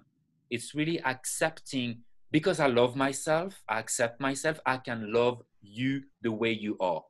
It's 0.50 0.74
really 0.74 1.04
accepting 1.04 2.04
because 2.36 2.60
I 2.60 2.68
love 2.68 2.98
myself, 2.98 3.64
I 3.70 3.80
accept 3.80 4.20
myself, 4.20 4.60
I 4.66 4.76
can 4.76 5.14
love 5.14 5.42
you 5.62 6.04
the 6.22 6.34
way 6.34 6.52
you 6.52 6.76
are, 6.82 7.02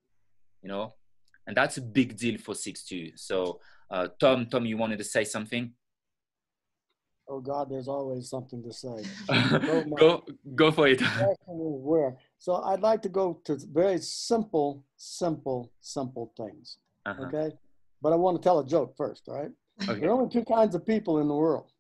you 0.62 0.70
know, 0.70 0.94
and 1.48 1.58
that's 1.58 1.78
a 1.78 1.82
big 1.82 2.16
deal 2.16 2.38
for 2.38 2.54
six 2.54 2.84
two. 2.84 3.10
So, 3.16 3.60
uh, 3.90 4.10
Tom, 4.20 4.46
Tom, 4.46 4.68
you 4.68 4.78
wanted 4.78 5.00
to 5.00 5.04
say 5.04 5.24
something? 5.24 5.74
Oh 7.28 7.40
God, 7.40 7.72
there's 7.72 7.88
always 7.88 8.30
something 8.30 8.62
to 8.62 8.72
say. 8.72 8.98
go, 9.98 10.24
go 10.54 10.72
for 10.72 10.88
it. 10.88 11.02
Where? 11.48 12.18
So 12.38 12.58
I'd 12.58 12.82
like 12.82 13.02
to 13.02 13.10
go 13.10 13.42
to 13.46 13.58
very 13.74 13.98
simple, 13.98 14.84
simple, 14.96 15.72
simple 15.82 16.34
things. 16.38 16.78
Uh-huh. 17.04 17.24
Okay, 17.24 17.50
but 18.00 18.14
I 18.14 18.16
want 18.16 18.40
to 18.40 18.44
tell 18.48 18.60
a 18.60 18.68
joke 18.68 18.94
first. 18.96 19.24
All 19.28 19.42
right. 19.42 19.52
Okay. 19.90 20.02
There 20.02 20.10
are 20.12 20.14
only 20.14 20.30
two 20.30 20.46
kinds 20.46 20.76
of 20.76 20.86
people 20.86 21.20
in 21.20 21.28
the 21.28 21.34
world. 21.34 21.72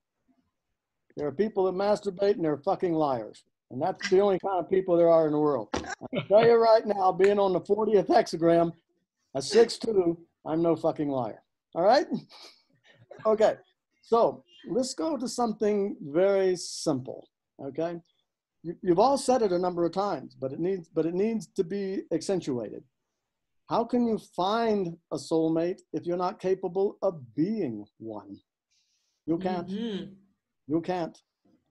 There 1.16 1.28
are 1.28 1.32
people 1.32 1.66
that 1.66 1.74
masturbate 1.74 2.36
and 2.36 2.44
they're 2.44 2.58
fucking 2.58 2.94
liars. 2.94 3.44
And 3.72 3.82
that's 3.82 4.10
the 4.10 4.20
only 4.20 4.40
kind 4.40 4.64
of 4.64 4.70
people 4.70 4.96
there 4.96 5.10
are 5.10 5.26
in 5.26 5.34
the 5.34 5.40
world. 5.40 5.70
I 5.74 6.22
tell 6.28 6.46
you 6.46 6.56
right 6.56 6.86
now, 6.86 7.12
being 7.12 7.40
on 7.40 7.54
the 7.54 7.62
40th 7.62 8.08
hexagram, 8.08 8.72
a 9.34 9.40
6'2, 9.40 10.18
I'm 10.46 10.62
no 10.62 10.76
fucking 10.76 11.10
liar. 11.10 11.42
All 11.74 11.84
right? 11.84 12.06
Okay. 13.26 13.56
So 14.02 14.44
let's 14.70 14.94
go 14.94 15.18
to 15.18 15.28
something 15.28 15.98
very 16.02 16.56
simple. 16.56 17.28
Okay. 17.64 18.00
You, 18.64 18.76
you've 18.82 19.00
all 19.00 19.18
said 19.18 19.42
it 19.42 19.52
a 19.52 19.60
number 19.60 19.86
of 19.86 19.94
times, 19.94 20.36
but 20.40 20.52
it 20.52 20.60
needs 20.60 20.90
but 20.90 21.06
it 21.06 21.14
needs 21.14 21.48
to 21.56 21.64
be 21.64 22.04
accentuated. 22.12 22.84
How 23.68 23.84
can 23.84 24.06
you 24.06 24.20
find 24.36 24.96
a 25.12 25.18
soulmate 25.18 25.82
if 25.92 26.06
you're 26.06 26.18
not 26.18 26.40
capable 26.40 26.98
of 27.02 27.36
being 27.36 27.86
one? 27.98 28.38
You 29.26 29.40
can't. 29.40 29.68
Mm-hmm. 29.68 30.14
You 30.68 30.82
can't. 30.82 31.18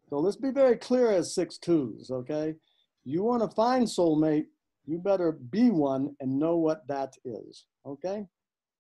So 0.09 0.19
let's 0.19 0.37
be 0.37 0.51
very 0.51 0.77
clear 0.77 1.11
as 1.11 1.35
six 1.35 1.59
twos, 1.59 2.11
okay? 2.11 2.55
You 3.05 3.23
want 3.23 3.43
to 3.43 3.55
find 3.57 3.87
soulmate, 3.87 4.47
you 4.87 4.99
better 4.99 5.33
be 5.33 5.71
one 5.71 6.15
and 6.21 6.39
know 6.39 6.57
what 6.57 6.87
that 6.89 7.15
is, 7.25 7.67
okay? 7.87 8.27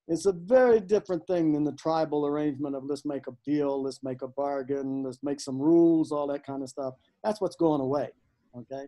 It's 0.06 0.26
a 0.26 0.32
very 0.32 0.80
different 0.80 1.26
thing 1.26 1.52
than 1.52 1.64
the 1.64 1.72
tribal 1.72 2.26
arrangement 2.26 2.76
of 2.76 2.84
let's 2.84 3.06
make 3.06 3.26
a 3.26 3.32
deal, 3.44 3.82
let's 3.82 4.00
make 4.02 4.20
a 4.20 4.28
bargain, 4.28 5.02
let's 5.02 5.20
make 5.22 5.40
some 5.40 5.58
rules, 5.58 6.12
all 6.12 6.26
that 6.28 6.44
kind 6.44 6.62
of 6.62 6.68
stuff. 6.68 6.94
That's 7.22 7.40
what's 7.40 7.56
going 7.56 7.80
away, 7.80 8.10
okay? 8.56 8.86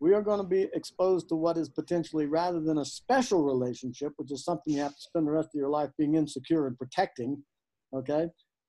We 0.00 0.12
are 0.12 0.22
going 0.22 0.40
to 0.40 0.46
be 0.46 0.68
exposed 0.74 1.28
to 1.28 1.36
what 1.36 1.56
is 1.56 1.68
potentially, 1.68 2.26
rather 2.26 2.60
than 2.60 2.78
a 2.78 2.84
special 2.84 3.44
relationship, 3.44 4.12
which 4.16 4.32
is 4.32 4.44
something 4.44 4.74
you 4.74 4.80
have 4.80 4.94
to 4.94 5.00
spend 5.00 5.26
the 5.26 5.30
rest 5.30 5.50
of 5.54 5.58
your 5.58 5.70
life 5.70 5.90
being 5.96 6.16
insecure 6.16 6.66
and 6.66 6.76
protecting, 6.76 7.42
okay? 7.94 8.26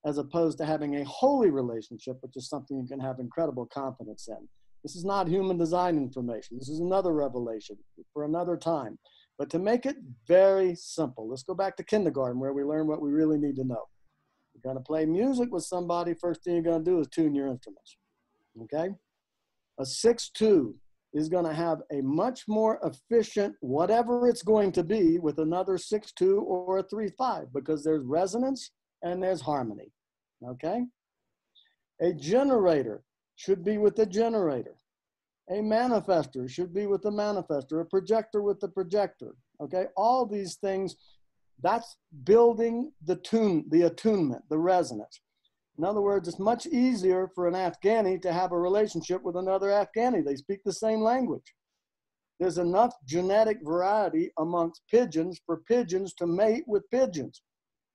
As 0.08 0.18
opposed 0.18 0.58
to 0.58 0.66
having 0.66 0.96
a 0.96 1.04
holy 1.04 1.50
relationship, 1.50 2.18
which 2.22 2.38
is 2.38 2.48
something 2.48 2.80
you 2.80 2.88
can 2.88 3.00
have 3.00 3.20
incredible 3.20 3.66
confidence 3.66 4.30
in. 4.30 4.48
This 4.82 4.96
is 4.96 5.04
not 5.04 5.28
human 5.28 5.58
design 5.58 5.98
information. 5.98 6.58
This 6.58 6.70
is 6.70 6.80
another 6.80 7.12
revelation 7.12 7.76
for 8.14 8.24
another 8.24 8.56
time. 8.56 8.98
But 9.38 9.50
to 9.50 9.60
make 9.60 9.86
it 9.86 9.98
very 10.26 10.76
simple, 10.76 11.28
let's 11.28 11.44
go 11.44 11.54
back 11.54 11.76
to 11.76 11.84
kindergarten 11.84 12.40
where 12.40 12.54
we 12.54 12.64
learn 12.64 12.88
what 12.88 13.02
we 13.02 13.12
really 13.12 13.38
need 13.38 13.58
to 13.58 13.66
know. 13.66 13.84
You're 14.54 14.74
going 14.74 14.82
to 14.82 14.88
play 14.88 15.06
music 15.06 15.50
with 15.52 15.66
somebody, 15.66 16.14
first 16.14 16.42
thing 16.42 16.54
you're 16.54 16.64
going 16.64 16.86
to 16.86 16.90
do 16.90 17.02
is 17.02 17.08
tune 17.10 17.36
your 17.36 17.48
instruments. 17.48 17.98
Okay? 18.64 18.96
A 19.78 19.86
6 19.86 20.30
2 20.30 20.74
is 21.16 21.28
going 21.28 21.46
to 21.46 21.54
have 21.54 21.80
a 21.92 22.02
much 22.02 22.46
more 22.48 22.80
efficient, 22.82 23.56
whatever 23.60 24.30
it's 24.30 24.42
going 24.42 24.72
to 24.72 24.84
be, 24.84 25.20
with 25.20 25.40
another 25.40 25.78
6 25.78 26.12
2 26.14 26.40
or 26.40 26.78
a 26.78 26.84
3 26.84 27.10
5 27.18 27.54
because 27.54 27.84
there's 27.84 28.06
resonance 28.06 28.72
and 29.04 29.22
there's 29.22 29.42
harmony. 29.42 29.92
Okay? 30.46 30.86
A 32.02 32.14
generator 32.14 33.04
should 33.36 33.64
be 33.64 33.78
with 33.78 33.96
the 33.96 34.06
generator. 34.06 34.76
A 35.50 35.56
manifestor 35.56 36.50
should 36.50 36.74
be 36.74 36.88
with 36.88 37.02
the 37.02 37.12
manifestor, 37.12 37.82
a 37.82 37.86
projector 37.86 38.42
with 38.42 38.60
the 38.60 38.68
projector. 38.68 39.36
Okay, 39.62 39.86
all 39.96 40.26
these 40.26 40.56
things, 40.56 40.96
that's 41.64 41.98
building 42.24 42.92
the 43.06 43.16
tune, 43.16 43.66
the 43.70 43.84
attunement, 43.84 44.44
the 44.50 44.58
resonance. 44.58 45.22
In 45.78 45.84
other 45.84 46.02
words, 46.02 46.28
it's 46.28 46.40
much 46.40 46.66
easier 46.66 47.30
for 47.34 47.48
an 47.48 47.54
Afghani 47.54 48.22
to 48.24 48.34
have 48.34 48.52
a 48.52 48.60
relationship 48.60 49.24
with 49.24 49.36
another 49.36 49.68
Afghani. 49.68 50.26
They 50.26 50.36
speak 50.36 50.60
the 50.64 50.74
same 50.74 51.02
language. 51.02 51.54
There's 52.40 52.58
enough 52.58 52.94
genetic 53.06 53.60
variety 53.64 54.32
amongst 54.38 54.82
pigeons 54.92 55.40
for 55.46 55.62
pigeons 55.68 56.14
to 56.16 56.28
mate 56.28 56.64
with 56.68 56.90
pigeons. 56.92 57.42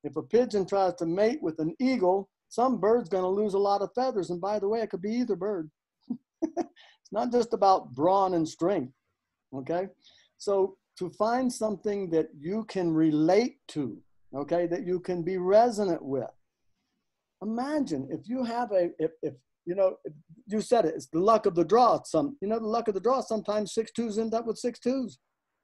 If 0.04 0.16
a 0.16 0.22
pigeon 0.22 0.66
tries 0.66 0.94
to 0.94 1.06
mate 1.06 1.40
with 1.42 1.58
an 1.58 1.74
eagle, 1.80 2.28
some 2.52 2.78
bird's 2.78 3.08
going 3.08 3.24
to 3.24 3.30
lose 3.30 3.54
a 3.54 3.58
lot 3.58 3.80
of 3.80 3.94
feathers. 3.94 4.28
And 4.28 4.38
by 4.38 4.58
the 4.58 4.68
way, 4.68 4.80
it 4.80 4.90
could 4.90 5.00
be 5.00 5.14
either 5.14 5.36
bird. 5.36 5.70
it's 6.42 7.10
not 7.10 7.32
just 7.32 7.54
about 7.54 7.94
brawn 7.94 8.34
and 8.34 8.46
strength. 8.46 8.92
Okay. 9.54 9.88
So 10.36 10.76
to 10.98 11.08
find 11.08 11.50
something 11.50 12.10
that 12.10 12.28
you 12.38 12.64
can 12.64 12.92
relate 12.92 13.56
to, 13.68 13.96
okay, 14.36 14.66
that 14.66 14.86
you 14.86 15.00
can 15.00 15.22
be 15.22 15.38
resonant 15.38 16.04
with. 16.04 16.28
Imagine 17.40 18.06
if 18.10 18.28
you 18.28 18.44
have 18.44 18.70
a, 18.72 18.90
if, 18.98 19.12
if 19.22 19.32
you 19.64 19.74
know, 19.74 19.96
you 20.46 20.60
said 20.60 20.84
it, 20.84 20.94
it's 20.94 21.06
the 21.06 21.20
luck 21.20 21.46
of 21.46 21.54
the 21.54 21.64
draw. 21.64 22.02
Some, 22.04 22.36
you 22.42 22.48
know, 22.48 22.58
the 22.58 22.66
luck 22.66 22.86
of 22.86 22.92
the 22.92 23.00
draw, 23.00 23.22
sometimes 23.22 23.72
six 23.72 23.90
twos 23.92 24.18
end 24.18 24.34
up 24.34 24.44
with 24.44 24.58
six 24.58 24.78
twos. 24.78 25.16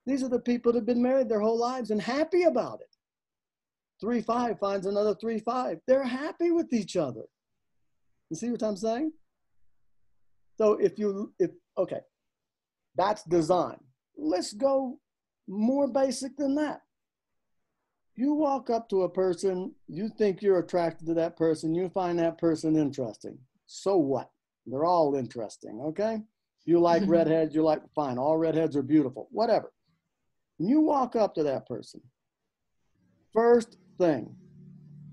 These 0.07 0.23
are 0.23 0.31
the 0.31 0.41
people 0.41 0.73
that 0.73 0.79
have 0.79 0.87
been 0.87 1.03
married 1.03 1.29
their 1.29 1.41
whole 1.41 1.59
lives 1.59 1.91
and 1.91 2.01
happy 2.01 2.45
about 2.45 2.81
it. 2.81 2.97
Three 4.01 4.21
five 4.21 4.59
finds 4.59 4.87
another 4.87 5.15
three 5.15 5.41
five. 5.41 5.79
They're 5.87 6.05
happy 6.05 6.51
with 6.51 6.73
each 6.73 6.97
other. 6.97 7.23
You 8.31 8.37
see 8.37 8.51
what 8.51 8.63
I'm 8.63 8.77
saying? 8.77 9.13
So 10.57 10.73
if 10.75 10.99
you, 10.99 11.33
if, 11.39 11.51
okay, 11.77 12.01
that's 12.97 13.23
design. 13.25 13.79
Let's 14.17 14.53
go 14.53 14.99
more 15.47 15.89
basic 15.89 16.37
than 16.37 16.55
that. 16.57 16.83
You 18.17 18.35
walk 18.35 18.69
up 18.69 18.89
to 18.89 19.03
a 19.03 19.09
person, 19.09 19.73
you 19.87 20.09
think 20.09 20.43
you're 20.43 20.59
attracted 20.59 21.07
to 21.07 21.15
that 21.15 21.37
person, 21.37 21.75
you 21.75 21.89
find 21.89 22.19
that 22.19 22.37
person 22.37 22.77
interesting. 22.77 23.39
So 23.67 23.97
what? 23.97 24.31
They're 24.67 24.85
all 24.85 25.15
interesting, 25.15 25.81
okay? 25.87 26.23
You 26.67 26.81
like 26.81 27.03
mm-hmm. 27.03 27.13
redheads, 27.13 27.55
you 27.55 27.63
like, 27.63 27.81
fine, 27.95 28.19
all 28.19 28.37
redheads 28.37 28.77
are 28.77 28.83
beautiful, 28.83 29.29
whatever. 29.31 29.73
You 30.59 30.81
walk 30.81 31.15
up 31.15 31.35
to 31.37 31.45
that 31.45 31.67
person. 31.67 32.01
First 33.33 33.79
thing, 33.99 34.35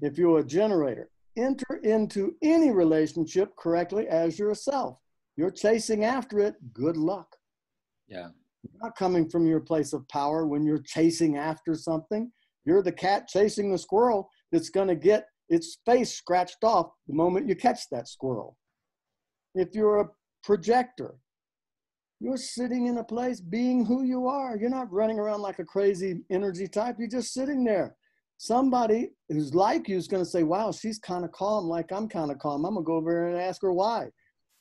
if 0.01 0.17
you're 0.17 0.39
a 0.39 0.43
generator, 0.43 1.09
enter 1.37 1.79
into 1.83 2.35
any 2.41 2.71
relationship 2.71 3.55
correctly 3.57 4.07
as 4.07 4.39
yourself. 4.39 4.97
You're 5.35 5.51
chasing 5.51 6.05
after 6.05 6.39
it, 6.39 6.55
good 6.73 6.97
luck. 6.97 7.35
Yeah. 8.07 8.29
You're 8.63 8.81
not 8.81 8.95
coming 8.95 9.29
from 9.29 9.45
your 9.45 9.59
place 9.59 9.93
of 9.93 10.07
power 10.07 10.47
when 10.47 10.65
you're 10.65 10.81
chasing 10.81 11.37
after 11.37 11.75
something. 11.75 12.31
You're 12.63 12.81
the 12.81 12.91
cat 12.91 13.27
chasing 13.27 13.71
the 13.71 13.77
squirrel 13.77 14.29
that's 14.51 14.69
going 14.69 14.87
to 14.87 14.95
get 14.95 15.27
its 15.49 15.77
face 15.85 16.13
scratched 16.13 16.63
off 16.63 16.91
the 17.07 17.13
moment 17.13 17.47
you 17.47 17.55
catch 17.55 17.89
that 17.91 18.07
squirrel. 18.07 18.57
If 19.53 19.75
you're 19.75 20.01
a 20.01 20.09
projector, 20.43 21.15
you're 22.19 22.37
sitting 22.37 22.87
in 22.87 22.97
a 22.97 23.03
place 23.03 23.39
being 23.39 23.85
who 23.85 24.03
you 24.03 24.27
are. 24.27 24.57
You're 24.57 24.69
not 24.69 24.91
running 24.91 25.19
around 25.19 25.41
like 25.41 25.59
a 25.59 25.65
crazy 25.65 26.21
energy 26.31 26.67
type. 26.67 26.95
You're 26.97 27.07
just 27.07 27.33
sitting 27.33 27.63
there. 27.63 27.95
Somebody 28.37 29.11
who's 29.29 29.55
like 29.55 29.87
you 29.87 29.95
is 29.97 30.07
going 30.07 30.23
to 30.23 30.29
say, 30.29 30.43
Wow, 30.43 30.71
she's 30.71 30.99
kind 30.99 31.23
of 31.23 31.31
calm, 31.31 31.65
like 31.65 31.91
I'm 31.91 32.07
kind 32.07 32.31
of 32.31 32.39
calm. 32.39 32.65
I'm 32.65 32.73
going 32.73 32.85
to 32.85 32.87
go 32.87 32.95
over 32.95 33.29
and 33.29 33.39
ask 33.39 33.61
her 33.61 33.71
why. 33.71 34.07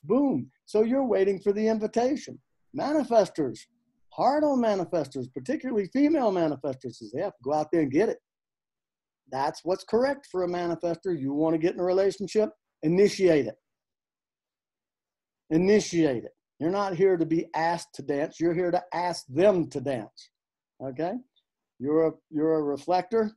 Boom. 0.03 0.49
So 0.65 0.83
you're 0.83 1.05
waiting 1.05 1.39
for 1.39 1.51
the 1.51 1.67
invitation. 1.67 2.39
Manifestors, 2.77 3.59
hard 4.09 4.43
on 4.43 4.59
manifestors, 4.59 5.31
particularly 5.33 5.89
female 5.93 6.31
manifestors, 6.31 7.01
is 7.01 7.11
they 7.13 7.21
have 7.21 7.35
to 7.35 7.43
go 7.43 7.53
out 7.53 7.67
there 7.71 7.81
and 7.81 7.91
get 7.91 8.09
it. 8.09 8.17
That's 9.31 9.61
what's 9.63 9.83
correct 9.83 10.27
for 10.31 10.43
a 10.43 10.47
manifestor. 10.47 11.17
You 11.17 11.33
want 11.33 11.53
to 11.53 11.59
get 11.59 11.73
in 11.73 11.79
a 11.79 11.83
relationship, 11.83 12.49
initiate 12.83 13.47
it. 13.47 13.55
Initiate 15.49 16.23
it. 16.23 16.31
You're 16.59 16.71
not 16.71 16.95
here 16.95 17.17
to 17.17 17.25
be 17.25 17.47
asked 17.55 17.93
to 17.95 18.01
dance. 18.01 18.39
You're 18.39 18.53
here 18.53 18.71
to 18.71 18.83
ask 18.93 19.25
them 19.27 19.69
to 19.69 19.81
dance. 19.81 20.29
Okay? 20.83 21.13
You're 21.79 22.07
a 22.07 22.11
you're 22.29 22.55
a 22.55 22.63
reflector. 22.63 23.31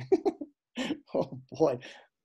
oh 1.14 1.38
boy, 1.52 1.78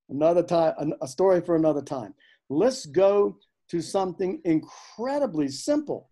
another 0.10 0.44
time, 0.44 0.94
a 1.02 1.08
story 1.08 1.42
for 1.42 1.56
another 1.56 1.82
time. 1.82 2.14
Let's 2.50 2.86
go 2.86 3.38
to 3.70 3.82
something 3.82 4.42
incredibly 4.46 5.48
simple. 5.48 6.10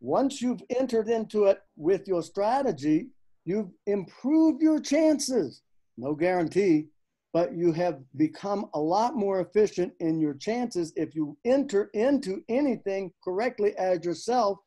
Once 0.00 0.42
you've 0.42 0.62
entered 0.76 1.08
into 1.08 1.44
it 1.44 1.60
with 1.76 2.06
your 2.06 2.22
strategy, 2.22 3.08
you've 3.44 3.70
improved 3.86 4.62
your 4.62 4.80
chances. 4.80 5.62
No 5.96 6.14
guarantee, 6.14 6.88
but 7.32 7.54
you 7.54 7.72
have 7.72 8.00
become 8.16 8.66
a 8.74 8.80
lot 8.80 9.14
more 9.14 9.40
efficient 9.40 9.92
in 10.00 10.20
your 10.20 10.34
chances 10.34 10.92
if 10.96 11.14
you 11.14 11.36
enter 11.44 11.90
into 11.94 12.42
anything 12.48 13.12
correctly 13.22 13.74
as 13.78 14.04
yourself. 14.04 14.58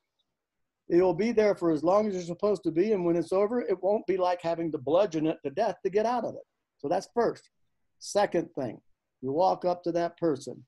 It'll 0.89 1.13
be 1.13 1.31
there 1.31 1.55
for 1.55 1.71
as 1.71 1.83
long 1.83 2.07
as 2.07 2.15
you're 2.15 2.23
supposed 2.23 2.63
to 2.63 2.71
be, 2.71 2.93
and 2.93 3.05
when 3.05 3.15
it's 3.15 3.31
over, 3.31 3.61
it 3.61 3.81
won't 3.81 4.07
be 4.07 4.17
like 4.17 4.41
having 4.41 4.71
to 4.71 4.77
bludgeon 4.77 5.27
it 5.27 5.37
to 5.43 5.51
death 5.51 5.75
to 5.83 5.89
get 5.89 6.05
out 6.05 6.25
of 6.25 6.33
it. 6.33 6.45
So 6.79 6.87
that's 6.87 7.09
first. 7.13 7.49
Second 7.99 8.49
thing, 8.57 8.81
you 9.21 9.31
walk 9.31 9.65
up 9.65 9.83
to 9.83 9.91
that 9.91 10.17
person 10.17 10.65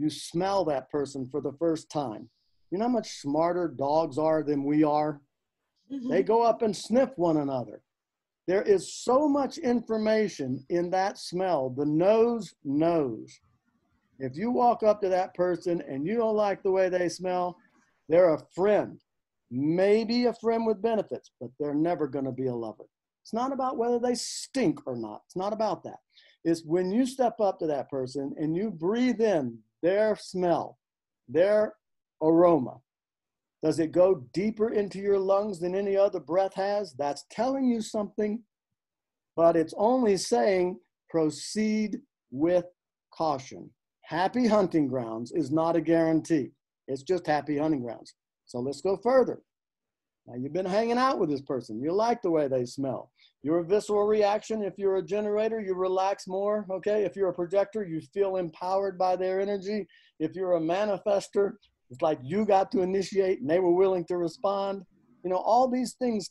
you 0.00 0.08
smell 0.08 0.64
that 0.64 0.90
person 0.90 1.28
for 1.30 1.40
the 1.40 1.52
first 1.58 1.90
time. 1.90 2.28
You 2.70 2.78
know 2.78 2.86
how 2.86 2.90
much 2.90 3.18
smarter 3.18 3.68
dogs 3.68 4.16
are 4.16 4.42
than 4.42 4.64
we 4.64 4.82
are? 4.82 5.20
Mm-hmm. 5.92 6.10
They 6.10 6.22
go 6.22 6.42
up 6.42 6.62
and 6.62 6.74
sniff 6.74 7.10
one 7.16 7.36
another. 7.36 7.82
There 8.46 8.62
is 8.62 8.94
so 8.94 9.28
much 9.28 9.58
information 9.58 10.64
in 10.70 10.90
that 10.90 11.18
smell. 11.18 11.70
The 11.70 11.84
nose 11.84 12.54
knows. 12.64 13.40
If 14.18 14.36
you 14.36 14.50
walk 14.50 14.82
up 14.82 15.00
to 15.02 15.08
that 15.10 15.34
person 15.34 15.82
and 15.86 16.06
you 16.06 16.16
don't 16.16 16.36
like 16.36 16.62
the 16.62 16.70
way 16.70 16.88
they 16.88 17.08
smell, 17.08 17.56
they're 18.08 18.34
a 18.34 18.46
friend. 18.54 18.98
Maybe 19.50 20.26
a 20.26 20.34
friend 20.34 20.66
with 20.66 20.82
benefits, 20.82 21.30
but 21.40 21.50
they're 21.58 21.74
never 21.74 22.06
going 22.06 22.24
to 22.24 22.32
be 22.32 22.46
a 22.46 22.54
lover. 22.54 22.84
It's 23.22 23.34
not 23.34 23.52
about 23.52 23.76
whether 23.76 23.98
they 23.98 24.14
stink 24.14 24.80
or 24.86 24.96
not. 24.96 25.22
It's 25.26 25.36
not 25.36 25.52
about 25.52 25.82
that. 25.84 25.98
It's 26.44 26.64
when 26.64 26.90
you 26.90 27.04
step 27.04 27.40
up 27.40 27.58
to 27.58 27.66
that 27.66 27.90
person 27.90 28.34
and 28.38 28.56
you 28.56 28.70
breathe 28.70 29.20
in 29.20 29.58
their 29.82 30.16
smell, 30.16 30.78
their 31.28 31.74
aroma, 32.22 32.78
does 33.62 33.78
it 33.78 33.92
go 33.92 34.24
deeper 34.32 34.70
into 34.72 34.98
your 34.98 35.18
lungs 35.18 35.58
than 35.60 35.74
any 35.74 35.96
other 35.96 36.20
breath 36.20 36.54
has? 36.54 36.94
That's 36.94 37.26
telling 37.30 37.68
you 37.68 37.82
something, 37.82 38.42
but 39.36 39.56
it's 39.56 39.74
only 39.76 40.16
saying 40.16 40.78
proceed 41.10 41.98
with 42.30 42.64
caution. 43.12 43.70
Happy 44.02 44.46
hunting 44.46 44.88
grounds 44.88 45.32
is 45.32 45.50
not 45.50 45.76
a 45.76 45.80
guarantee. 45.80 46.50
It's 46.88 47.02
just 47.02 47.26
happy 47.26 47.58
hunting 47.58 47.82
grounds. 47.82 48.14
So 48.50 48.58
let's 48.58 48.80
go 48.80 48.96
further. 48.96 49.40
Now 50.26 50.34
you've 50.34 50.52
been 50.52 50.66
hanging 50.66 50.98
out 50.98 51.20
with 51.20 51.30
this 51.30 51.40
person. 51.40 51.80
You 51.80 51.92
like 51.92 52.20
the 52.20 52.32
way 52.32 52.48
they 52.48 52.64
smell. 52.64 53.12
Your 53.44 53.62
visceral 53.62 54.08
reaction, 54.08 54.64
if 54.64 54.74
you're 54.76 54.96
a 54.96 55.06
generator, 55.06 55.60
you 55.60 55.74
relax 55.74 56.26
more. 56.26 56.66
Okay. 56.68 57.04
If 57.04 57.14
you're 57.14 57.28
a 57.28 57.32
projector, 57.32 57.84
you 57.84 58.00
feel 58.12 58.36
empowered 58.38 58.98
by 58.98 59.14
their 59.14 59.40
energy. 59.40 59.86
If 60.18 60.34
you're 60.34 60.54
a 60.54 60.60
manifestor, 60.60 61.52
it's 61.90 62.02
like 62.02 62.18
you 62.24 62.44
got 62.44 62.72
to 62.72 62.80
initiate 62.80 63.40
and 63.40 63.48
they 63.48 63.60
were 63.60 63.72
willing 63.72 64.04
to 64.06 64.16
respond. 64.16 64.82
You 65.22 65.30
know, 65.30 65.36
all 65.36 65.68
these 65.68 65.92
things, 65.92 66.30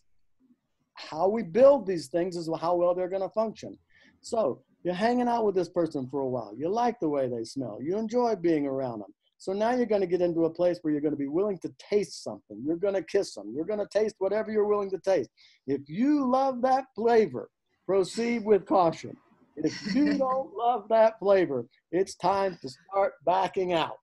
how 0.96 1.30
we 1.30 1.42
build 1.42 1.88
these 1.88 2.08
things 2.08 2.36
is 2.36 2.50
how 2.60 2.76
well 2.76 2.94
they're 2.94 3.10
going 3.10 3.22
to 3.22 3.30
function. 3.30 3.78
So 4.22 4.62
you're 4.84 4.94
hanging 4.94 5.30
out 5.30 5.46
with 5.46 5.56
this 5.56 5.70
person 5.70 6.06
for 6.12 6.20
a 6.20 6.30
while. 6.30 6.54
You 6.58 6.68
like 6.68 7.00
the 7.00 7.08
way 7.08 7.30
they 7.30 7.46
smell. 7.46 7.80
You 7.82 7.98
enjoy 7.98 8.36
being 8.36 8.66
around 8.66 9.00
them. 9.00 9.14
So 9.40 9.54
now 9.54 9.72
you're 9.72 9.86
going 9.86 10.02
to 10.02 10.08
get 10.08 10.22
into 10.22 10.46
a 10.46 10.50
place 10.50 10.80
where 10.82 10.92
you're 10.92 11.02
going 11.02 11.14
to 11.14 11.18
be 11.18 11.30
willing 11.30 11.58
to 11.60 11.74
taste 11.80 12.24
something. 12.24 12.62
You're 12.66 12.76
going 12.76 12.94
to 12.94 13.02
kiss 13.02 13.34
them. 13.34 13.54
You're 13.56 13.66
going 13.66 13.80
to 13.80 13.88
taste 13.88 14.16
whatever 14.20 14.52
you're 14.52 14.68
willing 14.68 14.92
to 14.92 15.00
taste. 15.00 15.30
If 15.66 15.82
you 15.88 16.30
love 16.30 16.62
that 16.64 16.86
flavor, 16.94 17.50
proceed 17.86 18.44
with 18.44 18.66
caution. 18.66 19.16
If 19.56 19.96
you 19.96 20.18
don't 20.18 20.54
love 20.54 20.90
that 20.90 21.20
flavor, 21.20 21.66
it's 21.90 22.16
time 22.16 22.58
to 22.62 22.70
start 22.70 23.14
backing 23.26 23.72
out. 23.72 23.98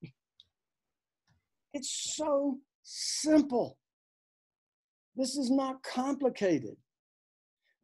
It's 1.75 2.15
so 2.17 2.57
simple. 2.83 3.77
This 5.17 5.37
is 5.37 5.51
not 5.51 5.83
complicated. 5.83 6.77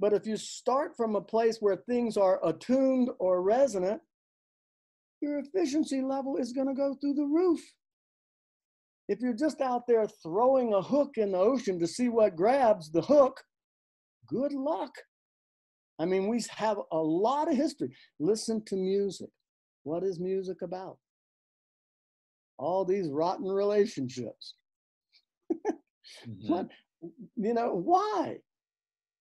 But 0.01 0.15
if 0.15 0.27
you 0.27 0.39
start 0.39 0.97
from 0.97 1.17
a 1.17 1.21
place 1.21 1.59
where 1.61 1.77
things 1.77 2.17
are 2.17 2.41
attuned 2.43 3.11
or 3.19 3.43
resonant, 3.43 4.01
your 5.23 5.39
efficiency 5.39 6.03
level 6.03 6.37
is 6.37 6.53
going 6.53 6.69
to 6.69 6.75
go 6.75 6.95
through 7.01 7.15
the 7.15 7.25
roof. 7.25 7.61
If 9.09 9.21
you're 9.21 9.35
just 9.35 9.61
out 9.61 9.87
there 9.87 10.07
throwing 10.07 10.75
a 10.75 10.83
hook 10.83 11.17
in 11.17 11.33
the 11.33 11.39
ocean 11.39 11.79
to 11.81 11.87
see 11.87 12.09
what 12.09 12.37
grabs 12.37 12.91
the 12.91 13.03
hook, 13.03 13.41
good 14.27 14.53
luck. 14.53 14.93
I 15.99 16.05
mean, 16.05 16.29
we 16.29 16.43
have 16.51 16.79
a 16.91 16.99
lot 16.99 17.51
of 17.51 17.57
history. 17.57 17.95
Listen 18.19 18.65
to 18.67 18.77
music. 18.77 19.29
What 19.85 20.03
is 20.03 20.19
music 20.19 20.63
about? 20.63 20.99
All 22.59 22.85
these 22.85 23.09
rotten 23.09 23.47
relationships. 23.47 24.55
mm-hmm. 25.53 26.53
What, 26.53 26.69
you 27.37 27.55
know, 27.55 27.75
why? 27.75 28.39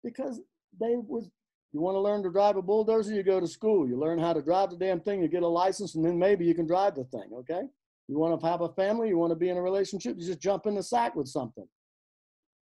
Because 0.03 0.39
they 0.79 0.95
was 0.95 1.29
you 1.77 1.83
want 1.83 1.93
to 1.93 1.99
learn 1.99 2.23
to 2.23 2.31
drive 2.31 2.57
a 2.57 2.61
bulldozer, 2.63 3.13
you 3.13 3.21
go 3.21 3.39
to 3.39 3.47
school. 3.47 3.87
You 3.87 3.99
learn 3.99 4.17
how 4.17 4.33
to 4.33 4.41
drive 4.41 4.71
the 4.71 4.77
damn 4.77 4.99
thing, 4.99 5.21
you 5.21 5.27
get 5.27 5.43
a 5.43 5.47
license, 5.47 5.93
and 5.93 6.03
then 6.03 6.17
maybe 6.17 6.43
you 6.43 6.55
can 6.55 6.65
drive 6.65 6.95
the 6.95 7.03
thing, 7.03 7.29
okay? 7.31 7.61
You 8.07 8.17
want 8.17 8.41
to 8.41 8.47
have 8.47 8.61
a 8.61 8.69
family, 8.69 9.09
you 9.09 9.17
want 9.19 9.29
to 9.29 9.35
be 9.35 9.49
in 9.49 9.57
a 9.57 9.61
relationship, 9.61 10.15
you 10.17 10.25
just 10.25 10.41
jump 10.41 10.65
in 10.65 10.73
the 10.73 10.81
sack 10.81 11.15
with 11.15 11.27
something. 11.27 11.67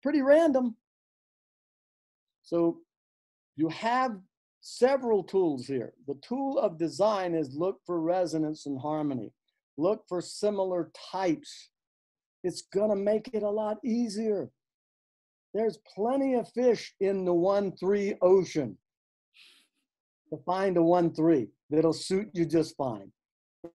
Pretty 0.01 0.23
random. 0.23 0.75
So 2.41 2.79
you 3.55 3.69
have 3.69 4.17
several 4.61 5.21
tools 5.23 5.67
here. 5.67 5.93
The 6.07 6.19
tool 6.27 6.57
of 6.57 6.79
design 6.79 7.35
is 7.35 7.53
look 7.55 7.81
for 7.85 8.01
resonance 8.01 8.65
and 8.65 8.81
harmony. 8.81 9.31
Look 9.77 10.05
for 10.09 10.21
similar 10.21 10.89
types. 11.11 11.69
It's 12.43 12.63
going 12.73 12.89
to 12.89 12.95
make 12.95 13.29
it 13.31 13.43
a 13.43 13.47
lot 13.47 13.77
easier. 13.85 14.49
There's 15.53 15.77
plenty 15.95 16.33
of 16.33 16.49
fish 16.49 16.95
in 16.99 17.25
the 17.25 17.33
1 17.33 17.73
3 17.77 18.15
ocean 18.23 18.75
to 20.33 20.43
find 20.43 20.77
a 20.77 20.83
1 20.83 21.13
3 21.13 21.47
that'll 21.69 21.93
suit 21.93 22.29
you 22.33 22.45
just 22.45 22.75
fine. 22.75 23.11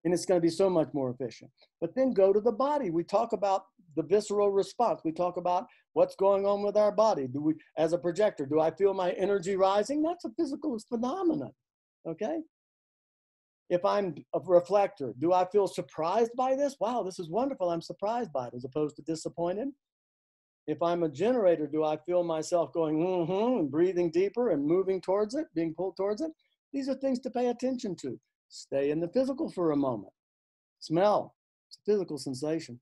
And 0.04 0.12
it's 0.12 0.26
going 0.26 0.40
to 0.40 0.44
be 0.44 0.50
so 0.50 0.68
much 0.68 0.88
more 0.92 1.10
efficient. 1.10 1.50
But 1.80 1.94
then 1.94 2.12
go 2.12 2.32
to 2.32 2.40
the 2.40 2.52
body. 2.52 2.90
We 2.90 3.04
talk 3.04 3.32
about 3.32 3.64
the 3.96 4.02
visceral 4.02 4.50
response. 4.50 5.00
We 5.04 5.12
talk 5.12 5.38
about 5.38 5.66
what's 5.94 6.14
going 6.16 6.44
on 6.46 6.62
with 6.62 6.76
our 6.76 6.92
body. 6.92 7.26
Do 7.26 7.40
we, 7.40 7.54
as 7.78 7.92
a 7.92 7.98
projector, 7.98 8.44
do 8.44 8.60
I 8.60 8.70
feel 8.70 8.92
my 8.92 9.12
energy 9.12 9.56
rising? 9.56 10.02
That's 10.02 10.24
a 10.24 10.30
physical 10.36 10.78
phenomenon. 10.88 11.52
Okay. 12.06 12.40
If 13.70 13.84
I'm 13.84 14.14
a 14.34 14.40
reflector, 14.40 15.14
do 15.18 15.32
I 15.32 15.46
feel 15.50 15.66
surprised 15.66 16.32
by 16.36 16.54
this? 16.54 16.76
Wow, 16.80 17.02
this 17.02 17.18
is 17.18 17.30
wonderful. 17.30 17.70
I'm 17.70 17.82
surprised 17.82 18.32
by 18.32 18.48
it 18.48 18.54
as 18.54 18.64
opposed 18.64 18.96
to 18.96 19.02
disappointed. 19.02 19.68
If 20.66 20.82
I'm 20.82 21.02
a 21.02 21.08
generator, 21.08 21.66
do 21.66 21.84
I 21.84 21.96
feel 21.96 22.22
myself 22.24 22.72
going 22.72 22.98
mm-hmm 22.98 23.60
and 23.60 23.70
breathing 23.70 24.10
deeper 24.10 24.50
and 24.50 24.64
moving 24.64 25.00
towards 25.00 25.34
it, 25.34 25.46
being 25.54 25.74
pulled 25.74 25.96
towards 25.96 26.20
it? 26.20 26.30
These 26.72 26.88
are 26.88 26.94
things 26.94 27.18
to 27.20 27.30
pay 27.30 27.48
attention 27.48 27.96
to. 27.96 28.18
Stay 28.48 28.90
in 28.90 29.00
the 29.00 29.08
physical 29.08 29.50
for 29.50 29.72
a 29.72 29.76
moment. 29.76 30.12
Smell. 30.80 31.34
It's 31.68 31.78
a 31.78 31.90
physical 31.90 32.18
sensation. 32.18 32.80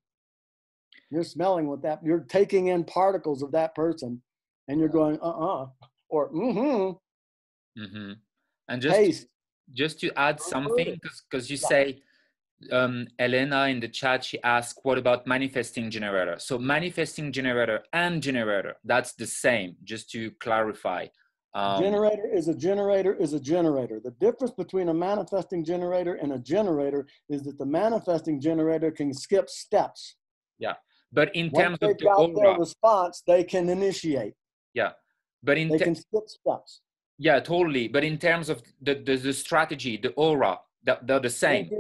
You're 1.11 1.25
smelling 1.25 1.69
with 1.69 1.83
that, 1.83 2.01
you're 2.05 2.21
taking 2.21 2.69
in 2.69 2.85
particles 2.85 3.43
of 3.43 3.53
that 3.53 3.75
person 3.75 4.23
and 4.69 4.81
you're 4.81 4.89
going, 4.89 5.19
uh-uh, 5.21 5.67
or 6.09 6.33
mm-hmm. 6.33 7.81
Mm-hmm. 7.81 8.13
And 8.69 8.83
just 8.83 8.97
Taste. 8.97 9.27
just 9.73 10.01
to 10.01 10.19
add 10.19 10.41
something, 10.41 10.99
because 11.29 11.51
you 11.51 11.57
say 11.57 12.01
um, 12.73 13.07
Elena 13.19 13.67
in 13.67 13.79
the 13.79 13.89
chat, 13.89 14.25
she 14.25 14.43
asked, 14.43 14.81
what 14.83 14.99
about 14.99 15.27
manifesting 15.27 15.91
generator? 15.91 16.37
So 16.39 16.59
manifesting 16.59 17.31
generator 17.31 17.85
and 17.93 18.23
generator, 18.23 18.77
that's 18.85 19.13
the 19.13 19.27
same, 19.27 19.77
just 19.85 20.11
to 20.11 20.31
clarify. 20.41 21.07
Um, 21.55 21.83
generator 21.83 22.29
is 22.31 22.49
a 22.49 22.55
generator 22.55 23.15
is 23.15 23.33
a 23.33 23.41
generator. 23.41 23.99
The 24.03 24.11
difference 24.13 24.53
between 24.53 24.91
a 24.91 24.95
manifesting 24.95 25.65
generator 25.65 26.15
and 26.15 26.33
a 26.33 26.39
generator 26.39 27.07
is 27.31 27.43
that 27.45 27.59
the 27.59 27.65
manifesting 27.65 28.41
generator 28.41 28.91
can 28.91 29.15
skip 29.15 29.49
steps. 29.49 30.17
Yeah, 30.59 30.75
but 31.13 31.35
in 31.35 31.51
Once 31.51 31.79
terms 31.79 31.79
of 31.81 31.99
the 31.99 32.09
aura, 32.09 32.59
response, 32.59 33.23
they 33.27 33.43
can 33.43 33.71
initiate. 33.71 34.35
Yeah, 34.75 34.93
but 35.43 35.57
in 35.57 35.69
they 35.69 35.79
can 35.79 35.95
skip 35.95 36.29
steps. 36.29 36.83
Yeah, 37.19 37.41
totally. 37.41 37.89
But 37.89 38.05
in 38.05 38.19
terms 38.19 38.51
of 38.51 38.63
the 38.83 38.95
the, 38.95 39.17
the 39.17 39.33
strategy, 39.33 39.97
the 39.97 40.11
aura, 40.11 40.59
that 40.85 41.07
they're 41.07 41.21
the 41.21 41.31
same. 41.31 41.71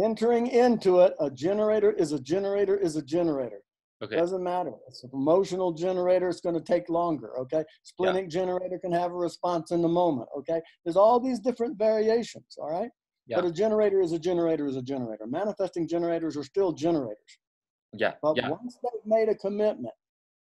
Entering 0.00 0.46
into 0.46 1.00
it, 1.00 1.14
a 1.18 1.28
generator 1.28 1.90
is 1.90 2.12
a 2.12 2.20
generator 2.20 2.76
is 2.76 2.94
a 2.94 3.02
generator. 3.02 3.60
Okay. 4.02 4.16
Doesn't 4.16 4.42
matter. 4.42 4.72
It's 4.88 5.04
an 5.04 5.10
emotional 5.12 5.72
generator. 5.72 6.28
It's 6.28 6.40
going 6.40 6.54
to 6.54 6.60
take 6.62 6.88
longer. 6.88 7.38
Okay. 7.38 7.64
Splenic 7.82 8.24
yeah. 8.24 8.40
generator 8.40 8.78
can 8.78 8.92
have 8.92 9.10
a 9.12 9.14
response 9.14 9.72
in 9.72 9.82
the 9.82 9.88
moment. 9.88 10.28
Okay. 10.38 10.60
There's 10.84 10.96
all 10.96 11.20
these 11.20 11.38
different 11.38 11.76
variations. 11.76 12.56
All 12.58 12.70
right. 12.70 12.90
Yeah. 13.26 13.36
But 13.36 13.44
a 13.46 13.52
generator 13.52 14.00
is 14.00 14.12
a 14.12 14.18
generator 14.18 14.66
is 14.66 14.76
a 14.76 14.82
generator. 14.82 15.26
Manifesting 15.26 15.86
generators 15.86 16.36
are 16.36 16.44
still 16.44 16.72
generators. 16.72 17.38
Yeah. 17.92 18.14
But 18.22 18.36
yeah. 18.36 18.48
once 18.48 18.78
they've 18.82 19.06
made 19.06 19.28
a 19.28 19.34
commitment, 19.34 19.94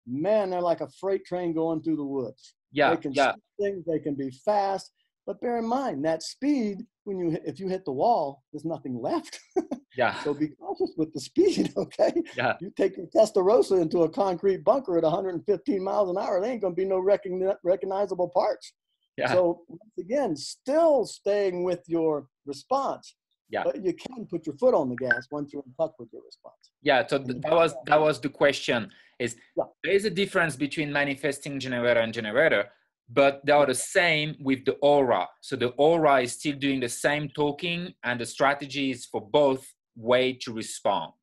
man, 0.06 0.49
they're 0.49 0.61
like 0.61 0.82
a 0.82 0.90
freight 0.99 1.26
train 1.26 1.53
going 1.53 1.82
through 1.82 1.95
the 1.95 2.03
woods. 2.03 2.56
Yeah. 2.73 2.90
They 2.90 2.98
can 2.98 3.14
yeah. 3.14 3.34
things. 3.60 3.86
They 3.86 3.99
can 3.99 4.15
be 4.15 4.32
fast. 4.44 4.91
But 5.26 5.41
bear 5.41 5.57
in 5.57 5.65
mind 5.65 6.06
that 6.06 6.22
speed, 6.22 6.85
when 7.03 7.18
you 7.18 7.38
if 7.45 7.60
you 7.60 7.68
hit 7.68 7.85
the 7.85 7.91
wall, 7.91 8.43
there's 8.52 8.65
nothing 8.65 9.02
left. 9.02 9.39
yeah. 9.97 10.22
So 10.23 10.34
be 10.34 10.49
cautious 10.49 10.91
with 10.97 11.14
the 11.14 11.19
speed, 11.19 11.73
okay? 11.77 12.14
Yeah. 12.38 12.53
You 12.61 12.72
take 12.76 12.97
your 12.97 13.07
Testarossa 13.07 13.81
into 13.81 14.03
a 14.03 14.10
concrete 14.10 14.64
bunker 14.64 14.97
at 14.97 15.03
115 15.03 15.84
miles 15.84 16.10
an 16.10 16.18
hour, 16.18 16.41
there 16.41 16.52
ain't 16.52 16.61
gonna 16.61 16.76
be 16.76 16.85
no 16.85 17.02
recogn- 17.02 17.56
recognizable 17.64 18.30
parts. 18.30 18.73
Yeah. 19.18 19.31
So 19.31 19.64
once 19.68 19.97
again, 19.99 20.35
still 20.35 21.06
staying 21.06 21.64
with 21.64 21.84
your 21.88 22.27
response. 22.45 23.15
Yeah. 23.49 23.64
But 23.64 23.84
you 23.84 23.93
can 23.93 24.26
put 24.26 24.45
your 24.45 24.57
foot 24.57 24.73
on 24.73 24.89
the 24.89 24.95
gas 24.95 25.27
once 25.31 25.53
you're 25.53 25.64
in 25.65 25.73
touch 25.80 25.93
with 25.99 26.10
your 26.11 26.23
response. 26.23 26.72
Yeah. 26.81 27.06
So 27.07 27.19
th- 27.19 27.41
that 27.41 27.53
was 27.53 27.73
that 27.85 27.99
was 27.99 28.19
the 28.19 28.30
question. 28.30 28.91
Is 29.19 29.38
yeah. 29.56 29.64
there 29.84 29.93
is 29.93 30.06
a 30.06 30.10
difference 30.10 30.56
between 30.56 30.91
manifesting 30.91 31.60
generator 31.60 32.02
and 32.02 32.14
generator? 32.14 32.69
But 33.10 33.45
they 33.45 33.52
are 33.52 33.65
the 33.65 33.76
same 33.76 34.36
with 34.40 34.65
the 34.65 34.73
aura. 34.82 35.27
So 35.41 35.56
the 35.56 35.69
aura 35.69 36.22
is 36.22 36.34
still 36.34 36.56
doing 36.56 36.80
the 36.80 36.90
same 36.90 37.30
talking, 37.30 37.94
and 38.03 38.19
the 38.19 38.26
strategy 38.26 38.91
is 38.91 39.06
for 39.06 39.22
both 39.22 39.73
way 39.95 40.34
to 40.41 40.53
respond. 40.53 41.14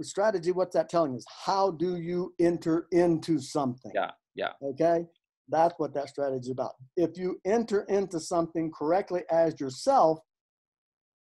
Strategy, 0.00 0.52
what's 0.52 0.74
that 0.74 0.88
telling 0.88 1.14
us? 1.16 1.24
How 1.44 1.72
do 1.72 1.96
you 1.96 2.34
enter 2.40 2.86
into 2.92 3.38
something? 3.38 3.92
Yeah, 3.94 4.12
yeah. 4.34 4.52
Okay, 4.62 5.06
that's 5.48 5.74
what 5.78 5.92
that 5.94 6.08
strategy 6.08 6.40
is 6.40 6.50
about. 6.50 6.72
If 6.96 7.18
you 7.18 7.40
enter 7.44 7.82
into 7.88 8.20
something 8.20 8.70
correctly 8.70 9.22
as 9.30 9.60
yourself, 9.60 10.20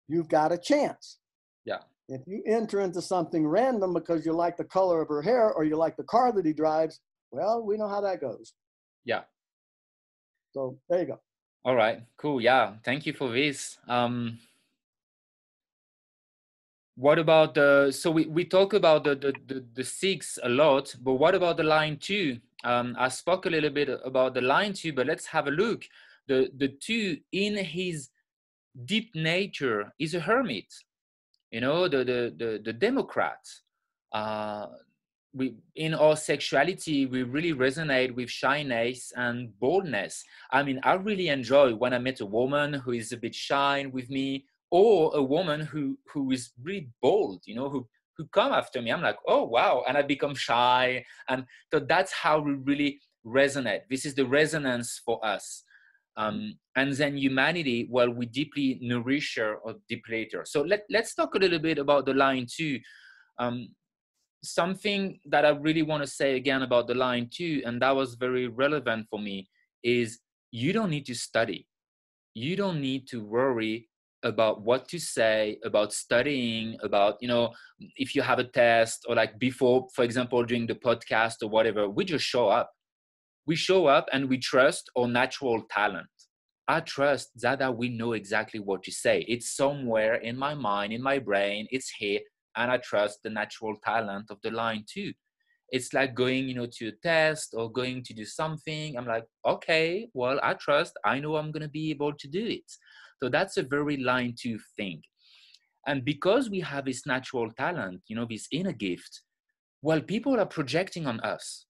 you've 0.08 0.28
got 0.28 0.52
a 0.52 0.58
chance. 0.58 1.18
Yeah. 1.64 1.78
If 2.08 2.20
you 2.26 2.42
enter 2.46 2.80
into 2.80 3.02
something 3.02 3.46
random 3.46 3.92
because 3.92 4.24
you 4.24 4.32
like 4.32 4.56
the 4.56 4.64
color 4.64 5.02
of 5.02 5.08
her 5.08 5.22
hair 5.22 5.52
or 5.52 5.64
you 5.64 5.76
like 5.76 5.96
the 5.96 6.04
car 6.04 6.32
that 6.32 6.46
he 6.46 6.52
drives, 6.52 7.00
well, 7.32 7.64
we 7.64 7.76
know 7.76 7.88
how 7.88 8.00
that 8.02 8.20
goes. 8.20 8.52
Yeah. 9.06 9.22
So 10.52 10.78
there 10.88 11.00
you 11.00 11.06
go. 11.06 11.20
All 11.64 11.74
right, 11.74 12.02
cool. 12.18 12.40
Yeah, 12.40 12.74
thank 12.84 13.06
you 13.06 13.12
for 13.12 13.32
this. 13.32 13.78
Um, 13.88 14.38
what 16.96 17.18
about 17.18 17.54
the, 17.54 17.90
so 17.92 18.10
we, 18.10 18.26
we 18.26 18.44
talk 18.44 18.72
about 18.72 19.04
the, 19.04 19.14
the, 19.14 19.34
the, 19.46 19.64
the 19.74 19.84
six 19.84 20.38
a 20.42 20.48
lot, 20.48 20.94
but 21.02 21.14
what 21.14 21.34
about 21.34 21.56
the 21.56 21.62
line 21.62 21.98
two? 21.98 22.38
Um, 22.64 22.94
I 22.98 23.08
spoke 23.08 23.46
a 23.46 23.50
little 23.50 23.70
bit 23.70 23.88
about 24.04 24.34
the 24.34 24.40
line 24.40 24.72
two, 24.72 24.92
but 24.92 25.06
let's 25.06 25.26
have 25.26 25.46
a 25.46 25.50
look. 25.50 25.84
The, 26.26 26.50
the 26.56 26.68
two 26.68 27.18
in 27.32 27.56
his 27.56 28.10
deep 28.84 29.14
nature 29.14 29.92
is 29.98 30.14
a 30.14 30.20
hermit, 30.20 30.72
you 31.50 31.60
know, 31.60 31.88
the, 31.88 31.98
the, 31.98 32.34
the, 32.36 32.62
the 32.64 32.72
Democrat, 32.72 33.46
uh, 34.12 34.66
we 35.36 35.54
in 35.74 35.92
our 35.94 36.16
sexuality 36.16 37.04
we 37.06 37.22
really 37.22 37.52
resonate 37.52 38.14
with 38.14 38.30
shyness 38.30 39.12
and 39.16 39.58
boldness. 39.60 40.24
I 40.50 40.62
mean 40.62 40.80
i 40.82 40.94
really 40.94 41.28
enjoy 41.28 41.74
when 41.74 41.92
i 41.92 41.98
meet 41.98 42.20
a 42.20 42.26
woman 42.26 42.72
who 42.72 42.92
is 42.92 43.12
a 43.12 43.16
bit 43.16 43.34
shy 43.34 43.86
with 43.92 44.08
me 44.08 44.46
or 44.70 45.14
a 45.14 45.22
woman 45.22 45.60
who 45.60 45.98
who 46.12 46.30
is 46.32 46.50
really 46.62 46.88
bold 47.02 47.42
you 47.44 47.54
know 47.54 47.68
who 47.68 47.86
who 48.16 48.26
come 48.28 48.52
after 48.52 48.80
me. 48.80 48.90
I'm 48.90 49.02
like 49.02 49.18
oh 49.28 49.44
wow 49.44 49.84
and 49.86 49.96
i 49.98 50.02
become 50.02 50.34
shy. 50.34 51.04
And 51.28 51.44
so 51.70 51.80
that's 51.80 52.12
how 52.12 52.40
we 52.40 52.52
really 52.54 53.00
resonate. 53.26 53.82
This 53.90 54.06
is 54.06 54.14
the 54.14 54.26
resonance 54.26 55.00
for 55.04 55.24
us. 55.24 55.64
Um, 56.16 56.56
and 56.76 56.94
then 56.94 57.18
humanity 57.18 57.88
well 57.90 58.08
we 58.08 58.24
deeply 58.24 58.78
nourish 58.80 59.36
her 59.36 59.56
or 59.56 59.74
deplete 59.86 60.32
her. 60.32 60.44
So 60.46 60.62
let, 60.62 60.84
let's 60.88 61.14
talk 61.14 61.34
a 61.34 61.38
little 61.38 61.58
bit 61.58 61.78
about 61.78 62.06
the 62.06 62.14
line 62.14 62.46
two. 62.50 62.80
Um, 63.38 63.68
something 64.52 65.20
that 65.26 65.44
I 65.44 65.50
really 65.50 65.82
want 65.82 66.02
to 66.02 66.08
say 66.08 66.36
again 66.36 66.62
about 66.62 66.86
the 66.86 66.94
line 66.94 67.28
too, 67.32 67.62
and 67.64 67.80
that 67.82 67.94
was 67.94 68.14
very 68.14 68.48
relevant 68.48 69.06
for 69.10 69.18
me, 69.18 69.48
is 69.82 70.20
you 70.50 70.72
don't 70.72 70.90
need 70.90 71.06
to 71.06 71.14
study. 71.14 71.66
You 72.34 72.56
don't 72.56 72.80
need 72.80 73.06
to 73.08 73.24
worry 73.24 73.88
about 74.22 74.62
what 74.62 74.88
to 74.88 74.98
say 74.98 75.58
about 75.64 75.92
studying 75.92 76.76
about 76.82 77.16
you 77.20 77.28
know 77.28 77.52
if 77.96 78.14
you 78.14 78.22
have 78.22 78.38
a 78.38 78.44
test 78.44 79.04
or 79.08 79.14
like 79.14 79.38
before 79.38 79.86
for 79.94 80.04
example 80.04 80.42
during 80.42 80.66
the 80.66 80.74
podcast 80.74 81.36
or 81.42 81.48
whatever 81.48 81.88
we 81.88 82.04
just 82.04 82.24
show 82.24 82.48
up. 82.48 82.70
We 83.46 83.54
show 83.54 83.86
up 83.86 84.08
and 84.12 84.28
we 84.28 84.38
trust 84.38 84.90
our 84.98 85.06
natural 85.06 85.62
talent. 85.70 86.08
I 86.66 86.80
trust 86.80 87.30
that, 87.42 87.60
that 87.60 87.76
we 87.76 87.88
know 87.88 88.14
exactly 88.14 88.58
what 88.58 88.82
to 88.82 88.90
say. 88.90 89.24
It's 89.28 89.54
somewhere 89.54 90.16
in 90.16 90.36
my 90.36 90.54
mind 90.54 90.92
in 90.92 91.02
my 91.02 91.18
brain 91.18 91.68
it's 91.70 91.90
here 91.90 92.20
and 92.56 92.70
i 92.70 92.76
trust 92.78 93.22
the 93.22 93.30
natural 93.30 93.76
talent 93.84 94.26
of 94.30 94.38
the 94.42 94.50
line 94.50 94.84
too. 94.92 95.12
It's 95.70 95.92
like 95.92 96.14
going 96.14 96.48
you 96.48 96.54
know 96.54 96.68
to 96.78 96.88
a 96.88 96.92
test 97.02 97.54
or 97.58 97.70
going 97.70 98.02
to 98.04 98.14
do 98.14 98.24
something. 98.24 98.96
I'm 98.96 99.06
like 99.06 99.24
okay 99.44 100.08
well 100.14 100.38
i 100.42 100.54
trust. 100.54 100.92
I 101.04 101.18
know 101.20 101.36
i'm 101.36 101.50
going 101.52 101.62
to 101.68 101.68
be 101.80 101.90
able 101.90 102.12
to 102.22 102.28
do 102.28 102.44
it. 102.46 102.68
So 103.20 103.28
that's 103.28 103.56
a 103.56 103.62
very 103.62 103.96
line 103.96 104.34
two 104.40 104.58
thing 104.76 105.02
and 105.86 106.04
because 106.04 106.50
we 106.50 106.60
have 106.60 106.84
this 106.84 107.06
natural 107.06 107.50
talent 107.52 108.02
you 108.08 108.16
know 108.16 108.26
this 108.28 108.46
inner 108.50 108.72
gift 108.72 109.22
well 109.82 110.00
people 110.00 110.38
are 110.40 110.46
projecting 110.46 111.06
on 111.06 111.20
us. 111.20 111.66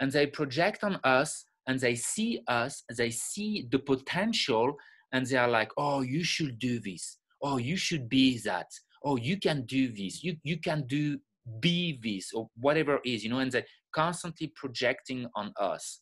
And 0.00 0.10
they 0.10 0.26
project 0.26 0.82
on 0.84 0.98
us 1.04 1.44
and 1.66 1.78
they 1.80 1.94
see 1.94 2.40
us 2.48 2.82
they 2.96 3.10
see 3.10 3.68
the 3.70 3.78
potential 3.78 4.76
and 5.12 5.24
they 5.26 5.36
are 5.36 5.48
like 5.48 5.72
oh 5.76 6.00
you 6.02 6.22
should 6.24 6.58
do 6.58 6.80
this. 6.80 7.18
Oh 7.42 7.58
you 7.58 7.76
should 7.76 8.08
be 8.08 8.38
that 8.40 8.66
oh 9.04 9.16
you 9.16 9.38
can 9.38 9.62
do 9.62 9.88
this 9.88 10.24
you 10.24 10.36
you 10.42 10.58
can 10.58 10.86
do 10.86 11.18
be 11.60 11.98
this 12.02 12.32
or 12.32 12.48
whatever 12.58 12.96
it 12.96 13.08
is 13.08 13.22
you 13.22 13.30
know 13.30 13.38
and 13.38 13.52
they're 13.52 13.66
constantly 13.94 14.48
projecting 14.48 15.26
on 15.34 15.52
us. 15.58 16.00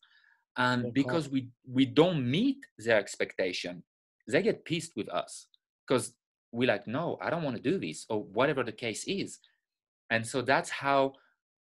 And 0.57 0.93
because 0.93 1.29
we 1.29 1.49
we 1.71 1.87
don't 1.87 2.29
meet 2.31 2.59
their 2.79 2.99
expectation 2.99 3.83
they 4.29 4.43
get 4.43 4.65
pissed 4.65 4.93
with 4.97 5.09
us. 5.09 5.47
Because 5.87 6.15
we're 6.53 6.69
like 6.69 6.87
no 6.87 7.19
i 7.23 7.31
don't 7.31 7.43
want 7.43 7.57
to 7.57 7.63
do 7.63 7.79
this 7.79 8.05
or 8.09 8.23
whatever 8.23 8.63
the 8.65 8.73
case 8.73 9.05
is. 9.07 9.39
And 10.11 10.27
so 10.27 10.43
that's 10.43 10.71
how 10.71 11.15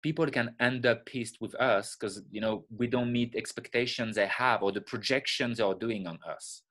people 0.03 0.27
can 0.27 0.55
end 0.59 0.87
up 0.87 1.07
pissed 1.07 1.41
with 1.41 1.55
us 1.57 1.95
because 1.95 2.23
you 2.31 2.41
know 2.41 2.65
we 2.77 2.87
don't 2.87 3.13
meet 3.13 3.37
expectations 3.37 4.17
they 4.17 4.27
have 4.27 4.63
or 4.63 4.73
the 4.73 4.81
projections 4.81 5.59
they 5.59 5.65
are 5.65 5.75
doing 5.75 6.07
on 6.07 6.19
us. 6.29 6.63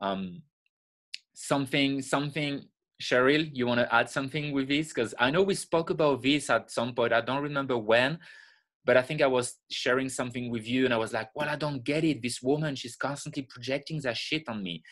Um 0.00 0.42
something 1.34 2.02
something 2.02 2.64
Cheryl, 3.02 3.50
you 3.52 3.66
want 3.66 3.80
to 3.80 3.94
add 3.94 4.08
something 4.08 4.52
with 4.52 4.68
this? 4.68 4.88
Because 4.88 5.14
I 5.18 5.30
know 5.30 5.42
we 5.42 5.54
spoke 5.54 5.90
about 5.90 6.22
this 6.22 6.48
at 6.50 6.70
some 6.70 6.94
point. 6.94 7.12
I 7.12 7.20
don't 7.20 7.42
remember 7.42 7.76
when, 7.76 8.18
but 8.84 8.96
I 8.96 9.02
think 9.02 9.22
I 9.22 9.26
was 9.26 9.58
sharing 9.70 10.08
something 10.08 10.50
with 10.50 10.66
you 10.66 10.84
and 10.84 10.94
I 10.94 10.98
was 10.98 11.12
like, 11.12 11.30
well, 11.34 11.48
I 11.48 11.56
don't 11.56 11.84
get 11.84 12.04
it. 12.04 12.22
This 12.22 12.40
woman, 12.42 12.76
she's 12.76 12.96
constantly 12.96 13.42
projecting 13.42 14.00
that 14.02 14.16
shit 14.16 14.48
on 14.48 14.62
me. 14.62 14.82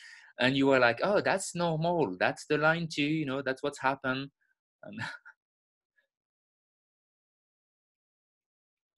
And 0.41 0.57
you 0.57 0.67
were 0.67 0.79
like, 0.79 1.01
oh, 1.03 1.21
that's 1.21 1.55
normal. 1.55 2.17
That's 2.19 2.47
the 2.47 2.59
line 2.59 2.89
too. 2.93 3.03
You 3.03 3.27
know, 3.27 3.43
that's 3.43 3.63
what's 3.63 3.81
happened. 3.81 4.31
And 4.83 5.01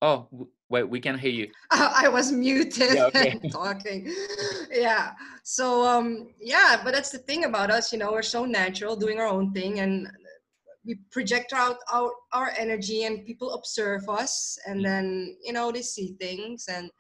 oh, 0.03 0.49
Wait, 0.75 0.91
we 0.91 0.99
can 0.99 1.17
hear 1.17 1.31
you. 1.31 1.49
I 1.71 2.09
was 2.09 2.33
muted 2.33 2.95
yeah, 2.97 3.05
okay. 3.05 3.39
talking. 3.53 4.13
yeah. 4.73 5.13
So 5.45 5.87
um, 5.87 6.31
yeah, 6.41 6.81
but 6.83 6.93
that's 6.93 7.11
the 7.11 7.19
thing 7.19 7.45
about 7.45 7.71
us. 7.71 7.93
You 7.93 8.01
know, 8.01 8.11
we're 8.11 8.23
so 8.23 8.45
natural, 8.45 8.97
doing 8.97 9.21
our 9.21 9.29
own 9.29 9.53
thing, 9.53 9.79
and 9.79 10.11
we 10.85 10.97
project 11.13 11.53
out 11.53 11.77
our 11.93 12.11
our 12.33 12.53
energy, 12.59 13.05
and 13.05 13.25
people 13.25 13.53
observe 13.53 14.09
us, 14.09 14.59
and 14.67 14.81
mm. 14.81 14.85
then 14.89 15.37
you 15.45 15.53
know 15.53 15.71
they 15.71 15.83
see 15.83 16.17
things, 16.21 16.67
and 16.67 16.91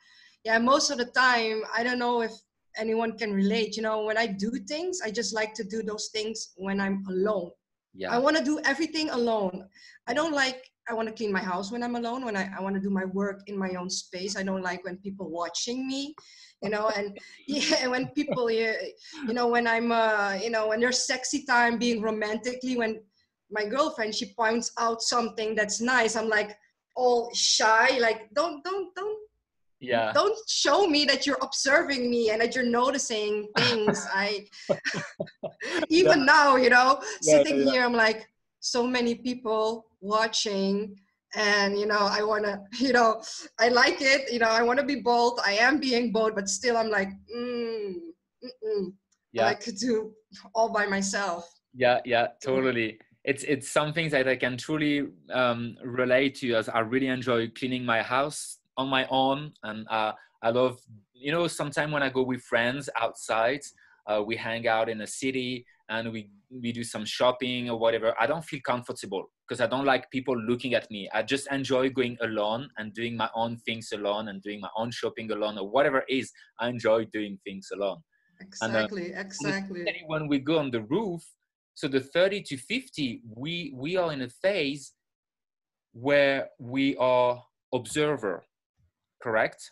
yeah, 0.45 0.59
most 0.61 0.93
of 0.93 0.99
the 0.99 1.07
time, 1.07 1.65
I 1.77 1.83
don't 1.83 1.99
know 1.99 2.23
if 2.23 2.35
anyone 2.77 3.19
can 3.19 3.33
relate. 3.33 3.77
You 3.77 3.83
know, 3.83 4.05
when 4.05 4.17
I 4.17 4.29
do 4.29 4.53
things, 4.69 5.01
I 5.05 5.11
just 5.11 5.35
like 5.35 5.53
to 5.55 5.65
do 5.65 5.83
those 5.83 6.11
things 6.13 6.55
when 6.55 6.81
I'm 6.81 7.03
alone. 7.09 7.51
Yeah. 7.93 8.13
I 8.15 8.19
want 8.19 8.37
to 8.37 8.45
do 8.45 8.61
everything 8.65 9.11
alone. 9.11 9.67
I 10.07 10.15
don't 10.15 10.33
like 10.33 10.63
I 10.89 10.95
want 10.95 11.09
to 11.09 11.15
clean 11.15 11.33
my 11.33 11.43
house 11.43 11.73
when 11.73 11.83
I'm 11.83 11.97
alone, 11.97 12.25
when 12.25 12.37
I, 12.37 12.51
I 12.57 12.61
want 12.61 12.75
to 12.75 12.81
do 12.81 12.91
my 12.91 13.05
work 13.07 13.43
in 13.47 13.57
my 13.57 13.71
own 13.71 13.89
space. 13.89 14.37
I 14.37 14.43
don't 14.43 14.63
like 14.63 14.85
when 14.85 14.97
people 14.99 15.31
watching 15.31 15.87
me, 15.87 16.15
you 16.63 16.71
know, 16.71 16.91
and 16.97 17.19
yeah, 17.47 17.87
when 17.87 18.09
people, 18.09 18.51
you 18.51 18.75
know, 19.29 19.49
when 19.49 19.67
I'm, 19.67 19.93
uh, 19.93 20.39
you 20.41 20.51
know, 20.51 20.69
when 20.69 20.81
there's 20.81 21.07
sexy 21.07 21.45
time 21.45 21.79
being 21.79 22.03
romantically, 22.03 22.77
when 22.77 23.01
my 23.51 23.65
girlfriend, 23.65 24.15
she 24.15 24.35
points 24.35 24.73
out 24.79 25.03
something 25.03 25.55
that's 25.55 25.81
nice, 25.81 26.17
I'm 26.17 26.29
like 26.29 26.57
all 26.97 27.31
shy, 27.35 27.99
like, 27.99 28.29
don't, 28.35 28.63
don't, 28.65 28.95
don't, 28.95 29.19
yeah 29.81 30.13
don't 30.13 30.39
show 30.49 30.87
me 30.87 31.05
that 31.05 31.27
you're 31.27 31.39
observing 31.43 32.11
me 32.11 32.31
and 32.31 32.41
that 32.41 32.55
you're 32.55 32.65
noticing 32.65 33.49
things 33.59 34.07
i 34.13 34.47
even 35.89 36.21
yeah. 36.21 36.25
now 36.25 36.57
you 36.57 36.71
know 36.71 37.01
yeah, 37.23 37.37
sitting 37.37 37.67
here 37.67 37.85
i'm 37.85 37.93
like 37.93 38.27
so 38.61 38.87
many 38.87 39.15
people 39.15 39.85
watching 40.05 40.95
and 41.35 41.79
you 41.79 41.87
know 41.87 42.07
i 42.19 42.23
want 42.23 42.45
to 42.45 42.61
you 42.85 42.93
know 42.93 43.23
i 43.59 43.69
like 43.69 44.01
it 44.01 44.31
you 44.33 44.39
know 44.39 44.49
i 44.49 44.63
want 44.63 44.79
to 44.79 44.85
be 44.85 45.01
bold. 45.01 45.41
I 45.45 45.55
am 45.55 45.81
being 45.81 46.13
bold 46.13 46.35
but 46.35 46.49
still 46.49 46.77
i'm 46.77 46.91
like 46.91 47.09
mm, 47.35 47.95
yeah. 49.33 49.47
i 49.47 49.55
could 49.55 49.77
do 49.77 50.13
all 50.55 50.73
by 50.73 50.87
myself. 50.87 51.51
Yeah 51.75 52.01
yeah 52.05 52.29
totally. 52.43 52.99
It's 53.25 53.43
it's 53.45 53.71
something 53.71 54.11
that 54.11 54.29
i 54.29 54.37
can 54.37 54.57
truly 54.59 55.09
um, 55.33 55.77
relate 55.83 56.35
to 56.41 56.55
as 56.55 56.69
i 56.69 56.81
really 56.81 57.09
enjoy 57.09 57.49
cleaning 57.49 57.85
my 57.85 58.03
house 58.03 58.59
on 58.77 58.89
my 58.89 59.07
own. 59.11 59.53
And 59.63 59.87
uh, 59.89 60.13
i 60.43 60.51
love 60.51 60.79
you 61.15 61.33
know 61.33 61.49
sometimes 61.49 61.93
when 61.93 62.03
i 62.03 62.11
go 62.11 62.23
with 62.23 62.43
friends 62.43 62.91
outside 63.01 63.63
uh, 64.07 64.23
we 64.23 64.37
hang 64.37 64.69
out 64.69 64.91
in 64.91 65.01
a 65.01 65.07
city 65.07 65.65
and 65.89 66.13
we 66.13 66.31
we 66.51 66.73
do 66.73 66.85
some 66.85 67.05
shopping 67.05 67.69
or 67.69 67.79
whatever 67.79 68.15
i 68.19 68.27
don't 68.27 68.45
feel 68.45 68.61
comfortable 68.65 69.25
because 69.47 69.61
i 69.61 69.67
don't 69.67 69.85
like 69.85 70.11
people 70.11 70.37
looking 70.39 70.75
at 70.75 70.91
me. 70.91 71.09
I 71.13 71.23
just 71.23 71.47
enjoy 71.53 71.91
going 71.91 72.17
alone 72.23 72.69
and 72.79 72.95
doing 72.95 73.17
my 73.17 73.29
own 73.35 73.57
things 73.59 73.93
alone 73.93 74.29
and 74.29 74.41
doing 74.43 74.61
my 74.61 74.71
own 74.77 74.91
shopping 74.91 75.31
alone 75.31 75.59
or 75.59 75.69
whatever 75.69 75.99
it 76.09 76.15
is 76.21 76.33
i 76.61 76.69
enjoy 76.69 77.05
doing 77.07 77.39
things 77.45 77.69
alone. 77.75 77.99
Exactly 78.41 79.13
and, 79.13 79.17
uh, 79.17 79.21
exactly. 79.21 80.03
when 80.07 80.29
we 80.29 80.39
go 80.39 80.59
on 80.59 80.71
the 80.71 80.83
roof 80.83 81.23
so 81.75 81.89
the 81.89 82.01
30 82.01 82.43
to 82.43 82.57
50 82.57 83.23
we 83.37 83.73
we 83.77 83.97
are 83.97 84.13
in 84.13 84.23
a 84.23 84.29
phase 84.29 84.93
where 85.93 86.49
we 86.59 86.97
are 86.97 87.43
observer 87.73 88.45
correct? 89.25 89.71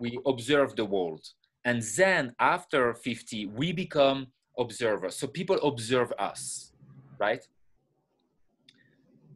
We 0.00 0.18
observe 0.26 0.74
the 0.74 0.84
world. 0.84 1.24
And 1.64 1.82
then 1.96 2.34
after 2.40 2.94
50 2.94 3.46
we 3.46 3.72
become 3.72 4.26
observers 4.58 5.16
so 5.16 5.26
people 5.26 5.56
observe 5.62 6.12
us 6.18 6.72
right 7.18 7.46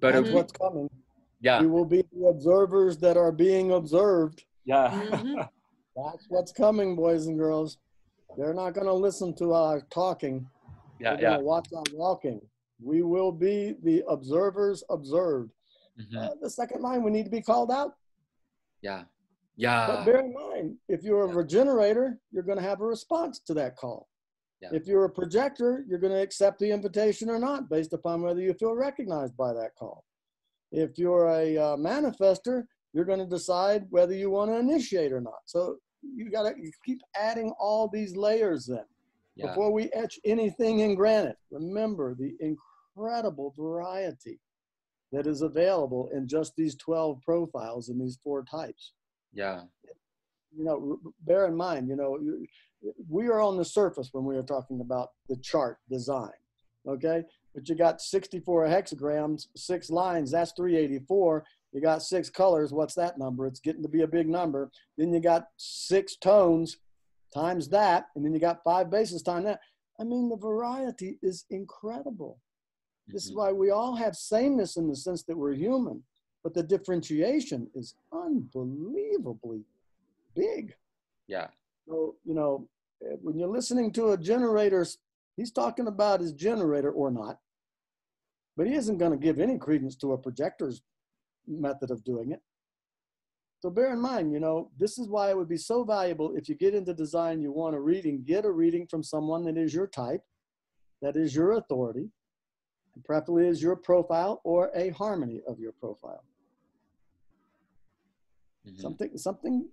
but 0.01 0.13
That's 0.13 0.31
what's 0.31 0.53
coming 0.53 0.91
yeah 1.41 1.61
we 1.61 1.67
will 1.67 1.85
be 1.85 2.05
the 2.13 2.27
observers 2.27 2.99
that 2.99 3.17
are 3.17 3.33
being 3.33 3.73
observed 3.73 4.45
yeah 4.65 4.91
mm-hmm. 4.91 5.41
That's 5.97 6.27
what's 6.29 6.53
coming, 6.53 6.95
boys 6.95 7.27
and 7.27 7.39
girls. 7.39 7.79
They're 8.37 8.55
not 8.55 8.75
going 8.75 8.87
to 8.87 8.93
listen 8.93 9.35
to 9.37 9.55
our 9.55 9.81
talking. 9.91 10.47
Yeah, 11.01 11.15
They're 11.15 11.23
yeah. 11.23 11.37
Watch 11.39 11.69
our 11.75 11.83
walking. 11.95 12.41
We 12.83 13.03
will 13.03 13.33
be 13.33 13.77
the 13.83 14.05
observers 14.09 14.85
observed. 14.91 15.53
Mm-hmm. 15.99 16.19
Uh, 16.19 16.29
the 16.43 16.51
second 16.51 16.83
line, 16.83 17.03
we 17.03 17.11
need 17.11 17.25
to 17.25 17.31
be 17.31 17.41
called 17.41 17.71
out. 17.71 17.95
Yeah, 18.83 19.05
yeah. 19.57 19.87
But 19.87 20.05
bear 20.05 20.21
in 20.21 20.35
mind, 20.35 20.77
if 20.89 21.03
you're 21.03 21.25
a 21.25 21.29
yeah. 21.29 21.35
regenerator, 21.35 22.19
you're 22.31 22.43
going 22.43 22.59
to 22.59 22.65
have 22.65 22.83
a 22.83 22.87
response 22.87 23.39
to 23.47 23.55
that 23.55 23.77
call. 23.77 24.09
Yeah. 24.61 24.71
If 24.73 24.87
you're 24.87 25.05
a 25.05 25.11
projector, 25.11 25.85
you're 25.87 25.99
going 25.99 26.13
to 26.13 26.23
accept 26.23 26.59
the 26.59 26.71
invitation 26.71 27.29
or 27.29 27.39
not 27.39 27.69
based 27.69 27.93
upon 27.93 28.23
whether 28.23 28.41
you 28.41 28.55
feel 28.55 28.75
recognized 28.75 29.37
by 29.37 29.53
that 29.53 29.75
call. 29.79 30.05
If 30.73 30.99
you're 30.99 31.29
a 31.29 31.57
uh, 31.57 31.77
manifestor, 31.77 32.65
you're 32.93 33.05
going 33.05 33.19
to 33.19 33.27
decide 33.27 33.85
whether 33.91 34.15
you 34.15 34.31
want 34.31 34.51
to 34.51 34.59
initiate 34.59 35.13
or 35.13 35.21
not. 35.21 35.41
So 35.45 35.77
you 36.03 36.31
got 36.31 36.45
to 36.45 36.55
keep 36.85 37.01
adding 37.15 37.53
all 37.59 37.89
these 37.89 38.17
layers 38.17 38.69
in 38.69 38.81
yeah. 39.37 39.49
before 39.49 39.73
we 39.73 39.91
etch 39.93 40.19
anything 40.25 40.81
in 40.81 40.95
granite. 40.95 41.37
Remember 41.51 42.15
the 42.15 42.35
incredible 42.41 43.55
variety 43.57 44.41
that 45.13 45.27
is 45.27 45.43
available 45.43 46.09
in 46.13 46.27
just 46.27 46.57
these 46.57 46.75
12 46.77 47.21
profiles 47.23 47.89
and 47.89 48.01
these 48.01 48.19
four 48.23 48.43
types. 48.45 48.93
Yeah. 49.33 49.63
You 50.57 50.65
know, 50.65 50.99
bear 51.27 51.47
in 51.47 51.55
mind, 51.55 51.89
you 51.89 51.97
know, 51.97 52.19
we 53.09 53.27
are 53.29 53.41
on 53.41 53.57
the 53.57 53.65
surface 53.65 54.11
when 54.13 54.25
we 54.25 54.37
are 54.37 54.43
talking 54.43 54.81
about 54.81 55.11
the 55.29 55.37
chart 55.37 55.79
design, 55.91 56.33
okay? 56.87 57.23
But 57.55 57.69
you 57.69 57.75
got 57.75 58.01
64 58.01 58.67
hexagrams, 58.67 59.47
six 59.57 59.91
lines, 59.91 60.31
that's 60.31 60.53
384. 60.53 61.45
You 61.73 61.81
got 61.81 62.03
six 62.03 62.31
colors, 62.31 62.73
what's 62.73 62.95
that 62.95 63.19
number? 63.19 63.47
It's 63.47 63.61
getting 63.61 63.83
to 63.83 63.89
be 63.89 64.03
a 64.03 64.07
big 64.07 64.29
number. 64.29 64.71
Then 64.97 65.13
you 65.13 65.21
got 65.21 65.49
six 65.57 66.17
tones 66.17 66.79
times 67.35 67.69
that, 67.69 68.07
and 68.15 68.25
then 68.25 68.33
you 68.33 68.41
got 68.41 68.65
five 68.65 68.91
bases 68.91 69.23
times 69.23 69.45
that. 69.45 69.61
I 69.99 70.05
mean, 70.05 70.29
the 70.29 70.37
variety 70.37 71.19
is 71.23 71.45
incredible. 71.51 72.39
This 73.09 73.25
is 73.25 73.31
mm-hmm. 73.31 73.41
why 73.41 73.53
we 73.53 73.71
all 73.71 73.95
have 73.95 74.15
sameness 74.17 74.77
in 74.77 74.89
the 74.89 74.97
sense 74.97 75.23
that 75.25 75.37
we're 75.37 75.55
human, 75.55 76.03
but 76.43 76.55
the 76.55 76.63
differentiation 76.63 77.69
is 77.75 77.95
unbelievably 78.13 79.65
big. 80.35 80.75
Yeah. 81.27 81.49
So, 81.89 82.17
you 82.25 82.35
know, 82.35 82.69
when 83.01 83.39
you're 83.39 83.49
listening 83.49 83.93
to 83.93 84.13
a 84.13 84.19
generator 84.19 84.85
He's 85.37 85.53
talking 85.53 85.87
about 85.87 86.21
his 86.21 86.33
generator 86.33 86.91
or 86.91 87.11
not, 87.11 87.39
but 88.57 88.67
he 88.67 88.75
isn't 88.75 88.99
going 88.99 89.13
to 89.13 89.19
give 89.19 89.39
any 89.39 89.59
credence 89.59 89.95
to 89.97 90.13
a 90.13 90.19
projector's 90.19 90.83
method 91.47 91.91
of 91.91 92.03
doing 92.05 92.33
it. 92.33 92.41
So 93.61 93.71
bear 93.71 93.93
in 93.93 94.01
mind, 94.01 94.33
you 94.33 94.41
know, 94.41 94.71
this 94.79 94.99
is 94.99 95.09
why 95.09 95.31
it 95.31 95.37
would 95.37 95.49
be 95.49 95.59
so 95.59 95.85
valuable 95.85 96.35
if 96.37 96.49
you 96.49 96.55
get 96.55 96.75
into 96.75 96.95
design, 96.95 97.43
you 97.43 97.53
want 97.53 97.75
a 97.75 97.81
reading, 97.81 98.23
get 98.25 98.45
a 98.45 98.51
reading 98.51 98.87
from 98.87 99.03
someone 99.03 99.45
that 99.45 99.59
is 99.59 99.75
your 99.75 99.87
type, 99.87 100.23
that 101.03 101.17
is 101.17 101.35
your 101.35 101.53
authority, 101.53 102.09
and 102.95 103.05
preferably 103.05 103.47
is 103.47 103.63
your 103.63 103.77
profile 103.77 104.41
or 104.45 104.71
a 104.75 104.91
harmony 104.91 105.43
of 105.47 105.59
your 105.59 105.73
profile. 105.73 106.25
Mm-hmm. 108.67 108.81
Something, 108.81 109.17
something, 109.17 109.69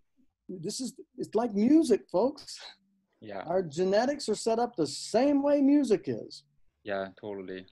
this 0.49 0.81
is, 0.81 0.93
it's 1.17 1.35
like 1.35 1.53
music, 1.53 2.01
folks. 2.11 2.59
Yeah. 3.23 3.43
Our 3.45 3.63
genetics 3.63 4.27
are 4.27 4.35
set 4.35 4.59
up 4.59 4.75
the 4.75 4.85
same 4.85 5.41
way 5.41 5.61
music 5.61 6.03
is. 6.07 6.43
Yeah, 6.83 7.07
totally. 7.19 7.65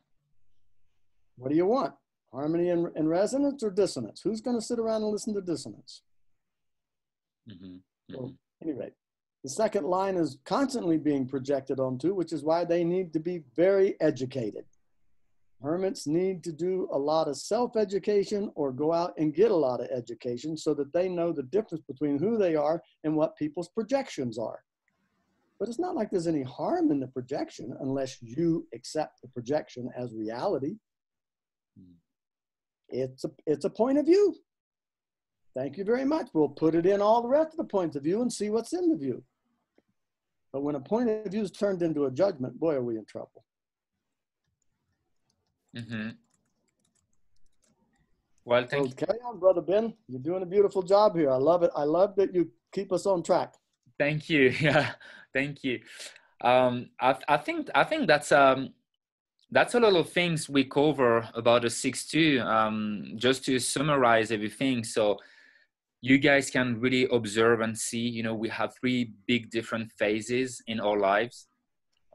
What 1.36 1.50
do 1.50 1.58
you 1.58 1.66
want? 1.66 1.94
Harmony 2.34 2.70
and, 2.70 2.88
and 2.96 3.10
resonance 3.10 3.62
or 3.62 3.70
dissonance? 3.70 4.22
Who's 4.24 4.40
going 4.40 4.58
to 4.58 4.66
sit 4.66 4.80
around 4.80 5.04
and 5.04 5.12
listen 5.12 5.34
to 5.34 5.42
dissonance? 5.42 6.04
Mm-hmm. 7.52 7.66
Mm-hmm. 7.66 8.14
So, 8.14 8.34
anyway, 8.64 8.92
the 9.44 9.50
second 9.50 9.86
line 9.86 10.16
is 10.16 10.38
constantly 10.46 10.98
being 10.98 11.28
projected 11.28 11.82
onto, 11.82 12.14
which 12.14 12.32
is 12.32 12.44
why 12.44 12.64
they 12.64 12.86
need 12.86 13.12
to 13.12 13.20
be 13.20 13.44
very 13.54 14.00
educated. 14.00 14.64
Hermits 15.62 16.08
need 16.08 16.46
to 16.46 16.54
do 16.54 16.88
a 16.94 16.98
lot 16.98 17.28
of 17.28 17.36
self 17.36 17.76
education 17.76 18.52
or 18.56 18.72
go 18.72 18.94
out 18.94 19.14
and 19.18 19.36
get 19.36 19.52
a 19.52 19.56
lot 19.56 19.82
of 19.82 19.90
education 19.92 20.56
so 20.56 20.74
that 20.76 20.94
they 20.94 21.10
know 21.10 21.34
the 21.34 21.44
difference 21.44 21.84
between 21.88 22.18
who 22.18 22.38
they 22.38 22.56
are 22.56 22.82
and 23.04 23.16
what 23.16 23.36
people's 23.36 23.70
projections 23.70 24.38
are. 24.40 24.64
But 25.62 25.70
it's 25.70 25.78
not 25.78 25.96
like 25.96 26.10
there's 26.10 26.26
any 26.26 26.42
harm 26.42 26.90
in 26.90 27.00
the 27.00 27.06
projection 27.06 27.78
unless 27.82 28.20
you 28.20 28.68
accept 28.74 29.22
the 29.22 29.28
projection 29.28 29.92
as 29.96 30.12
reality. 30.12 30.78
Hmm. 31.78 31.94
It's 32.90 33.26
a, 33.26 33.30
it's 33.46 33.64
a 33.64 33.70
point 33.70 34.00
of 34.00 34.08
view. 34.08 34.36
Thank 35.56 35.78
you 35.78 35.84
very 35.84 36.04
much. 36.04 36.30
We'll 36.34 36.50
put 36.50 36.74
it 36.74 36.88
in 36.88 37.00
all 37.00 37.22
the 37.22 37.30
rest 37.30 37.52
of 37.52 37.58
the 37.58 37.66
points 37.66 37.96
of 37.96 38.02
view 38.02 38.24
and 38.24 38.34
see 38.34 38.50
what's 38.50 38.74
in 38.74 38.90
the 38.90 38.98
view. 38.98 39.24
But 40.52 40.64
when 40.64 40.74
a 40.74 40.80
point 40.80 41.12
of 41.12 41.32
view 41.32 41.44
is 41.44 41.52
turned 41.52 41.84
into 41.84 42.06
a 42.06 42.12
judgment, 42.12 42.60
boy, 42.60 42.74
are 42.74 42.82
we 42.82 42.98
in 42.98 43.06
trouble. 43.06 43.46
Mm-hmm. 45.78 46.10
Well, 48.46 48.66
thank 48.66 49.00
so 49.00 49.06
Carry 49.06 49.20
on, 49.20 49.40
brother 49.40 49.62
Ben. 49.62 49.94
You're 50.08 50.22
doing 50.22 50.42
a 50.42 50.48
beautiful 50.48 50.82
job 50.82 51.16
here. 51.16 51.30
I 51.30 51.38
love 51.38 51.62
it. 51.62 51.70
I 51.76 51.84
love 51.84 52.16
that 52.16 52.34
you 52.34 52.50
keep 52.74 52.92
us 52.92 53.06
on 53.06 53.22
track. 53.22 53.54
Thank 54.00 54.28
you. 54.28 54.56
Yeah, 54.60 54.94
thank 55.34 55.64
you. 55.64 55.80
Um, 56.44 56.90
I, 57.00 57.16
I 57.28 57.38
think 57.38 57.70
I 57.76 57.84
think 57.84 58.08
that's 58.08 58.32
um, 58.32 58.74
that's 59.52 59.76
a 59.76 59.80
lot 59.80 59.96
of 59.96 60.10
things 60.10 60.50
we 60.50 60.64
cover 60.64 61.28
about 61.34 61.64
the 61.64 61.70
six 61.70 62.08
two. 62.08 62.42
Um, 62.42 63.14
just 63.16 63.46
to 63.46 63.60
summarize 63.60 64.32
everything, 64.32 64.84
so 64.84 65.18
you 66.02 66.18
guys 66.18 66.50
can 66.50 66.80
really 66.80 67.08
observe 67.12 67.62
and 67.62 67.78
see. 67.78 68.08
You 68.08 68.24
know, 68.24 68.34
we 68.34 68.50
have 68.50 68.74
three 68.80 69.14
big 69.28 69.52
different 69.52 69.92
phases 69.92 70.62
in 70.68 70.80
our 70.80 70.98
lives: 70.98 71.48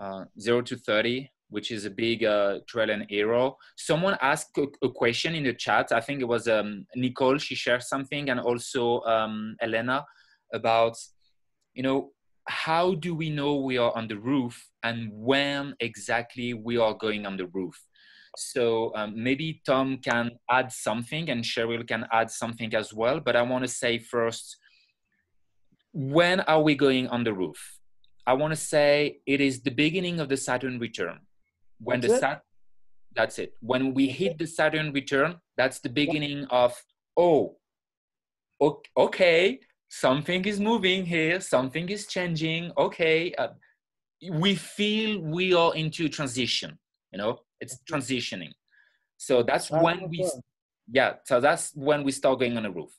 uh, 0.01 0.25
zero 0.41 0.63
to 0.63 0.77
thirty, 0.77 1.31
which 1.51 1.71
is 1.71 1.85
a 1.85 1.91
big 1.91 2.25
uh, 2.25 2.61
trail 2.67 2.91
and 2.91 3.07
arrow. 3.11 3.57
Someone 3.77 4.17
asked 4.21 4.59
a, 4.59 4.67
a, 4.85 4.91
question 4.91 5.35
in 5.35 5.45
the 5.45 5.55
chat. 5.55 5.93
I 5.93 6.01
think 6.01 6.21
it 6.21 6.29
was 6.29 6.49
um, 6.49 6.87
Nicole. 6.97 7.39
She 7.39 7.55
shared 7.55 7.83
something, 7.83 8.31
and 8.31 8.41
also 8.41 9.03
um, 9.03 9.57
Elena 9.61 10.05
about, 10.53 10.97
you 11.75 11.83
know, 11.83 12.11
how 12.49 12.95
do 12.95 13.15
we 13.15 13.31
know 13.31 13.57
we 13.57 13.79
are 13.79 13.95
on 13.97 14.09
the 14.09 14.19
roof 14.19 14.69
and 14.83 15.11
when 15.13 15.75
exactly 15.81 16.55
we 16.55 16.77
are 16.77 16.95
going 16.95 17.27
on 17.27 17.37
the 17.37 17.47
roof. 17.47 17.77
So 18.37 18.93
um, 18.95 19.15
maybe 19.17 19.63
Tom 19.65 19.99
can 19.99 20.33
add 20.51 20.71
something, 20.71 21.31
and 21.31 21.43
Cheryl 21.43 21.87
can 21.89 22.07
add 22.13 22.31
something 22.31 22.75
as 22.75 22.93
well. 22.93 23.19
But 23.19 23.35
I 23.35 23.43
want 23.43 23.65
to 23.65 23.69
say 23.69 23.99
first, 23.99 24.59
when 25.93 26.41
are 26.41 26.61
we 26.61 26.75
going 26.75 27.09
on 27.09 27.25
the 27.25 27.33
roof? 27.33 27.79
I 28.27 28.35
want 28.35 28.53
to 28.53 28.61
say 28.61 29.21
it 29.25 29.41
is 29.41 29.63
the 29.63 29.71
beginning 29.71 30.21
of 30.21 30.29
the 30.29 30.37
Saturn 30.37 30.79
return 30.79 31.21
when 31.79 32.01
that's 32.01 32.13
the 32.13 32.19
Sat 32.19 32.43
that's 33.17 33.39
it 33.39 33.55
when 33.61 33.95
we 33.95 34.07
hit 34.09 34.39
the 34.39 34.47
saturn 34.47 34.93
return 34.93 35.37
that's 35.57 35.81
the 35.81 35.89
beginning 35.89 36.45
of 36.51 36.77
oh 37.17 37.57
okay 38.97 39.59
something 39.89 40.45
is 40.45 40.61
moving 40.61 41.05
here 41.05 41.41
something 41.41 41.89
is 41.89 42.07
changing 42.07 42.73
okay 42.77 43.33
uh, 43.35 43.49
we 44.33 44.55
feel 44.55 45.21
we 45.21 45.55
are 45.55 45.75
into 45.75 46.09
transition 46.09 46.79
you 47.13 47.19
know 47.19 47.39
it's 47.61 47.79
transitioning 47.91 48.51
so 49.17 49.43
that's 49.43 49.71
when 49.71 50.09
we 50.09 50.29
yeah 50.93 51.15
so 51.25 51.41
that's 51.41 51.73
when 51.75 52.03
we 52.03 52.13
start 52.13 52.39
going 52.39 52.57
on 52.57 52.65
the 52.65 52.71
roof 52.71 52.91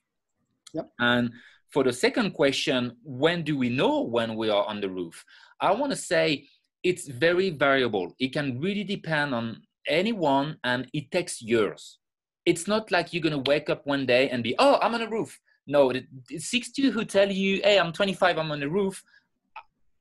yep. 0.73 0.89
and 0.99 1.31
for 1.69 1.84
the 1.84 1.93
second 1.93 2.31
question 2.31 2.95
when 3.03 3.43
do 3.43 3.57
we 3.57 3.69
know 3.69 4.01
when 4.01 4.35
we 4.35 4.49
are 4.49 4.65
on 4.65 4.80
the 4.81 4.89
roof 4.89 5.23
i 5.59 5.72
want 5.72 5.91
to 5.91 5.97
say 5.97 6.47
it's 6.88 7.07
very 7.07 7.49
variable. 7.49 8.15
It 8.19 8.34
can 8.34 8.59
really 8.61 8.84
depend 8.84 9.34
on 9.34 9.61
anyone 9.88 10.57
and 10.64 10.88
it 10.93 11.11
takes 11.11 11.41
years. 11.41 11.99
It's 12.45 12.68
not 12.68 12.91
like 12.91 13.11
you're 13.11 13.23
going 13.23 13.43
to 13.43 13.49
wake 13.49 13.69
up 13.69 13.85
one 13.85 14.05
day 14.05 14.30
and 14.30 14.41
be, 14.43 14.55
oh, 14.57 14.80
I'm 14.81 14.95
on 14.95 15.01
a 15.01 15.09
roof. 15.09 15.38
No, 15.68 15.91
it's 16.30 16.49
60 16.49 16.89
who 16.89 17.06
tell 17.06 17.31
you, 17.31 17.61
hey, 17.64 17.77
I'm 17.77 17.91
25, 17.91 18.38
I'm 18.38 18.52
on 18.52 18.60
the 18.60 18.69
roof. 18.69 19.03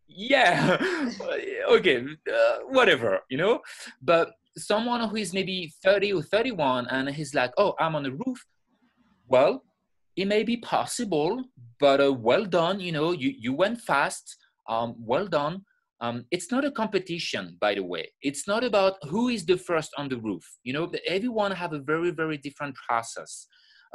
Yeah, 0.09 0.78
okay, 1.70 2.05
uh, 2.32 2.59
whatever, 2.68 3.20
you 3.28 3.36
know? 3.36 3.60
But 4.01 4.30
someone 4.56 5.09
who 5.09 5.16
is 5.16 5.34
maybe 5.34 5.74
30 5.82 6.12
or 6.12 6.22
31 6.22 6.86
and 6.86 7.10
he's 7.10 7.34
like, 7.34 7.52
oh, 7.59 7.74
I'm 7.78 7.97
on 7.97 8.05
the 8.05 8.12
roof. 8.12 8.47
Well, 9.28 9.64
it 10.16 10.26
may 10.26 10.44
be 10.44 10.59
possible, 10.59 11.44
but 11.80 12.01
uh, 12.01 12.12
well 12.12 12.44
done, 12.44 12.80
you 12.80 12.93
know, 12.93 13.12
you, 13.12 13.34
you 13.36 13.52
went 13.52 13.80
fast, 13.80 14.36
um, 14.68 14.94
well 14.98 15.26
done 15.26 15.64
um, 16.01 16.24
it's 16.30 16.51
not 16.51 16.64
a 16.64 16.70
competition 16.70 17.56
by 17.60 17.74
the 17.74 17.82
way 17.82 18.10
it's 18.22 18.47
not 18.47 18.64
about 18.64 18.94
who 19.09 19.28
is 19.28 19.44
the 19.44 19.56
first 19.56 19.90
on 19.97 20.09
the 20.09 20.18
roof 20.18 20.44
you 20.62 20.72
know 20.72 20.90
everyone 21.06 21.51
have 21.51 21.72
a 21.72 21.78
very 21.78 22.10
very 22.10 22.36
different 22.36 22.74
process 22.88 23.47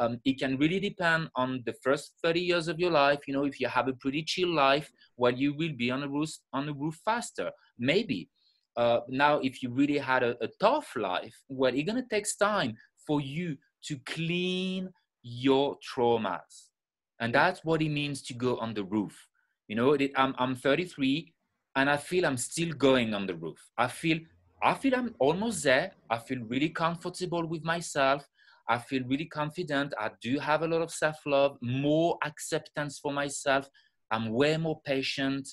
um, 0.01 0.19
it 0.25 0.39
can 0.39 0.57
really 0.57 0.79
depend 0.79 1.29
on 1.35 1.61
the 1.65 1.73
first 1.83 2.13
30 2.23 2.39
years 2.39 2.67
of 2.67 2.79
your 2.79 2.91
life 2.91 3.19
you 3.27 3.33
know 3.33 3.45
if 3.45 3.59
you 3.59 3.67
have 3.67 3.87
a 3.87 3.93
pretty 3.93 4.23
chill 4.23 4.53
life 4.53 4.91
well 5.17 5.33
you 5.33 5.53
will 5.53 5.73
be 5.77 5.91
on 5.91 6.01
the 6.01 6.09
roof 6.09 6.31
on 6.51 6.65
the 6.65 6.73
roof 6.73 6.97
faster 7.05 7.51
maybe 7.77 8.29
uh, 8.77 8.99
now 9.09 9.39
if 9.39 9.61
you 9.61 9.69
really 9.69 9.97
had 9.97 10.23
a, 10.23 10.35
a 10.43 10.49
tough 10.59 10.95
life 10.95 11.35
well 11.47 11.73
it's 11.73 11.89
going 11.89 12.01
to 12.01 12.09
take 12.09 12.25
time 12.39 12.75
for 13.05 13.21
you 13.21 13.55
to 13.83 13.97
clean 14.05 14.89
your 15.23 15.77
traumas 15.87 16.69
and 17.19 17.35
that's 17.35 17.63
what 17.63 17.81
it 17.81 17.89
means 17.89 18.21
to 18.21 18.33
go 18.33 18.57
on 18.57 18.73
the 18.73 18.83
roof 18.83 19.27
you 19.67 19.75
know 19.75 19.93
it, 19.93 20.11
I'm, 20.15 20.33
I'm 20.39 20.55
33 20.55 21.33
and 21.75 21.89
I 21.89 21.97
feel 21.97 22.25
I'm 22.25 22.37
still 22.37 22.71
going 22.73 23.13
on 23.13 23.27
the 23.27 23.35
roof. 23.35 23.59
I 23.77 23.87
feel 23.87 24.19
I 24.63 24.75
feel 24.75 24.95
I'm 24.95 25.15
almost 25.17 25.63
there. 25.63 25.91
I 26.09 26.19
feel 26.19 26.39
really 26.43 26.69
comfortable 26.69 27.45
with 27.47 27.63
myself. 27.63 28.27
I 28.71 28.77
feel 28.77 29.03
really 29.05 29.25
confident. 29.25 29.93
I 29.99 30.11
do 30.21 30.39
have 30.39 30.61
a 30.61 30.67
lot 30.67 30.81
of 30.81 30.91
self-love, 30.91 31.57
more 31.61 32.17
acceptance 32.23 32.99
for 32.99 33.11
myself. 33.11 33.67
I'm 34.09 34.29
way 34.29 34.55
more 34.55 34.79
patient. 34.85 35.45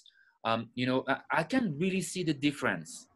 Um, 0.45 0.71
you 0.77 0.87
know, 0.87 1.03
I, 1.09 1.17
I 1.41 1.43
can 1.43 1.77
really 1.77 2.01
see 2.01 2.23
the 2.23 2.33
difference. 2.33 3.09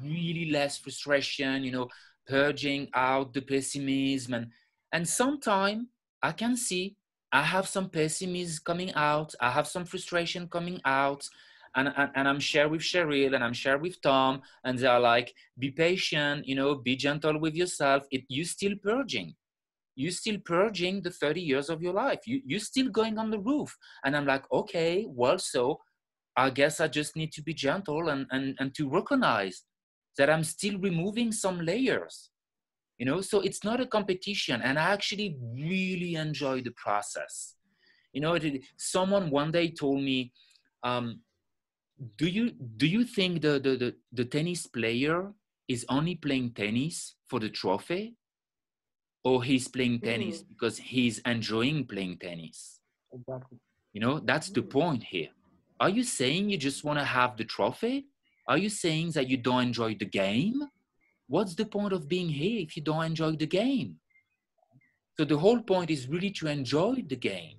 Really 0.00 0.50
less 0.52 0.78
frustration, 0.78 1.64
you 1.64 1.72
know, 1.72 1.88
purging 2.28 2.88
out 2.94 3.32
the 3.34 3.40
pessimism 3.40 4.34
and 4.34 4.46
and 4.92 5.08
sometimes 5.08 5.86
I 6.22 6.32
can 6.32 6.56
see 6.56 6.96
I 7.32 7.42
have 7.42 7.66
some 7.66 7.90
pessimism 7.90 8.60
coming 8.64 8.92
out. 8.94 9.34
I 9.40 9.50
have 9.50 9.66
some 9.66 9.84
frustration 9.84 10.48
coming 10.48 10.80
out 10.84 11.28
and, 11.76 11.92
and, 11.96 12.10
and 12.14 12.28
I'm 12.28 12.40
shared 12.40 12.70
with 12.70 12.80
Cheryl 12.80 13.34
and 13.34 13.44
I'm 13.44 13.52
shared 13.52 13.82
with 13.82 14.00
Tom, 14.00 14.42
and 14.64 14.78
they're 14.78 14.98
like, 14.98 15.32
be 15.58 15.70
patient, 15.70 16.46
you 16.46 16.54
know, 16.54 16.74
be 16.74 16.96
gentle 16.96 17.38
with 17.38 17.54
yourself. 17.54 18.04
It, 18.10 18.24
you 18.28 18.44
still 18.44 18.74
purging. 18.82 19.34
you're 19.94 20.10
still 20.12 20.38
purging 20.44 21.02
the 21.02 21.10
30 21.10 21.40
years 21.40 21.70
of 21.70 21.82
your 21.82 21.94
life. 21.94 22.20
You, 22.26 22.40
you're 22.44 22.60
still 22.60 22.88
going 22.90 23.18
on 23.18 23.30
the 23.30 23.38
roof. 23.38 23.76
And 24.04 24.16
I'm 24.16 24.26
like, 24.26 24.44
okay, 24.52 25.06
well, 25.08 25.38
so 25.38 25.80
I 26.36 26.50
guess 26.50 26.80
I 26.80 26.88
just 26.88 27.16
need 27.16 27.32
to 27.32 27.42
be 27.42 27.54
gentle 27.54 28.08
and, 28.10 28.26
and, 28.30 28.54
and 28.58 28.74
to 28.74 28.88
recognize 28.88 29.62
that 30.18 30.28
I'm 30.28 30.44
still 30.44 30.78
removing 30.78 31.32
some 31.32 31.60
layers. 31.60 32.30
You 32.98 33.06
know, 33.06 33.20
so 33.20 33.40
it's 33.40 33.64
not 33.64 33.80
a 33.80 33.86
competition. 33.86 34.62
And 34.62 34.78
I 34.78 34.92
actually 34.92 35.36
really 35.54 36.14
enjoy 36.14 36.62
the 36.62 36.72
process. 36.72 37.54
You 38.12 38.22
know, 38.22 38.34
it, 38.34 38.64
someone 38.78 39.30
one 39.30 39.50
day 39.50 39.70
told 39.70 40.02
me, 40.02 40.32
um, 40.82 41.20
do 42.16 42.26
you 42.26 42.50
do 42.50 42.86
you 42.86 43.04
think 43.04 43.42
the, 43.42 43.58
the, 43.58 43.76
the, 43.76 43.94
the 44.12 44.24
tennis 44.24 44.66
player 44.66 45.32
is 45.68 45.84
only 45.88 46.14
playing 46.14 46.50
tennis 46.50 47.16
for 47.26 47.40
the 47.40 47.48
trophy 47.48 48.14
or 49.24 49.42
he's 49.42 49.66
playing 49.66 50.00
tennis 50.00 50.42
mm. 50.42 50.48
because 50.48 50.78
he's 50.78 51.18
enjoying 51.20 51.86
playing 51.86 52.16
tennis 52.18 52.80
exactly 53.12 53.58
you 53.92 54.00
know 54.00 54.18
that's 54.20 54.50
mm. 54.50 54.54
the 54.54 54.62
point 54.62 55.02
here 55.04 55.30
are 55.80 55.90
you 55.90 56.02
saying 56.02 56.50
you 56.50 56.56
just 56.56 56.84
want 56.84 56.98
to 56.98 57.04
have 57.04 57.36
the 57.36 57.44
trophy 57.44 58.06
Are 58.48 58.58
you 58.58 58.68
saying 58.68 59.10
that 59.12 59.28
you 59.28 59.36
don't 59.36 59.62
enjoy 59.64 59.96
the 59.96 60.04
game? 60.04 60.62
What's 61.26 61.54
the 61.54 61.66
point 61.66 61.92
of 61.92 62.08
being 62.08 62.28
here 62.28 62.60
if 62.60 62.76
you 62.76 62.82
don't 62.82 63.04
enjoy 63.04 63.32
the 63.32 63.46
game? 63.46 63.96
So 65.18 65.24
the 65.24 65.38
whole 65.38 65.60
point 65.60 65.90
is 65.90 66.06
really 66.06 66.30
to 66.38 66.46
enjoy 66.46 67.04
the 67.08 67.16
game. 67.16 67.56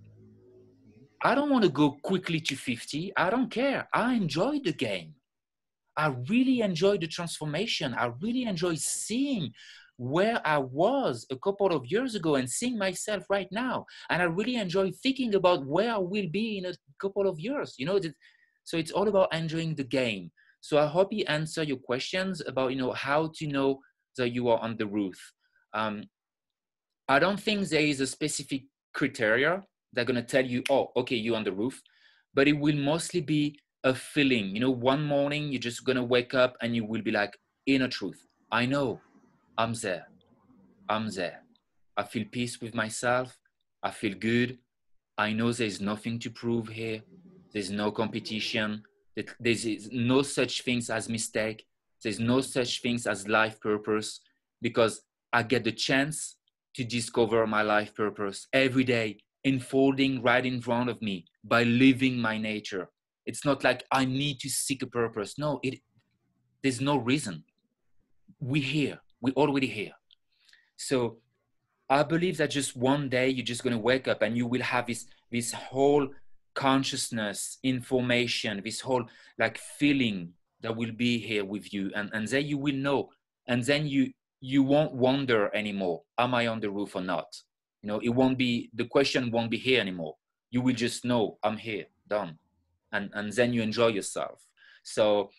I 1.23 1.35
don't 1.35 1.49
want 1.49 1.63
to 1.63 1.69
go 1.69 1.97
quickly 2.03 2.39
to 2.41 2.55
50. 2.55 3.13
I 3.17 3.29
don't 3.29 3.49
care. 3.49 3.87
I 3.93 4.13
enjoy 4.13 4.59
the 4.63 4.73
game. 4.73 5.15
I 5.95 6.13
really 6.29 6.61
enjoy 6.61 6.97
the 6.97 7.07
transformation. 7.07 7.95
I 7.95 8.11
really 8.21 8.43
enjoy 8.43 8.75
seeing 8.75 9.51
where 9.97 10.39
I 10.45 10.59
was 10.59 11.25
a 11.31 11.35
couple 11.37 11.75
of 11.75 11.87
years 11.87 12.13
ago 12.13 12.35
and 12.35 12.47
seeing 12.47 12.77
myself 12.77 13.25
right 13.31 13.47
now. 13.51 13.87
And 14.11 14.21
I 14.21 14.25
really 14.25 14.55
enjoy 14.55 14.91
thinking 14.91 15.33
about 15.33 15.65
where 15.65 15.93
I 15.93 15.97
will 15.97 16.29
be 16.29 16.59
in 16.59 16.65
a 16.65 16.73
couple 17.01 17.27
of 17.27 17.39
years. 17.39 17.73
You 17.79 17.87
know, 17.87 17.99
so 18.63 18.77
it's 18.77 18.91
all 18.91 19.07
about 19.07 19.33
enjoying 19.33 19.73
the 19.73 19.83
game. 19.83 20.31
So 20.61 20.77
I 20.77 20.85
hope 20.85 21.07
he 21.11 21.25
answer 21.25 21.63
your 21.63 21.77
questions 21.77 22.41
about, 22.45 22.71
you 22.71 22.77
know, 22.77 22.91
how 22.91 23.31
to 23.37 23.47
know 23.47 23.79
that 24.17 24.29
you 24.29 24.49
are 24.49 24.59
on 24.59 24.77
the 24.77 24.85
roof. 24.85 25.33
Um, 25.73 26.03
I 27.07 27.17
don't 27.17 27.39
think 27.39 27.67
there 27.69 27.81
is 27.81 28.01
a 28.01 28.07
specific 28.07 28.63
criteria 28.93 29.63
that 29.97 30.03
are 30.03 30.13
going 30.13 30.15
to 30.15 30.21
tell 30.21 30.45
you, 30.45 30.61
oh, 30.69 30.91
okay, 30.95 31.15
you're 31.15 31.35
on 31.35 31.43
the 31.43 31.51
roof, 31.51 31.81
but 32.35 32.47
it 32.47 32.53
will 32.53 32.75
mostly 32.75 33.19
be 33.19 33.59
a 33.83 33.95
feeling. 33.95 34.55
You 34.55 34.59
know, 34.61 34.69
one 34.69 35.03
morning 35.03 35.51
you're 35.51 35.59
just 35.59 35.83
going 35.83 35.95
to 35.95 36.03
wake 36.03 36.35
up 36.35 36.55
and 36.61 36.75
you 36.75 36.85
will 36.85 37.01
be 37.01 37.09
like, 37.09 37.35
inner 37.65 37.87
truth. 37.87 38.23
I 38.51 38.67
know 38.67 39.01
I'm 39.57 39.73
there. 39.73 40.07
I'm 40.87 41.09
there. 41.09 41.41
I 41.97 42.03
feel 42.03 42.25
peace 42.31 42.61
with 42.61 42.75
myself. 42.75 43.39
I 43.81 43.89
feel 43.89 44.13
good. 44.13 44.59
I 45.17 45.33
know 45.33 45.51
there's 45.51 45.81
nothing 45.81 46.19
to 46.19 46.29
prove 46.29 46.67
here. 46.67 47.01
There's 47.51 47.71
no 47.71 47.91
competition. 47.91 48.83
There's 49.39 49.91
no 49.91 50.21
such 50.21 50.61
things 50.61 50.91
as 50.91 51.09
mistake. 51.09 51.65
There's 52.03 52.19
no 52.19 52.41
such 52.41 52.83
things 52.83 53.07
as 53.07 53.27
life 53.27 53.59
purpose 53.59 54.19
because 54.61 55.01
I 55.33 55.41
get 55.41 55.63
the 55.63 55.71
chance 55.71 56.35
to 56.75 56.83
discover 56.83 57.47
my 57.47 57.63
life 57.63 57.95
purpose 57.95 58.45
every 58.53 58.83
day, 58.83 59.17
unfolding 59.47 60.21
right 60.21 60.45
in 60.45 60.61
front 60.61 60.89
of 60.89 61.01
me 61.01 61.25
by 61.43 61.63
living 61.63 62.17
my 62.17 62.37
nature. 62.37 62.89
It's 63.25 63.43
not 63.43 63.63
like 63.63 63.83
I 63.91 64.05
need 64.05 64.39
to 64.41 64.49
seek 64.49 64.81
a 64.83 64.87
purpose. 64.87 65.37
No, 65.37 65.59
it, 65.63 65.79
there's 66.61 66.81
no 66.81 66.97
reason. 66.97 67.43
We're 68.39 68.63
here 68.63 68.99
we're 69.21 69.33
already 69.33 69.67
here. 69.67 69.93
So 70.75 71.17
I 71.89 72.03
believe 72.03 72.37
that 72.37 72.51
just 72.51 72.75
one 72.75 73.09
day 73.09 73.29
you're 73.29 73.45
just 73.45 73.63
to 73.63 73.77
wake 73.77 74.07
up 74.07 74.21
and 74.21 74.37
you 74.37 74.45
will 74.45 74.61
have 74.61 74.87
this 74.87 75.05
this 75.31 75.51
whole 75.51 76.07
consciousness, 76.53 77.59
information, 77.63 78.61
this 78.63 78.81
whole 78.81 79.05
like 79.37 79.57
feeling 79.57 80.33
that 80.61 80.75
will 80.75 80.91
be 80.91 81.19
here 81.19 81.45
with 81.45 81.73
you, 81.73 81.91
and 81.95 82.09
and 82.13 82.27
then 82.27 82.45
you 82.45 82.57
will 82.57 82.75
know, 82.75 83.09
and 83.47 83.63
then 83.63 83.87
you 83.87 84.11
you 84.39 84.63
won't 84.63 84.93
wonder 84.93 85.53
anymore. 85.55 86.03
Am 86.17 86.33
I 86.33 86.47
on 86.47 86.59
the 86.59 86.69
roof 86.69 86.95
or 86.95 87.01
not? 87.01 87.41
Know, 87.87 87.99
it 87.99 88.09
won't 88.09 88.37
be 88.37 88.69
the 88.73 88.85
question 88.85 89.31
won't 89.31 89.51
be 89.51 89.57
here 89.57 89.81
anymore. 89.81 90.15
You 90.51 90.61
will 90.61 90.75
just 90.75 91.05
know 91.05 91.37
I'm 91.43 91.57
here, 91.57 91.85
done, 92.07 92.37
and 92.91 93.09
and 93.13 93.33
then 93.33 93.53
you 93.53 93.61
enjoy 93.61 93.87
yourself. 93.87 94.45
So 94.83 95.31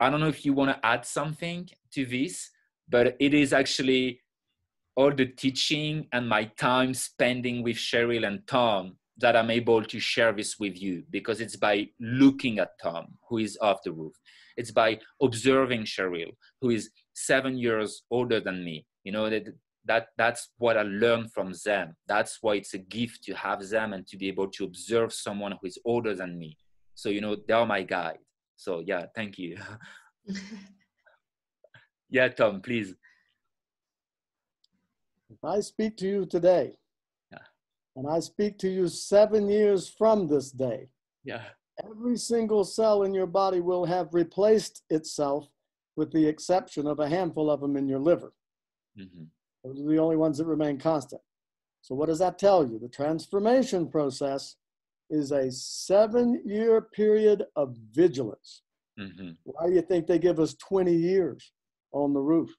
I 0.00 0.10
don't 0.10 0.20
know 0.20 0.28
if 0.28 0.44
you 0.44 0.52
want 0.52 0.70
to 0.70 0.86
add 0.86 1.04
something 1.04 1.68
to 1.94 2.06
this 2.06 2.50
but 2.92 3.16
it 3.18 3.34
is 3.34 3.52
actually 3.52 4.20
all 4.96 5.12
the 5.12 5.26
teaching 5.26 6.06
and 6.12 6.28
my 6.28 6.44
time 6.58 6.92
spending 6.92 7.62
with 7.62 7.76
Cheryl 7.76 8.26
and 8.26 8.46
Tom 8.46 8.96
that 9.16 9.34
I'm 9.34 9.50
able 9.50 9.82
to 9.82 9.98
share 9.98 10.32
this 10.32 10.58
with 10.58 10.80
you 10.80 11.04
because 11.10 11.40
it's 11.40 11.56
by 11.56 11.88
looking 11.98 12.58
at 12.58 12.78
Tom, 12.82 13.06
who 13.28 13.38
is 13.38 13.56
off 13.62 13.82
the 13.82 13.92
roof. 13.92 14.12
It's 14.58 14.70
by 14.70 14.98
observing 15.22 15.84
Cheryl, 15.84 16.32
who 16.60 16.70
is 16.70 16.90
seven 17.14 17.56
years 17.56 18.02
older 18.10 18.40
than 18.40 18.62
me. 18.62 18.84
You 19.04 19.12
know, 19.12 19.30
that, 19.30 19.46
that 19.84 20.08
that's 20.16 20.50
what 20.58 20.76
I 20.76 20.82
learned 20.82 21.32
from 21.32 21.52
them. 21.64 21.96
That's 22.06 22.38
why 22.40 22.54
it's 22.54 22.74
a 22.74 22.78
gift 22.78 23.24
to 23.24 23.34
have 23.34 23.68
them 23.68 23.92
and 23.92 24.06
to 24.08 24.16
be 24.16 24.28
able 24.28 24.48
to 24.48 24.64
observe 24.64 25.12
someone 25.12 25.52
who 25.52 25.66
is 25.66 25.78
older 25.84 26.14
than 26.14 26.38
me. 26.38 26.56
So, 26.94 27.08
you 27.08 27.20
know, 27.20 27.36
they 27.36 27.54
are 27.54 27.66
my 27.66 27.82
guide. 27.82 28.18
So 28.56 28.82
yeah, 28.86 29.06
thank 29.14 29.38
you. 29.38 29.58
Yeah, 32.12 32.28
Tom, 32.28 32.60
please. 32.60 32.94
If 35.30 35.42
I 35.42 35.60
speak 35.60 35.96
to 35.96 36.06
you 36.06 36.26
today, 36.26 36.72
yeah. 37.32 37.38
and 37.96 38.06
I 38.06 38.20
speak 38.20 38.58
to 38.58 38.68
you 38.68 38.86
seven 38.86 39.48
years 39.48 39.88
from 39.88 40.28
this 40.28 40.50
day, 40.50 40.90
yeah. 41.24 41.40
every 41.82 42.18
single 42.18 42.64
cell 42.64 43.04
in 43.04 43.14
your 43.14 43.26
body 43.26 43.60
will 43.60 43.86
have 43.86 44.12
replaced 44.12 44.82
itself 44.90 45.48
with 45.96 46.12
the 46.12 46.26
exception 46.26 46.86
of 46.86 47.00
a 47.00 47.08
handful 47.08 47.50
of 47.50 47.62
them 47.62 47.78
in 47.78 47.88
your 47.88 47.98
liver. 47.98 48.34
Mm-hmm. 49.00 49.24
Those 49.64 49.80
are 49.80 49.88
the 49.88 49.98
only 49.98 50.16
ones 50.16 50.38
that 50.38 50.46
remain 50.46 50.78
constant. 50.78 51.22
So, 51.82 51.94
what 51.94 52.08
does 52.08 52.18
that 52.18 52.38
tell 52.38 52.66
you? 52.66 52.78
The 52.78 52.88
transformation 52.88 53.88
process 53.88 54.56
is 55.10 55.32
a 55.32 55.50
seven 55.50 56.42
year 56.44 56.80
period 56.80 57.44
of 57.56 57.76
vigilance. 57.92 58.62
Mm-hmm. 58.98 59.30
Why 59.44 59.68
do 59.68 59.74
you 59.74 59.82
think 59.82 60.06
they 60.06 60.18
give 60.18 60.38
us 60.38 60.54
20 60.54 60.94
years? 60.94 61.52
on 61.92 62.12
the 62.12 62.20
roof. 62.20 62.54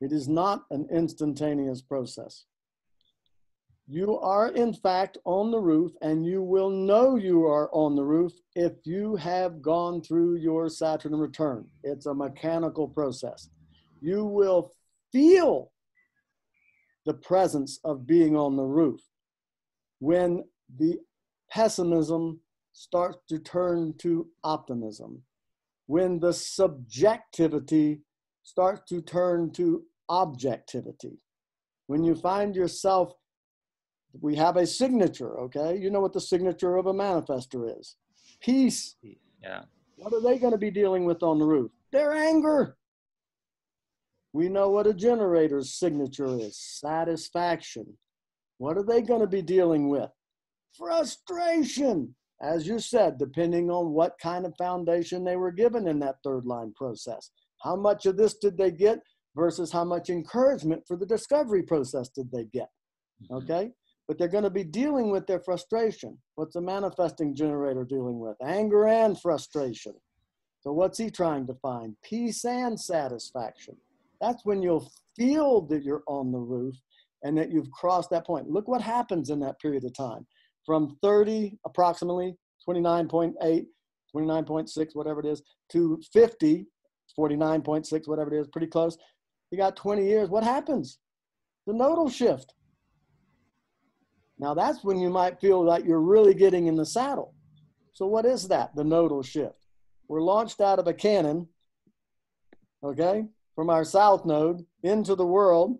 It 0.00 0.12
is 0.12 0.28
not 0.28 0.64
an 0.70 0.86
instantaneous 0.92 1.82
process. 1.82 2.44
You 3.86 4.18
are, 4.18 4.48
in 4.48 4.72
fact, 4.72 5.18
on 5.26 5.50
the 5.50 5.60
roof, 5.60 5.92
and 6.00 6.24
you 6.24 6.42
will 6.42 6.70
know 6.70 7.16
you 7.16 7.44
are 7.46 7.68
on 7.72 7.94
the 7.96 8.04
roof 8.04 8.32
if 8.54 8.72
you 8.84 9.16
have 9.16 9.60
gone 9.60 10.00
through 10.00 10.36
your 10.36 10.70
Saturn 10.70 11.14
return. 11.14 11.66
It's 11.82 12.06
a 12.06 12.14
mechanical 12.14 12.88
process. 12.88 13.50
You 14.00 14.24
will 14.24 14.72
feel 15.12 15.70
the 17.04 17.14
presence 17.14 17.78
of 17.84 18.06
being 18.06 18.36
on 18.36 18.56
the 18.56 18.64
roof 18.64 19.00
when 19.98 20.44
the 20.78 20.98
pessimism 21.50 22.40
starts 22.72 23.18
to 23.28 23.38
turn 23.38 23.94
to 23.98 24.26
optimism, 24.42 25.22
when 25.86 26.18
the 26.18 26.32
subjectivity 26.32 28.00
starts 28.42 28.82
to 28.88 29.00
turn 29.00 29.50
to 29.52 29.82
objectivity. 30.08 31.18
When 31.86 32.02
you 32.02 32.14
find 32.14 32.56
yourself, 32.56 33.12
we 34.20 34.34
have 34.36 34.56
a 34.56 34.66
signature, 34.66 35.38
okay? 35.40 35.76
You 35.76 35.90
know 35.90 36.00
what 36.00 36.12
the 36.12 36.20
signature 36.20 36.76
of 36.76 36.86
a 36.86 36.92
manifestor 36.92 37.78
is 37.78 37.96
peace. 38.40 38.96
Yeah. 39.42 39.62
What 39.96 40.12
are 40.12 40.20
they 40.20 40.38
going 40.38 40.52
to 40.52 40.58
be 40.58 40.70
dealing 40.70 41.04
with 41.04 41.22
on 41.22 41.38
the 41.38 41.46
roof? 41.46 41.70
Their 41.92 42.12
anger. 42.12 42.76
We 44.34 44.48
know 44.48 44.68
what 44.68 44.88
a 44.88 44.92
generator's 44.92 45.78
signature 45.78 46.26
is 46.26 46.58
satisfaction. 46.58 47.96
What 48.58 48.76
are 48.76 48.82
they 48.82 49.00
going 49.00 49.20
to 49.20 49.28
be 49.28 49.42
dealing 49.42 49.88
with? 49.88 50.10
Frustration. 50.76 52.16
As 52.42 52.66
you 52.66 52.80
said, 52.80 53.16
depending 53.16 53.70
on 53.70 53.92
what 53.92 54.18
kind 54.20 54.44
of 54.44 54.52
foundation 54.58 55.22
they 55.22 55.36
were 55.36 55.52
given 55.52 55.86
in 55.86 56.00
that 56.00 56.16
third 56.24 56.46
line 56.46 56.72
process. 56.74 57.30
How 57.62 57.76
much 57.76 58.06
of 58.06 58.16
this 58.16 58.34
did 58.34 58.58
they 58.58 58.72
get 58.72 58.98
versus 59.36 59.70
how 59.70 59.84
much 59.84 60.10
encouragement 60.10 60.82
for 60.88 60.96
the 60.96 61.06
discovery 61.06 61.62
process 61.62 62.08
did 62.08 62.28
they 62.32 62.44
get? 62.52 62.68
Mm-hmm. 63.22 63.36
Okay? 63.36 63.70
But 64.08 64.18
they're 64.18 64.26
going 64.26 64.42
to 64.42 64.50
be 64.50 64.64
dealing 64.64 65.10
with 65.10 65.28
their 65.28 65.40
frustration. 65.40 66.18
What's 66.34 66.56
a 66.56 66.60
manifesting 66.60 67.36
generator 67.36 67.84
dealing 67.84 68.18
with? 68.18 68.36
Anger 68.44 68.88
and 68.88 69.18
frustration. 69.18 69.94
So, 70.60 70.72
what's 70.72 70.98
he 70.98 71.08
trying 71.08 71.46
to 71.46 71.54
find? 71.54 71.94
Peace 72.02 72.44
and 72.44 72.78
satisfaction. 72.78 73.76
That's 74.20 74.44
when 74.44 74.62
you'll 74.62 74.90
feel 75.16 75.62
that 75.62 75.82
you're 75.82 76.04
on 76.06 76.32
the 76.32 76.38
roof 76.38 76.74
and 77.22 77.36
that 77.38 77.50
you've 77.50 77.70
crossed 77.70 78.10
that 78.10 78.26
point. 78.26 78.48
Look 78.48 78.68
what 78.68 78.80
happens 78.80 79.30
in 79.30 79.40
that 79.40 79.58
period 79.60 79.84
of 79.84 79.94
time. 79.94 80.26
From 80.64 80.96
30, 81.02 81.58
approximately 81.66 82.36
29.8, 82.68 83.66
29.6, 84.14 84.88
whatever 84.94 85.20
it 85.20 85.26
is, 85.26 85.42
to 85.72 86.00
50, 86.12 86.66
49.6, 87.18 88.08
whatever 88.08 88.34
it 88.34 88.40
is, 88.40 88.48
pretty 88.48 88.66
close. 88.66 88.96
You 89.50 89.58
got 89.58 89.76
20 89.76 90.04
years. 90.06 90.28
What 90.28 90.44
happens? 90.44 90.98
The 91.66 91.72
nodal 91.72 92.08
shift. 92.08 92.54
Now 94.38 94.54
that's 94.54 94.82
when 94.82 94.98
you 94.98 95.10
might 95.10 95.40
feel 95.40 95.64
like 95.64 95.84
you're 95.84 96.00
really 96.00 96.34
getting 96.34 96.66
in 96.66 96.76
the 96.76 96.86
saddle. 96.86 97.34
So 97.92 98.06
what 98.06 98.26
is 98.26 98.48
that? 98.48 98.74
The 98.74 98.84
nodal 98.84 99.22
shift. 99.22 99.66
We're 100.08 100.20
launched 100.20 100.60
out 100.60 100.78
of 100.78 100.86
a 100.86 100.92
cannon, 100.92 101.48
okay, 102.82 103.24
from 103.54 103.70
our 103.70 103.84
south 103.84 104.24
node 104.24 104.64
into 104.82 105.14
the 105.14 105.26
world. 105.26 105.78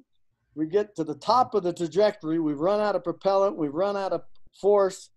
We 0.54 0.66
get 0.66 0.94
to 0.96 1.04
the 1.04 1.16
top 1.16 1.54
of 1.54 1.64
the 1.64 1.72
trajectory. 1.72 2.38
We've 2.38 2.60
run 2.60 2.80
out 2.80 2.94
of 2.94 3.04
propellant. 3.04 3.56
We've 3.56 3.74
run 3.74 3.96
out 3.96 4.12
of 4.12 4.22
force. 4.60 5.10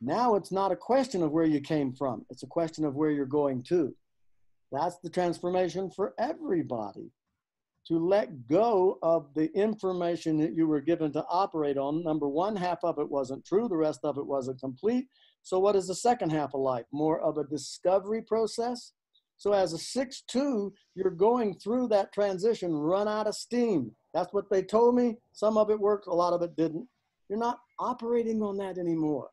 Now 0.00 0.34
it's 0.34 0.52
not 0.52 0.72
a 0.72 0.76
question 0.76 1.22
of 1.22 1.30
where 1.30 1.44
you 1.44 1.60
came 1.60 1.92
from, 1.92 2.26
it's 2.28 2.42
a 2.42 2.48
question 2.48 2.84
of 2.84 2.96
where 2.96 3.10
you're 3.10 3.24
going 3.24 3.62
to. 3.64 3.94
That's 4.72 4.98
the 4.98 5.10
transformation 5.10 5.90
for 5.90 6.14
everybody. 6.18 7.12
To 7.88 7.98
let 7.98 8.48
go 8.48 8.98
of 9.02 9.28
the 9.34 9.50
information 9.56 10.38
that 10.38 10.54
you 10.54 10.66
were 10.66 10.80
given 10.80 11.12
to 11.12 11.24
operate 11.28 11.76
on. 11.76 12.02
Number 12.04 12.28
one, 12.28 12.56
half 12.56 12.78
of 12.84 12.98
it 12.98 13.10
wasn't 13.10 13.44
true, 13.44 13.68
the 13.68 13.76
rest 13.76 14.00
of 14.04 14.18
it 14.18 14.26
wasn't 14.26 14.60
complete. 14.60 15.06
So 15.42 15.58
what 15.58 15.76
is 15.76 15.88
the 15.88 15.94
second 15.94 16.30
half 16.30 16.54
of 16.54 16.60
life? 16.60 16.84
More 16.92 17.20
of 17.20 17.38
a 17.38 17.44
discovery 17.44 18.22
process. 18.22 18.92
So 19.42 19.52
as 19.52 19.72
a 19.72 19.76
6-2, 19.76 20.70
you're 20.94 21.10
going 21.10 21.54
through 21.54 21.88
that 21.88 22.12
transition, 22.12 22.72
run 22.72 23.08
out 23.08 23.26
of 23.26 23.34
steam. 23.34 23.90
That's 24.14 24.32
what 24.32 24.48
they 24.48 24.62
told 24.62 24.94
me. 24.94 25.16
Some 25.32 25.58
of 25.58 25.68
it 25.68 25.80
worked, 25.80 26.06
a 26.06 26.14
lot 26.14 26.32
of 26.32 26.42
it 26.42 26.54
didn't. 26.54 26.86
You're 27.28 27.40
not 27.40 27.58
operating 27.80 28.40
on 28.40 28.56
that 28.58 28.78
anymore. 28.78 29.30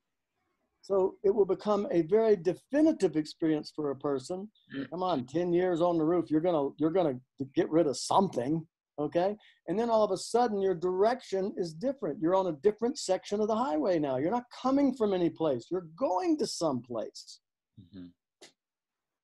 So 0.81 1.14
it 1.23 1.30
will 1.30 1.45
become 1.45 1.88
a 1.91 2.02
very 2.02 2.36
definitive 2.36 3.18
experience 3.18 3.72
for 3.76 3.91
a 3.91 3.95
person. 3.95 4.49
Mm. 4.76 4.90
Come 4.90 5.03
on, 5.03 5.27
10 5.27 5.53
years 5.53 5.80
on 5.80 5.99
the 5.99 6.06
roof, 6.06 6.31
you're 6.31 6.41
gonna 6.41 6.69
you're 6.80 6.90
gonna 6.90 7.19
get 7.53 7.69
rid 7.69 7.86
of 7.86 7.95
something, 7.95 8.65
okay? 8.98 9.38
And 9.68 9.77
then 9.77 9.91
all 9.91 10.03
of 10.03 10.10
a 10.10 10.18
sudden 10.18 10.60
your 10.60 10.73
direction 10.73 11.53
is 11.56 11.72
different. 11.72 12.19
You're 12.19 12.34
on 12.34 12.48
a 12.48 12.53
different 12.64 12.98
section 12.98 13.41
of 13.41 13.48
the 13.48 13.56
highway 13.56 13.99
now. 13.99 14.18
You're 14.18 14.31
not 14.31 14.49
coming 14.60 14.95
from 14.95 15.14
any 15.14 15.30
place, 15.30 15.68
you're 15.69 15.88
going 15.95 16.36
to 16.40 16.48
some 16.48 16.81
place. 16.81 17.41
Mm-hmm. 17.80 18.07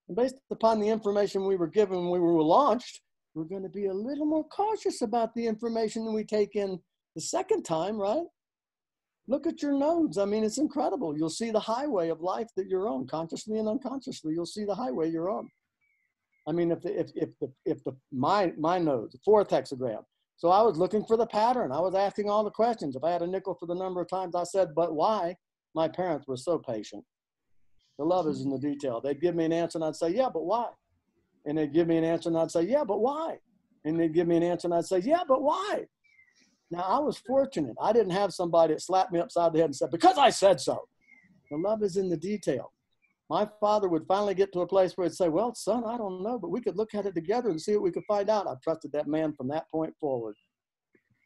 And 0.08 0.16
based 0.16 0.36
upon 0.52 0.80
the 0.80 0.90
information 0.90 1.46
we 1.46 1.56
were 1.56 1.68
given 1.68 2.10
when 2.10 2.22
we 2.22 2.32
were 2.32 2.44
launched, 2.44 3.02
we're 3.34 3.44
going 3.44 3.64
to 3.64 3.70
be 3.70 3.88
a 3.88 3.94
little 3.94 4.26
more 4.26 4.46
cautious 4.46 5.02
about 5.02 5.34
the 5.36 5.46
information 5.46 6.14
we 6.14 6.24
take 6.24 6.56
in 6.56 6.80
the 7.16 7.22
second 7.22 7.64
time, 7.64 7.98
right? 7.98 8.24
Look 9.28 9.48
at 9.48 9.62
your 9.62 9.74
nodes. 9.74 10.18
I 10.18 10.26
mean, 10.26 10.44
it's 10.44 10.60
incredible. 10.60 11.18
You'll 11.18 11.30
see 11.30 11.50
the 11.50 11.60
highway 11.60 12.10
of 12.10 12.22
life 12.22 12.48
that 12.56 12.68
you're 12.68 12.88
on, 12.88 13.08
consciously 13.08 13.58
and 13.58 13.68
unconsciously. 13.68 14.34
You'll 14.34 14.46
see 14.46 14.66
the 14.66 14.76
highway 14.76 15.10
you're 15.10 15.32
on. 15.32 15.50
I 16.48 16.52
mean, 16.52 16.72
if 16.72 16.82
the 16.82 17.00
if 17.00 17.10
if 17.16 17.30
the 17.40 17.52
if 17.66 17.84
the 17.84 17.96
my 18.12 18.54
my 18.58 18.78
nodes, 18.78 19.14
the 19.14 19.20
fourth 19.26 19.50
hexagram. 19.50 20.04
So 20.38 20.50
I 20.50 20.62
was 20.62 20.78
looking 20.78 21.04
for 21.06 21.18
the 21.18 21.26
pattern. 21.26 21.72
I 21.72 21.80
was 21.80 21.96
asking 21.96 22.30
all 22.30 22.44
the 22.44 22.52
questions. 22.52 22.96
If 22.96 23.04
I 23.04 23.12
had 23.12 23.24
a 23.24 23.28
nickel 23.28 23.56
for 23.60 23.66
the 23.66 23.74
number 23.74 24.02
of 24.02 24.10
times 24.10 24.36
I 24.36 24.44
said, 24.44 24.76
"But 24.76 24.94
why?" 24.94 25.36
My 25.74 25.88
parents 25.88 26.28
were 26.28 26.38
so 26.38 26.60
patient. 26.60 27.04
The 27.98 28.06
love 28.06 28.28
is 28.28 28.42
in 28.42 28.50
the 28.50 28.60
detail. 28.60 29.02
They'd 29.02 29.22
give 29.22 29.36
me 29.36 29.46
an 29.46 29.54
answer, 29.54 29.78
and 29.78 29.86
I'd 29.86 29.96
say, 29.96 30.10
"Yeah, 30.10 30.30
but 30.30 30.46
why?" 30.46 30.70
And 31.46 31.58
they'd 31.58 31.74
give 31.74 31.88
me 31.88 31.98
an 31.98 32.04
answer, 32.04 32.30
and 32.30 32.38
I'd 32.38 32.52
say, 32.52 32.64
"Yeah, 32.64 32.84
but 32.84 33.00
why?" 33.00 33.40
And 33.86 34.00
they'd 34.00 34.14
give 34.14 34.28
me 34.28 34.38
an 34.38 34.44
answer, 34.44 34.68
and 34.68 34.74
I'd 34.74 34.86
say, 34.86 35.00
"Yeah, 35.00 35.24
but 35.28 35.42
why?" 35.42 35.88
Now, 36.72 36.82
I 36.82 37.00
was 37.00 37.18
fortunate. 37.18 37.76
I 37.80 37.94
didn't 37.94 38.12
have 38.12 38.34
somebody 38.34 38.74
that 38.74 38.82
slapped 38.82 39.12
me 39.12 39.20
upside 39.20 39.54
the 39.54 39.60
head 39.60 39.66
and 39.66 39.76
said, 39.76 39.92
Because 39.92 40.18
I 40.18 40.30
said 40.30 40.60
so. 40.60 40.88
The 41.52 41.58
love 41.58 41.84
is 41.84 41.98
in 41.98 42.10
the 42.10 42.18
detail. 42.18 42.72
My 43.30 43.48
father 43.60 43.88
would 43.88 44.06
finally 44.08 44.36
get 44.36 44.52
to 44.54 44.62
a 44.62 44.68
place 44.68 44.94
where 44.96 45.08
he'd 45.08 45.16
say, 45.16 45.30
Well, 45.30 45.54
son, 45.54 45.84
I 45.86 45.98
don't 45.98 46.24
know, 46.24 46.40
but 46.40 46.50
we 46.50 46.62
could 46.62 46.76
look 46.76 46.96
at 46.96 47.06
it 47.06 47.14
together 47.14 47.50
and 47.50 47.62
see 47.62 47.74
what 47.74 47.84
we 47.84 47.92
could 47.92 48.06
find 48.08 48.30
out. 48.30 48.48
I 48.48 48.56
trusted 48.64 48.92
that 48.94 49.08
man 49.08 49.34
from 49.34 49.48
that 49.50 49.70
point 49.70 49.94
forward. 50.00 50.36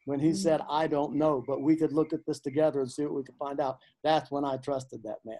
When 0.06 0.20
he 0.20 0.34
said, 0.34 0.60
I 0.68 0.86
don't 0.86 1.14
know, 1.14 1.44
but 1.46 1.62
we 1.62 1.76
could 1.76 1.92
look 1.92 2.12
at 2.12 2.24
this 2.26 2.40
together 2.40 2.80
and 2.80 2.90
see 2.90 3.02
what 3.04 3.14
we 3.14 3.22
could 3.22 3.36
find 3.38 3.60
out, 3.60 3.78
that's 4.02 4.30
when 4.30 4.44
I 4.44 4.56
trusted 4.56 5.02
that 5.04 5.18
man. 5.24 5.36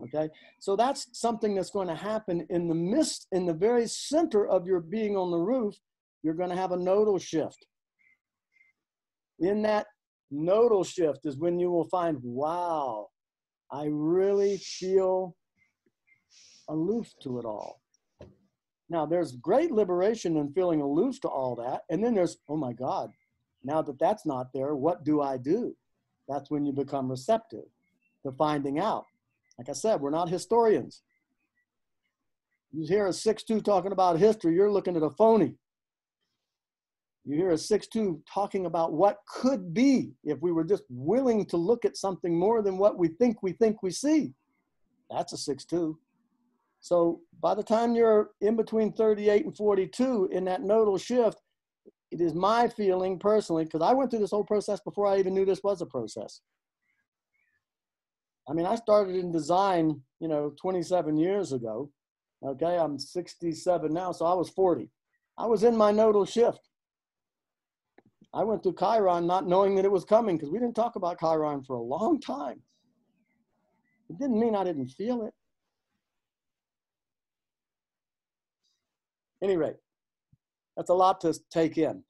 Okay, 0.00 0.28
so 0.60 0.76
that's 0.76 1.08
something 1.12 1.56
that's 1.56 1.70
going 1.70 1.88
to 1.88 1.94
happen 1.94 2.46
in 2.50 2.68
the 2.68 2.74
midst, 2.74 3.26
in 3.32 3.46
the 3.46 3.54
very 3.54 3.86
center 3.88 4.46
of 4.46 4.66
your 4.66 4.80
being 4.80 5.16
on 5.16 5.30
the 5.32 5.38
roof. 5.38 5.74
You're 6.22 6.34
going 6.34 6.50
to 6.50 6.56
have 6.56 6.72
a 6.72 6.76
nodal 6.76 7.18
shift 7.18 7.66
in 9.40 9.62
that 9.62 9.86
nodal 10.30 10.84
shift 10.84 11.20
is 11.24 11.36
when 11.36 11.58
you 11.58 11.70
will 11.70 11.88
find, 11.88 12.18
wow, 12.22 13.08
I 13.70 13.86
really 13.90 14.58
feel 14.58 15.36
aloof 16.68 17.12
to 17.22 17.38
it 17.38 17.44
all. 17.44 17.80
Now, 18.90 19.04
there's 19.04 19.32
great 19.32 19.70
liberation 19.70 20.36
in 20.38 20.52
feeling 20.52 20.80
aloof 20.80 21.20
to 21.20 21.28
all 21.28 21.54
that. 21.56 21.82
And 21.90 22.02
then 22.02 22.14
there's, 22.14 22.38
oh 22.48 22.56
my 22.56 22.72
God, 22.72 23.10
now 23.62 23.82
that 23.82 23.98
that's 23.98 24.24
not 24.24 24.48
there, 24.54 24.74
what 24.74 25.04
do 25.04 25.20
I 25.20 25.36
do? 25.36 25.76
That's 26.26 26.50
when 26.50 26.64
you 26.64 26.72
become 26.72 27.10
receptive 27.10 27.64
to 28.24 28.32
finding 28.32 28.78
out. 28.78 29.04
Like 29.58 29.68
I 29.68 29.72
said, 29.72 30.00
we're 30.00 30.10
not 30.10 30.28
historians. 30.28 31.02
You 32.72 32.86
hear 32.86 33.06
a 33.06 33.10
6-2 33.10 33.64
talking 33.64 33.92
about 33.92 34.18
history, 34.18 34.54
you're 34.54 34.70
looking 34.70 34.96
at 34.96 35.02
a 35.02 35.10
phony. 35.10 35.54
You 37.24 37.36
hear 37.36 37.50
a 37.50 37.54
6-2 37.54 38.20
talking 38.32 38.66
about 38.66 38.92
what 38.92 39.18
could 39.28 39.74
be 39.74 40.12
if 40.24 40.38
we 40.40 40.52
were 40.52 40.64
just 40.64 40.84
willing 40.88 41.44
to 41.46 41.56
look 41.56 41.84
at 41.84 41.96
something 41.96 42.38
more 42.38 42.62
than 42.62 42.78
what 42.78 42.98
we 42.98 43.08
think 43.08 43.42
we 43.42 43.52
think 43.52 43.82
we 43.82 43.90
see. 43.90 44.32
That's 45.10 45.32
a 45.32 45.54
6-2. 45.54 45.94
So 46.80 47.20
by 47.40 47.54
the 47.54 47.62
time 47.62 47.94
you're 47.94 48.30
in 48.40 48.56
between 48.56 48.92
38 48.92 49.44
and 49.44 49.56
42 49.56 50.28
in 50.30 50.44
that 50.44 50.62
nodal 50.62 50.96
shift, 50.96 51.42
it 52.10 52.20
is 52.20 52.32
my 52.34 52.68
feeling 52.68 53.18
personally, 53.18 53.64
because 53.64 53.82
I 53.82 53.92
went 53.92 54.10
through 54.10 54.20
this 54.20 54.30
whole 54.30 54.44
process 54.44 54.80
before 54.80 55.06
I 55.06 55.18
even 55.18 55.34
knew 55.34 55.44
this 55.44 55.62
was 55.62 55.82
a 55.82 55.86
process. 55.86 56.40
I 58.48 58.54
mean, 58.54 58.66
I 58.66 58.76
started 58.76 59.16
in 59.16 59.30
design, 59.30 60.00
you 60.20 60.28
know, 60.28 60.54
27 60.60 61.18
years 61.18 61.52
ago. 61.52 61.90
Okay, 62.42 62.78
I'm 62.78 62.98
67 62.98 63.92
now, 63.92 64.12
so 64.12 64.24
I 64.24 64.32
was 64.32 64.48
40. 64.50 64.88
I 65.36 65.46
was 65.46 65.64
in 65.64 65.76
my 65.76 65.90
nodal 65.92 66.24
shift. 66.24 66.60
I 68.32 68.44
went 68.44 68.62
through 68.62 68.76
Chiron 68.78 69.26
not 69.26 69.46
knowing 69.46 69.74
that 69.76 69.84
it 69.84 69.90
was 69.90 70.04
coming 70.04 70.36
because 70.36 70.50
we 70.50 70.58
didn't 70.58 70.76
talk 70.76 70.96
about 70.96 71.18
Chiron 71.18 71.62
for 71.62 71.76
a 71.76 71.82
long 71.82 72.20
time. 72.20 72.60
It 74.08 74.18
didn't 74.18 74.38
mean 74.38 74.54
I 74.54 74.64
didn't 74.64 74.88
feel 74.88 75.24
it. 75.24 75.34
Any 79.42 79.56
rate, 79.56 79.76
that's 80.76 80.90
a 80.90 80.94
lot 80.94 81.20
to 81.20 81.38
take 81.50 81.78
in. 81.78 82.02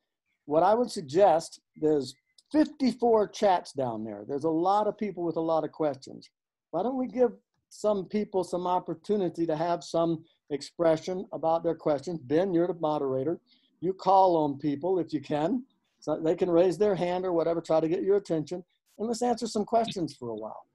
What 0.47 0.62
I 0.62 0.74
would 0.74 0.90
suggest, 0.90 1.60
there's 1.77 2.15
54 2.52 3.28
chats 3.28 3.72
down 3.72 4.04
there. 4.04 4.24
There's 4.26 4.44
a 4.44 4.50
lot 4.50 4.86
of 4.86 4.96
people 4.96 5.24
with 5.24 5.36
a 5.36 5.40
lot 5.40 5.64
of 5.64 5.72
questions. 5.72 6.30
Why 6.70 6.82
don't 6.82 6.96
we 6.96 7.06
give 7.06 7.32
some 7.68 8.06
people 8.06 8.44
some 8.44 8.66
opportunity 8.66 9.46
to 9.46 9.56
have 9.56 9.84
some 9.84 10.24
expression 10.50 11.26
about 11.32 11.62
their 11.62 11.74
questions? 11.74 12.20
Ben, 12.20 12.54
you're 12.54 12.66
the 12.66 12.74
moderator. 12.74 13.40
You 13.80 13.92
call 13.92 14.36
on 14.36 14.58
people 14.58 14.98
if 14.98 15.12
you 15.12 15.20
can. 15.20 15.64
So 16.00 16.20
they 16.20 16.36
can 16.36 16.50
raise 16.50 16.78
their 16.78 16.94
hand 16.94 17.24
or 17.24 17.32
whatever, 17.32 17.60
try 17.60 17.80
to 17.80 17.88
get 17.88 18.02
your 18.02 18.16
attention, 18.16 18.64
and 18.98 19.08
let's 19.08 19.22
answer 19.22 19.46
some 19.46 19.64
questions 19.64 20.14
for 20.14 20.30
a 20.30 20.34
while. 20.34 20.66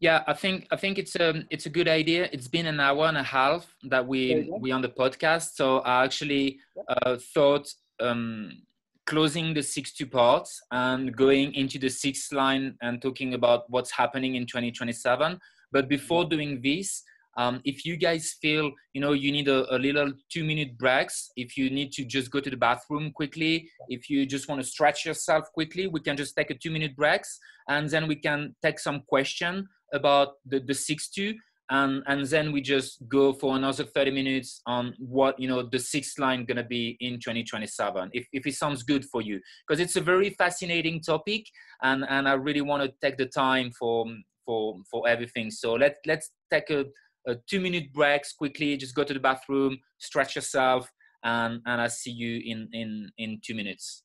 Yeah, 0.00 0.24
I 0.26 0.34
think 0.34 0.66
I 0.72 0.76
think 0.76 0.98
it's 0.98 1.14
a 1.14 1.44
it's 1.50 1.66
a 1.66 1.70
good 1.70 1.86
idea. 1.86 2.28
It's 2.32 2.48
been 2.48 2.66
an 2.66 2.80
hour 2.80 3.06
and 3.06 3.16
a 3.16 3.22
half 3.22 3.72
that 3.84 4.04
we 4.04 4.50
we 4.58 4.72
on 4.72 4.82
the 4.82 4.88
podcast, 4.88 5.54
so 5.54 5.78
I 5.78 6.02
actually 6.04 6.58
uh, 6.88 7.16
thought 7.32 7.72
um, 8.00 8.62
closing 9.06 9.54
the 9.54 9.62
six 9.62 9.92
two 9.92 10.06
parts 10.06 10.60
and 10.70 11.16
going 11.16 11.54
into 11.54 11.78
the 11.78 11.88
sixth 11.88 12.32
line 12.32 12.76
and 12.82 13.02
talking 13.02 13.34
about 13.34 13.68
what's 13.68 13.90
happening 13.90 14.36
in 14.36 14.46
2027. 14.46 15.38
But 15.72 15.88
before 15.88 16.24
doing 16.24 16.60
this, 16.62 17.02
um, 17.36 17.60
if 17.64 17.84
you 17.84 17.96
guys 17.96 18.36
feel 18.40 18.70
you 18.92 19.00
know 19.00 19.12
you 19.12 19.32
need 19.32 19.48
a, 19.48 19.74
a, 19.74 19.78
little 19.78 20.12
two 20.28 20.44
minute 20.44 20.76
breaks 20.76 21.30
if 21.36 21.56
you 21.56 21.70
need 21.70 21.90
to 21.92 22.04
just 22.04 22.30
go 22.30 22.40
to 22.40 22.50
the 22.50 22.56
bathroom 22.56 23.10
quickly 23.10 23.70
if 23.88 24.10
you 24.10 24.26
just 24.26 24.48
want 24.48 24.60
to 24.60 24.66
stretch 24.66 25.06
yourself 25.06 25.50
quickly 25.52 25.86
we 25.86 26.00
can 26.00 26.14
just 26.14 26.36
take 26.36 26.50
a 26.50 26.54
two 26.54 26.70
minute 26.70 26.94
breaks 26.94 27.38
and 27.68 27.88
then 27.88 28.06
we 28.06 28.16
can 28.16 28.54
take 28.62 28.78
some 28.78 29.00
question 29.08 29.66
about 29.94 30.34
the, 30.44 30.60
the 30.60 30.74
six 30.74 31.08
two 31.08 31.34
and 31.72 32.02
and 32.06 32.26
then 32.26 32.52
we 32.52 32.60
just 32.60 32.98
go 33.08 33.32
for 33.32 33.56
another 33.56 33.84
30 33.84 34.10
minutes 34.10 34.60
on 34.66 34.94
what 34.98 35.38
you 35.40 35.48
know 35.48 35.62
the 35.62 35.78
sixth 35.78 36.18
line 36.18 36.44
gonna 36.44 36.62
be 36.62 36.98
in 37.00 37.14
2027 37.14 38.10
if, 38.12 38.26
if 38.32 38.46
it 38.46 38.54
sounds 38.54 38.82
good 38.82 39.04
for 39.06 39.22
you. 39.22 39.40
Because 39.66 39.80
it's 39.80 39.96
a 39.96 40.00
very 40.00 40.30
fascinating 40.30 41.00
topic 41.00 41.46
and 41.82 42.04
and 42.08 42.28
i 42.28 42.34
really 42.34 42.60
want 42.60 42.82
to 42.82 42.92
take 43.00 43.16
the 43.16 43.26
time 43.26 43.72
for 43.78 44.04
for 44.44 44.76
for 44.90 45.08
everything. 45.08 45.50
So 45.50 45.72
let 45.74 45.96
let's 46.06 46.30
take 46.50 46.68
a 46.70 46.84
uh, 47.28 47.34
two 47.48 47.60
minute 47.60 47.92
breaks 47.92 48.32
quickly 48.32 48.76
just 48.76 48.96
go 48.96 49.04
to 49.04 49.14
the 49.14 49.20
bathroom 49.20 49.78
stretch 49.98 50.34
yourself 50.34 50.90
and 51.22 51.60
and 51.66 51.80
i'll 51.80 51.88
see 51.88 52.10
you 52.10 52.42
in 52.44 52.68
in 52.72 53.08
in 53.16 53.40
two 53.44 53.54
minutes 53.54 54.02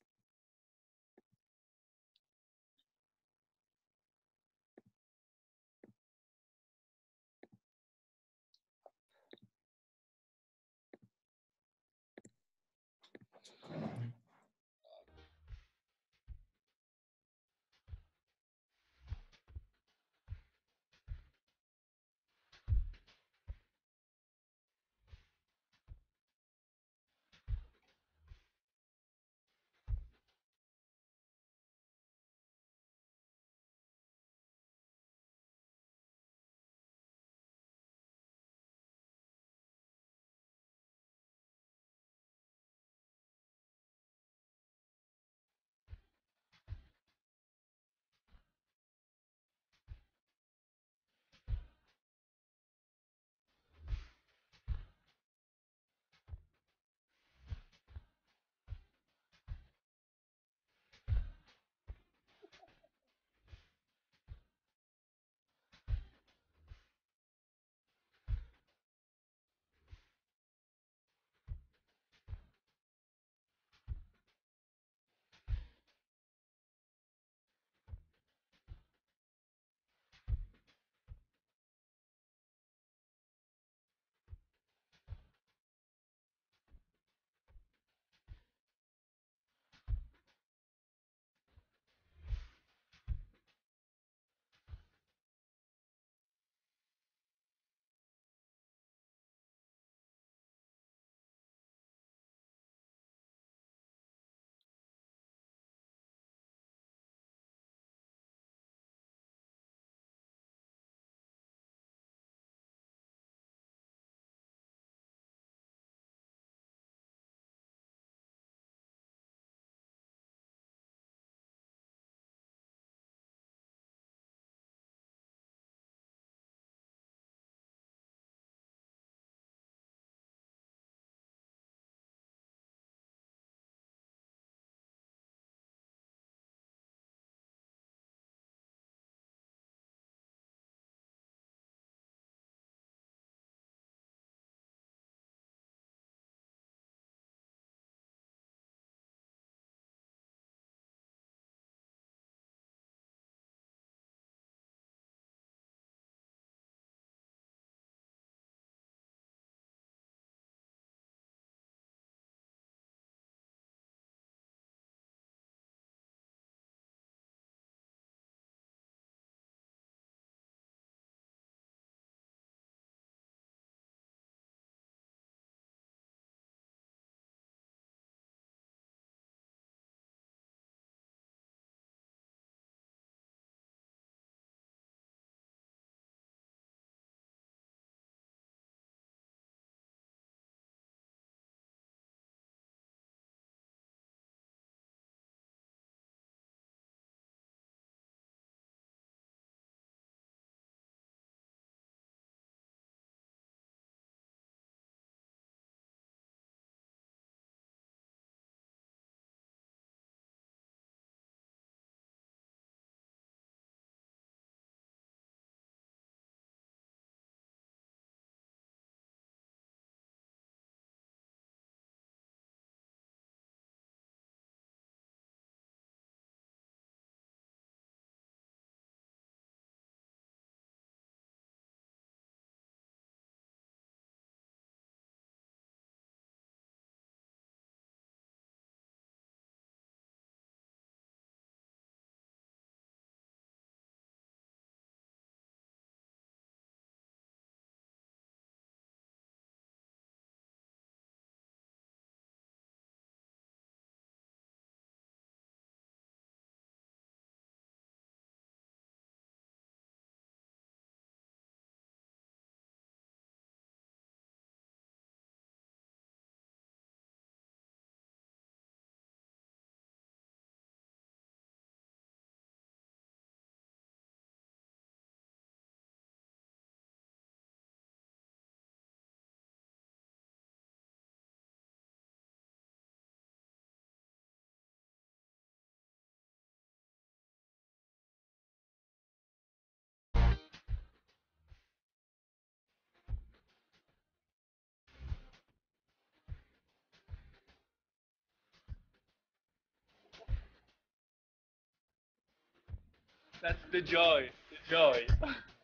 That's 303.42 303.58
the 303.72 303.80
joy. 303.80 304.30
The 304.50 304.70
joy. 304.70 305.06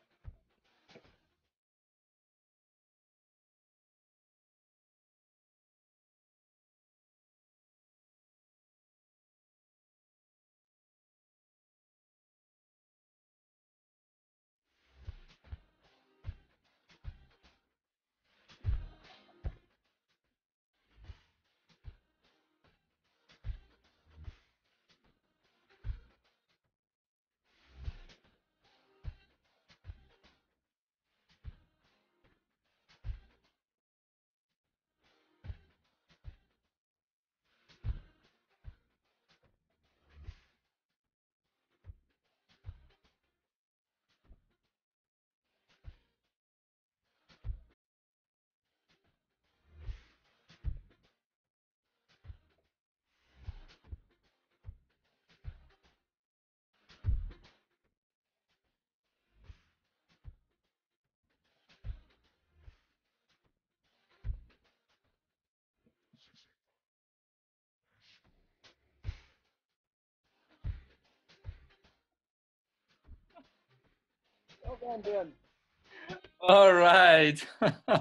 All 76.40 76.72
right. 76.74 77.46
uh, 77.62 77.98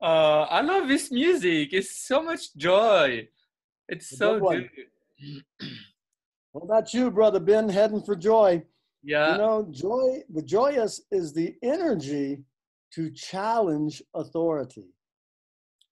I 0.00 0.60
love 0.62 0.88
this 0.88 1.10
music. 1.10 1.72
It's 1.72 1.96
so 1.96 2.22
much 2.22 2.54
joy. 2.56 3.28
It's 3.88 4.16
so 4.16 4.40
good. 4.40 4.70
good. 4.74 5.44
what 6.52 6.64
about 6.64 6.92
you, 6.92 7.10
brother 7.10 7.40
Ben? 7.40 7.68
Heading 7.68 8.02
for 8.02 8.16
joy. 8.16 8.62
Yeah. 9.02 9.32
You 9.32 9.38
know, 9.38 9.68
joy. 9.70 10.22
The 10.32 10.42
joyous 10.42 11.02
is 11.10 11.32
the 11.32 11.54
energy 11.62 12.38
to 12.94 13.10
challenge 13.10 14.02
authority. 14.14 14.86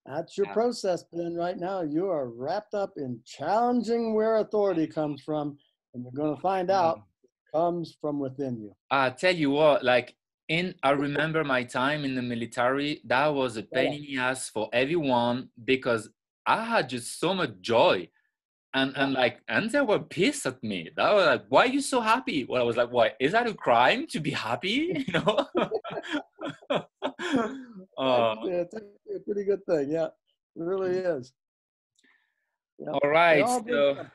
That's 0.06 0.36
your 0.36 0.46
yeah. 0.48 0.54
process, 0.54 1.04
Ben. 1.12 1.34
Right 1.34 1.58
now, 1.58 1.82
you 1.82 2.08
are 2.08 2.28
wrapped 2.28 2.74
up 2.74 2.94
in 2.96 3.20
challenging 3.24 4.14
where 4.14 4.36
authority 4.36 4.86
comes 4.86 5.22
from, 5.22 5.58
and 5.94 6.02
you're 6.02 6.12
going 6.12 6.34
to 6.34 6.40
find 6.40 6.70
out 6.70 7.02
comes 7.52 7.96
from 8.00 8.18
within 8.18 8.60
you. 8.60 8.74
I 8.90 9.10
tell 9.10 9.34
you 9.34 9.50
what, 9.50 9.84
like 9.84 10.16
in 10.48 10.74
I 10.82 10.90
remember 10.90 11.44
my 11.44 11.62
time 11.64 12.04
in 12.04 12.14
the 12.14 12.22
military, 12.22 13.00
that 13.06 13.28
was 13.28 13.56
a 13.56 13.62
pain 13.62 13.92
in 13.94 14.02
the 14.02 14.18
ass 14.18 14.48
for 14.48 14.68
everyone 14.72 15.50
because 15.64 16.10
I 16.46 16.64
had 16.64 16.88
just 16.88 17.20
so 17.20 17.34
much 17.34 17.52
joy. 17.60 18.08
And 18.72 18.96
and 18.96 19.14
like 19.14 19.40
and 19.48 19.70
they 19.70 19.80
were 19.80 19.98
pissed 19.98 20.46
at 20.46 20.62
me. 20.62 20.90
That 20.96 21.12
was 21.12 21.26
like, 21.26 21.44
why 21.48 21.62
are 21.64 21.66
you 21.66 21.80
so 21.80 22.00
happy? 22.00 22.44
Well, 22.44 22.62
I 22.62 22.64
was 22.64 22.76
like, 22.76 22.92
why 22.92 23.12
is 23.18 23.32
that 23.32 23.48
a 23.48 23.54
crime 23.54 24.06
to 24.08 24.20
be 24.20 24.30
happy? 24.30 25.04
You 25.06 25.12
know? 25.14 25.46
uh, 27.98 28.34
yeah, 28.44 28.62
it's 28.62 28.74
a 28.74 29.20
pretty 29.24 29.44
good 29.44 29.64
thing. 29.66 29.90
Yeah, 29.90 30.06
it 30.06 30.62
really 30.70 30.96
is. 30.96 31.32
Yeah. 32.78 32.92
All 32.92 33.10
right. 33.10 33.46
So, 33.46 34.06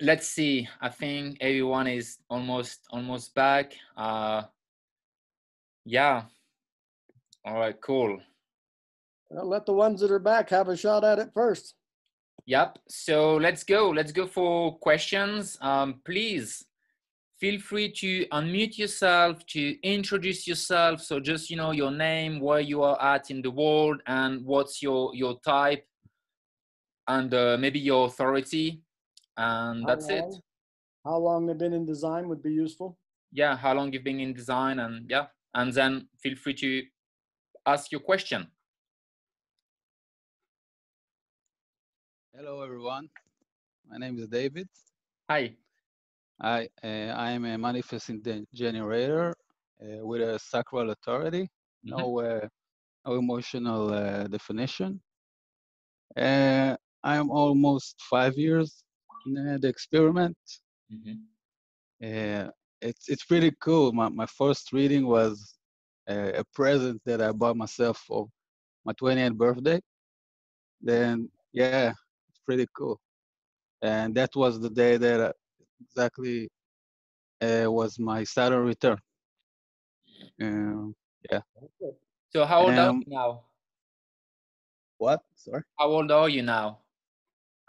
let's 0.00 0.28
see. 0.28 0.68
I 0.80 0.88
think 0.88 1.36
everyone 1.40 1.86
is 1.86 2.18
almost 2.28 2.80
almost 2.90 3.34
back. 3.34 3.74
Uh 3.96 4.42
yeah. 5.84 6.24
All 7.44 7.58
right 7.58 7.80
cool. 7.80 8.18
Well, 9.30 9.46
let 9.46 9.66
the 9.66 9.72
ones 9.72 10.00
that 10.00 10.10
are 10.10 10.18
back 10.18 10.50
have 10.50 10.68
a 10.68 10.76
shot 10.76 11.04
at 11.04 11.18
it 11.18 11.30
first. 11.32 11.74
Yep. 12.46 12.78
So 12.88 13.36
let's 13.36 13.62
go. 13.62 13.90
Let's 13.90 14.12
go 14.12 14.26
for 14.26 14.78
questions. 14.78 15.58
Um 15.60 16.00
please 16.04 16.64
feel 17.38 17.58
free 17.58 17.90
to 17.90 18.26
unmute 18.26 18.76
yourself 18.76 19.44
to 19.46 19.76
introduce 19.82 20.46
yourself. 20.46 21.00
So 21.02 21.20
just 21.20 21.50
you 21.50 21.56
know 21.56 21.72
your 21.72 21.90
name 21.90 22.40
where 22.40 22.60
you 22.60 22.82
are 22.82 23.00
at 23.02 23.30
in 23.30 23.42
the 23.42 23.50
world 23.50 24.02
and 24.06 24.44
what's 24.44 24.82
your 24.82 25.14
your 25.14 25.38
type 25.40 25.84
and 27.08 27.32
uh, 27.34 27.56
maybe 27.58 27.80
your 27.80 28.06
authority 28.06 28.82
and 29.36 29.86
that's 29.86 30.08
long, 30.08 30.18
it 30.18 30.34
how 31.04 31.16
long 31.18 31.46
they've 31.46 31.58
been 31.58 31.72
in 31.72 31.86
design 31.86 32.28
would 32.28 32.42
be 32.42 32.52
useful. 32.52 32.98
Yeah 33.32 33.56
how 33.56 33.74
long 33.74 33.92
you've 33.92 34.04
been 34.04 34.20
in 34.20 34.32
design 34.32 34.78
and 34.80 35.08
yeah 35.08 35.26
and 35.54 35.72
then 35.72 36.08
feel 36.22 36.36
free 36.36 36.54
to 36.54 36.82
ask 37.66 37.92
your 37.92 38.00
question. 38.00 38.46
Hello 42.34 42.62
everyone. 42.62 43.08
My 43.88 43.98
name 43.98 44.18
is 44.18 44.28
david. 44.28 44.68
Hi. 45.28 45.56
I 46.40 46.68
uh, 46.82 47.12
i 47.26 47.30
am 47.32 47.44
a 47.44 47.58
manifesting 47.58 48.46
generator 48.54 49.34
uh, 49.82 50.06
with 50.06 50.22
a 50.22 50.38
sacral 50.38 50.90
authority. 50.90 51.48
Mm-hmm. 51.86 51.96
no 51.96 52.20
uh, 52.20 52.48
no 53.06 53.14
emotional 53.14 53.92
uh, 53.92 54.26
definition. 54.26 55.00
Uh, 56.16 56.76
i 57.02 57.16
am 57.16 57.30
almost 57.30 57.96
five 58.10 58.36
years 58.36 58.84
the 59.26 59.68
experiment. 59.68 60.36
Mm-hmm. 60.92 61.12
Uh, 62.02 62.50
it's 62.80 63.08
it's 63.08 63.24
pretty 63.24 63.52
cool. 63.60 63.92
My 63.92 64.08
my 64.08 64.26
first 64.26 64.72
reading 64.72 65.06
was 65.06 65.54
a, 66.08 66.40
a, 66.40 66.44
present 66.54 67.00
that 67.04 67.20
I 67.20 67.32
bought 67.32 67.56
myself 67.56 67.98
for 68.06 68.26
my 68.84 68.92
20th 68.94 69.36
birthday. 69.36 69.80
Then 70.80 71.28
yeah, 71.52 71.92
it's 72.28 72.40
pretty 72.46 72.66
cool. 72.76 72.98
And 73.82 74.14
that 74.14 74.30
was 74.34 74.60
the 74.60 74.70
day 74.70 74.96
that 74.96 75.20
I 75.20 75.32
exactly 75.82 76.48
uh, 77.40 77.70
was 77.70 77.98
my 77.98 78.24
Saturn 78.24 78.64
return. 78.64 78.98
Um, 80.40 80.94
yeah. 81.30 81.40
So 82.30 82.44
how 82.44 82.62
old 82.62 82.74
um, 82.74 82.78
are 82.78 82.92
you 82.98 83.04
now? 83.06 83.40
What? 84.98 85.20
Sorry. 85.34 85.62
How 85.78 85.88
old 85.88 86.10
are 86.10 86.28
you 86.28 86.42
now? 86.42 86.78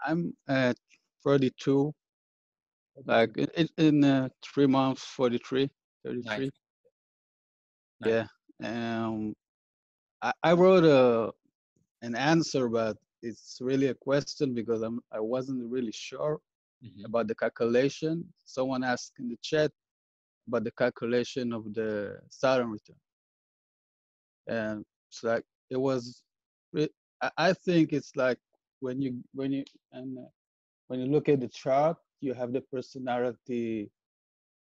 I'm 0.04 0.34
uh, 0.48 0.74
42 1.22 1.92
like 3.06 3.36
in, 3.36 3.68
in 3.78 4.04
uh, 4.04 4.28
three 4.42 4.66
months 4.66 5.02
43 5.04 5.70
33 6.04 6.22
nice. 6.24 6.50
yeah 8.04 8.26
um 8.64 9.34
I, 10.20 10.32
I 10.42 10.52
wrote 10.52 10.84
a 10.84 11.32
an 12.02 12.14
answer 12.14 12.68
but 12.68 12.96
it's 13.22 13.58
really 13.60 13.88
a 13.88 13.94
question 13.94 14.54
because 14.54 14.82
i'm 14.82 15.00
i 15.12 15.20
wasn't 15.20 15.70
really 15.70 15.92
sure 15.92 16.40
mm-hmm. 16.84 17.04
about 17.04 17.28
the 17.28 17.34
calculation. 17.34 18.24
Someone 18.44 18.84
asked 18.84 19.12
in 19.18 19.28
the 19.28 19.38
chat 19.42 19.70
about 20.48 20.64
the 20.64 20.72
calculation 20.72 21.52
of 21.52 21.72
the 21.74 22.18
saturn 22.28 22.70
return. 22.70 22.96
And 24.48 24.84
it's 25.08 25.22
like 25.22 25.44
it 25.70 25.80
was 25.80 26.22
i 27.38 27.52
think 27.52 27.92
it's 27.92 28.16
like 28.16 28.38
when 28.80 29.00
you 29.00 29.22
when 29.32 29.52
you 29.52 29.62
and 29.92 30.18
uh, 30.18 30.22
when 30.92 31.00
you 31.00 31.06
look 31.06 31.30
at 31.30 31.40
the 31.40 31.48
chart, 31.48 31.96
you 32.20 32.34
have 32.34 32.52
the 32.52 32.60
personality 32.60 33.90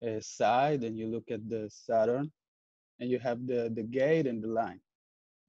uh, 0.06 0.20
side, 0.20 0.84
and 0.84 0.94
you 0.98 1.06
look 1.06 1.30
at 1.30 1.48
the 1.48 1.70
Saturn, 1.70 2.30
and 3.00 3.08
you 3.10 3.18
have 3.18 3.46
the 3.46 3.72
the 3.74 3.82
gate 3.82 4.26
and 4.26 4.44
the 4.44 4.48
line. 4.48 4.82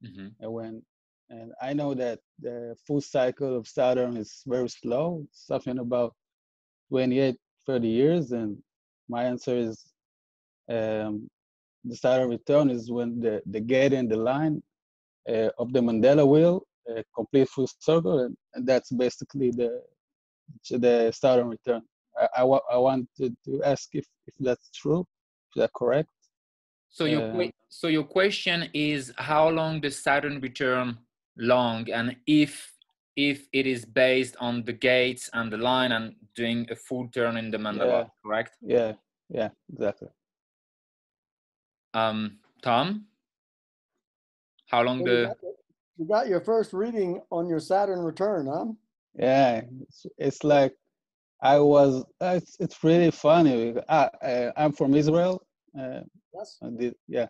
Mm-hmm. 0.06 0.28
And 0.40 0.54
when 0.54 0.82
and 1.30 1.52
I 1.62 1.74
know 1.74 1.94
that 1.96 2.20
the 2.40 2.78
full 2.88 3.02
cycle 3.02 3.58
of 3.58 3.68
Saturn 3.68 4.16
is 4.16 4.42
very 4.48 4.70
slow, 4.70 5.28
something 5.34 5.80
about 5.80 6.16
28, 6.88 7.36
30 7.68 7.88
years, 7.88 8.32
and 8.32 8.58
my 9.10 9.26
answer 9.26 9.58
is 9.58 9.76
um, 10.70 11.30
the 11.84 11.98
Saturn 12.04 12.30
return 12.30 12.70
is 12.70 12.90
when 12.90 13.20
the, 13.20 13.42
the 13.48 13.60
gate 13.60 13.92
and 13.92 14.10
the 14.10 14.22
line 14.32 14.64
uh, 15.28 15.50
of 15.58 15.74
the 15.74 15.82
mandala 15.82 16.26
wheel 16.26 16.64
uh, 16.90 17.04
complete 17.14 17.50
full 17.50 17.70
circle, 17.80 18.20
and, 18.20 18.38
and 18.54 18.66
that's 18.66 18.92
basically 18.92 19.52
the 19.52 19.84
the 20.70 21.12
Saturn 21.12 21.50
return. 21.50 21.82
I, 22.18 22.42
I, 22.42 22.44
I 22.44 22.78
wanted 22.78 23.08
to 23.46 23.64
ask 23.64 23.90
if, 23.94 24.06
if 24.28 24.34
that's 24.40 24.70
true, 24.72 25.02
is 25.56 25.62
that 25.62 25.72
correct? 25.74 26.10
So 26.90 27.06
your 27.06 27.22
uh, 27.22 27.48
so 27.70 27.88
your 27.88 28.04
question 28.04 28.70
is 28.74 29.14
how 29.18 29.50
long 29.50 29.80
the 29.80 29.92
Saturn 29.92 30.42
return 30.42 30.98
long, 31.38 31.90
and 31.92 32.16
if 32.26 32.74
if 33.16 33.48
it 33.54 33.68
is 33.68 33.86
based 33.86 34.36
on 34.40 34.64
the 34.64 34.74
gates 34.74 35.30
and 35.34 35.52
the 35.52 35.58
line 35.58 35.92
and 35.92 36.16
doing 36.36 36.66
a 36.72 36.76
full 36.76 37.08
turn 37.10 37.38
in 37.38 37.52
the 37.52 37.58
mandala, 37.58 38.04
yeah, 38.04 38.08
correct? 38.24 38.58
Yeah, 38.62 38.94
Yeah, 39.30 39.50
exactly. 39.72 40.08
Um, 41.94 42.40
Tom, 42.62 43.06
how 44.68 44.82
long 44.84 45.00
So 45.00 45.06
you 45.06 45.18
the? 45.18 45.28
got 45.28 45.38
You 45.98 46.06
got 46.08 46.28
your 46.30 46.40
first 46.40 46.72
reading 46.72 47.22
on 47.30 47.50
your 47.50 47.60
Saturn 47.60 48.00
return, 48.00 48.48
huh? 48.48 48.68
Yeah, 49.16 49.62
it's, 49.84 50.06
it's 50.18 50.44
like 50.44 50.74
I 51.42 51.60
was. 51.60 52.04
Uh, 52.22 52.36
it's 52.42 52.58
it's 52.60 52.84
really 52.84 53.12
funny. 53.12 53.76
I, 53.90 54.04
uh, 54.24 54.52
I'm 54.58 54.74
from 54.74 54.96
Israel. 54.96 55.46
Uh, 55.80 56.02
Yes. 56.34 56.58
I 56.64 56.70
did, 56.70 56.96
yeah, 57.08 57.28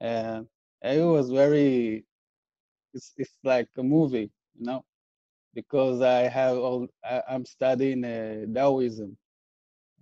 and 0.00 0.46
it 0.82 1.02
was 1.04 1.30
very. 1.30 2.04
It's 2.94 3.12
it's 3.18 3.38
like 3.44 3.68
a 3.78 3.82
movie, 3.82 4.30
you 4.58 4.66
know, 4.66 4.84
because 5.54 6.02
I 6.02 6.22
have 6.28 6.58
all. 6.58 6.88
I, 7.04 7.22
I'm 7.28 7.44
studying 7.46 8.04
uh, 8.04 8.46
Taoism. 8.54 9.16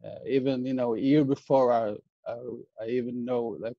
Uh, 0.05 0.19
even 0.27 0.67
you 0.67 0.75
know, 0.75 0.95
a 0.95 0.99
year 1.01 1.25
before 1.25 1.73
I, 1.73 1.97
I 2.31 2.37
I 2.83 2.87
even 2.89 3.25
know 3.25 3.57
like 3.61 3.77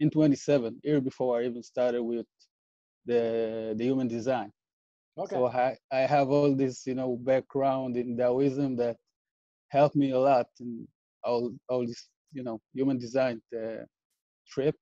in 0.00 0.10
27 0.10 0.80
year 0.84 1.00
before 1.00 1.40
I 1.40 1.46
even 1.46 1.62
started 1.62 2.02
with 2.02 2.26
the 3.06 3.74
the 3.78 3.84
human 3.84 4.08
design. 4.08 4.52
Okay. 5.18 5.36
So 5.36 5.48
I, 5.48 5.76
I 5.92 6.00
have 6.00 6.30
all 6.30 6.54
this, 6.54 6.86
you 6.86 6.94
know, 6.94 7.16
background 7.16 7.96
in 7.96 8.16
Taoism 8.16 8.76
that 8.76 8.96
helped 9.68 9.96
me 9.96 10.10
a 10.12 10.18
lot 10.18 10.46
in 10.60 10.86
all 11.24 11.52
all 11.68 11.86
this, 11.86 12.08
you 12.32 12.42
know, 12.44 12.60
human 12.74 12.98
design 12.98 13.40
uh, 13.56 13.84
trip. 14.48 14.76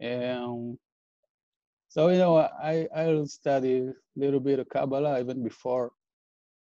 And 0.00 0.78
so 1.88 2.08
you 2.08 2.18
know, 2.18 2.36
I 2.38 2.88
I 2.94 3.24
study 3.24 3.78
a 3.88 3.92
little 4.16 4.40
bit 4.40 4.58
of 4.60 4.68
Kabbalah 4.68 5.20
even 5.20 5.42
before, 5.42 5.92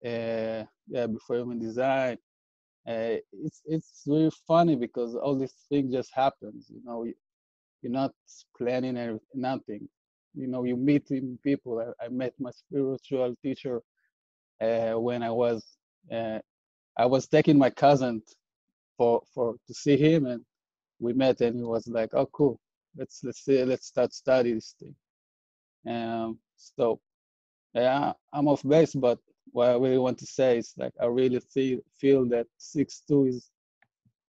uh, 0.05 0.65
yeah, 0.89 1.07
before 1.07 1.37
human 1.39 1.59
design. 1.59 2.19
Uh, 2.89 3.17
it's 3.33 3.63
it's 3.67 4.03
really 4.07 4.31
funny 4.47 4.77
because 4.77 5.15
all 5.17 5.37
these 5.39 5.55
things 5.69 5.93
just 5.93 6.11
happens. 6.15 6.69
You 6.71 6.83
know, 6.85 7.05
you- 7.05 7.15
you're 7.83 7.93
not 7.93 8.13
planning 8.57 8.97
or 8.99 9.21
nothing 9.35 9.89
you 10.35 10.47
know 10.47 10.65
you 10.65 10.77
meet 10.77 11.09
people. 11.43 11.95
I, 12.01 12.07
I 12.07 12.09
met 12.09 12.35
my 12.39 12.51
spiritual 12.51 13.35
teacher 13.43 13.83
uh, 14.61 14.93
when 14.93 15.23
i 15.23 15.31
was 15.31 15.65
uh, 16.13 16.39
i 16.99 17.07
was 17.07 17.27
taking 17.27 17.59
my 17.59 17.71
cousin 17.71 18.23
for 18.97 19.23
for 19.35 19.55
to 19.67 19.75
see 19.75 19.97
him 19.97 20.27
and 20.27 20.43
we 21.01 21.13
met 21.13 21.41
and 21.41 21.57
he 21.57 21.63
was 21.65 21.87
like 21.89 22.11
oh 22.15 22.27
cool. 22.27 22.61
Let's 22.97 23.23
let's 23.25 23.45
see 23.45 23.65
let's 23.65 23.87
start 23.87 24.13
study 24.13 24.55
this 24.55 24.75
thing. 24.79 24.95
Um 25.93 26.39
so 26.57 27.01
yeah 27.75 28.13
i'm 28.33 28.49
off 28.49 28.63
base 28.63 28.95
but 28.95 29.19
what 29.53 29.69
i 29.69 29.75
really 29.75 29.99
want 29.99 30.19
to 30.19 30.27
say 30.27 30.59
is 30.59 30.73
like 30.77 30.93
i 31.01 31.07
really 31.07 31.41
see, 31.49 31.81
feel 32.01 32.25
that 32.29 32.47
six 32.57 33.03
two 33.07 33.27
is 33.27 33.51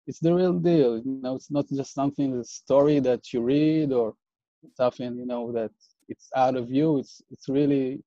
it's 0.07 0.19
the 0.19 0.35
real 0.35 0.55
deal 0.55 0.99
you 0.99 1.21
know? 1.23 1.37
It's 1.37 1.51
not 1.51 1.67
just 1.69 1.95
something 1.95 2.35
a 2.39 2.45
story 2.45 3.01
that 3.01 3.33
you 3.33 3.43
read 3.43 3.93
or 3.93 4.15
something 4.77 5.17
you 5.17 5.27
know 5.27 5.53
that 5.53 5.73
it's 6.09 6.29
out 6.37 6.57
of 6.57 6.71
you 6.71 6.99
it's 6.99 7.23
it's 7.31 7.49
really 7.49 8.03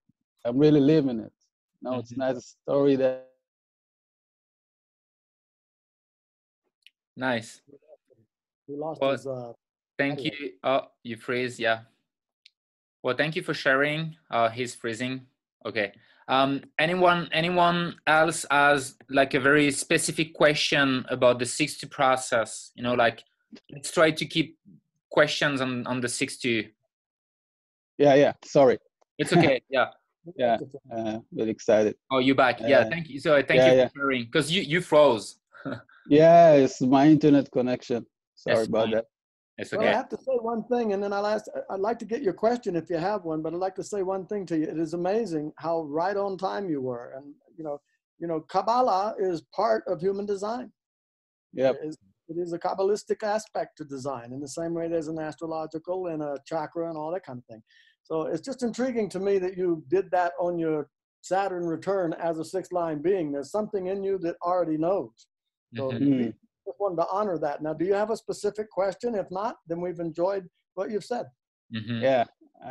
i'm 0.45 0.57
really 0.57 0.79
living 0.79 1.19
it 1.19 1.33
no 1.81 1.95
it's 1.99 2.13
Mhm. 2.13 2.17
not 2.17 2.35
a 2.35 2.41
story 2.41 2.95
that 2.95 3.23
Nice. 7.15 7.61
We 8.67 8.75
lost 8.75 9.01
Well, 9.01 9.11
his, 9.11 9.25
uh, 9.25 9.53
Thank 9.97 10.19
Audio. 10.19 10.31
you. 10.39 10.51
Oh, 10.63 10.81
you 11.03 11.17
freeze. 11.17 11.59
Yeah. 11.59 11.79
Well, 13.01 13.15
thank 13.17 13.35
you 13.35 13.41
for 13.41 13.55
sharing. 13.55 14.15
Uh, 14.29 14.49
he's 14.49 14.75
freezing. 14.75 15.25
Okay. 15.65 15.93
Um, 16.27 16.61
anyone, 16.77 17.27
anyone 17.31 17.95
else 18.05 18.45
has 18.51 18.97
like 19.09 19.33
a 19.33 19.39
very 19.39 19.71
specific 19.71 20.33
question 20.35 21.05
about 21.09 21.39
the 21.39 21.45
60 21.47 21.87
process? 21.87 22.71
You 22.75 22.83
know, 22.83 22.93
like 22.93 23.23
let's 23.71 23.91
try 23.91 24.11
to 24.11 24.25
keep 24.25 24.59
questions 25.09 25.61
on 25.61 25.87
on 25.87 26.01
the 26.01 26.09
60. 26.09 26.71
Yeah 27.97 28.13
yeah 28.23 28.33
sorry 28.45 28.77
It's 29.19 29.33
okay. 29.33 29.61
Yeah. 29.77 29.87
yeah 30.35 30.57
uh, 30.95 31.19
really 31.37 31.51
excited 31.51 31.95
Oh, 32.11 32.19
you 32.19 32.35
back? 32.35 32.55
Yeah. 32.59 32.79
Uh, 32.79 32.89
Thank 32.93 33.05
you. 33.09 33.17
So 33.19 33.31
thank 33.49 33.59
yeah, 33.61 33.71
you 33.71 33.77
yeah. 33.79 33.87
for 33.87 33.99
sharing 33.99 34.23
because 34.25 34.47
you 34.53 34.61
you 34.73 34.79
froze. 34.81 35.25
yeah 36.21 36.51
it's 36.63 36.79
my 36.97 37.03
internet 37.15 37.45
connection 37.57 38.05
sorry 38.35 38.55
That's 38.57 38.67
about 38.69 38.85
fine. 38.87 38.95
that 38.95 39.05
It's 39.59 39.73
okay. 39.73 39.85
Well, 39.85 39.93
I 39.93 39.97
have 40.01 40.09
to 40.15 40.17
say 40.27 40.35
one 40.53 40.63
thing, 40.71 40.87
and 40.93 41.01
then 41.03 41.11
I'll 41.17 41.25
ask. 41.35 41.45
I'd 41.71 41.79
like 41.89 41.97
to 42.03 42.05
get 42.13 42.21
your 42.27 42.33
question 42.45 42.71
if 42.81 42.85
you 42.91 42.99
have 43.09 43.21
one, 43.31 43.39
but 43.43 43.49
I'd 43.53 43.65
like 43.67 43.77
to 43.81 43.87
say 43.93 43.99
one 44.15 44.23
thing 44.31 44.45
to 44.49 44.55
you. 44.59 44.67
It 44.73 44.79
is 44.85 44.93
amazing 44.93 45.45
how 45.65 45.75
right 46.01 46.17
on 46.25 46.37
time 46.37 46.65
you 46.73 46.79
were, 46.89 47.07
and 47.17 47.25
you 47.57 47.63
know, 47.65 47.77
you 48.21 48.27
know, 48.29 48.39
Kabbalah 48.53 49.15
is 49.29 49.37
part 49.61 49.81
of 49.87 49.95
human 49.99 50.25
design. 50.33 50.67
Yeah. 51.53 51.71
It 51.71 51.79
is, 51.89 51.95
it 52.31 52.37
is 52.43 52.53
a 52.53 52.59
kabbalistic 52.59 53.23
aspect 53.35 53.71
to 53.77 53.83
design, 53.95 54.27
in 54.35 54.39
the 54.45 54.53
same 54.59 54.73
way 54.77 54.85
there's 54.87 55.07
an 55.13 55.17
astrological 55.29 55.99
and 56.11 56.21
a 56.21 56.33
chakra 56.49 56.83
and 56.89 56.97
all 56.99 57.11
that 57.13 57.25
kind 57.25 57.39
of 57.41 57.45
thing. 57.51 57.63
So 58.07 58.27
it's 58.27 58.39
just 58.41 58.63
intriguing 58.63 59.09
to 59.09 59.19
me 59.19 59.37
that 59.39 59.57
you 59.57 59.83
did 59.89 60.09
that 60.11 60.31
on 60.39 60.57
your 60.57 60.89
Saturn 61.21 61.65
return 61.65 62.13
as 62.13 62.39
a 62.39 62.45
sixth 62.45 62.71
line 62.71 63.01
being. 63.01 63.33
There's 63.33 63.51
something 63.51 63.87
in 63.87 64.01
you 64.01 64.17
that 64.19 64.37
already 64.41 64.77
knows. 64.77 65.27
So 65.75 65.91
Mhm. 65.91 65.99
Mm. 65.99 66.33
just 66.65 66.79
wanted 66.79 66.97
to 67.03 67.07
honor 67.09 67.37
that. 67.37 67.61
Now, 67.61 67.73
do 67.73 67.83
you 67.85 67.93
have 67.93 68.11
a 68.11 68.15
specific 68.17 68.69
question? 68.69 69.13
If 69.13 69.29
not, 69.29 69.57
then 69.67 69.81
we've 69.81 69.99
enjoyed 69.99 70.49
what 70.75 70.89
you've 70.91 71.03
said. 71.13 71.25
Mhm. 71.73 72.01
yeah 72.01 72.23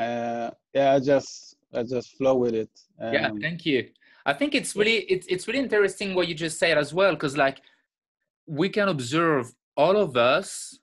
uh, 0.02 0.50
yeah 0.72 0.94
i 0.94 0.98
just 0.98 1.56
i 1.74 1.82
just 1.82 2.16
flow 2.16 2.34
with 2.34 2.54
it 2.54 2.70
yeah 2.98 3.28
um, 3.28 3.38
thank 3.46 3.66
you 3.66 3.78
i 4.24 4.32
think 4.32 4.54
it's 4.54 4.74
really 4.74 5.00
it's, 5.14 5.26
it's 5.26 5.46
really 5.46 5.58
interesting 5.66 6.14
what 6.14 6.26
you 6.28 6.34
just 6.34 6.58
said 6.58 6.78
as 6.78 6.94
well 6.94 7.12
because 7.12 7.36
like 7.36 7.58
we 8.46 8.70
can 8.70 8.88
observe 8.88 9.44
all 9.76 9.96
of 10.06 10.16
us 10.16 10.78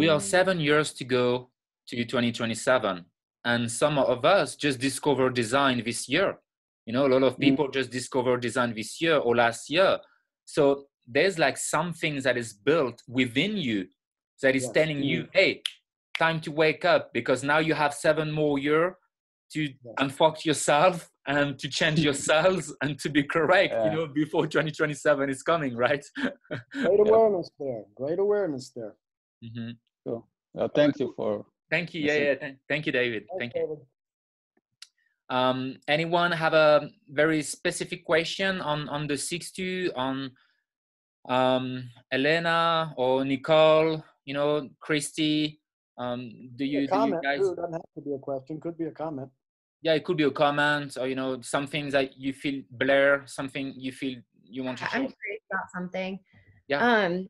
we 0.00 0.08
are 0.10 0.20
seven 0.20 0.60
years 0.60 0.92
to 0.92 1.04
go 1.04 1.48
to 1.88 1.96
2027 2.04 3.02
and 3.44 3.70
some 3.70 3.98
of 3.98 4.24
us 4.24 4.56
just 4.56 4.78
discovered 4.80 5.34
design 5.34 5.82
this 5.84 6.08
year 6.08 6.38
you 6.86 6.92
know 6.92 7.06
a 7.06 7.12
lot 7.14 7.22
of 7.22 7.34
Mm. 7.36 7.40
people 7.40 7.68
just 7.70 7.90
discovered 7.90 8.40
design 8.40 8.74
this 8.74 9.00
year 9.00 9.16
or 9.16 9.36
last 9.36 9.70
year 9.70 9.98
so 10.44 10.86
there's 11.06 11.38
like 11.38 11.56
something 11.58 12.20
that 12.22 12.36
is 12.36 12.52
built 12.52 13.02
within 13.08 13.56
you 13.56 13.86
that 14.42 14.54
is 14.56 14.64
Yes. 14.64 14.72
telling 14.72 15.02
you 15.02 15.28
hey 15.32 15.62
time 16.18 16.40
to 16.40 16.50
wake 16.52 16.84
up 16.84 17.12
because 17.12 17.42
now 17.42 17.58
you 17.58 17.74
have 17.74 17.92
seven 17.94 18.30
more 18.30 18.58
year 18.58 18.96
to 19.52 19.60
Yes. 19.62 19.94
unfuck 20.00 20.44
yourself 20.44 21.10
and 21.26 21.58
to 21.58 21.68
change 21.68 22.00
yourselves 22.00 22.64
and 22.82 22.98
to 23.02 23.08
be 23.10 23.22
correct 23.22 23.74
you 23.84 23.90
know 23.90 24.06
before 24.06 24.46
2027 24.46 25.28
is 25.30 25.42
coming 25.42 25.76
right 25.76 26.04
Great 26.72 27.00
awareness 27.00 27.50
there. 27.58 27.84
Great 27.94 28.18
awareness 28.18 28.70
there. 28.76 28.94
Mhm. 29.44 29.76
uh, 30.58 30.68
thank 30.74 30.98
you 30.98 31.12
for 31.16 31.44
thank 31.74 31.88
you 31.94 32.00
yeah 32.08 32.18
yeah 32.26 32.34
thank, 32.42 32.54
thank 32.70 32.82
you 32.86 32.92
david 33.00 33.22
Thanks, 33.26 33.40
thank 33.40 33.52
you 33.54 33.62
David. 33.62 33.80
um 35.38 35.58
anyone 35.96 36.30
have 36.44 36.54
a 36.54 36.90
very 37.22 37.42
specific 37.42 38.00
question 38.04 38.52
on 38.60 38.88
on 38.94 39.06
the 39.10 39.14
6-2 39.14 39.90
on 39.96 40.30
um 41.36 41.66
elena 42.16 42.92
or 42.96 43.24
nicole 43.24 43.90
you 44.28 44.34
know 44.38 44.68
christy 44.86 45.60
um 46.02 46.20
do 46.58 46.64
you 46.64 46.80
do 46.80 46.82
you 46.82 46.88
comment 46.88 47.22
guys 47.22 47.40
too. 47.40 47.54
Doesn't 47.54 47.72
have 47.72 47.90
to 47.96 48.00
be 48.02 48.12
a 48.12 48.18
question. 48.18 48.60
Could 48.60 48.76
be 48.82 48.86
a 48.92 48.96
comment. 49.02 49.30
yeah 49.86 49.94
it 49.98 50.02
could 50.06 50.18
be 50.22 50.24
a 50.32 50.36
comment 50.44 50.90
or 51.00 51.06
you 51.06 51.14
know 51.20 51.30
something 51.40 51.84
that 51.96 52.06
you 52.24 52.32
feel 52.42 52.58
blair 52.82 53.22
something 53.26 53.66
you 53.76 53.92
feel 53.92 54.16
you 54.54 54.62
want 54.66 54.78
to 54.78 54.84
Show. 54.84 54.96
I'm 54.98 55.06
share 55.08 55.16
curious 55.22 55.44
about 55.50 55.68
something. 55.76 56.12
Yeah. 56.68 56.80
Um. 56.80 57.28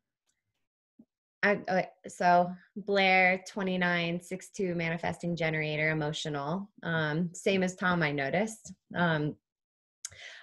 I 1.44 1.88
so 2.08 2.50
Blair 2.76 3.44
twenty 3.48 3.78
nine 3.78 4.20
six 4.20 4.48
two 4.48 4.74
manifesting 4.74 5.36
generator 5.36 5.90
emotional. 5.90 6.68
Um, 6.82 7.30
same 7.34 7.62
as 7.62 7.76
Tom. 7.76 8.02
I 8.02 8.10
noticed. 8.12 8.72
Um. 8.94 9.36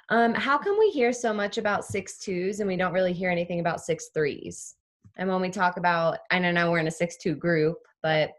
Um, 0.10 0.34
how 0.34 0.58
come 0.58 0.78
we 0.78 0.90
hear 0.90 1.14
so 1.14 1.32
much 1.34 1.58
about 1.58 1.86
six 1.86 2.18
twos 2.18 2.60
and 2.60 2.68
we 2.68 2.76
don't 2.76 2.92
really 2.94 3.14
hear 3.14 3.30
anything 3.30 3.62
about 3.62 3.80
six 3.80 4.10
threes? 4.14 4.76
And 5.18 5.30
when 5.30 5.40
we 5.42 5.50
talk 5.50 5.78
about, 5.78 6.18
I 6.32 6.40
don't 6.40 6.54
know 6.54 6.70
we're 6.70 6.80
in 6.80 6.88
a 6.88 6.92
six 6.92 7.16
two 7.18 7.34
group, 7.34 7.78
but 8.04 8.32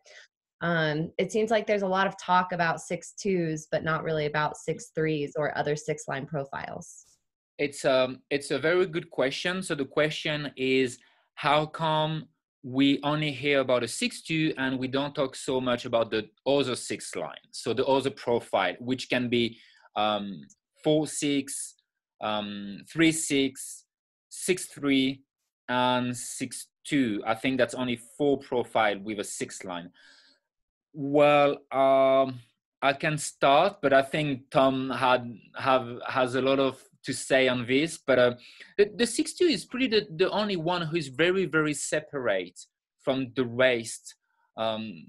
um, 0.60 1.10
it 1.18 1.32
seems 1.32 1.50
like 1.50 1.66
there's 1.66 1.82
a 1.82 1.86
lot 1.86 2.06
of 2.06 2.20
talk 2.20 2.52
about 2.52 2.80
six 2.80 3.12
twos, 3.12 3.68
but 3.72 3.84
not 3.84 4.04
really 4.04 4.26
about 4.26 4.56
six 4.58 4.90
threes 4.94 5.32
or 5.34 5.56
other 5.56 5.74
six 5.74 6.06
line 6.08 6.26
profiles. 6.26 7.06
it's 7.58 7.84
um 7.84 8.20
it's 8.30 8.50
a 8.50 8.58
very 8.58 8.86
good 8.86 9.08
question 9.10 9.62
so 9.62 9.74
the 9.74 9.84
question 9.84 10.50
is 10.56 10.98
how 11.34 11.66
come 11.66 12.26
we 12.62 13.00
only 13.02 13.32
hear 13.32 13.60
about 13.60 13.82
a 13.82 13.86
6-2 13.86 14.54
and 14.56 14.78
we 14.78 14.86
don't 14.86 15.14
talk 15.14 15.34
so 15.34 15.60
much 15.60 15.84
about 15.84 16.10
the 16.10 16.28
other 16.46 16.76
six 16.76 17.16
lines 17.16 17.50
so 17.50 17.72
the 17.72 17.84
other 17.86 18.10
profile 18.10 18.74
which 18.78 19.08
can 19.08 19.28
be 19.28 19.58
um 19.96 20.42
4-6 20.86 21.74
um 22.20 22.78
3-6 22.94 23.52
6-3 24.30 25.20
and 25.68 26.12
6-2 26.12 27.20
i 27.26 27.34
think 27.34 27.58
that's 27.58 27.74
only 27.74 27.98
four 28.16 28.38
profile 28.38 28.98
with 29.00 29.18
a 29.18 29.24
six 29.24 29.64
line. 29.64 29.90
Well 30.94 31.58
um 31.72 32.40
I 32.84 32.92
can 32.94 33.16
start, 33.16 33.76
but 33.80 33.92
I 33.92 34.02
think 34.02 34.50
Tom 34.50 34.90
had 34.90 35.32
have 35.56 36.00
has 36.06 36.34
a 36.34 36.42
lot 36.42 36.58
of 36.58 36.82
to 37.04 37.12
say 37.12 37.48
on 37.48 37.66
this, 37.66 37.98
but 38.06 38.18
uh, 38.18 38.34
the, 38.78 38.90
the 38.96 39.06
six 39.06 39.34
two 39.34 39.46
is 39.46 39.64
pretty 39.64 39.88
the, 39.88 40.06
the 40.16 40.30
only 40.30 40.56
one 40.56 40.82
who 40.82 40.96
is 40.96 41.08
very 41.08 41.46
very 41.46 41.74
separate 41.74 42.58
from 43.00 43.32
the 43.34 43.44
rest. 43.44 44.14
Um, 44.56 45.06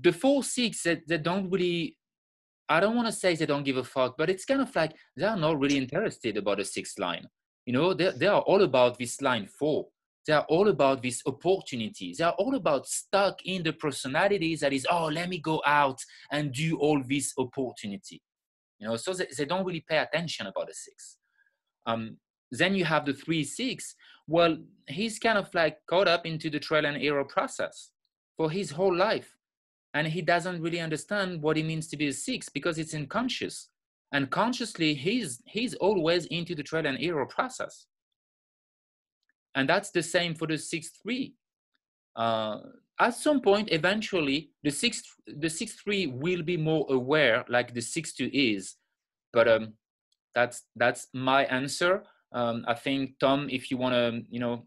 the 0.00 0.12
four 0.12 0.42
six 0.42 0.82
they, 0.82 1.02
they 1.06 1.18
don't 1.18 1.50
really. 1.50 1.96
I 2.66 2.80
don't 2.80 2.96
want 2.96 3.08
to 3.08 3.12
say 3.12 3.34
they 3.34 3.44
don't 3.44 3.64
give 3.64 3.76
a 3.76 3.84
fuck, 3.84 4.16
but 4.16 4.30
it's 4.30 4.46
kind 4.46 4.62
of 4.62 4.74
like 4.74 4.94
they 5.16 5.26
are 5.26 5.36
not 5.36 5.60
really 5.60 5.76
interested 5.76 6.38
about 6.38 6.56
the 6.56 6.64
sixth 6.64 6.98
line. 6.98 7.28
You 7.66 7.74
know, 7.74 7.92
they, 7.92 8.10
they 8.10 8.26
are 8.26 8.40
all 8.40 8.62
about 8.62 8.98
this 8.98 9.20
line 9.20 9.46
four. 9.46 9.88
They 10.26 10.32
are 10.32 10.46
all 10.48 10.68
about 10.68 11.02
these 11.02 11.22
opportunities. 11.26 12.16
They 12.16 12.24
are 12.24 12.32
all 12.38 12.54
about 12.54 12.86
stuck 12.86 13.44
in 13.44 13.62
the 13.62 13.74
personalities 13.74 14.60
that 14.60 14.72
is, 14.72 14.86
oh, 14.90 15.06
let 15.08 15.28
me 15.28 15.38
go 15.38 15.62
out 15.66 15.98
and 16.30 16.52
do 16.52 16.78
all 16.78 17.02
this 17.06 17.34
opportunity. 17.36 18.22
You 18.78 18.88
know, 18.88 18.96
so 18.96 19.12
they, 19.12 19.26
they 19.36 19.44
don't 19.44 19.66
really 19.66 19.84
pay 19.86 19.98
attention 19.98 20.46
about 20.46 20.68
the 20.68 20.74
six. 20.74 21.18
Um, 21.86 22.16
then 22.50 22.74
you 22.74 22.84
have 22.84 23.04
the 23.04 23.14
three 23.14 23.44
six. 23.44 23.94
Well, 24.26 24.58
he's 24.88 25.18
kind 25.18 25.38
of 25.38 25.52
like 25.54 25.78
caught 25.86 26.08
up 26.08 26.26
into 26.26 26.50
the 26.50 26.60
trial 26.60 26.86
and 26.86 27.02
error 27.02 27.24
process 27.24 27.90
for 28.36 28.50
his 28.50 28.70
whole 28.70 28.94
life. 28.94 29.36
And 29.92 30.06
he 30.06 30.22
doesn't 30.22 30.60
really 30.60 30.80
understand 30.80 31.40
what 31.42 31.56
it 31.56 31.64
means 31.64 31.86
to 31.88 31.96
be 31.96 32.08
a 32.08 32.12
six 32.12 32.48
because 32.48 32.78
it's 32.78 32.94
unconscious. 32.94 33.68
And 34.12 34.30
consciously, 34.30 34.94
he's 34.94 35.42
he's 35.46 35.74
always 35.74 36.26
into 36.26 36.54
the 36.54 36.62
trial 36.62 36.86
and 36.86 36.98
error 37.00 37.26
process. 37.26 37.86
And 39.54 39.68
that's 39.68 39.90
the 39.90 40.02
same 40.02 40.34
for 40.34 40.46
the 40.46 40.58
six 40.58 40.90
three. 41.02 41.34
Uh, 42.16 42.58
at 43.00 43.14
some 43.14 43.40
point, 43.40 43.68
eventually, 43.72 44.50
the 44.62 44.70
six 44.70 45.02
the 45.26 45.50
six 45.50 45.72
three 45.74 46.06
will 46.06 46.42
be 46.42 46.56
more 46.56 46.86
aware, 46.90 47.44
like 47.48 47.74
the 47.74 47.80
six 47.80 48.12
two 48.12 48.30
is. 48.32 48.76
But 49.32 49.48
um, 49.48 49.74
that's 50.34 50.64
that's 50.76 51.08
my 51.12 51.44
answer. 51.44 52.02
Um, 52.32 52.64
I 52.66 52.74
think 52.74 53.18
Tom, 53.20 53.48
if 53.50 53.70
you 53.70 53.76
want 53.76 53.94
to, 53.94 54.22
you 54.28 54.40
know, 54.40 54.66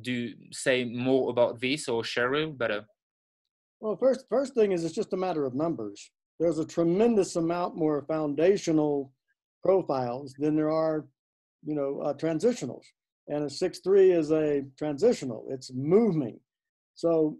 do 0.00 0.32
say 0.52 0.84
more 0.84 1.30
about 1.30 1.60
this 1.60 1.88
or 1.88 2.02
Cheryl, 2.02 2.56
better. 2.56 2.84
Well, 3.80 3.96
first 3.96 4.26
first 4.28 4.54
thing 4.54 4.72
is 4.72 4.84
it's 4.84 4.94
just 4.94 5.12
a 5.12 5.16
matter 5.16 5.44
of 5.44 5.54
numbers. 5.54 6.10
There's 6.40 6.58
a 6.58 6.66
tremendous 6.66 7.36
amount 7.36 7.76
more 7.76 8.04
foundational 8.08 9.12
profiles 9.62 10.34
than 10.38 10.56
there 10.56 10.70
are, 10.70 11.06
you 11.64 11.74
know, 11.74 12.00
uh, 12.00 12.14
transitionals. 12.14 12.84
And 13.28 13.44
a 13.44 13.50
six 13.50 13.80
three 13.80 14.10
is 14.12 14.32
a 14.32 14.62
transitional. 14.78 15.46
It's 15.50 15.70
moving. 15.74 16.40
So 16.94 17.36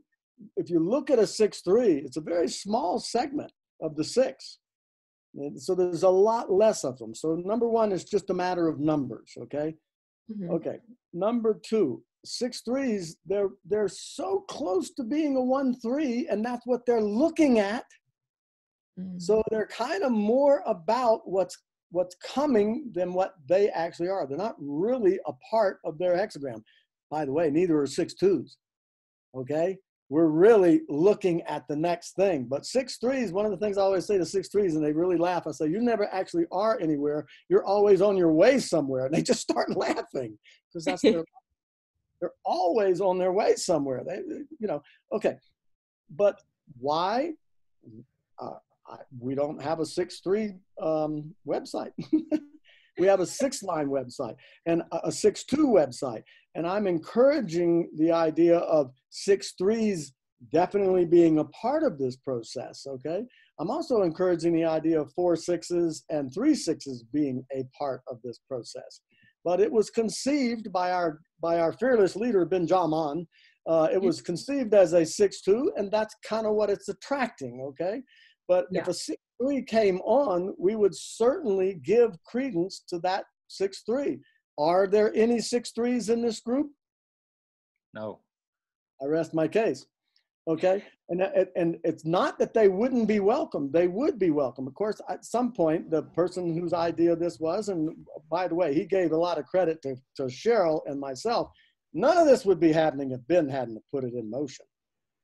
if 0.56 0.70
you 0.70 0.80
look 0.80 1.10
at 1.10 1.18
a 1.18 1.26
six 1.26 1.60
three, 1.60 1.96
it's 2.04 2.16
a 2.16 2.20
very 2.20 2.48
small 2.48 2.98
segment 2.98 3.52
of 3.80 3.96
the 3.96 4.04
six. 4.04 4.58
So 5.56 5.74
there's 5.74 6.04
a 6.04 6.08
lot 6.08 6.50
less 6.50 6.84
of 6.84 6.98
them. 6.98 7.14
So 7.14 7.34
number 7.34 7.68
one 7.68 7.92
is 7.92 8.04
just 8.04 8.30
a 8.30 8.34
matter 8.34 8.68
of 8.68 8.78
numbers. 8.78 9.32
Okay. 9.42 9.74
Mm-hmm. 10.30 10.50
Okay. 10.50 10.78
Number 11.12 11.60
two, 11.64 12.02
six 12.24 12.60
threes. 12.60 13.16
They're 13.26 13.50
they're 13.64 13.88
so 13.88 14.44
close 14.48 14.90
to 14.92 15.04
being 15.04 15.36
a 15.36 15.42
one 15.42 15.74
three, 15.80 16.28
and 16.28 16.44
that's 16.44 16.66
what 16.66 16.86
they're 16.86 17.02
looking 17.02 17.58
at. 17.58 17.84
Mm-hmm. 18.98 19.18
So 19.18 19.42
they're 19.50 19.66
kind 19.66 20.04
of 20.04 20.12
more 20.12 20.62
about 20.66 21.22
what's 21.24 21.58
what's 21.90 22.16
coming 22.16 22.90
than 22.92 23.12
what 23.12 23.34
they 23.48 23.68
actually 23.70 24.08
are. 24.08 24.26
They're 24.26 24.38
not 24.38 24.56
really 24.58 25.18
a 25.26 25.32
part 25.50 25.78
of 25.84 25.98
their 25.98 26.16
hexagram. 26.16 26.62
By 27.10 27.24
the 27.24 27.32
way, 27.32 27.50
neither 27.50 27.78
are 27.78 27.86
six 27.86 28.14
twos. 28.14 28.56
Okay 29.36 29.78
we're 30.08 30.26
really 30.26 30.82
looking 30.88 31.42
at 31.42 31.66
the 31.66 31.76
next 31.76 32.14
thing. 32.14 32.44
But 32.44 32.66
six 32.66 32.98
threes, 32.98 33.32
one 33.32 33.46
of 33.46 33.50
the 33.50 33.56
things 33.56 33.78
I 33.78 33.82
always 33.82 34.06
say 34.06 34.18
to 34.18 34.26
six 34.26 34.48
threes, 34.48 34.74
and 34.74 34.84
they 34.84 34.92
really 34.92 35.16
laugh. 35.16 35.46
I 35.46 35.52
say, 35.52 35.68
you 35.68 35.80
never 35.80 36.12
actually 36.12 36.44
are 36.52 36.78
anywhere. 36.80 37.26
You're 37.48 37.64
always 37.64 38.02
on 38.02 38.16
your 38.16 38.32
way 38.32 38.58
somewhere. 38.58 39.06
And 39.06 39.14
they 39.14 39.22
just 39.22 39.40
start 39.50 39.74
laughing 39.76 40.38
because 40.68 40.84
that's 40.84 41.02
their, 41.02 41.24
they're 42.20 42.32
always 42.44 43.00
on 43.00 43.18
their 43.18 43.32
way 43.32 43.54
somewhere. 43.56 44.02
They, 44.06 44.20
you 44.58 44.66
know, 44.68 44.82
okay. 45.12 45.36
But 46.14 46.40
why? 46.78 47.32
Uh, 48.38 48.54
I, 48.86 48.96
we 49.18 49.34
don't 49.34 49.62
have 49.62 49.80
a 49.80 49.86
six 49.86 50.20
three 50.20 50.54
um, 50.80 51.34
website. 51.46 51.92
we 52.98 53.06
have 53.06 53.20
a 53.20 53.26
six 53.26 53.62
line 53.62 53.88
website 53.88 54.36
and 54.66 54.82
a, 54.92 55.08
a 55.08 55.12
six 55.12 55.44
two 55.44 55.66
website 55.66 56.22
and 56.54 56.66
I'm 56.66 56.86
encouraging 56.86 57.90
the 57.96 58.12
idea 58.12 58.58
of 58.58 58.92
six 59.10 59.54
threes 59.58 60.12
definitely 60.52 61.04
being 61.04 61.38
a 61.38 61.44
part 61.46 61.82
of 61.82 61.98
this 61.98 62.16
process. 62.16 62.86
Okay. 62.86 63.24
I'm 63.58 63.70
also 63.70 64.02
encouraging 64.02 64.52
the 64.52 64.64
idea 64.64 65.00
of 65.00 65.12
four 65.12 65.36
sixes 65.36 66.04
and 66.10 66.32
three 66.32 66.54
sixes 66.54 67.04
being 67.12 67.44
a 67.54 67.64
part 67.78 68.02
of 68.08 68.18
this 68.22 68.40
process. 68.48 69.00
But 69.44 69.60
it 69.60 69.70
was 69.70 69.90
conceived 69.90 70.72
by 70.72 70.92
our 70.92 71.20
by 71.40 71.60
our 71.60 71.72
fearless 71.72 72.16
leader 72.16 72.44
Benjamin. 72.44 73.26
Uh, 73.66 73.88
it 73.92 74.00
was 74.00 74.20
conceived 74.20 74.74
as 74.74 74.92
a 74.92 75.06
six-two, 75.06 75.72
and 75.76 75.90
that's 75.90 76.14
kind 76.26 76.46
of 76.46 76.54
what 76.54 76.70
it's 76.70 76.88
attracting. 76.88 77.62
Okay, 77.68 78.02
but 78.48 78.66
yeah. 78.70 78.80
if 78.80 78.88
a 78.88 78.94
six-three 78.94 79.62
came 79.64 79.98
on, 80.00 80.54
we 80.58 80.76
would 80.76 80.94
certainly 80.94 81.80
give 81.82 82.10
credence 82.24 82.84
to 82.88 82.98
that 83.00 83.24
six-three. 83.48 84.18
Are 84.58 84.86
there 84.86 85.12
any 85.14 85.40
six 85.40 85.70
threes 85.70 86.08
in 86.08 86.22
this 86.22 86.40
group? 86.40 86.70
No. 87.92 88.20
I 89.02 89.06
rest 89.06 89.34
my 89.34 89.48
case. 89.48 89.86
Okay, 90.46 90.84
and 91.08 91.22
and 91.56 91.78
it's 91.84 92.04
not 92.04 92.38
that 92.38 92.52
they 92.52 92.68
wouldn't 92.68 93.08
be 93.08 93.18
welcome; 93.18 93.70
they 93.72 93.88
would 93.88 94.18
be 94.18 94.30
welcome. 94.30 94.66
Of 94.66 94.74
course, 94.74 95.00
at 95.08 95.24
some 95.24 95.52
point, 95.52 95.90
the 95.90 96.02
person 96.02 96.54
whose 96.54 96.74
idea 96.74 97.16
this 97.16 97.40
was, 97.40 97.70
and 97.70 97.96
by 98.30 98.46
the 98.48 98.54
way, 98.54 98.74
he 98.74 98.84
gave 98.84 99.12
a 99.12 99.16
lot 99.16 99.38
of 99.38 99.46
credit 99.46 99.80
to, 99.82 99.96
to 100.16 100.24
Cheryl 100.24 100.82
and 100.84 101.00
myself. 101.00 101.50
None 101.94 102.18
of 102.18 102.26
this 102.26 102.44
would 102.44 102.60
be 102.60 102.72
happening 102.72 103.12
if 103.12 103.26
Ben 103.26 103.48
hadn't 103.48 103.82
put 103.90 104.04
it 104.04 104.12
in 104.12 104.28
motion. 104.28 104.66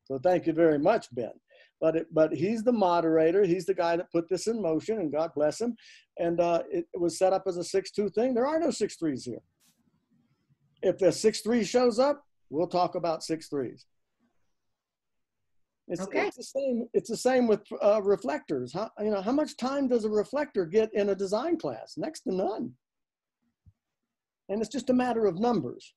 So 0.04 0.18
thank 0.18 0.46
you 0.46 0.54
very 0.54 0.78
much, 0.78 1.14
Ben 1.14 1.32
but 1.80 1.96
it, 1.96 2.06
but 2.12 2.32
he's 2.32 2.62
the 2.62 2.72
moderator. 2.72 3.44
He's 3.44 3.66
the 3.66 3.74
guy 3.74 3.96
that 3.96 4.12
put 4.12 4.28
this 4.28 4.46
in 4.46 4.60
motion, 4.60 4.98
and 4.98 5.12
God 5.12 5.30
bless 5.34 5.60
him. 5.60 5.74
And 6.18 6.40
uh, 6.40 6.62
it, 6.70 6.86
it, 6.92 7.00
was 7.00 7.18
set 7.18 7.32
up 7.32 7.44
as 7.46 7.56
a 7.56 7.64
six-two 7.64 8.10
thing. 8.10 8.34
There 8.34 8.46
are 8.46 8.60
no 8.60 8.70
six 8.70 8.96
threes 8.96 9.24
here. 9.24 9.40
If 10.82 10.98
the 10.98 11.10
six 11.10 11.40
three 11.40 11.64
shows 11.64 11.98
up, 11.98 12.22
we'll 12.50 12.66
talk 12.66 12.94
about 12.94 13.22
six 13.22 13.48
threes. 13.48 13.86
It's, 15.88 16.02
okay. 16.02 16.28
it's 16.28 16.36
the 16.36 16.42
same. 16.44 16.86
It's 16.94 17.10
the 17.10 17.16
same 17.16 17.48
with 17.48 17.62
uh, 17.82 18.00
reflectors. 18.02 18.72
How 18.72 18.90
you 19.00 19.10
know 19.10 19.22
how 19.22 19.32
much 19.32 19.56
time 19.56 19.88
does 19.88 20.04
a 20.04 20.10
reflector 20.10 20.64
get 20.64 20.90
in 20.94 21.08
a 21.08 21.14
design 21.14 21.58
class? 21.58 21.94
Next 21.96 22.20
to 22.22 22.34
none. 22.34 22.72
And 24.48 24.60
it's 24.60 24.70
just 24.70 24.90
a 24.90 24.94
matter 24.94 25.26
of 25.26 25.38
numbers. 25.38 25.94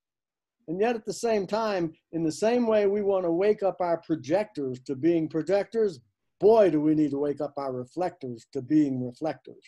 And 0.68 0.80
yet 0.80 0.96
at 0.96 1.06
the 1.06 1.14
same 1.14 1.46
time, 1.46 1.94
in 2.12 2.24
the 2.24 2.32
same 2.32 2.68
way 2.68 2.88
we 2.88 3.02
want 3.02 3.26
to 3.26 3.32
wake 3.32 3.64
up 3.64 3.78
our 3.82 3.98
projectors 3.98 4.80
to 4.86 4.96
being 4.96 5.28
projectors, 5.28 6.00
boy, 6.40 6.70
do 6.70 6.80
we 6.80 6.96
need 6.96 7.12
to 7.12 7.18
wake 7.18 7.42
up 7.42 7.54
our 7.58 7.74
reflectors 7.74 8.48
to 8.54 8.62
being 8.62 9.06
reflectors. 9.06 9.64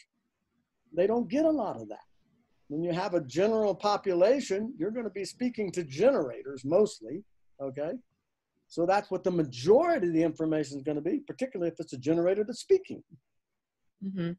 They 0.96 1.08
don't 1.08 1.30
get 1.30 1.46
a 1.46 1.50
lot 1.50 1.76
of 1.76 1.90
that. 1.90 2.06
When 2.68 2.84
you 2.84 2.94
have 2.94 3.14
a 3.14 3.22
general 3.22 3.76
population, 3.76 4.74
you're 4.78 4.92
going 4.92 5.06
to 5.06 5.12
be 5.12 5.26
speaking 5.26 5.72
to 5.72 5.84
generators 5.84 6.64
mostly, 6.66 7.24
okay? 7.62 7.92
So 8.68 8.86
that's 8.86 9.12
what 9.12 9.24
the 9.24 9.32
majority 9.32 10.08
of 10.08 10.14
the 10.14 10.24
information 10.24 10.78
is 10.78 10.84
going 10.84 10.96
to 10.96 11.02
be, 11.02 11.20
particularly 11.20 11.72
if 11.72 11.80
it's 11.80 11.94
a 11.94 11.98
generator 11.98 12.44
that's 12.44 12.62
speaking. 12.62 13.04
Mm-hmm. 14.04 14.32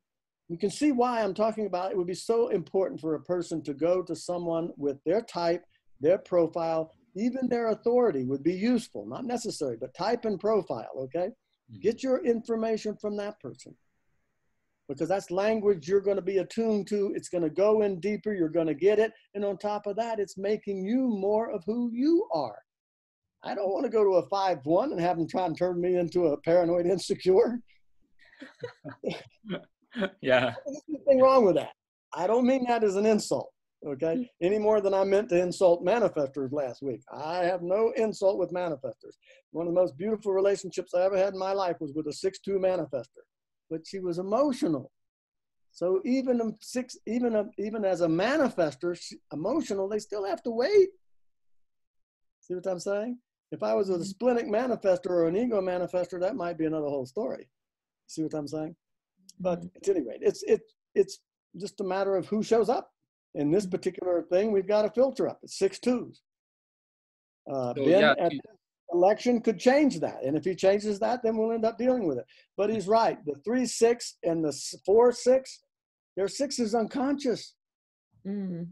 You 0.49 0.59
can 0.59 0.71
see 0.71 0.93
why 0.93 1.23
I'm 1.23 1.35
talking 1.35 1.67
about 1.67 1.91
it 1.91 1.97
would 1.97 2.07
be 2.07 2.15
so 2.15 2.49
important 2.49 3.01
for 3.01 3.15
a 3.15 3.23
person 3.23 3.63
to 3.65 3.75
go 3.75 4.03
to 4.03 4.15
someone 4.15 4.71
with 4.77 5.03
their 5.05 5.21
type 5.21 5.65
their 6.01 6.19
profile, 6.19 6.93
even 7.15 7.49
their 7.49 7.69
authority 7.69 8.25
would 8.25 8.43
be 8.43 8.55
useful, 8.55 9.07
not 9.07 9.25
necessary, 9.25 9.77
but 9.81 9.95
type 9.95 10.25
and 10.25 10.39
profile, 10.39 10.91
okay? 10.99 11.29
Mm-hmm. 11.29 11.81
Get 11.81 12.03
your 12.03 12.25
information 12.25 12.97
from 13.01 13.17
that 13.17 13.41
person 13.41 13.75
because 14.89 15.09
that's 15.09 15.31
language 15.31 15.89
you're 15.89 16.01
going 16.01 16.17
to 16.17 16.23
be 16.23 16.39
attuned 16.39 16.87
to. 16.89 17.13
It's 17.17 17.29
going 17.29 17.43
to 17.43 17.51
go 17.51 17.83
in 17.83 17.99
deeper. 18.01 18.33
You're 18.33 18.49
going 18.49 18.69
to 18.69 18.75
get 18.75 18.99
it. 18.99 19.13
And 19.35 19.45
on 19.45 19.59
top 19.59 19.87
of 19.87 19.97
that, 19.97 20.21
it's 20.21 20.39
making 20.39 20.85
you 20.85 21.09
more 21.09 21.51
of 21.51 21.65
who 21.67 21.91
you 21.93 22.29
are. 22.33 22.59
I 23.43 23.55
don't 23.55 23.71
want 23.71 23.85
to 23.85 23.91
go 23.91 24.05
to 24.05 24.17
a 24.17 24.29
5 24.29 24.59
1 24.65 24.93
and 24.93 25.01
have 25.01 25.17
them 25.17 25.29
try 25.29 25.47
and 25.47 25.57
turn 25.57 25.81
me 25.81 25.97
into 25.97 26.27
a 26.27 26.41
paranoid 26.41 26.87
insecure. 26.91 27.61
yeah. 30.21 30.55
There's 30.67 30.83
nothing 30.89 31.21
wrong 31.21 31.45
with 31.45 31.57
that. 31.57 31.73
I 32.15 32.27
don't 32.27 32.47
mean 32.47 32.65
that 32.69 32.85
as 32.85 32.97
an 32.97 33.07
insult 33.07 33.51
okay? 33.87 34.17
Mm. 34.17 34.29
Any 34.43 34.59
more 34.59 34.81
than 34.81 34.95
I 34.95 35.05
meant 35.05 35.29
to 35.31 35.41
insult 35.41 35.85
manifestors 35.85 36.53
last 36.53 36.83
week. 36.83 37.03
I 37.13 37.45
have 37.45 37.63
no 37.63 37.93
insult 37.97 38.39
with 38.39 38.53
manifestors. 38.53 39.15
One 39.53 39.67
of 39.67 39.75
the 39.75 39.81
most 39.81 39.97
beautiful 39.97 40.33
relationships 40.33 40.95
I 40.95 41.03
ever 41.03 41.17
had 41.17 41.33
in 41.33 41.39
my 41.39 41.53
life 41.53 41.77
was 41.81 41.93
with 41.95 42.07
a 42.09 42.13
six-two 42.13 42.59
manifestor, 42.59 43.25
but 43.71 43.87
she 43.87 44.01
was 44.01 44.19
emotional. 44.19 44.91
So 45.73 46.01
even 46.05 46.41
a 46.41 46.51
six, 46.61 46.97
even 47.07 47.37
a, 47.37 47.45
even 47.59 47.85
as 47.85 48.01
a 48.01 48.07
manifestor, 48.07 48.99
emotional, 49.33 49.89
they 49.89 49.99
still 49.99 50.25
have 50.25 50.43
to 50.45 50.51
wait. 50.51 50.89
See 52.41 52.55
what 52.55 52.67
I'm 52.67 52.81
saying? 52.81 53.19
If 53.53 53.63
I 53.63 53.75
was 53.75 53.91
a 53.91 53.95
mm-hmm. 53.95 54.03
splenic 54.03 54.47
manifestor 54.47 55.11
or 55.11 55.29
an 55.29 55.37
ego 55.37 55.61
manifestor, 55.61 56.19
that 56.21 56.35
might 56.35 56.59
be 56.59 56.65
another 56.65 56.87
whole 56.87 57.07
story. 57.07 57.49
See 58.07 58.23
what 58.23 58.35
I'm 58.35 58.49
saying? 58.49 58.75
But 59.39 59.61
mm-hmm. 59.61 59.77
at 59.77 59.89
any 59.89 60.01
rate, 60.01 60.21
it's 60.23 60.43
it 60.45 60.63
it's 60.95 61.19
just 61.57 61.81
a 61.81 61.85
matter 61.85 62.17
of 62.17 62.27
who 62.27 62.43
shows 62.43 62.69
up 62.69 62.91
in 63.37 63.51
this 63.51 63.67
particular 63.67 64.23
thing, 64.23 64.51
we've 64.51 64.67
got 64.67 64.85
a 64.85 64.91
filter 64.91 65.29
up. 65.29 65.39
It's 65.43 65.59
six 65.59 65.79
twos. 65.79 66.23
Uh, 67.51 67.75
So, 67.77 67.85
ben 67.85 68.01
yeah, 68.01 68.15
at 68.19 68.33
you- 68.33 68.41
this 68.43 68.57
election 68.93 69.41
could 69.41 69.59
change 69.59 70.01
that, 70.01 70.23
and 70.25 70.37
if 70.37 70.45
he 70.45 70.55
changes 70.55 70.99
that, 71.01 71.23
then 71.23 71.37
we'll 71.37 71.53
end 71.53 71.65
up 71.65 71.79
dealing 71.79 72.07
with 72.07 72.19
it. 72.19 72.27
But 72.57 72.71
he's 72.71 72.89
right. 72.89 73.23
The 73.25 73.35
three 73.45 73.67
six 73.67 74.17
and 74.23 74.45
the 74.45 74.53
four 74.85 75.13
six, 75.13 75.63
their 76.17 76.29
six 76.29 76.59
is 76.59 76.75
unconscious. 76.75 77.55
Mm. 78.27 78.69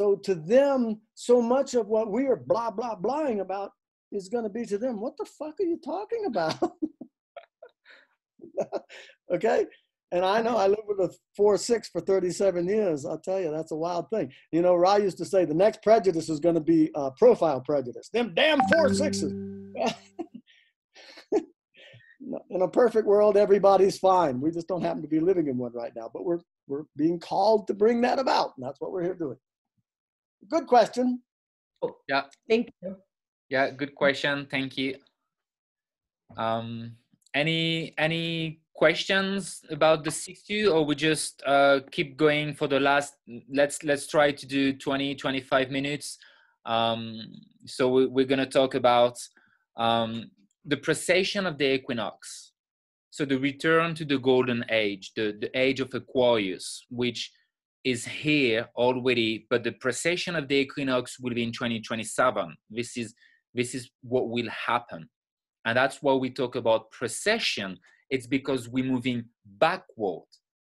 So 0.00 0.16
to 0.16 0.34
them, 0.36 1.00
so 1.14 1.42
much 1.42 1.74
of 1.74 1.88
what 1.88 2.10
we 2.10 2.26
are 2.26 2.36
blah 2.36 2.70
blah 2.70 2.96
blahing 2.96 3.40
about 3.40 3.72
is 4.12 4.28
going 4.28 4.44
to 4.44 4.50
be 4.50 4.64
to 4.66 4.78
them. 4.78 5.00
What 5.00 5.16
the 5.18 5.26
fuck 5.26 5.58
are 5.60 5.64
you 5.64 5.78
talking 5.84 6.24
about? 6.26 6.56
okay. 9.34 9.66
And 10.10 10.24
I 10.24 10.40
know 10.40 10.56
I 10.56 10.68
lived 10.68 10.86
with 10.86 11.00
a 11.00 11.14
four 11.36 11.58
six 11.58 11.88
for 11.88 12.00
37 12.00 12.66
years. 12.66 13.04
I'll 13.04 13.18
tell 13.18 13.40
you, 13.40 13.50
that's 13.50 13.72
a 13.72 13.76
wild 13.76 14.08
thing. 14.10 14.32
You 14.52 14.62
know, 14.62 14.74
Ra 14.74 14.96
used 14.96 15.18
to 15.18 15.24
say 15.24 15.44
the 15.44 15.54
next 15.54 15.82
prejudice 15.82 16.30
is 16.30 16.40
going 16.40 16.54
to 16.54 16.62
be 16.62 16.90
uh, 16.94 17.10
profile 17.18 17.60
prejudice. 17.60 18.08
Them 18.08 18.32
damn 18.34 18.60
four 18.72 18.92
sixes. 18.94 19.32
in 22.50 22.62
a 22.62 22.68
perfect 22.68 23.06
world, 23.06 23.36
everybody's 23.36 23.98
fine. 23.98 24.40
We 24.40 24.50
just 24.50 24.66
don't 24.66 24.82
happen 24.82 25.02
to 25.02 25.08
be 25.08 25.20
living 25.20 25.48
in 25.48 25.58
one 25.58 25.72
right 25.72 25.92
now. 25.94 26.10
But 26.12 26.24
we're 26.24 26.40
we're 26.66 26.84
being 26.96 27.18
called 27.18 27.66
to 27.68 27.74
bring 27.74 28.00
that 28.02 28.18
about, 28.18 28.52
and 28.56 28.66
that's 28.66 28.80
what 28.80 28.92
we're 28.92 29.02
here 29.02 29.14
doing. 29.14 29.36
Good 30.48 30.66
question. 30.66 31.22
Yeah. 32.08 32.22
Thank 32.48 32.70
you. 32.82 32.96
Yeah, 33.50 33.70
good 33.70 33.94
question. 33.94 34.46
Thank 34.50 34.76
you. 34.76 34.96
Um, 36.36 36.92
any 37.34 37.94
any 37.98 38.60
questions 38.78 39.60
about 39.70 40.04
the 40.04 40.10
60 40.10 40.68
or 40.68 40.86
we 40.86 40.94
just 40.94 41.42
uh, 41.44 41.80
keep 41.90 42.16
going 42.16 42.54
for 42.54 42.68
the 42.68 42.78
last 42.78 43.14
let's 43.52 43.82
let's 43.82 44.06
try 44.06 44.30
to 44.30 44.46
do 44.46 44.72
20 44.72 45.16
25 45.16 45.70
minutes. 45.70 46.16
Um, 46.64 47.18
so 47.66 47.88
we, 47.88 48.06
we're 48.06 48.32
going 48.32 48.46
to 48.48 48.58
talk 48.60 48.76
about 48.76 49.16
um, 49.76 50.30
the 50.64 50.76
precession 50.76 51.44
of 51.44 51.58
the 51.58 51.74
equinox. 51.74 52.52
So 53.10 53.24
the 53.24 53.38
return 53.38 53.96
to 53.96 54.04
the 54.04 54.18
golden 54.18 54.64
age 54.70 55.10
the, 55.16 55.36
the 55.40 55.50
age 55.58 55.80
of 55.80 55.92
aquarius 55.92 56.86
which 56.88 57.32
is 57.82 58.04
here 58.04 58.68
already 58.76 59.46
but 59.50 59.64
the 59.64 59.72
precession 59.72 60.36
of 60.36 60.46
the 60.46 60.56
equinox 60.56 61.18
will 61.18 61.34
be 61.34 61.42
in 61.42 61.52
2027 61.52 62.54
this 62.70 62.96
is 62.96 63.14
this 63.54 63.74
is 63.74 63.90
what 64.02 64.28
will 64.28 64.48
happen. 64.50 65.08
And 65.64 65.76
that's 65.76 66.00
why 66.00 66.14
we 66.14 66.30
talk 66.30 66.54
about 66.54 66.90
precession 66.92 67.78
it's 68.10 68.26
because 68.26 68.68
we're 68.68 68.84
moving 68.84 69.24
backward. 69.44 70.24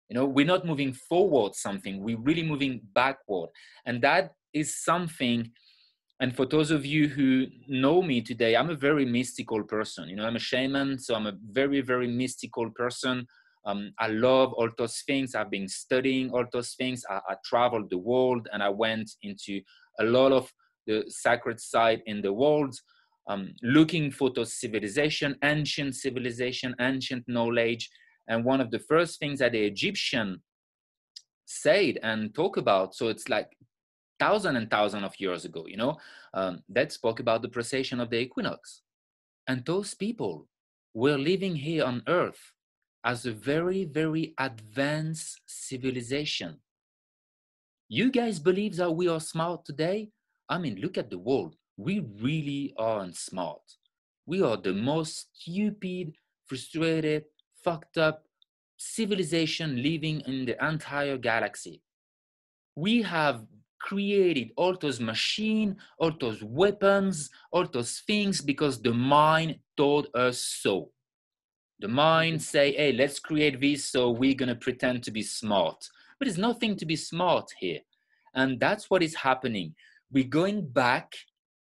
You 0.08 0.16
know 0.16 0.24
we're 0.24 0.46
not 0.46 0.66
moving 0.66 0.92
forward 0.92 1.54
something 1.54 2.02
we're 2.02 2.18
really 2.18 2.42
moving 2.42 2.80
backward. 2.94 3.50
And 3.86 4.02
that 4.02 4.32
is 4.52 4.82
something 4.82 5.50
and 6.20 6.36
for 6.36 6.44
those 6.44 6.70
of 6.70 6.84
you 6.84 7.08
who 7.08 7.46
know 7.68 8.02
me 8.02 8.20
today 8.20 8.56
i'm 8.56 8.70
a 8.70 8.74
very 8.74 9.04
mystical 9.04 9.62
person. 9.62 10.08
You 10.08 10.16
know 10.16 10.26
i'm 10.26 10.36
a 10.36 10.40
shaman 10.40 10.98
so 10.98 11.14
i'm 11.14 11.26
a 11.26 11.38
very 11.52 11.80
very 11.80 12.08
mystical 12.08 12.70
person. 12.70 13.26
Um, 13.64 13.92
i 13.98 14.08
love 14.08 14.52
all 14.54 14.70
those 14.76 15.02
things. 15.06 15.34
I've 15.34 15.50
been 15.50 15.68
studying 15.68 16.30
all 16.30 16.44
those 16.52 16.74
things. 16.74 17.04
I, 17.08 17.20
I 17.28 17.34
traveled 17.44 17.90
the 17.90 17.98
world 17.98 18.48
and 18.52 18.62
i 18.62 18.68
went 18.68 19.12
into 19.22 19.60
a 20.00 20.04
lot 20.04 20.32
of 20.32 20.52
the 20.86 21.04
sacred 21.08 21.60
side 21.60 22.02
in 22.06 22.20
the 22.20 22.32
world 22.32 22.74
um, 23.30 23.54
looking 23.62 24.10
for 24.10 24.30
those 24.30 24.54
civilization, 24.54 25.36
ancient 25.44 25.94
civilization, 25.94 26.74
ancient 26.80 27.24
knowledge. 27.28 27.88
And 28.28 28.44
one 28.44 28.60
of 28.60 28.70
the 28.72 28.80
first 28.80 29.20
things 29.20 29.38
that 29.38 29.52
the 29.52 29.64
Egyptian 29.64 30.42
said 31.46 31.98
and 32.02 32.34
talk 32.34 32.56
about, 32.56 32.94
so 32.94 33.08
it's 33.08 33.28
like 33.28 33.48
thousand 34.18 34.56
and 34.56 34.68
thousand 34.68 35.04
of 35.04 35.14
years 35.18 35.44
ago, 35.44 35.64
you 35.68 35.76
know, 35.76 35.96
um, 36.34 36.62
that 36.68 36.92
spoke 36.92 37.20
about 37.20 37.42
the 37.42 37.48
precession 37.48 38.00
of 38.00 38.10
the 38.10 38.18
equinox. 38.18 38.82
And 39.46 39.64
those 39.64 39.94
people 39.94 40.48
were 40.92 41.16
living 41.16 41.54
here 41.54 41.84
on 41.84 42.02
earth 42.08 42.52
as 43.04 43.26
a 43.26 43.32
very, 43.32 43.84
very 43.84 44.34
advanced 44.38 45.40
civilization. 45.46 46.58
You 47.88 48.10
guys 48.10 48.40
believe 48.40 48.76
that 48.76 48.90
we 48.90 49.06
are 49.08 49.20
smart 49.20 49.64
today? 49.64 50.10
I 50.48 50.58
mean, 50.58 50.80
look 50.80 50.98
at 50.98 51.10
the 51.10 51.18
world 51.18 51.54
we 51.80 52.00
really 52.20 52.74
aren't 52.76 53.16
smart. 53.16 53.62
We 54.26 54.42
are 54.42 54.58
the 54.58 54.74
most 54.74 55.28
stupid, 55.34 56.12
frustrated, 56.46 57.24
fucked 57.64 57.96
up 57.96 58.24
civilization 58.76 59.82
living 59.82 60.20
in 60.26 60.44
the 60.44 60.56
entire 60.64 61.16
galaxy. 61.16 61.82
We 62.76 63.02
have 63.02 63.46
created 63.80 64.50
all 64.56 64.76
those 64.76 65.00
machines, 65.00 65.76
all 65.98 66.12
those 66.20 66.42
weapons, 66.42 67.30
all 67.50 67.66
those 67.66 68.02
things 68.06 68.42
because 68.42 68.80
the 68.80 68.92
mind 68.92 69.58
told 69.76 70.08
us 70.14 70.38
so. 70.38 70.90
The 71.80 71.88
mind 71.88 72.36
mm-hmm. 72.36 72.42
say, 72.42 72.72
hey, 72.72 72.92
let's 72.92 73.18
create 73.18 73.58
this 73.58 73.86
so 73.86 74.10
we're 74.10 74.34
gonna 74.34 74.54
pretend 74.54 75.02
to 75.04 75.10
be 75.10 75.22
smart. 75.22 75.88
But 76.18 76.26
there's 76.26 76.38
nothing 76.38 76.76
to 76.76 76.84
be 76.84 76.96
smart 76.96 77.50
here. 77.58 77.80
And 78.34 78.60
that's 78.60 78.90
what 78.90 79.02
is 79.02 79.14
happening. 79.14 79.74
We're 80.12 80.24
going 80.24 80.66
back 80.66 81.14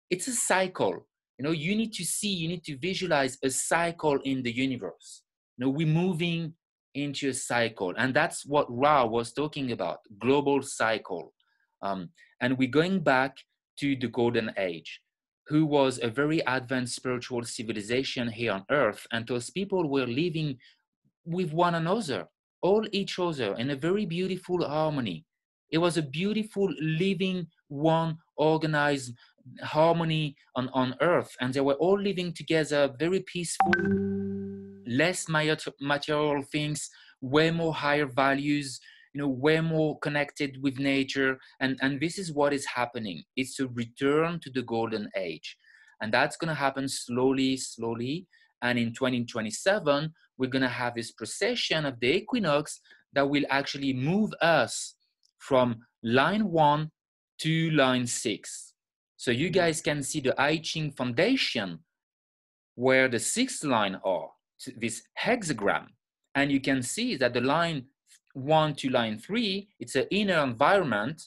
it's 0.09 0.27
a 0.27 0.33
cycle. 0.33 1.07
You 1.37 1.45
know 1.45 1.51
you 1.51 1.75
need 1.75 1.93
to 1.93 2.03
see 2.03 2.29
you 2.29 2.47
need 2.47 2.63
to 2.65 2.77
visualize 2.77 3.37
a 3.43 3.49
cycle 3.49 4.19
in 4.23 4.43
the 4.43 4.51
universe. 4.51 5.23
You 5.57 5.65
know 5.65 5.71
we're 5.71 5.87
moving 5.87 6.53
into 6.95 7.29
a 7.29 7.33
cycle 7.33 7.93
and 7.97 8.13
that's 8.13 8.45
what 8.45 8.65
ra 8.69 9.05
was 9.05 9.31
talking 9.31 9.71
about 9.71 9.99
global 10.19 10.61
cycle. 10.61 11.33
Um, 11.81 12.09
and 12.41 12.57
we're 12.57 12.69
going 12.69 13.01
back 13.01 13.37
to 13.79 13.95
the 13.95 14.07
golden 14.07 14.51
age 14.57 15.01
who 15.47 15.65
was 15.65 15.99
a 16.03 16.09
very 16.09 16.39
advanced 16.41 16.95
spiritual 16.95 17.43
civilization 17.43 18.27
here 18.27 18.51
on 18.51 18.65
earth 18.69 19.07
and 19.11 19.25
those 19.25 19.49
people 19.49 19.89
were 19.89 20.05
living 20.05 20.57
with 21.25 21.53
one 21.53 21.75
another 21.75 22.27
all 22.61 22.85
each 22.91 23.19
other 23.19 23.55
in 23.57 23.69
a 23.69 23.75
very 23.75 24.05
beautiful 24.05 24.67
harmony. 24.67 25.25
It 25.71 25.77
was 25.77 25.97
a 25.97 26.01
beautiful 26.01 26.69
living 26.81 27.47
one 27.67 28.17
organized 28.35 29.13
harmony 29.63 30.35
on, 30.55 30.69
on 30.73 30.95
earth 31.01 31.35
and 31.39 31.53
they 31.53 31.61
were 31.61 31.75
all 31.75 31.99
living 31.99 32.33
together 32.33 32.93
very 32.99 33.21
peaceful 33.21 33.71
less 34.87 35.27
material 35.29 36.41
things 36.51 36.89
way 37.21 37.51
more 37.51 37.73
higher 37.73 38.05
values 38.05 38.79
you 39.13 39.21
know 39.21 39.27
way 39.27 39.59
more 39.59 39.97
connected 39.99 40.61
with 40.61 40.79
nature 40.79 41.37
and 41.59 41.77
and 41.81 41.99
this 41.99 42.17
is 42.17 42.31
what 42.31 42.53
is 42.53 42.65
happening. 42.65 43.23
It's 43.35 43.59
a 43.59 43.67
return 43.67 44.39
to 44.41 44.49
the 44.49 44.61
golden 44.61 45.09
age 45.15 45.57
and 46.01 46.13
that's 46.13 46.37
going 46.37 46.49
to 46.49 46.53
happen 46.53 46.87
slowly 46.87 47.57
slowly 47.57 48.27
and 48.61 48.77
in 48.77 48.93
2027 48.93 50.13
we're 50.37 50.47
going 50.47 50.61
to 50.61 50.67
have 50.67 50.95
this 50.95 51.11
precession 51.11 51.85
of 51.85 51.99
the 51.99 52.15
equinox 52.15 52.79
that 53.13 53.29
will 53.29 53.43
actually 53.49 53.93
move 53.93 54.31
us 54.41 54.95
from 55.37 55.79
line 56.03 56.49
1 56.49 56.91
to 57.39 57.71
line 57.71 58.05
6 58.05 58.68
so 59.19 59.31
you 59.31 59.49
guys 59.49 59.81
can 59.81 60.01
see 60.01 60.21
the 60.21 60.33
I 60.41 60.55
Ching 60.59 60.91
foundation 60.91 61.79
where 62.75 63.09
the 63.09 63.19
sixth 63.19 63.65
line 63.65 63.99
are, 64.05 64.29
this 64.77 65.01
hexagram. 65.21 65.87
And 66.35 66.49
you 66.49 66.61
can 66.61 66.81
see 66.81 67.17
that 67.17 67.33
the 67.33 67.41
line 67.41 67.87
one 68.31 68.75
to 68.75 68.89
line 68.89 69.19
three, 69.19 69.67
it's 69.77 69.95
an 69.95 70.05
inner 70.09 70.41
environment, 70.41 71.21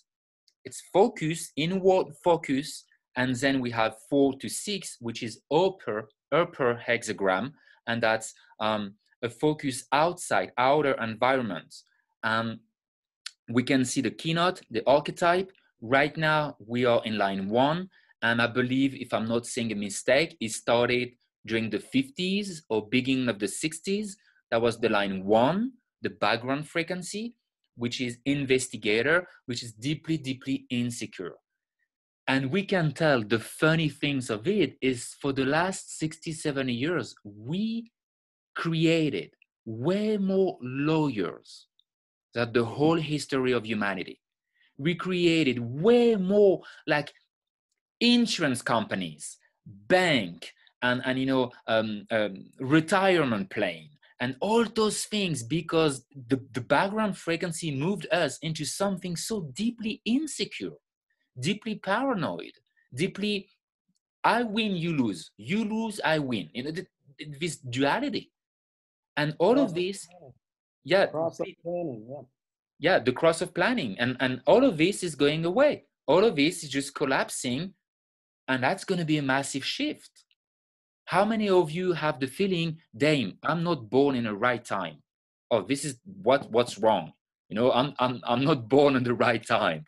it's 0.64 0.80
focus, 0.90 1.52
inward 1.54 2.14
focus, 2.24 2.86
and 3.16 3.36
then 3.36 3.60
we 3.60 3.70
have 3.72 3.96
four 4.08 4.38
to 4.38 4.48
six, 4.48 4.96
which 5.00 5.22
is 5.22 5.42
upper, 5.52 6.08
upper 6.32 6.80
hexagram, 6.88 7.52
and 7.88 8.02
that's 8.02 8.32
um, 8.58 8.94
a 9.22 9.28
focus 9.28 9.84
outside, 9.92 10.52
outer 10.56 10.94
environment. 11.02 11.74
Um, 12.24 12.60
we 13.50 13.62
can 13.62 13.84
see 13.84 14.00
the 14.00 14.10
keynote, 14.10 14.62
the 14.70 14.82
archetype, 14.86 15.52
Right 15.84 16.16
now, 16.16 16.56
we 16.64 16.84
are 16.84 17.02
in 17.04 17.18
line 17.18 17.48
one, 17.48 17.90
and 18.22 18.40
I 18.40 18.46
believe, 18.46 18.94
if 18.94 19.12
I'm 19.12 19.26
not 19.26 19.46
saying 19.46 19.72
a 19.72 19.74
mistake, 19.74 20.36
it 20.40 20.52
started 20.52 21.08
during 21.44 21.70
the 21.70 21.80
50s 21.80 22.62
or 22.68 22.88
beginning 22.88 23.28
of 23.28 23.40
the 23.40 23.46
60s. 23.46 24.10
That 24.52 24.62
was 24.62 24.78
the 24.78 24.88
line 24.88 25.24
one, 25.24 25.72
the 26.00 26.10
background 26.10 26.68
frequency, 26.68 27.34
which 27.74 28.00
is 28.00 28.18
investigator, 28.24 29.26
which 29.46 29.64
is 29.64 29.72
deeply, 29.72 30.18
deeply 30.18 30.66
insecure. 30.70 31.34
And 32.28 32.52
we 32.52 32.64
can 32.64 32.92
tell 32.92 33.20
the 33.24 33.40
funny 33.40 33.88
things 33.88 34.30
of 34.30 34.46
it 34.46 34.76
is 34.80 35.16
for 35.20 35.32
the 35.32 35.44
last 35.44 35.98
60, 35.98 36.30
70 36.32 36.72
years, 36.72 37.12
we 37.24 37.90
created 38.54 39.32
way 39.64 40.16
more 40.16 40.58
lawyers 40.62 41.66
than 42.34 42.52
the 42.52 42.64
whole 42.64 42.98
history 42.98 43.50
of 43.50 43.66
humanity 43.66 44.21
we 44.82 44.94
created 44.94 45.58
way 45.58 46.16
more 46.16 46.62
like 46.86 47.12
insurance 48.00 48.62
companies, 48.62 49.38
bank, 49.66 50.52
and, 50.82 51.00
and 51.04 51.18
you 51.18 51.26
know, 51.26 51.50
um, 51.66 52.04
um, 52.10 52.46
retirement 52.58 53.48
plan, 53.50 53.88
And 54.20 54.36
all 54.40 54.64
those 54.64 55.04
things 55.04 55.42
because 55.42 56.04
the, 56.28 56.40
the 56.52 56.60
background 56.60 57.16
frequency 57.16 57.70
moved 57.74 58.06
us 58.12 58.38
into 58.42 58.64
something 58.64 59.16
so 59.16 59.42
deeply 59.54 60.02
insecure, 60.04 60.76
deeply 61.38 61.76
paranoid, 61.76 62.52
deeply 62.94 63.48
I 64.24 64.42
win, 64.44 64.76
you 64.76 64.96
lose. 64.96 65.30
You 65.36 65.64
lose, 65.64 66.00
I 66.04 66.18
win. 66.18 66.48
You 66.52 66.64
know, 66.64 66.72
this 67.40 67.56
duality. 67.56 68.30
And 69.16 69.34
all 69.38 69.58
of 69.58 69.74
this, 69.74 70.06
yeah, 70.84 71.06
planning, 71.06 72.06
yeah. 72.08 72.22
Yeah, 72.82 72.98
the 72.98 73.12
cross 73.12 73.40
of 73.40 73.54
planning. 73.54 73.96
And 74.00 74.16
and 74.18 74.42
all 74.44 74.64
of 74.64 74.76
this 74.76 75.02
is 75.04 75.14
going 75.14 75.44
away. 75.44 75.84
All 76.06 76.24
of 76.24 76.34
this 76.34 76.64
is 76.64 76.68
just 76.68 76.94
collapsing. 76.94 77.74
And 78.48 78.62
that's 78.62 78.84
gonna 78.84 79.04
be 79.04 79.18
a 79.18 79.22
massive 79.22 79.64
shift. 79.64 80.10
How 81.06 81.24
many 81.24 81.48
of 81.48 81.70
you 81.70 81.92
have 81.92 82.18
the 82.18 82.26
feeling, 82.26 82.78
Dame, 82.96 83.38
I'm 83.44 83.62
not 83.62 83.88
born 83.88 84.16
in 84.16 84.24
the 84.24 84.34
right 84.34 84.64
time? 84.64 84.96
Oh, 85.50 85.62
this 85.62 85.84
is 85.84 86.00
what 86.22 86.50
what's 86.50 86.76
wrong. 86.76 87.12
You 87.48 87.56
know, 87.56 87.70
I'm 87.70 87.94
I'm 88.00 88.20
I'm 88.24 88.44
not 88.44 88.68
born 88.76 88.96
in 88.96 89.04
the 89.04 89.14
right 89.14 89.44
time. 89.46 89.84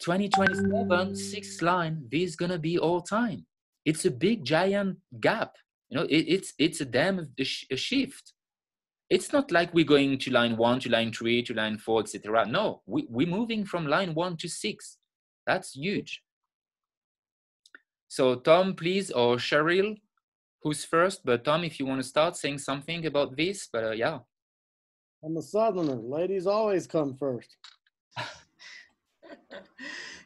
2027 0.00 1.16
sixth 1.16 1.60
line 1.60 2.06
this 2.08 2.30
is 2.30 2.36
gonna 2.36 2.58
be 2.58 2.78
all 2.78 3.00
time 3.00 3.44
it's 3.84 4.04
a 4.04 4.10
big 4.10 4.44
giant 4.44 4.96
gap 5.18 5.56
you 5.90 5.96
know 5.98 6.04
it, 6.04 6.24
it's 6.34 6.52
it's 6.56 6.80
a 6.80 6.84
damn 6.84 7.18
a, 7.18 7.44
sh- 7.44 7.66
a 7.72 7.76
shift 7.76 8.32
it's 9.10 9.32
not 9.32 9.50
like 9.50 9.72
we're 9.72 9.84
going 9.84 10.18
to 10.18 10.30
line 10.30 10.56
one 10.56 10.78
to 10.80 10.90
line 10.90 11.12
three 11.12 11.42
to 11.42 11.54
line 11.54 11.78
four 11.78 12.00
etc 12.00 12.46
no 12.46 12.82
we, 12.86 13.06
we're 13.08 13.26
moving 13.26 13.64
from 13.64 13.86
line 13.86 14.14
one 14.14 14.36
to 14.36 14.48
six. 14.48 14.98
That's 15.46 15.74
huge. 15.74 16.22
So 18.08 18.36
tom 18.36 18.74
please 18.74 19.10
or 19.10 19.36
cheryl 19.36 19.96
who's 20.62 20.84
first 20.84 21.24
but 21.24 21.44
tom 21.44 21.64
if 21.64 21.78
you 21.78 21.86
want 21.86 22.00
to 22.02 22.08
start 22.08 22.36
saying 22.36 22.58
something 22.58 23.06
about 23.06 23.36
this 23.36 23.68
but 23.72 23.84
uh, 23.84 23.90
yeah. 23.92 24.18
I'm 25.24 25.36
a 25.36 25.42
southerner. 25.42 25.96
Ladies 25.96 26.46
always 26.46 26.86
come 26.86 27.16
first. 27.16 27.56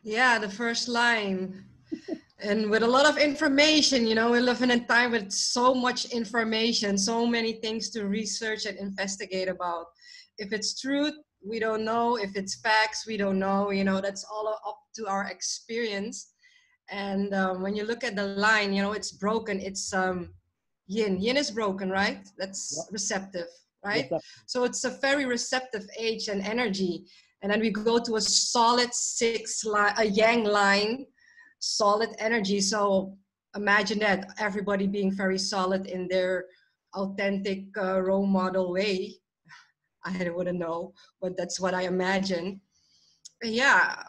Yeah, 0.02 0.38
the 0.38 0.50
first 0.50 0.88
line. 0.88 1.64
and 2.42 2.70
with 2.70 2.82
a 2.82 2.86
lot 2.86 3.06
of 3.06 3.18
information, 3.18 4.06
you 4.06 4.14
know, 4.14 4.30
we 4.30 4.40
live 4.40 4.62
in 4.62 4.72
a 4.72 4.80
time 4.86 5.12
with 5.12 5.30
so 5.30 5.74
much 5.74 6.06
information, 6.06 6.98
so 6.98 7.26
many 7.26 7.54
things 7.54 7.90
to 7.90 8.06
research 8.06 8.66
and 8.66 8.78
investigate 8.78 9.48
about. 9.48 9.86
If 10.38 10.52
it's 10.52 10.80
truth, 10.80 11.14
we 11.46 11.58
don't 11.58 11.84
know. 11.84 12.16
If 12.16 12.36
it's 12.36 12.60
facts, 12.60 13.06
we 13.06 13.16
don't 13.16 13.38
know. 13.38 13.70
You 13.70 13.84
know, 13.84 14.00
that's 14.00 14.24
all 14.24 14.48
up 14.48 14.78
to 14.96 15.06
our 15.06 15.26
experience. 15.26 16.32
And 16.90 17.32
um, 17.34 17.62
when 17.62 17.76
you 17.76 17.84
look 17.84 18.04
at 18.04 18.16
the 18.16 18.26
line, 18.26 18.72
you 18.72 18.82
know, 18.82 18.92
it's 18.92 19.12
broken. 19.12 19.60
It's 19.60 19.92
um, 19.94 20.34
yin. 20.86 21.20
Yin 21.20 21.36
is 21.36 21.50
broken, 21.50 21.90
right? 21.90 22.26
That's 22.38 22.88
receptive, 22.90 23.48
right? 23.84 24.10
So 24.46 24.64
it's 24.64 24.84
a 24.84 24.98
very 25.00 25.26
receptive 25.26 25.86
age 25.98 26.28
and 26.28 26.42
energy 26.42 27.04
and 27.42 27.50
then 27.50 27.60
we 27.60 27.70
go 27.70 27.98
to 27.98 28.16
a 28.16 28.20
solid 28.20 28.94
six 28.94 29.64
line, 29.64 29.94
a 29.98 30.04
yang 30.04 30.44
line, 30.44 31.06
solid 31.62 32.10
energy. 32.18 32.60
So 32.60 33.16
imagine 33.54 34.00
that 34.00 34.34
everybody 34.38 34.86
being 34.86 35.12
very 35.12 35.38
solid 35.38 35.86
in 35.86 36.08
their 36.08 36.46
authentic 36.94 37.64
uh, 37.78 38.00
role 38.02 38.26
model 38.26 38.72
way. 38.72 39.14
I 40.04 40.28
wouldn't 40.28 40.58
know, 40.58 40.92
but 41.20 41.36
that's 41.36 41.60
what 41.60 41.72
I 41.74 41.82
imagine. 41.82 42.60
Yeah, 43.42 44.02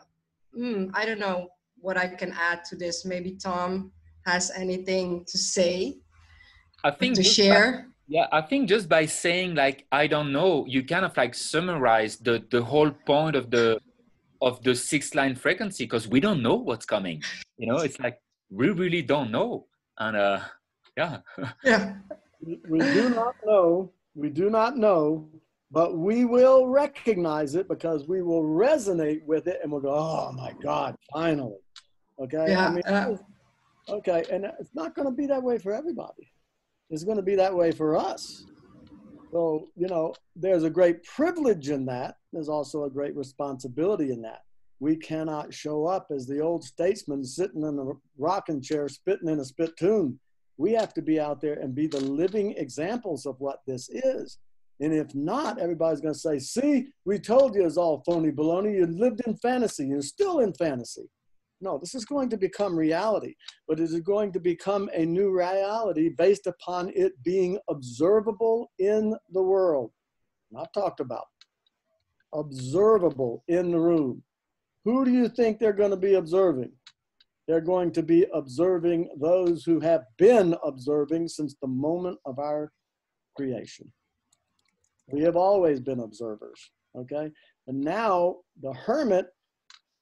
mm, 0.57 0.89
I 0.93 1.05
don't 1.05 1.19
know 1.19 1.49
what 1.77 1.97
I 1.97 2.07
can 2.07 2.33
add 2.33 2.65
to 2.65 2.75
this. 2.75 3.05
Maybe 3.05 3.37
Tom 3.37 3.91
has 4.25 4.51
anything 4.55 5.25
to 5.27 5.37
say. 5.37 5.97
I 6.83 6.91
think 6.91 7.15
to 7.15 7.23
share 7.23 7.87
yeah 8.07 8.27
i 8.31 8.41
think 8.41 8.67
just 8.67 8.89
by 8.89 9.05
saying 9.05 9.55
like 9.55 9.85
i 9.91 10.05
don't 10.07 10.33
know 10.33 10.65
you 10.67 10.83
kind 10.83 11.05
of 11.05 11.15
like 11.15 11.33
summarize 11.33 12.17
the 12.17 12.43
the 12.51 12.61
whole 12.61 12.91
point 12.91 13.35
of 13.35 13.49
the 13.49 13.79
of 14.43 14.61
the 14.63 14.75
six 14.75 15.15
line 15.15 15.35
frequency 15.35 15.85
because 15.85 16.07
we 16.07 16.19
don't 16.19 16.41
know 16.41 16.55
what's 16.55 16.85
coming. 16.85 17.23
You 17.57 17.67
know 17.67 17.77
it's 17.77 17.99
like 17.99 18.19
we 18.49 18.69
really 18.69 19.01
don't 19.01 19.31
know. 19.31 19.67
And 19.99 20.17
uh 20.17 20.39
yeah. 20.97 21.19
Yeah. 21.63 21.95
We 22.69 22.79
do 22.79 23.09
not 23.09 23.35
know. 23.45 23.91
We 24.15 24.29
do 24.29 24.49
not 24.49 24.77
know. 24.77 25.29
But 25.71 25.97
we 25.97 26.25
will 26.25 26.67
recognize 26.67 27.55
it 27.55 27.67
because 27.67 28.07
we 28.07 28.21
will 28.21 28.43
resonate 28.43 29.25
with 29.25 29.47
it 29.47 29.59
and 29.63 29.71
we'll 29.71 29.81
go 29.81 29.93
oh 29.93 30.31
my 30.33 30.53
god 30.61 30.95
finally. 31.11 31.61
Okay? 32.19 32.45
Yeah, 32.49 32.67
I 32.67 32.71
mean, 32.71 32.83
uh, 32.85 33.17
okay 33.89 34.23
and 34.31 34.45
it's 34.59 34.75
not 34.75 34.93
going 34.95 35.07
to 35.07 35.13
be 35.13 35.25
that 35.27 35.41
way 35.41 35.57
for 35.57 35.73
everybody. 35.73 36.31
It's 36.89 37.03
going 37.03 37.17
to 37.17 37.23
be 37.23 37.35
that 37.35 37.55
way 37.55 37.71
for 37.71 37.95
us. 37.95 38.45
So, 39.33 39.69
you 39.75 39.87
know, 39.87 40.13
there's 40.35 40.63
a 40.63 40.69
great 40.69 41.03
privilege 41.03 41.69
in 41.69 41.87
that. 41.87 42.17
There's 42.31 42.49
also 42.49 42.83
a 42.83 42.89
great 42.89 43.15
responsibility 43.15 44.11
in 44.11 44.21
that. 44.21 44.41
We 44.79 44.95
cannot 44.95 45.51
show 45.51 45.87
up 45.87 46.07
as 46.11 46.27
the 46.27 46.39
old 46.39 46.63
statesman 46.63 47.25
sitting 47.25 47.63
in 47.63 47.79
a 47.79 47.93
rocking 48.19 48.61
chair 48.61 48.87
spitting 48.87 49.29
in 49.29 49.39
a 49.39 49.45
spittoon. 49.45 50.19
We 50.57 50.73
have 50.73 50.93
to 50.93 51.01
be 51.01 51.19
out 51.19 51.41
there 51.41 51.55
and 51.55 51.73
be 51.73 51.87
the 51.87 51.99
living 51.99 52.53
examples 52.57 53.25
of 53.25 53.35
what 53.39 53.61
this 53.65 53.89
is. 53.89 54.37
And 54.79 54.93
if 54.93 55.15
not, 55.15 55.59
everybody's 55.59 56.01
going 56.01 56.13
to 56.13 56.19
say, 56.19 56.37
see, 56.37 56.89
we 57.05 57.17
told 57.17 57.55
you 57.55 57.65
it's 57.65 57.77
all 57.77 58.03
phony 58.05 58.31
baloney. 58.31 58.75
You 58.75 58.85
lived 58.85 59.21
in 59.25 59.35
fantasy. 59.37 59.87
You're 59.87 60.03
still 60.03 60.41
in 60.41 60.53
fantasy. 60.53 61.09
No, 61.63 61.77
this 61.77 61.95
is 61.95 62.03
going 62.03 62.27
to 62.29 62.37
become 62.37 62.77
reality, 62.77 63.35
but 63.69 63.79
it 63.79 63.83
is 63.83 63.97
going 64.01 64.33
to 64.33 64.39
become 64.41 64.89
a 64.93 65.05
new 65.05 65.31
reality 65.31 66.09
based 66.09 66.45
upon 66.45 66.91
it 66.93 67.13
being 67.23 67.57
observable 67.69 68.69
in 68.79 69.15
the 69.31 69.41
world. 69.41 69.91
Not 70.51 70.73
talked 70.73 70.99
about. 70.99 71.23
Observable 72.33 73.45
in 73.47 73.71
the 73.71 73.79
room. 73.79 74.21
Who 74.83 75.05
do 75.05 75.11
you 75.11 75.29
think 75.29 75.57
they're 75.57 75.71
going 75.71 75.91
to 75.91 75.95
be 75.95 76.15
observing? 76.15 76.73
They're 77.47 77.61
going 77.61 77.93
to 77.93 78.03
be 78.03 78.25
observing 78.33 79.11
those 79.21 79.63
who 79.63 79.79
have 79.79 80.01
been 80.17 80.57
observing 80.65 81.29
since 81.29 81.55
the 81.61 81.69
moment 81.69 82.19
of 82.25 82.39
our 82.39 82.73
creation. 83.37 83.89
We 85.07 85.21
have 85.21 85.37
always 85.37 85.79
been 85.79 86.01
observers, 86.01 86.59
okay? 86.97 87.31
And 87.67 87.79
now 87.79 88.39
the 88.61 88.73
hermit 88.73 89.27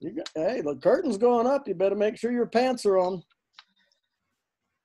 you 0.01 0.15
got, 0.15 0.29
hey, 0.35 0.61
the 0.61 0.75
curtain's 0.75 1.17
going 1.17 1.45
up. 1.45 1.67
You 1.67 1.75
better 1.75 1.95
make 1.95 2.17
sure 2.17 2.31
your 2.31 2.47
pants 2.47 2.85
are 2.87 2.97
on. 2.97 3.21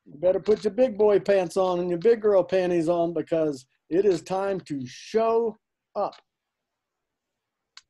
You 0.04 0.18
better 0.18 0.38
put 0.38 0.62
your 0.62 0.74
big 0.74 0.98
boy 0.98 1.18
pants 1.18 1.56
on 1.56 1.80
and 1.80 1.88
your 1.88 1.98
big 1.98 2.20
girl 2.20 2.44
panties 2.44 2.88
on 2.88 3.14
because 3.14 3.66
it 3.88 4.04
is 4.04 4.20
time 4.22 4.60
to 4.60 4.82
show 4.86 5.56
up. 5.96 6.14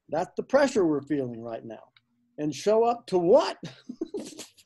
That's 0.09 0.31
the 0.37 0.45
pressure 0.45 0.87
we're 0.87 1.03
feeling 1.03 1.43
right 1.43 1.65
now. 1.65 1.83
And 2.39 2.55
show 2.55 2.85
up 2.85 3.07
to 3.09 3.19
what? 3.19 3.57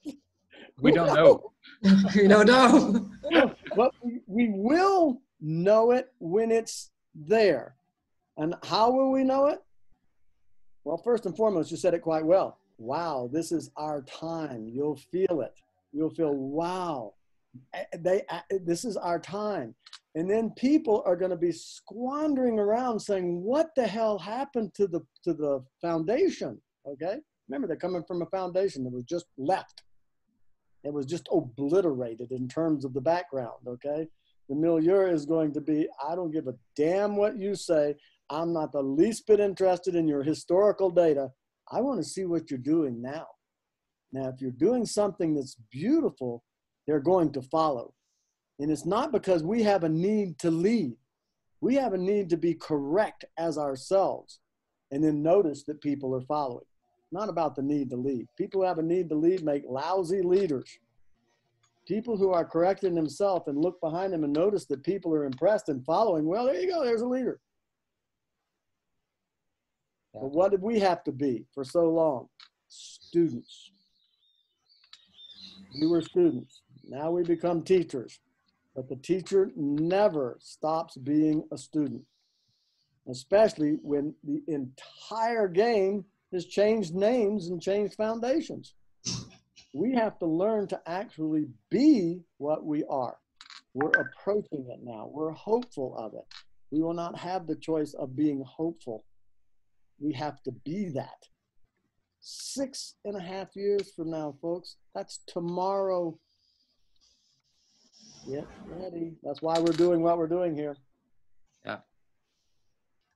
we 0.82 0.92
don't 0.92 1.14
know. 1.14 1.52
we 2.14 2.28
don't 2.28 2.46
know. 2.46 3.08
but 3.76 3.92
we, 4.02 4.20
we 4.26 4.50
will 4.52 5.22
know 5.40 5.92
it 5.92 6.12
when 6.18 6.50
it's 6.50 6.90
there. 7.14 7.76
And 8.36 8.54
how 8.64 8.90
will 8.90 9.10
we 9.12 9.24
know 9.24 9.46
it? 9.46 9.60
Well, 10.85 10.97
first 10.97 11.27
and 11.27 11.36
foremost, 11.36 11.70
you 11.70 11.77
said 11.77 11.94
it 11.94 12.02
quite 12.02 12.24
well. 12.24 12.59
Wow, 12.78 13.28
this 13.32 13.52
is 13.52 13.70
our 13.77 14.02
time. 14.02 14.66
You'll 14.66 14.97
feel 14.97 15.43
it. 15.43 15.55
You'll 15.93 16.15
feel, 16.15 16.35
wow, 16.35 17.15
they, 17.98 18.23
this 18.65 18.85
is 18.85 18.97
our 18.97 19.19
time. 19.19 19.74
And 20.15 20.28
then 20.28 20.51
people 20.57 21.02
are 21.07 21.16
going 21.16 21.31
to 21.31 21.36
be 21.36 21.52
squandering 21.52 22.59
around 22.59 22.98
saying, 22.98 23.43
what 23.43 23.74
the 23.77 23.86
hell 23.86 24.19
happened 24.19 24.74
to 24.74 24.86
the, 24.86 25.01
to 25.24 25.35
the 25.35 25.62
foundation? 25.81 26.61
Okay. 26.86 27.19
Remember, 27.48 27.69
they're 27.69 27.77
coming 27.77 28.05
from 28.07 28.23
a 28.23 28.27
foundation 28.27 28.85
that 28.85 28.93
was 28.93 29.05
just 29.05 29.27
left. 29.36 29.82
It 30.82 30.93
was 30.93 31.07
just 31.07 31.28
obliterated 31.31 32.32
in 32.32 32.48
terms 32.48 32.85
of 32.85 32.94
the 32.94 33.01
background. 33.01 33.66
Okay. 33.66 34.09
The 34.48 34.55
milieu 34.57 35.07
is 35.12 35.27
going 35.27 35.52
to 35.52 35.61
be, 35.61 35.86
I 36.09 36.15
don't 36.15 36.32
give 36.32 36.48
a 36.48 36.55
damn 36.74 37.16
what 37.16 37.36
you 37.39 37.55
say. 37.55 37.94
I'm 38.31 38.52
not 38.52 38.73
the 38.73 38.82
least 38.82 39.27
bit 39.27 39.40
interested 39.40 39.94
in 39.94 40.07
your 40.07 40.23
historical 40.23 40.90
data. 40.90 41.31
I 41.70 41.81
want 41.81 41.98
to 41.98 42.09
see 42.09 42.24
what 42.24 42.51
you're 42.51 42.59
doing 42.59 43.02
now. 43.02 43.27
Now, 44.12 44.28
if 44.28 44.40
you're 44.40 44.51
doing 44.52 44.86
something 44.86 45.35
that's 45.35 45.57
beautiful, 45.70 46.43
they're 46.86 47.01
going 47.01 47.32
to 47.32 47.43
follow. 47.43 47.94
And 48.59 48.70
it's 48.70 48.86
not 48.86 49.12
because 49.12 49.43
we 49.43 49.62
have 49.62 49.85
a 49.85 49.89
need 49.89 50.39
to 50.40 50.51
lead. 50.51 50.97
We 51.61 51.74
have 51.74 51.93
a 51.93 51.98
need 51.98 52.31
to 52.31 52.36
be 52.36 52.55
correct 52.55 53.24
as 53.36 53.59
ourselves 53.59 54.40
and 54.90 55.05
then 55.05 55.23
notice 55.23 55.65
that 55.65 55.81
people 55.81 56.15
are 56.15 56.23
following. 56.23 56.65
Not 57.12 57.28
about 57.28 57.57
the 57.57 57.62
need 57.62 57.90
to 57.90 57.97
lead. 57.97 58.27
People 58.36 58.61
who 58.61 58.66
have 58.66 58.78
a 58.78 58.82
need 58.82 59.09
to 59.09 59.15
lead 59.15 59.44
make 59.44 59.65
lousy 59.69 60.23
leaders. 60.23 60.78
People 61.86 62.16
who 62.16 62.31
are 62.31 62.44
correcting 62.44 62.94
themselves 62.94 63.48
and 63.48 63.59
look 63.59 63.81
behind 63.81 64.12
them 64.12 64.24
and 64.24 64.32
notice 64.32 64.66
that 64.66 64.85
people 64.85 65.12
are 65.15 65.24
impressed 65.24 65.69
and 65.69 65.85
following, 65.85 66.27
well, 66.27 66.47
there 66.47 66.61
you 66.61 66.70
go, 66.70 66.85
there's 66.85 67.01
a 67.02 67.07
leader. 67.07 67.40
Yeah. 70.14 70.20
But 70.22 70.32
what 70.32 70.50
did 70.50 70.62
we 70.62 70.80
have 70.80 71.04
to 71.04 71.12
be 71.12 71.46
for 71.54 71.64
so 71.64 71.88
long? 71.88 72.28
Students. 72.68 73.72
We 75.80 75.86
were 75.86 76.02
students. 76.02 76.62
Now 76.84 77.10
we 77.10 77.22
become 77.22 77.62
teachers. 77.62 78.18
But 78.74 78.88
the 78.88 78.96
teacher 78.96 79.50
never 79.56 80.38
stops 80.40 80.96
being 80.96 81.44
a 81.52 81.58
student, 81.58 82.02
especially 83.08 83.78
when 83.82 84.14
the 84.22 84.42
entire 84.46 85.48
game 85.48 86.04
has 86.32 86.46
changed 86.46 86.94
names 86.94 87.48
and 87.48 87.60
changed 87.60 87.94
foundations. 87.94 88.74
We 89.74 89.94
have 89.94 90.18
to 90.20 90.26
learn 90.26 90.66
to 90.68 90.80
actually 90.86 91.48
be 91.70 92.20
what 92.38 92.64
we 92.64 92.84
are. 92.88 93.16
We're 93.74 93.90
approaching 93.90 94.66
it 94.68 94.80
now. 94.82 95.10
We're 95.12 95.32
hopeful 95.32 95.96
of 95.96 96.14
it. 96.14 96.24
We 96.70 96.80
will 96.80 96.94
not 96.94 97.18
have 97.18 97.46
the 97.46 97.56
choice 97.56 97.94
of 97.94 98.16
being 98.16 98.42
hopeful. 98.44 99.04
We 100.01 100.12
have 100.14 100.43
to 100.44 100.52
be 100.64 100.89
that. 100.94 101.27
Six 102.20 102.97
and 103.05 103.16
a 103.16 103.20
half 103.20 103.55
years 103.55 103.93
from 103.94 104.10
now, 104.10 104.35
folks, 104.43 104.77
that's 104.94 105.20
tomorrow. 105.27 106.18
Get 108.28 108.47
ready. 108.66 109.14
That's 109.22 109.40
why 109.40 109.59
we're 109.59 109.72
doing 109.72 110.02
what 110.02 110.18
we're 110.18 110.27
doing 110.27 110.55
here. 110.55 110.77
Yeah. 111.64 111.78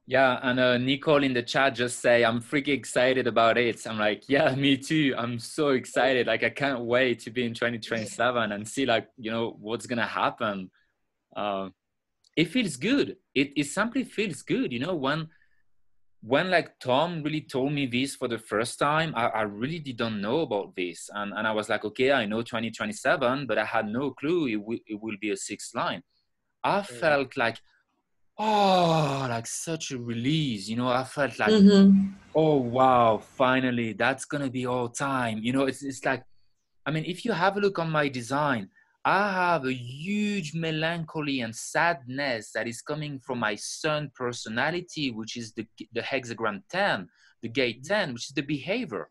Yeah, 0.06 0.38
and 0.42 0.60
uh, 0.60 0.78
Nicole 0.78 1.22
in 1.22 1.32
the 1.32 1.42
chat 1.42 1.74
just 1.74 2.00
say, 2.00 2.24
I'm 2.24 2.40
freaking 2.40 2.74
excited 2.74 3.26
about 3.26 3.56
it. 3.56 3.86
I'm 3.86 3.98
like, 3.98 4.24
yeah, 4.28 4.54
me 4.54 4.76
too. 4.76 5.14
I'm 5.16 5.38
so 5.38 5.70
excited. 5.70 6.26
Like, 6.26 6.44
I 6.44 6.50
can't 6.50 6.84
wait 6.84 7.20
to 7.20 7.30
be 7.30 7.44
in 7.44 7.54
2027 7.54 8.52
and 8.52 8.68
see, 8.68 8.84
like, 8.84 9.08
you 9.16 9.30
know, 9.30 9.56
what's 9.58 9.86
to 9.86 10.02
happen. 10.02 10.70
Uh, 11.34 11.70
it 12.36 12.46
feels 12.46 12.76
good. 12.76 13.16
It, 13.34 13.52
it 13.56 13.64
simply 13.64 14.04
feels 14.04 14.42
good. 14.42 14.72
You 14.72 14.80
know, 14.80 14.94
when, 14.94 15.28
when 16.26 16.50
like 16.50 16.78
Tom 16.78 17.22
really 17.22 17.42
told 17.42 17.72
me 17.72 17.84
this 17.86 18.16
for 18.16 18.28
the 18.28 18.38
first 18.38 18.78
time, 18.78 19.12
I, 19.14 19.26
I 19.26 19.42
really 19.42 19.78
didn't 19.78 20.22
know 20.22 20.40
about 20.40 20.74
this. 20.74 21.10
And, 21.12 21.34
and 21.34 21.46
I 21.46 21.52
was 21.52 21.68
like, 21.68 21.84
okay, 21.84 22.12
I 22.12 22.24
know 22.24 22.40
2027, 22.40 23.46
but 23.46 23.58
I 23.58 23.64
had 23.66 23.88
no 23.88 24.12
clue 24.12 24.46
it, 24.46 24.56
w- 24.56 24.80
it 24.86 24.98
will 25.02 25.16
be 25.20 25.30
a 25.30 25.36
sixth 25.36 25.74
line. 25.74 26.02
I 26.62 26.80
felt 26.80 27.36
like, 27.36 27.58
oh 28.36 29.26
like 29.30 29.46
such 29.46 29.92
a 29.92 29.98
release 29.98 30.68
you 30.68 30.74
know 30.74 30.88
i 30.88 31.04
felt 31.04 31.38
like 31.38 31.50
mm-hmm. 31.50 32.08
oh 32.34 32.56
wow 32.56 33.16
finally 33.16 33.92
that's 33.92 34.24
gonna 34.24 34.50
be 34.50 34.66
all 34.66 34.88
time 34.88 35.38
you 35.40 35.52
know 35.52 35.66
it's, 35.66 35.84
it's 35.84 36.04
like 36.04 36.24
i 36.84 36.90
mean 36.90 37.04
if 37.04 37.24
you 37.24 37.30
have 37.30 37.56
a 37.56 37.60
look 37.60 37.78
on 37.78 37.88
my 37.88 38.08
design 38.08 38.68
i 39.04 39.30
have 39.32 39.64
a 39.64 39.72
huge 39.72 40.54
melancholy 40.54 41.40
and 41.40 41.54
sadness 41.54 42.50
that 42.52 42.66
is 42.66 42.82
coming 42.82 43.18
from 43.18 43.38
my 43.38 43.54
sun 43.54 44.10
personality 44.14 45.10
which 45.10 45.36
is 45.36 45.52
the, 45.52 45.66
the 45.92 46.00
hexagram 46.00 46.62
10 46.70 47.08
the 47.42 47.48
gate 47.48 47.82
mm-hmm. 47.82 47.94
10 47.94 48.12
which 48.14 48.28
is 48.28 48.34
the 48.34 48.42
behavior 48.42 49.10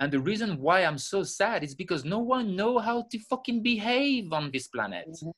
and 0.00 0.12
the 0.12 0.20
reason 0.20 0.60
why 0.60 0.84
i'm 0.84 0.98
so 0.98 1.22
sad 1.22 1.62
is 1.64 1.74
because 1.74 2.04
no 2.04 2.18
one 2.18 2.56
know 2.56 2.78
how 2.78 3.06
to 3.10 3.18
fucking 3.30 3.62
behave 3.62 4.32
on 4.32 4.50
this 4.52 4.68
planet 4.68 5.08
mm-hmm. 5.08 5.30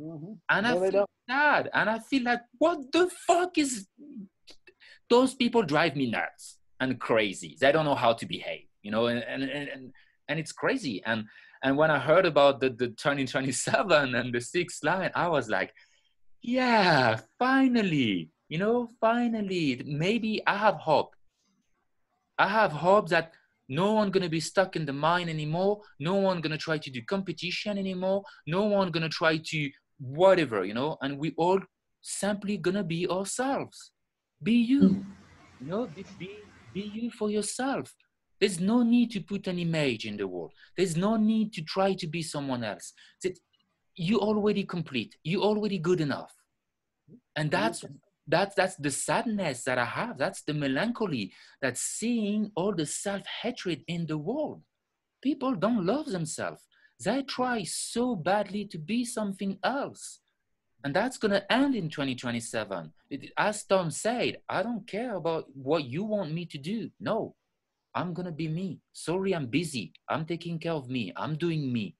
Mm-hmm. 0.00 0.32
And 0.48 0.66
no, 0.66 0.84
I 0.84 0.90
feel 0.90 1.08
sad. 1.28 1.70
And 1.74 1.90
I 1.90 1.98
feel 1.98 2.22
like, 2.24 2.40
what 2.58 2.92
the 2.92 3.10
fuck 3.26 3.58
is 3.58 3.86
those 5.10 5.34
people 5.34 5.62
drive 5.62 5.96
me 5.96 6.10
nuts 6.10 6.58
and 6.80 7.00
crazy. 7.00 7.56
They 7.60 7.72
don't 7.72 7.84
know 7.84 7.94
how 7.94 8.12
to 8.12 8.26
behave, 8.26 8.66
you 8.82 8.90
know, 8.90 9.06
and 9.06 9.22
and 9.22 9.42
and, 9.42 9.92
and 10.28 10.38
it's 10.38 10.52
crazy. 10.52 11.02
And 11.04 11.24
and 11.62 11.76
when 11.76 11.90
I 11.90 11.98
heard 11.98 12.26
about 12.26 12.60
the, 12.60 12.70
the 12.70 12.88
2027 12.88 14.14
and 14.14 14.34
the 14.34 14.40
sixth 14.40 14.84
line, 14.84 15.10
I 15.14 15.28
was 15.28 15.48
like, 15.48 15.72
yeah, 16.42 17.18
finally, 17.38 18.30
you 18.48 18.58
know, 18.58 18.88
finally, 19.00 19.82
maybe 19.84 20.42
I 20.46 20.56
have 20.56 20.76
hope. 20.76 21.14
I 22.38 22.48
have 22.48 22.72
hope 22.72 23.08
that 23.08 23.32
no 23.68 23.92
one 23.92 24.10
gonna 24.10 24.28
be 24.28 24.40
stuck 24.40 24.76
in 24.76 24.86
the 24.86 24.92
mine 24.92 25.28
anymore. 25.28 25.80
No 25.98 26.14
one 26.14 26.40
gonna 26.40 26.58
try 26.58 26.78
to 26.78 26.90
do 26.90 27.02
competition 27.02 27.76
anymore. 27.76 28.22
No 28.46 28.64
one 28.64 28.90
gonna 28.90 29.08
try 29.08 29.38
to 29.38 29.70
whatever, 29.98 30.64
you 30.64 30.74
know, 30.74 30.96
and 31.02 31.18
we 31.18 31.34
all 31.36 31.60
simply 32.00 32.56
gonna 32.56 32.84
be 32.84 33.08
ourselves. 33.08 33.90
Be 34.42 34.52
you, 34.52 34.80
mm. 34.80 35.04
you 35.60 35.66
know, 35.66 35.86
be, 35.86 36.04
be, 36.18 36.30
be 36.72 36.80
you 36.80 37.10
for 37.10 37.30
yourself. 37.30 37.92
There's 38.40 38.60
no 38.60 38.82
need 38.82 39.10
to 39.12 39.20
put 39.20 39.46
an 39.46 39.58
image 39.58 40.06
in 40.06 40.16
the 40.16 40.28
world. 40.28 40.52
There's 40.76 40.96
no 40.96 41.16
need 41.16 41.52
to 41.54 41.62
try 41.62 41.94
to 41.94 42.06
be 42.06 42.22
someone 42.22 42.64
else. 42.64 42.92
That 43.22 43.38
You 43.94 44.20
already 44.20 44.64
complete. 44.64 45.16
You 45.24 45.42
already 45.42 45.78
good 45.78 46.00
enough. 46.00 46.32
And 47.34 47.50
that's 47.50 47.84
that's 48.28 48.54
that's 48.54 48.76
the 48.76 48.90
sadness 48.90 49.64
that 49.64 49.78
I 49.78 49.84
have. 49.84 50.18
That's 50.18 50.42
the 50.42 50.54
melancholy. 50.54 51.32
That's 51.62 51.80
seeing 51.80 52.52
all 52.54 52.74
the 52.74 52.86
self-hatred 52.86 53.82
in 53.88 54.06
the 54.06 54.18
world. 54.18 54.62
People 55.22 55.54
don't 55.56 55.84
love 55.84 56.06
themselves. 56.06 56.62
They 57.04 57.22
try 57.22 57.64
so 57.64 58.14
badly 58.14 58.66
to 58.66 58.78
be 58.78 59.04
something 59.04 59.58
else. 59.64 60.20
And 60.84 60.94
that's 60.94 61.18
going 61.18 61.32
to 61.32 61.52
end 61.52 61.74
in 61.74 61.88
2027. 61.90 62.92
As 63.36 63.64
Tom 63.64 63.90
said, 63.90 64.38
I 64.48 64.62
don't 64.62 64.86
care 64.86 65.16
about 65.16 65.46
what 65.54 65.84
you 65.84 66.04
want 66.04 66.32
me 66.32 66.46
to 66.46 66.58
do. 66.58 66.90
No, 67.00 67.34
I'm 67.98 68.14
going 68.14 68.26
to 68.26 68.32
be 68.32 68.46
me. 68.46 68.78
Sorry, 68.92 69.34
I'm 69.34 69.46
busy. 69.46 69.92
I'm 70.08 70.24
taking 70.24 70.60
care 70.60 70.72
of 70.72 70.88
me. 70.88 71.12
I'm 71.16 71.34
doing 71.34 71.72
me. 71.72 71.96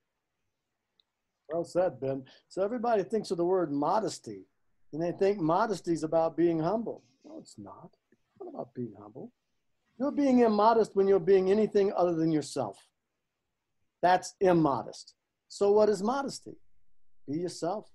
Well 1.49 1.65
said, 1.65 1.99
Ben. 2.01 2.23
So 2.49 2.63
everybody 2.63 3.03
thinks 3.03 3.33
of 3.33 3.37
the 3.37 3.45
word 3.45 3.73
modesty, 3.73 4.43
and 4.93 5.03
they 5.03 5.11
think 5.11 5.41
modesty 5.41 5.93
is 5.93 6.05
about 6.05 6.37
being 6.37 6.61
humble. 6.61 7.03
No, 7.25 7.39
it's 7.41 7.59
not. 7.59 7.91
It's 8.13 8.41
not 8.41 8.51
about 8.55 8.73
being 8.75 8.95
humble. 8.97 9.33
You're 9.99 10.13
being 10.13 10.39
immodest 10.41 10.95
when 10.95 11.09
you're 11.09 11.19
being 11.19 11.51
anything 11.51 11.93
other 11.97 12.15
than 12.15 12.31
yourself. 12.31 12.79
That's 14.01 14.35
immodest. 14.41 15.15
So 15.49 15.73
what 15.73 15.89
is 15.89 16.01
modesty? 16.01 16.57
Be 17.29 17.39
yourself. 17.39 17.91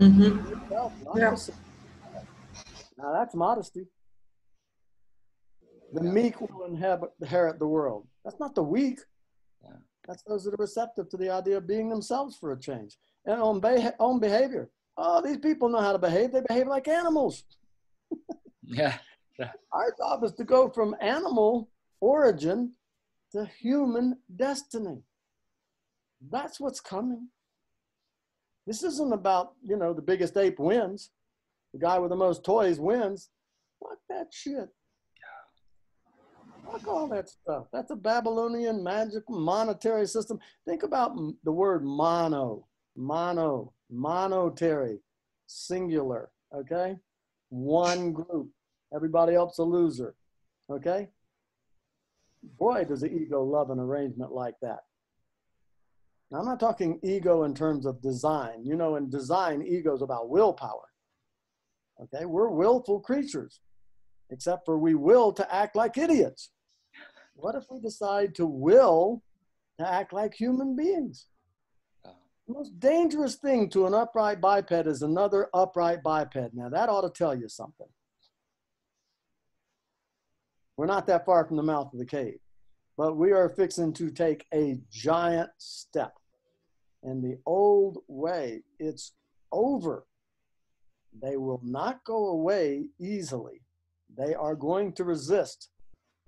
Mm-hmm. 0.00 0.38
Be 0.38 0.48
yourself 0.48 0.92
yeah. 1.14 1.30
Yourself. 1.30 1.58
Now 2.96 3.12
that's 3.12 3.34
modesty. 3.34 3.84
The 5.92 6.02
meek 6.02 6.40
will 6.40 6.64
inherit 6.64 7.58
the 7.58 7.66
world. 7.66 8.06
That's 8.24 8.40
not 8.40 8.54
the 8.54 8.62
weak. 8.62 9.00
Yeah. 9.62 9.76
That's 10.06 10.22
those 10.22 10.44
that 10.44 10.54
are 10.54 10.58
receptive 10.58 11.08
to 11.10 11.16
the 11.16 11.30
idea 11.30 11.58
of 11.58 11.66
being 11.66 11.88
themselves 11.88 12.36
for 12.36 12.52
a 12.52 12.58
change 12.58 12.96
and 13.26 13.40
on, 13.40 13.60
be- 13.60 13.88
on 13.98 14.18
behavior. 14.18 14.70
Oh, 14.96 15.20
these 15.22 15.38
people 15.38 15.68
know 15.68 15.80
how 15.80 15.92
to 15.92 15.98
behave. 15.98 16.32
They 16.32 16.42
behave 16.48 16.66
like 16.66 16.88
animals. 16.88 17.44
yeah. 18.62 18.96
yeah. 19.38 19.52
Our 19.72 19.94
job 19.98 20.24
is 20.24 20.32
to 20.32 20.44
go 20.44 20.68
from 20.68 20.96
animal 21.00 21.70
origin 22.00 22.72
to 23.32 23.46
human 23.60 24.18
destiny. 24.36 25.02
That's 26.30 26.60
what's 26.60 26.80
coming. 26.80 27.28
This 28.66 28.82
isn't 28.82 29.12
about, 29.12 29.54
you 29.62 29.76
know, 29.76 29.92
the 29.92 30.02
biggest 30.02 30.36
ape 30.36 30.58
wins. 30.58 31.10
The 31.72 31.80
guy 31.80 31.98
with 31.98 32.10
the 32.10 32.16
most 32.16 32.44
toys 32.44 32.78
wins. 32.78 33.30
Fuck 33.80 33.98
that 34.08 34.28
shit. 34.30 34.68
Fuck 36.72 36.88
all 36.88 37.06
that 37.08 37.28
stuff. 37.28 37.66
That's 37.72 37.90
a 37.90 37.96
Babylonian 37.96 38.82
magic 38.82 39.22
monetary 39.28 40.06
system. 40.06 40.38
Think 40.66 40.82
about 40.82 41.16
the 41.44 41.52
word 41.52 41.84
mono, 41.84 42.66
mono, 42.96 43.72
monetary, 43.90 44.98
singular, 45.46 46.30
okay? 46.54 46.96
One 47.50 48.12
group. 48.12 48.48
Everybody 48.94 49.34
else 49.34 49.58
a 49.58 49.62
loser, 49.62 50.14
okay? 50.70 51.08
boy, 52.42 52.84
does 52.84 53.00
the 53.00 53.12
ego 53.12 53.42
love 53.42 53.70
an 53.70 53.78
arrangement 53.78 54.32
like 54.32 54.54
that. 54.62 54.80
Now, 56.30 56.38
I'm 56.38 56.46
not 56.46 56.60
talking 56.60 56.98
ego 57.02 57.44
in 57.44 57.54
terms 57.54 57.86
of 57.86 58.00
design. 58.00 58.64
You 58.64 58.76
know, 58.76 58.96
in 58.96 59.10
design, 59.10 59.62
ego 59.62 59.94
is 59.94 60.02
about 60.02 60.30
willpower. 60.30 60.88
Okay, 62.02 62.24
we're 62.24 62.48
willful 62.48 63.00
creatures, 63.00 63.60
except 64.30 64.64
for 64.64 64.78
we 64.78 64.94
will 64.94 65.32
to 65.34 65.54
act 65.54 65.76
like 65.76 65.98
idiots. 65.98 66.50
What 67.34 67.54
if 67.54 67.64
we 67.70 67.80
decide 67.80 68.34
to 68.36 68.46
will 68.46 69.22
to 69.78 69.88
act 69.88 70.12
like 70.12 70.34
human 70.34 70.76
beings? 70.76 71.26
Uh-huh. 72.04 72.14
The 72.46 72.54
most 72.54 72.78
dangerous 72.78 73.36
thing 73.36 73.68
to 73.70 73.86
an 73.86 73.94
upright 73.94 74.40
biped 74.40 74.72
is 74.72 75.02
another 75.02 75.48
upright 75.54 76.02
biped. 76.02 76.36
Now, 76.54 76.68
that 76.68 76.88
ought 76.88 77.02
to 77.02 77.10
tell 77.10 77.34
you 77.34 77.48
something. 77.48 77.88
We're 80.76 80.86
not 80.86 81.06
that 81.06 81.26
far 81.26 81.44
from 81.44 81.56
the 81.56 81.62
mouth 81.62 81.92
of 81.92 81.98
the 81.98 82.06
cave, 82.06 82.38
but 82.96 83.16
we 83.16 83.32
are 83.32 83.48
fixing 83.48 83.92
to 83.94 84.10
take 84.10 84.46
a 84.54 84.78
giant 84.90 85.50
step. 85.58 86.14
And 87.02 87.22
the 87.22 87.38
old 87.46 87.98
way, 88.08 88.62
it's 88.78 89.12
over. 89.50 90.06
They 91.20 91.36
will 91.36 91.60
not 91.62 92.04
go 92.04 92.28
away 92.28 92.86
easily. 92.98 93.60
They 94.16 94.34
are 94.34 94.54
going 94.54 94.92
to 94.94 95.04
resist, 95.04 95.68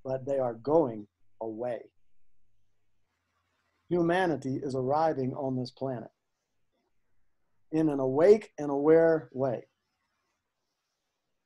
but 0.04 0.26
they 0.26 0.38
are 0.38 0.54
going 0.54 1.06
away. 1.40 1.80
Humanity 3.88 4.60
is 4.62 4.74
arriving 4.74 5.34
on 5.34 5.56
this 5.56 5.70
planet 5.70 6.10
in 7.72 7.88
an 7.88 8.00
awake 8.00 8.52
and 8.58 8.70
aware 8.70 9.28
way. 9.32 9.66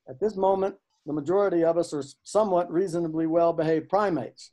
At 0.09 0.21
this 0.21 0.37
moment, 0.37 0.77
the 1.07 1.13
majority 1.13 1.65
of 1.65 1.79
us 1.79 1.93
are 1.95 2.05
somewhat 2.23 2.71
reasonably 2.71 3.27
well 3.27 3.53
behaved 3.53 3.89
primates. 3.89 4.53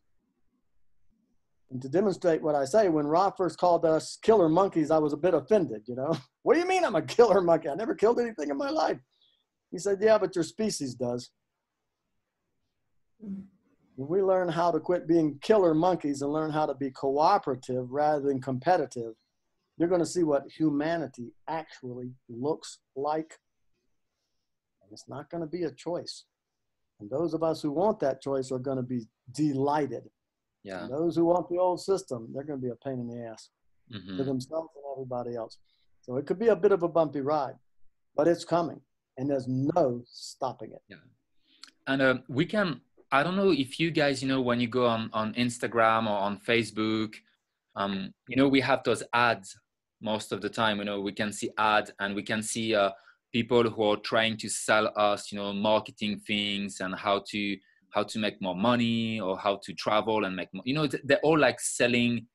And 1.71 1.81
to 1.81 1.89
demonstrate 1.89 2.41
what 2.41 2.55
I 2.55 2.65
say, 2.65 2.89
when 2.89 3.07
Ra 3.07 3.31
first 3.31 3.57
called 3.57 3.85
us 3.85 4.17
killer 4.21 4.47
monkeys, 4.47 4.91
I 4.91 4.99
was 4.99 5.13
a 5.13 5.17
bit 5.17 5.33
offended, 5.33 5.83
you 5.87 5.95
know. 5.95 6.15
what 6.43 6.53
do 6.53 6.59
you 6.59 6.67
mean 6.67 6.85
I'm 6.85 6.95
a 6.95 7.01
killer 7.01 7.41
monkey? 7.41 7.69
I 7.69 7.75
never 7.75 7.95
killed 7.95 8.19
anything 8.19 8.49
in 8.49 8.57
my 8.57 8.69
life. 8.69 8.97
He 9.71 9.79
said, 9.79 9.97
Yeah, 10.01 10.17
but 10.17 10.35
your 10.35 10.43
species 10.43 10.93
does. 10.93 11.31
When 13.95 14.09
we 14.09 14.21
learn 14.21 14.49
how 14.49 14.71
to 14.71 14.79
quit 14.79 15.07
being 15.07 15.39
killer 15.41 15.73
monkeys 15.73 16.21
and 16.21 16.31
learn 16.31 16.51
how 16.51 16.65
to 16.65 16.73
be 16.73 16.91
cooperative 16.91 17.89
rather 17.89 18.21
than 18.21 18.41
competitive, 18.41 19.13
you're 19.77 19.89
going 19.89 20.01
to 20.01 20.07
see 20.07 20.23
what 20.23 20.43
humanity 20.49 21.33
actually 21.47 22.11
looks 22.29 22.79
like. 22.95 23.39
And 24.81 24.91
it's 24.91 25.07
not 25.07 25.29
going 25.29 25.41
to 25.41 25.47
be 25.49 25.63
a 25.63 25.71
choice. 25.71 26.25
And 26.99 27.09
those 27.09 27.33
of 27.33 27.43
us 27.43 27.61
who 27.61 27.71
want 27.71 27.99
that 27.99 28.21
choice 28.21 28.51
are 28.51 28.59
going 28.59 28.77
to 28.77 28.83
be 28.83 29.05
delighted. 29.33 30.03
Yeah. 30.63 30.83
And 30.83 30.93
those 30.93 31.15
who 31.15 31.25
want 31.25 31.49
the 31.49 31.57
old 31.57 31.81
system, 31.81 32.29
they're 32.33 32.43
going 32.43 32.59
to 32.59 32.65
be 32.65 32.71
a 32.71 32.75
pain 32.75 32.99
in 32.99 33.07
the 33.07 33.27
ass 33.27 33.49
mm-hmm. 33.93 34.17
for 34.17 34.23
themselves 34.23 34.69
and 34.75 34.83
everybody 34.93 35.35
else. 35.35 35.57
So 36.01 36.17
it 36.17 36.25
could 36.25 36.39
be 36.39 36.47
a 36.47 36.55
bit 36.55 36.71
of 36.71 36.83
a 36.83 36.87
bumpy 36.87 37.21
ride, 37.21 37.55
but 38.15 38.27
it's 38.27 38.45
coming, 38.45 38.79
and 39.17 39.29
there's 39.29 39.47
no 39.47 40.03
stopping 40.05 40.71
it. 40.71 40.81
Yeah. 40.87 40.97
And 41.87 42.01
uh, 42.01 42.15
we 42.27 42.45
can. 42.45 42.81
I 43.15 43.23
don't 43.23 43.37
know 43.37 43.51
if 43.51 43.79
you 43.79 43.91
guys, 43.91 44.21
you 44.21 44.27
know, 44.27 44.41
when 44.41 44.59
you 44.59 44.67
go 44.67 44.85
on 44.87 45.09
on 45.13 45.33
Instagram 45.35 46.03
or 46.05 46.17
on 46.17 46.37
Facebook, 46.37 47.15
um, 47.77 48.13
you 48.27 48.35
know, 48.35 48.49
we 48.49 48.59
have 48.59 48.83
those 48.83 49.03
ads 49.13 49.57
most 50.01 50.33
of 50.33 50.41
the 50.41 50.49
time. 50.49 50.79
You 50.79 50.83
know, 50.83 50.99
we 50.99 51.13
can 51.13 51.31
see 51.31 51.49
ads 51.57 51.91
and 52.01 52.13
we 52.13 52.23
can 52.23 52.43
see 52.43 52.75
uh, 52.75 52.91
people 53.31 53.69
who 53.69 53.83
are 53.83 53.97
trying 53.97 54.35
to 54.37 54.49
sell 54.49 54.91
us, 54.97 55.31
you 55.31 55.37
know, 55.37 55.53
marketing 55.53 56.19
things 56.27 56.81
and 56.81 56.93
how 56.93 57.23
to 57.29 57.57
how 57.91 58.03
to 58.03 58.19
make 58.19 58.41
more 58.41 58.55
money 58.71 59.21
or 59.21 59.37
how 59.37 59.61
to 59.63 59.73
travel 59.73 60.25
and 60.25 60.35
make 60.35 60.53
more. 60.53 60.63
You 60.65 60.75
know, 60.75 60.87
they're 61.05 61.19
all 61.23 61.39
like 61.39 61.61
selling 61.61 62.27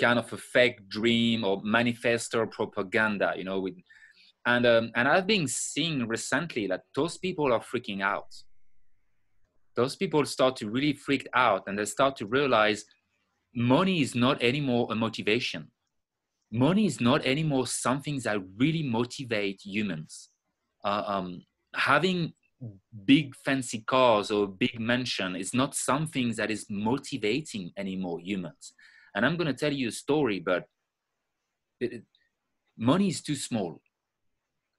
kind 0.00 0.18
of 0.18 0.32
a 0.32 0.38
fake 0.38 0.88
dream 0.88 1.44
or 1.44 1.60
manifesto 1.62 2.46
propaganda. 2.46 3.34
You 3.36 3.44
know, 3.44 3.60
with 3.60 3.74
and 4.46 4.64
um, 4.64 4.92
and 4.94 5.08
I've 5.08 5.26
been 5.26 5.46
seeing 5.46 6.08
recently 6.08 6.66
that 6.68 6.84
those 6.94 7.18
people 7.18 7.52
are 7.52 7.60
freaking 7.60 8.00
out. 8.02 8.32
Those 9.76 9.94
people 9.96 10.24
start 10.24 10.56
to 10.56 10.70
really 10.70 10.94
freak 10.94 11.28
out 11.34 11.64
and 11.66 11.78
they 11.78 11.84
start 11.84 12.16
to 12.16 12.26
realize 12.26 12.84
money 13.54 14.00
is 14.00 14.14
not 14.14 14.42
anymore 14.42 14.88
a 14.90 14.94
motivation. 14.94 15.70
Money 16.50 16.86
is 16.86 17.00
not 17.00 17.24
anymore 17.26 17.66
something 17.66 18.18
that 18.24 18.40
really 18.56 18.82
motivate 18.82 19.60
humans. 19.64 20.30
Uh, 20.84 21.02
um, 21.06 21.42
having 21.74 22.32
big 23.04 23.34
fancy 23.44 23.80
cars 23.86 24.30
or 24.30 24.46
big 24.46 24.80
mansion 24.80 25.36
is 25.36 25.52
not 25.52 25.74
something 25.74 26.32
that 26.34 26.50
is 26.50 26.66
motivating 26.70 27.70
anymore 27.76 28.18
humans 28.18 28.72
and 29.14 29.26
i'm 29.26 29.36
going 29.36 29.46
to 29.46 29.52
tell 29.52 29.72
you 29.72 29.88
a 29.88 29.92
story 29.92 30.40
but 30.40 30.64
it, 31.80 32.02
money 32.78 33.08
is 33.08 33.20
too 33.20 33.34
small 33.34 33.80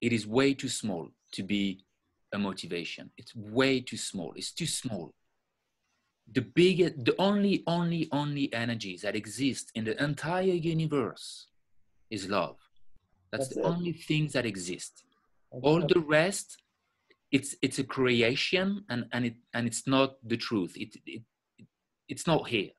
it 0.01 0.11
is 0.11 0.25
way 0.25 0.53
too 0.53 0.69
small 0.69 1.07
to 1.31 1.43
be 1.43 1.85
a 2.33 2.37
motivation. 2.37 3.11
It's 3.17 3.35
way 3.35 3.79
too 3.81 3.97
small. 3.97 4.33
It's 4.35 4.51
too 4.51 4.65
small. 4.65 5.13
The 6.31 6.41
biggest 6.41 7.05
the 7.05 7.15
only 7.19 7.63
only 7.67 8.09
only 8.11 8.51
energies 8.53 9.01
that 9.01 9.15
exist 9.15 9.71
in 9.75 9.85
the 9.85 10.01
entire 10.03 10.43
universe 10.75 11.47
is 12.09 12.27
love. 12.29 12.57
That's, 13.31 13.47
that's 13.47 13.55
the 13.55 13.61
it. 13.61 13.65
only 13.65 13.93
things 13.93 14.33
that 14.33 14.45
exist 14.45 15.03
that's 15.51 15.63
all 15.63 15.83
it. 15.83 15.89
the 15.93 15.99
rest 15.99 16.61
it's 17.31 17.55
it's 17.61 17.79
a 17.79 17.83
creation 17.83 18.83
and 18.89 19.05
and 19.13 19.25
it 19.25 19.35
and 19.53 19.67
it's 19.67 19.87
not 19.87 20.15
the 20.23 20.37
truth. 20.37 20.75
It, 20.75 20.95
it 21.05 21.23
it's 22.09 22.27
not 22.27 22.47
here. 22.47 22.71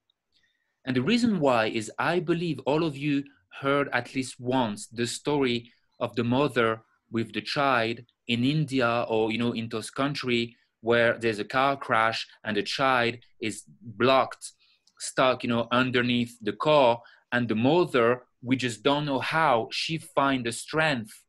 And 0.85 0.97
the 0.97 1.03
reason 1.03 1.41
why 1.41 1.66
is 1.66 1.91
i 1.99 2.19
believe 2.20 2.61
all 2.61 2.85
of 2.85 2.97
you 2.97 3.25
heard 3.61 3.89
at 3.93 4.15
least 4.15 4.39
once 4.39 4.87
the 4.87 5.07
story 5.07 5.73
of 6.01 6.15
the 6.16 6.25
mother 6.25 6.83
with 7.11 7.33
the 7.33 7.41
child 7.41 8.01
in 8.29 8.45
india 8.45 9.05
or 9.09 9.33
you 9.33 9.39
know 9.39 9.53
in 9.53 9.69
those 9.69 9.91
country 9.91 10.57
where 10.81 11.19
there's 11.19 11.41
a 11.41 11.45
car 11.45 11.77
crash 11.77 12.27
and 12.45 12.57
a 12.57 12.63
child 12.63 13.17
is 13.41 13.65
blocked 13.83 14.53
stuck 14.99 15.43
you 15.43 15.51
know 15.51 15.67
underneath 15.73 16.37
the 16.43 16.53
car 16.53 17.01
and 17.33 17.49
the 17.49 17.55
mother 17.55 18.23
we 18.43 18.57
just 18.57 18.83
don't 18.83 19.05
know 19.05 19.19
how 19.19 19.69
she 19.71 19.99
find 19.99 20.47
the 20.47 20.53
strength 20.53 21.23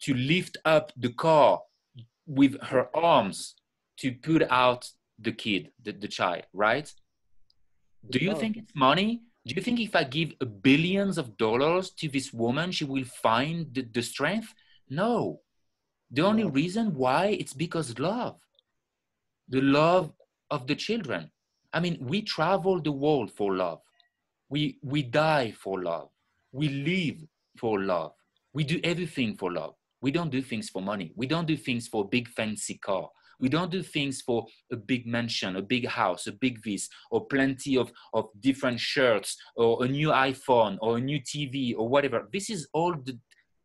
to 0.00 0.14
lift 0.14 0.56
up 0.64 0.92
the 0.96 1.12
car 1.12 1.60
with 2.26 2.60
her 2.62 2.88
arms 2.94 3.54
to 3.98 4.12
put 4.12 4.42
out 4.50 4.90
the 5.18 5.32
kid, 5.32 5.70
the, 5.82 5.92
the 5.92 6.08
child, 6.08 6.42
right? 6.52 6.92
Do 8.10 8.18
you 8.18 8.34
think 8.34 8.56
it's 8.56 8.72
money? 8.74 9.22
Do 9.46 9.54
you 9.54 9.62
think 9.62 9.80
if 9.80 9.96
I 9.96 10.04
give 10.04 10.34
billions 10.62 11.18
of 11.18 11.36
dollars 11.36 11.90
to 11.92 12.08
this 12.08 12.32
woman, 12.32 12.72
she 12.72 12.84
will 12.84 13.04
find 13.04 13.72
the, 13.72 13.82
the 13.82 14.02
strength? 14.02 14.52
No. 14.88 15.40
The 16.10 16.22
only 16.22 16.44
reason 16.44 16.94
why 16.94 17.26
it's 17.26 17.52
because 17.52 17.98
love, 17.98 18.36
the 19.48 19.60
love 19.60 20.12
of 20.50 20.66
the 20.66 20.74
children. 20.74 21.30
I 21.72 21.80
mean, 21.80 21.98
we 22.00 22.22
travel 22.22 22.80
the 22.80 22.92
world 22.92 23.32
for 23.32 23.54
love. 23.54 23.80
We, 24.48 24.78
we 24.82 25.02
die 25.02 25.52
for 25.52 25.82
love. 25.82 26.08
We 26.52 26.68
live 26.68 27.26
for 27.58 27.80
love. 27.80 28.12
We 28.52 28.64
do 28.64 28.80
everything 28.84 29.36
for 29.36 29.52
love. 29.52 29.74
We 30.00 30.10
don't 30.10 30.30
do 30.30 30.42
things 30.42 30.70
for 30.70 30.80
money. 30.80 31.12
We 31.16 31.26
don't 31.26 31.46
do 31.46 31.56
things 31.56 31.88
for 31.88 32.04
a 32.04 32.08
big 32.08 32.28
fancy 32.28 32.78
car. 32.78 33.08
We 33.38 33.48
don't 33.48 33.70
do 33.70 33.82
things 33.82 34.22
for 34.22 34.46
a 34.72 34.76
big 34.76 35.06
mansion, 35.06 35.56
a 35.56 35.62
big 35.62 35.86
house, 35.86 36.26
a 36.26 36.32
big 36.32 36.62
this, 36.62 36.88
or 37.10 37.26
plenty 37.26 37.76
of, 37.76 37.92
of 38.14 38.28
different 38.40 38.80
shirts, 38.80 39.36
or 39.56 39.84
a 39.84 39.88
new 39.88 40.08
iPhone, 40.08 40.78
or 40.80 40.96
a 40.96 41.00
new 41.00 41.20
TV, 41.20 41.74
or 41.76 41.88
whatever. 41.88 42.28
This 42.32 42.48
is 42.48 42.66
all 42.72 42.94
the, 42.94 43.18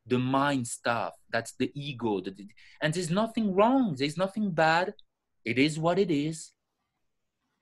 the 0.08 0.20
mind 0.20 0.68
stuff. 0.68 1.14
That's 1.32 1.54
the 1.58 1.72
ego. 1.76 2.22
And 2.82 2.94
there's 2.94 3.10
nothing 3.10 3.54
wrong. 3.54 3.96
There's 3.98 4.18
nothing 4.18 4.52
bad. 4.52 4.94
It 5.46 5.58
is 5.58 5.80
what 5.80 6.00
it 6.00 6.12
is. 6.12 6.52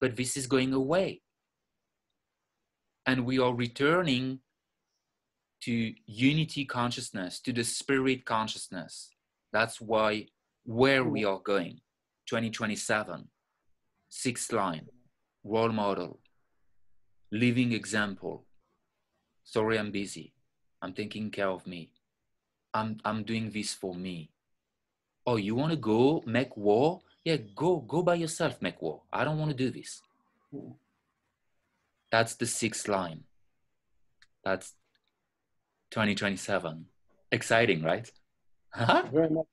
But 0.02 0.16
this 0.16 0.38
is 0.38 0.48
going 0.48 0.74
away. 0.74 1.22
And 3.06 3.26
we 3.26 3.40
are 3.40 3.54
returning 3.54 4.40
to 5.62 5.94
unity 6.06 6.64
consciousness, 6.66 7.40
to 7.42 7.52
the 7.52 7.64
spirit 7.64 8.26
consciousness. 8.26 9.10
That's 9.52 9.82
why 9.82 10.28
where 10.64 11.04
we 11.04 11.26
are 11.26 11.40
going. 11.40 11.82
2027, 12.28 13.28
sixth 14.10 14.54
line, 14.54 14.88
role 15.44 15.72
model, 15.72 16.20
living 17.32 17.74
example. 17.74 18.46
Sorry, 19.44 19.80
I'm 19.80 19.92
busy. 19.92 20.34
I'm 20.82 20.94
taking 20.94 21.32
care 21.32 21.50
of 21.50 21.66
me. 21.66 21.92
I'm, 22.74 22.98
I'm 23.06 23.24
doing 23.24 23.52
this 23.52 23.74
for 23.74 23.96
me. 23.96 24.30
Oh, 25.26 25.36
you 25.36 25.56
want 25.56 25.72
to 25.72 25.78
go 25.78 26.24
make 26.26 26.56
war? 26.56 27.02
Yeah, 27.24 27.38
go, 27.56 27.78
go 27.78 28.02
by 28.02 28.16
yourself, 28.16 28.62
make 28.62 28.82
war. 28.82 29.02
I 29.12 29.24
don't 29.24 29.38
want 29.38 29.52
to 29.52 29.58
do 29.58 29.70
this. 29.70 30.02
That's 32.12 32.36
the 32.36 32.46
sixth 32.46 32.88
line. 32.88 33.24
That's 34.44 34.74
2027. 35.92 36.86
Exciting, 37.32 37.84
right? 37.84 38.10
Huh? 38.74 39.04
Very 39.12 39.30
much. 39.30 39.46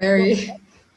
Very. 0.00 0.50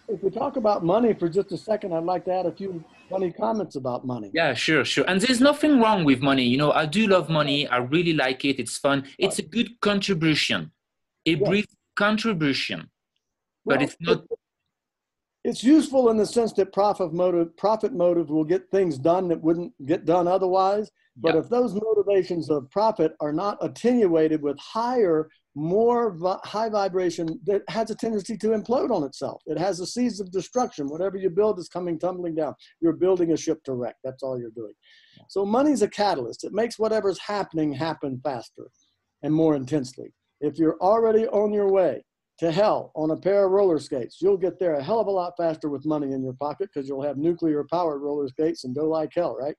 If 0.07 0.21
we 0.23 0.29
talk 0.29 0.57
about 0.57 0.83
money 0.83 1.13
for 1.13 1.29
just 1.29 1.51
a 1.51 1.57
second, 1.57 1.93
I'd 1.93 2.03
like 2.03 2.25
to 2.25 2.33
add 2.33 2.45
a 2.45 2.51
few 2.51 2.83
funny 3.09 3.31
comments 3.31 3.75
about 3.75 4.05
money. 4.05 4.29
Yeah, 4.33 4.53
sure, 4.53 4.83
sure. 4.83 5.05
And 5.07 5.21
there's 5.21 5.39
nothing 5.41 5.79
wrong 5.79 6.03
with 6.03 6.21
money. 6.21 6.43
You 6.43 6.57
know, 6.57 6.71
I 6.71 6.85
do 6.85 7.07
love 7.07 7.29
money. 7.29 7.67
I 7.67 7.77
really 7.77 8.13
like 8.13 8.43
it. 8.45 8.59
It's 8.59 8.77
fun. 8.77 9.05
It's 9.17 9.39
a 9.39 9.41
good 9.41 9.79
contribution, 9.81 10.71
a 11.25 11.35
brief 11.35 11.65
contribution, 11.95 12.89
but 13.65 13.77
well, 13.77 13.87
it's 13.87 13.95
not. 13.99 14.23
It's 15.43 15.63
useful 15.63 16.09
in 16.09 16.17
the 16.17 16.25
sense 16.25 16.53
that 16.53 16.71
profit 16.71 17.13
motive, 17.13 17.57
profit 17.57 17.93
motive 17.93 18.29
will 18.29 18.43
get 18.43 18.69
things 18.69 18.99
done 18.99 19.27
that 19.29 19.41
wouldn't 19.41 19.73
get 19.87 20.05
done 20.05 20.27
otherwise. 20.27 20.91
But 21.17 21.33
yeah. 21.33 21.41
if 21.41 21.49
those 21.49 21.73
motivations 21.73 22.49
of 22.51 22.69
profit 22.69 23.13
are 23.19 23.33
not 23.33 23.57
attenuated 23.59 24.41
with 24.43 24.57
higher, 24.59 25.29
more 25.55 26.11
vi- 26.11 26.39
high 26.43 26.69
vibration, 26.69 27.39
that 27.45 27.63
has 27.69 27.89
a 27.89 27.95
tendency 27.95 28.37
to 28.37 28.49
implode 28.49 28.91
on 28.91 29.03
itself. 29.03 29.41
It 29.47 29.57
has 29.57 29.79
the 29.79 29.87
seeds 29.87 30.19
of 30.19 30.31
destruction. 30.31 30.87
Whatever 30.87 31.17
you 31.17 31.31
build 31.31 31.57
is 31.57 31.67
coming 31.67 31.97
tumbling 31.97 32.35
down. 32.35 32.53
You're 32.79 32.93
building 32.93 33.31
a 33.31 33.37
ship 33.37 33.63
to 33.63 33.73
wreck. 33.73 33.95
That's 34.03 34.21
all 34.21 34.39
you're 34.39 34.51
doing. 34.51 34.73
Yeah. 35.17 35.23
So 35.27 35.43
money's 35.43 35.81
a 35.81 35.87
catalyst. 35.87 36.43
It 36.43 36.53
makes 36.53 36.77
whatever's 36.77 37.19
happening 37.19 37.73
happen 37.73 38.21
faster 38.23 38.69
and 39.23 39.33
more 39.33 39.55
intensely. 39.55 40.13
If 40.41 40.57
you're 40.57 40.77
already 40.81 41.27
on 41.27 41.53
your 41.53 41.71
way 41.71 42.03
to 42.39 42.51
hell 42.51 42.91
on 42.95 43.11
a 43.11 43.17
pair 43.17 43.45
of 43.45 43.51
roller 43.51 43.79
skates, 43.79 44.17
you'll 44.21 44.37
get 44.37 44.59
there 44.59 44.73
a 44.73 44.83
hell 44.83 44.99
of 44.99 45.07
a 45.07 45.11
lot 45.11 45.33
faster 45.37 45.69
with 45.69 45.85
money 45.85 46.11
in 46.11 46.23
your 46.23 46.33
pocket 46.33 46.69
because 46.73 46.89
you'll 46.89 47.03
have 47.03 47.17
nuclear 47.17 47.63
powered 47.71 48.01
roller 48.01 48.27
skates 48.27 48.63
and 48.63 48.75
go 48.75 48.89
like 48.89 49.11
hell, 49.15 49.37
right? 49.39 49.55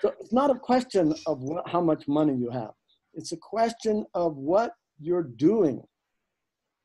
So 0.00 0.12
it's 0.18 0.32
not 0.32 0.50
a 0.50 0.58
question 0.58 1.14
of 1.26 1.42
what, 1.42 1.68
how 1.68 1.82
much 1.82 2.08
money 2.08 2.34
you 2.34 2.50
have. 2.50 2.70
It's 3.14 3.32
a 3.32 3.36
question 3.36 4.06
of 4.14 4.36
what 4.36 4.72
you're 4.98 5.22
doing. 5.22 5.82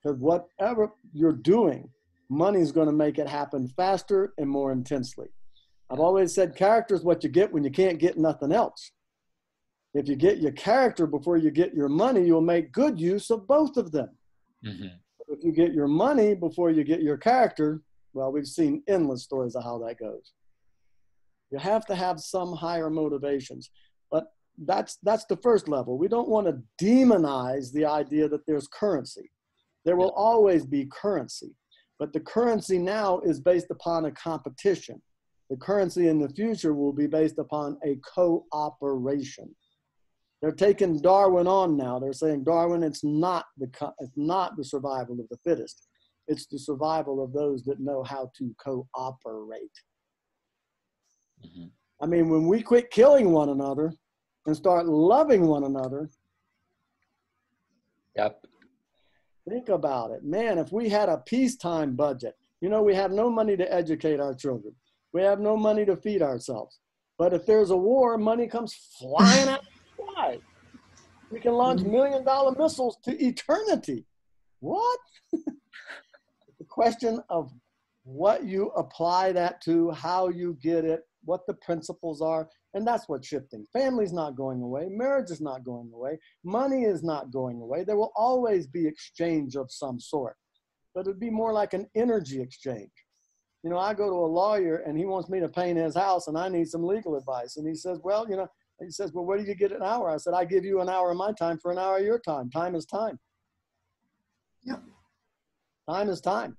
Because 0.04 0.18
whatever 0.20 0.92
you're 1.14 1.32
doing, 1.32 1.90
money 2.30 2.60
is 2.60 2.72
going 2.72 2.88
to 2.88 2.94
make 2.94 3.20
it 3.20 3.28
happen 3.28 3.68
faster 3.70 4.34
and 4.38 4.50
more 4.50 4.72
intensely. 4.72 5.28
I've 5.90 6.00
always 6.00 6.34
said 6.34 6.56
character 6.56 6.96
is 6.96 7.04
what 7.04 7.24
you 7.24 7.30
get 7.30 7.54
when 7.54 7.64
you 7.64 7.72
can't 7.72 8.00
get 8.00 8.18
nothing 8.18 8.52
else. 8.52 8.92
If 9.94 10.08
you 10.08 10.16
get 10.16 10.40
your 10.40 10.54
character 10.54 11.06
before 11.06 11.38
you 11.38 11.52
get 11.52 11.74
your 11.74 11.90
money, 11.90 12.26
you'll 12.26 12.42
make 12.42 12.72
good 12.72 13.00
use 13.00 13.30
of 13.30 13.48
both 13.48 13.78
of 13.78 13.92
them. 13.92 14.10
Mm-hmm. 14.66 14.88
If 15.28 15.44
you 15.44 15.52
get 15.52 15.74
your 15.74 15.88
money 15.88 16.34
before 16.34 16.72
you 16.72 16.84
get 16.84 17.02
your 17.02 17.18
character, 17.18 17.82
well, 18.14 18.32
we've 18.32 18.48
seen 18.48 18.84
endless 18.88 19.24
stories 19.24 19.56
of 19.56 19.64
how 19.64 19.78
that 19.80 20.00
goes. 20.00 20.34
You 21.52 21.60
have 21.60 21.86
to 21.88 21.96
have 21.96 22.20
some 22.20 22.54
higher 22.54 22.90
motivations. 22.90 23.70
But 24.10 24.26
that's 24.66 24.98
that's 25.04 25.26
the 25.26 25.38
first 25.38 25.68
level. 25.68 25.98
We 25.98 26.08
don't 26.08 26.30
want 26.30 26.48
to 26.48 26.62
demonize 26.84 27.72
the 27.72 27.86
idea 27.86 28.28
that 28.30 28.46
there's 28.46 28.68
currency. 28.68 29.32
There 29.86 29.96
will 29.96 30.12
always 30.12 30.66
be 30.66 30.88
currency, 30.92 31.56
but 32.00 32.14
the 32.14 32.20
currency 32.20 32.78
now 32.78 33.20
is 33.22 33.40
based 33.40 33.72
upon 33.72 34.06
a 34.06 34.12
competition. 34.12 35.02
The 35.50 35.58
currency 35.58 36.08
in 36.08 36.20
the 36.20 36.30
future 36.30 36.74
will 36.74 36.94
be 36.94 37.08
based 37.08 37.40
upon 37.40 37.78
a 37.84 38.00
cooperation. 38.16 39.54
They're 40.42 40.52
taking 40.52 41.00
Darwin 41.00 41.48
on 41.48 41.78
now. 41.78 42.00
They're 42.00 42.14
saying 42.14 42.44
Darwin, 42.46 42.84
it's 42.84 43.04
not 43.04 43.46
the 43.58 43.70
it's 44.00 44.18
not 44.18 44.58
the 44.58 44.64
survival 44.64 45.20
of 45.20 45.30
the 45.30 45.38
fittest. 45.44 45.88
It's 46.28 46.48
the 46.48 46.58
survival 46.58 47.24
of 47.24 47.34
those 47.34 47.64
that 47.64 47.80
know 47.80 48.04
how 48.04 48.32
to 48.38 48.56
cooperate. 48.58 49.72
Mm-hmm. 51.46 51.66
I 52.02 52.06
mean, 52.08 52.30
when 52.30 52.48
we 52.48 52.62
quit 52.62 52.90
killing 52.90 53.32
one 53.32 53.50
another 53.50 53.94
and 54.46 54.56
start 54.56 54.88
loving 54.88 55.46
one 55.48 55.64
another. 55.64 56.10
Yep. 58.16 58.46
Think 59.48 59.70
about 59.70 60.12
it. 60.12 60.24
Man, 60.24 60.58
if 60.58 60.72
we 60.72 60.90
had 60.90 61.10
a 61.10 61.18
peacetime 61.18 61.96
budget, 61.96 62.36
you 62.60 62.70
know, 62.70 62.82
we 62.82 62.96
have 62.96 63.12
no 63.12 63.30
money 63.30 63.58
to 63.58 63.74
educate 63.74 64.20
our 64.20 64.34
children. 64.34 64.74
We 65.14 65.22
have 65.22 65.40
no 65.40 65.58
money 65.58 65.86
to 65.86 65.96
feed 65.96 66.22
ourselves. 66.22 66.80
But 67.18 67.34
if 67.34 67.46
there's 67.46 67.72
a 67.72 67.78
war, 67.78 68.18
money 68.18 68.48
comes 68.48 68.74
flying 69.00 69.50
out 69.50 69.64
why? 70.14 70.40
We 71.32 71.40
can 71.40 71.54
launch 71.54 71.82
mm-hmm. 71.82 71.92
million 71.92 72.26
dollar 72.26 72.54
missiles 72.58 72.98
to 73.04 73.12
eternity. 73.24 74.06
What? 74.60 75.00
the 75.32 76.66
question 76.68 77.20
of 77.30 77.52
what 78.04 78.46
you 78.46 78.68
apply 78.70 79.32
that 79.34 79.62
to, 79.62 79.92
how 79.92 80.30
you 80.30 80.58
get 80.62 80.86
it, 80.86 81.02
what 81.24 81.46
the 81.48 81.54
principles 81.56 82.22
are, 82.22 82.50
and 82.74 82.86
that's 82.86 83.08
what's 83.08 83.28
shifting. 83.28 83.66
Family's 83.74 84.14
not 84.14 84.36
going 84.36 84.62
away, 84.62 84.88
marriage 84.90 85.30
is 85.30 85.42
not 85.42 85.64
going 85.64 85.92
away, 85.94 86.18
money 86.44 86.84
is 86.84 87.04
not 87.04 87.32
going 87.32 87.62
away. 87.62 87.84
There 87.84 87.98
will 87.98 88.14
always 88.16 88.68
be 88.68 88.88
exchange 88.88 89.56
of 89.56 89.72
some 89.72 90.00
sort, 90.00 90.36
but 90.96 91.02
it'd 91.02 91.20
be 91.20 91.30
more 91.30 91.54
like 91.54 91.74
an 91.74 91.88
energy 91.96 92.42
exchange. 92.42 92.92
You 93.64 93.70
know, 93.70 93.78
I 93.78 93.94
go 93.94 94.10
to 94.10 94.16
a 94.16 94.26
lawyer 94.26 94.78
and 94.78 94.98
he 94.98 95.06
wants 95.06 95.30
me 95.30 95.40
to 95.40 95.48
paint 95.48 95.78
his 95.78 95.96
house 95.96 96.28
and 96.28 96.38
I 96.38 96.50
need 96.50 96.68
some 96.68 96.84
legal 96.84 97.16
advice. 97.16 97.58
And 97.58 97.68
he 97.68 97.76
says, 97.76 98.00
Well, 98.04 98.28
you 98.28 98.36
know, 98.36 98.48
he 98.86 98.92
says, 98.92 99.14
Well, 99.14 99.26
what 99.26 99.40
do 99.40 99.46
you 99.46 99.56
get 99.56 99.72
an 99.72 99.84
hour? 99.84 100.10
I 100.10 100.18
said, 100.18 100.34
I 100.34 100.46
give 100.46 100.66
you 100.66 100.82
an 100.82 100.90
hour 100.90 101.12
of 101.12 101.18
my 101.18 101.32
time 101.34 101.58
for 101.58 101.72
an 101.72 101.78
hour 101.78 101.98
of 101.98 102.06
your 102.06 102.20
time. 102.20 102.50
Time 102.50 102.76
is 102.76 102.86
time. 102.86 103.20
Yeah. 104.64 104.78
Time 105.90 106.10
is 106.10 106.22
time. 106.22 106.58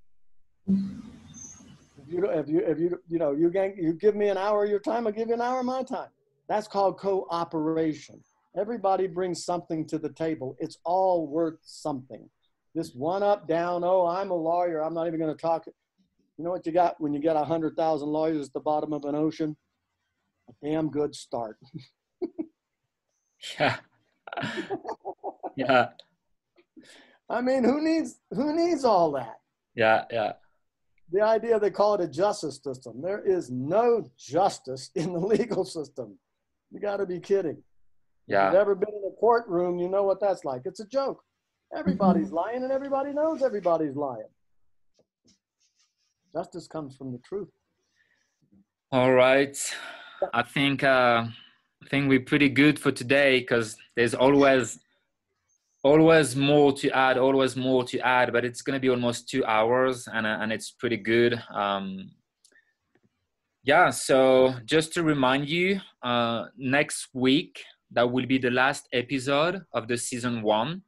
If 0.67 2.09
you, 2.09 2.25
if 2.27 2.49
you, 2.49 2.61
if 2.61 2.79
you, 2.79 2.99
you 3.09 3.19
know, 3.19 3.33
you, 3.33 3.51
gang, 3.51 3.75
you 3.79 3.95
give 3.95 4.15
me 4.15 4.29
an 4.29 4.37
hour 4.37 4.65
of 4.65 4.71
your 4.71 4.81
time, 4.81 5.07
I'll 5.07 5.13
give 5.13 5.29
you 5.29 5.35
an 5.35 5.41
hour 5.41 5.61
of 5.61 5.67
my 5.67 5.83
time. 5.83 6.09
That's 6.49 6.69
called 6.69 6.99
cooperation. 6.99 8.23
Everybody 8.57 9.07
brings 9.07 9.45
something 9.45 9.87
to 9.87 9.99
the 9.99 10.11
table. 10.11 10.57
It's 10.59 10.79
all 10.85 11.27
worth 11.27 11.59
something. 11.63 12.29
This 12.75 12.93
one 12.95 13.23
up, 13.23 13.49
down, 13.49 13.83
oh, 13.85 14.07
I'm 14.07 14.31
a 14.31 14.35
lawyer. 14.35 14.83
I'm 14.83 14.95
not 14.95 15.07
even 15.07 15.19
going 15.21 15.35
to 15.35 15.41
talk. 15.41 15.67
You 16.37 16.45
know 16.45 16.51
what 16.51 16.67
you 16.67 16.73
got 16.73 17.01
when 17.01 17.15
you 17.15 17.21
get 17.21 17.37
a 17.37 17.41
100,000 17.41 18.09
lawyers 18.09 18.49
at 18.49 18.53
the 18.53 18.61
bottom 18.61 18.93
of 18.93 19.05
an 19.05 19.15
ocean? 19.15 19.57
A 20.49 20.67
damn 20.67 20.91
good 20.91 21.15
start. 21.15 21.57
yeah. 23.59 23.77
Yeah. 25.57 25.89
I 27.29 27.41
mean 27.41 27.65
who 27.65 27.83
needs 27.83 28.21
who 28.31 28.55
needs 28.55 28.85
all 28.85 29.13
that? 29.13 29.37
Yeah 29.75 30.05
yeah. 30.11 30.33
The 31.11 31.21
idea 31.21 31.61
they 31.61 31.71
call 31.71 31.95
it 31.95 32.01
a 32.01 32.09
justice 32.09 32.61
system. 32.63 33.03
There 33.03 33.23
is 33.23 33.51
no 33.51 34.11
justice 34.19 34.91
in 34.95 35.13
the 35.13 35.19
legal 35.35 35.65
system. 35.65 36.19
You 36.71 36.81
got 36.81 36.99
to 36.99 37.07
be 37.07 37.21
kidding. 37.21 37.63
Yeah 38.27 38.49
if 38.49 38.53
you've 38.53 38.61
ever 38.61 38.75
been 38.75 38.95
in 38.95 39.13
a 39.13 39.21
courtroom 39.21 39.79
you 39.79 39.89
know 39.89 40.05
what 40.05 40.21
that's 40.21 40.45
like. 40.45 40.63
It's 40.65 40.81
a 40.81 40.87
joke. 40.87 41.23
Everybody's 41.77 42.27
mm-hmm. 42.27 42.37
lying 42.37 42.63
and 42.63 42.73
everybody 42.73 43.13
knows 43.13 43.43
everybody's 43.43 43.97
lying. 43.97 44.29
Justice 46.35 46.67
comes 46.67 46.97
from 46.97 47.13
the 47.13 47.19
truth. 47.19 47.49
All 48.91 49.13
right. 49.13 49.57
I 50.33 50.43
think 50.43 50.83
uh 50.83 51.27
I 51.83 51.89
think 51.89 52.09
we're 52.09 52.21
pretty 52.21 52.49
good 52.49 52.79
for 52.79 52.93
today 52.93 53.41
because 53.41 53.77
there's 53.97 54.15
always 54.15 54.79
always 55.85 56.37
more 56.37 56.73
to 56.73 56.91
add, 56.91 57.19
always 57.19 57.57
more 57.57 57.83
to 57.85 57.99
add, 58.01 58.33
but 58.33 58.45
it's 58.45 58.63
going 58.63 58.77
to 58.77 58.81
be 58.81 58.89
almost 58.89 59.29
two 59.29 59.45
hours 59.45 60.07
and, 60.07 60.27
uh, 60.27 60.39
and 60.41 60.53
it's 60.53 60.71
pretty 60.71 60.97
good. 60.97 61.43
Um, 61.53 62.13
yeah, 63.65 63.91
so 63.91 64.55
just 64.65 64.93
to 64.95 65.03
remind 65.03 65.49
you, 65.49 65.81
uh, 66.03 66.47
next 66.57 67.09
week, 67.13 67.65
that 67.91 68.11
will 68.11 68.27
be 68.27 68.39
the 68.39 68.51
last 68.51 68.87
episode 68.93 69.63
of 69.75 69.89
the 69.89 69.97
season 69.97 70.43
one, 70.43 70.83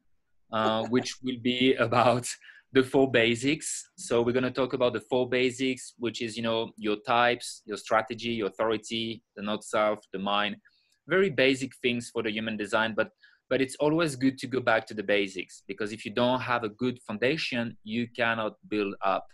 uh, 0.53 0.85
which 0.91 1.17
will 1.25 1.41
be 1.43 1.75
about 1.75 2.29
the 2.73 2.83
four 2.83 3.11
basics. 3.11 3.91
So 3.97 4.23
we're 4.23 4.33
going 4.33 4.45
to 4.45 4.51
talk 4.51 4.75
about 4.75 4.93
the 4.93 5.01
four 5.01 5.29
basics, 5.29 5.95
which 5.99 6.23
is, 6.23 6.37
you 6.37 6.43
know, 6.43 6.71
your 6.77 6.97
types, 7.07 7.63
your 7.65 7.77
strategy, 7.77 8.31
your 8.31 8.49
authority, 8.49 9.23
the 9.37 9.43
not 9.43 9.65
self, 9.65 10.01
the 10.13 10.19
mind, 10.19 10.57
very 11.07 11.31
basic 11.31 11.75
things 11.77 12.11
for 12.11 12.23
the 12.23 12.31
human 12.31 12.57
design 12.57 12.95
but 12.97 13.11
but 13.51 13.61
it's 13.61 13.77
always 13.77 14.17
good 14.17 14.39
to 14.39 14.47
go 14.47 14.61
back 14.61 14.87
to 14.87 14.95
the 14.95 15.03
basics 15.03 15.63
because 15.69 15.93
if 15.93 16.05
you 16.05 16.11
don't 16.11 16.41
have 16.41 16.65
a 16.65 16.69
good 16.69 16.99
foundation 17.03 17.77
you 17.85 18.09
cannot 18.17 18.55
build 18.69 18.95
up 19.03 19.27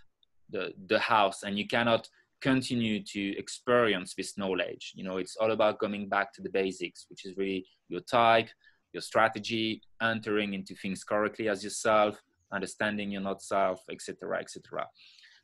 the 0.50 0.72
the 0.88 0.98
house 0.98 1.42
and 1.42 1.58
you 1.58 1.66
cannot 1.66 2.08
continue 2.40 3.02
to 3.02 3.36
experience 3.38 4.14
this 4.14 4.38
knowledge. 4.38 4.92
You 4.94 5.04
know 5.04 5.18
it's 5.18 5.36
all 5.36 5.52
about 5.52 5.78
coming 5.78 6.08
back 6.08 6.32
to 6.34 6.42
the 6.42 6.50
basics 6.50 7.06
which 7.08 7.24
is 7.24 7.36
really 7.36 7.66
your 7.88 8.00
type 8.00 8.48
your 8.92 9.02
strategy 9.02 9.82
entering 10.02 10.54
into 10.54 10.74
things 10.74 11.04
correctly 11.04 11.48
as 11.48 11.62
yourself 11.62 12.20
understanding 12.52 13.12
your 13.12 13.20
not 13.20 13.40
self 13.40 13.80
etc 13.88 14.40
etc 14.40 14.84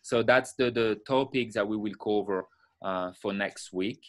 so 0.02 0.22
that's 0.22 0.54
the 0.54 0.70
the 0.70 0.98
topics 1.06 1.54
that 1.54 1.66
we 1.66 1.76
will 1.76 1.94
cover 1.94 2.44
uh, 2.82 3.12
for 3.20 3.32
next 3.32 3.72
week 3.72 4.00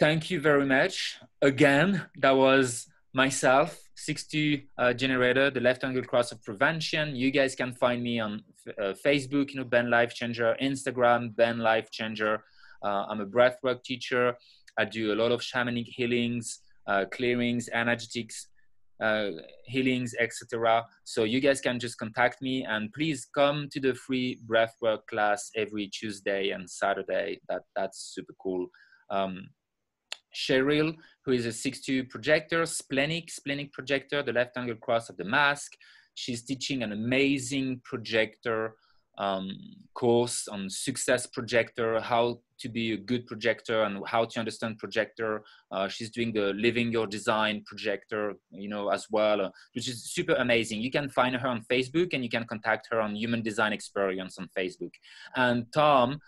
thank 0.00 0.30
you 0.30 0.40
very 0.40 0.64
much 0.64 1.18
again. 1.42 2.02
That 2.16 2.34
was 2.34 2.86
myself, 3.12 3.78
62 3.96 4.62
uh, 4.78 4.94
generator, 4.94 5.50
the 5.50 5.60
left 5.60 5.84
angle 5.84 6.02
cross 6.02 6.32
of 6.32 6.42
prevention. 6.42 7.14
You 7.14 7.30
guys 7.30 7.54
can 7.54 7.74
find 7.74 8.02
me 8.02 8.18
on 8.18 8.42
uh, 8.66 8.94
Facebook, 9.04 9.50
you 9.50 9.56
know, 9.56 9.64
Ben 9.64 9.90
Life 9.90 10.14
Changer, 10.14 10.56
Instagram, 10.62 11.36
Ben 11.36 11.58
Life 11.58 11.90
Changer. 11.90 12.42
Uh, 12.82 13.04
I'm 13.10 13.20
a 13.20 13.26
breathwork 13.26 13.84
teacher. 13.84 14.34
I 14.78 14.86
do 14.86 15.12
a 15.12 15.16
lot 15.16 15.32
of 15.32 15.40
shamanic 15.42 15.86
healings, 15.86 16.60
uh, 16.86 17.04
clearings, 17.12 17.68
energetics, 17.70 18.46
uh, 19.02 19.32
healings, 19.66 20.14
etc. 20.18 20.82
So 21.04 21.24
you 21.24 21.40
guys 21.40 21.60
can 21.60 21.78
just 21.78 21.98
contact 21.98 22.40
me 22.40 22.64
and 22.64 22.90
please 22.94 23.26
come 23.34 23.68
to 23.72 23.80
the 23.80 23.94
free 23.94 24.40
breathwork 24.48 25.06
class 25.10 25.50
every 25.56 25.88
Tuesday 25.88 26.50
and 26.50 26.70
Saturday. 26.70 27.40
That 27.50 27.62
that's 27.76 28.12
super 28.14 28.34
cool. 28.42 28.66
Um, 29.10 29.48
Cheryl, 30.34 30.94
who 31.24 31.32
is 31.32 31.46
a 31.46 31.50
6-2 31.50 32.08
projector, 32.08 32.64
splenic, 32.66 33.30
splenic 33.30 33.72
projector, 33.72 34.22
the 34.22 34.32
left 34.32 34.56
angle 34.56 34.76
cross 34.76 35.08
of 35.08 35.16
the 35.16 35.24
mask. 35.24 35.72
She's 36.14 36.42
teaching 36.42 36.82
an 36.82 36.92
amazing 36.92 37.80
projector 37.84 38.74
um, 39.20 39.50
course 39.94 40.48
on 40.48 40.70
success 40.70 41.26
projector, 41.26 42.00
how 42.00 42.40
to 42.58 42.68
be 42.68 42.92
a 42.92 42.96
good 42.96 43.26
projector 43.26 43.82
and 43.82 44.02
how 44.06 44.24
to 44.24 44.38
understand 44.38 44.78
projector. 44.78 45.42
Uh, 45.70 45.88
she's 45.88 46.10
doing 46.10 46.32
the 46.32 46.54
living 46.54 46.90
your 46.90 47.06
design 47.06 47.62
projector, 47.66 48.34
you 48.50 48.68
know, 48.68 48.88
as 48.88 49.06
well, 49.10 49.42
uh, 49.42 49.50
which 49.74 49.88
is 49.88 50.04
super 50.04 50.34
amazing. 50.34 50.80
You 50.80 50.90
can 50.90 51.10
find 51.10 51.36
her 51.36 51.48
on 51.48 51.62
Facebook 51.70 52.14
and 52.14 52.22
you 52.24 52.30
can 52.30 52.44
contact 52.44 52.88
her 52.90 53.00
on 53.00 53.14
Human 53.14 53.42
Design 53.42 53.74
Experience 53.74 54.38
on 54.38 54.48
Facebook. 54.56 54.92
And 55.36 55.66
Tom, 55.72 56.18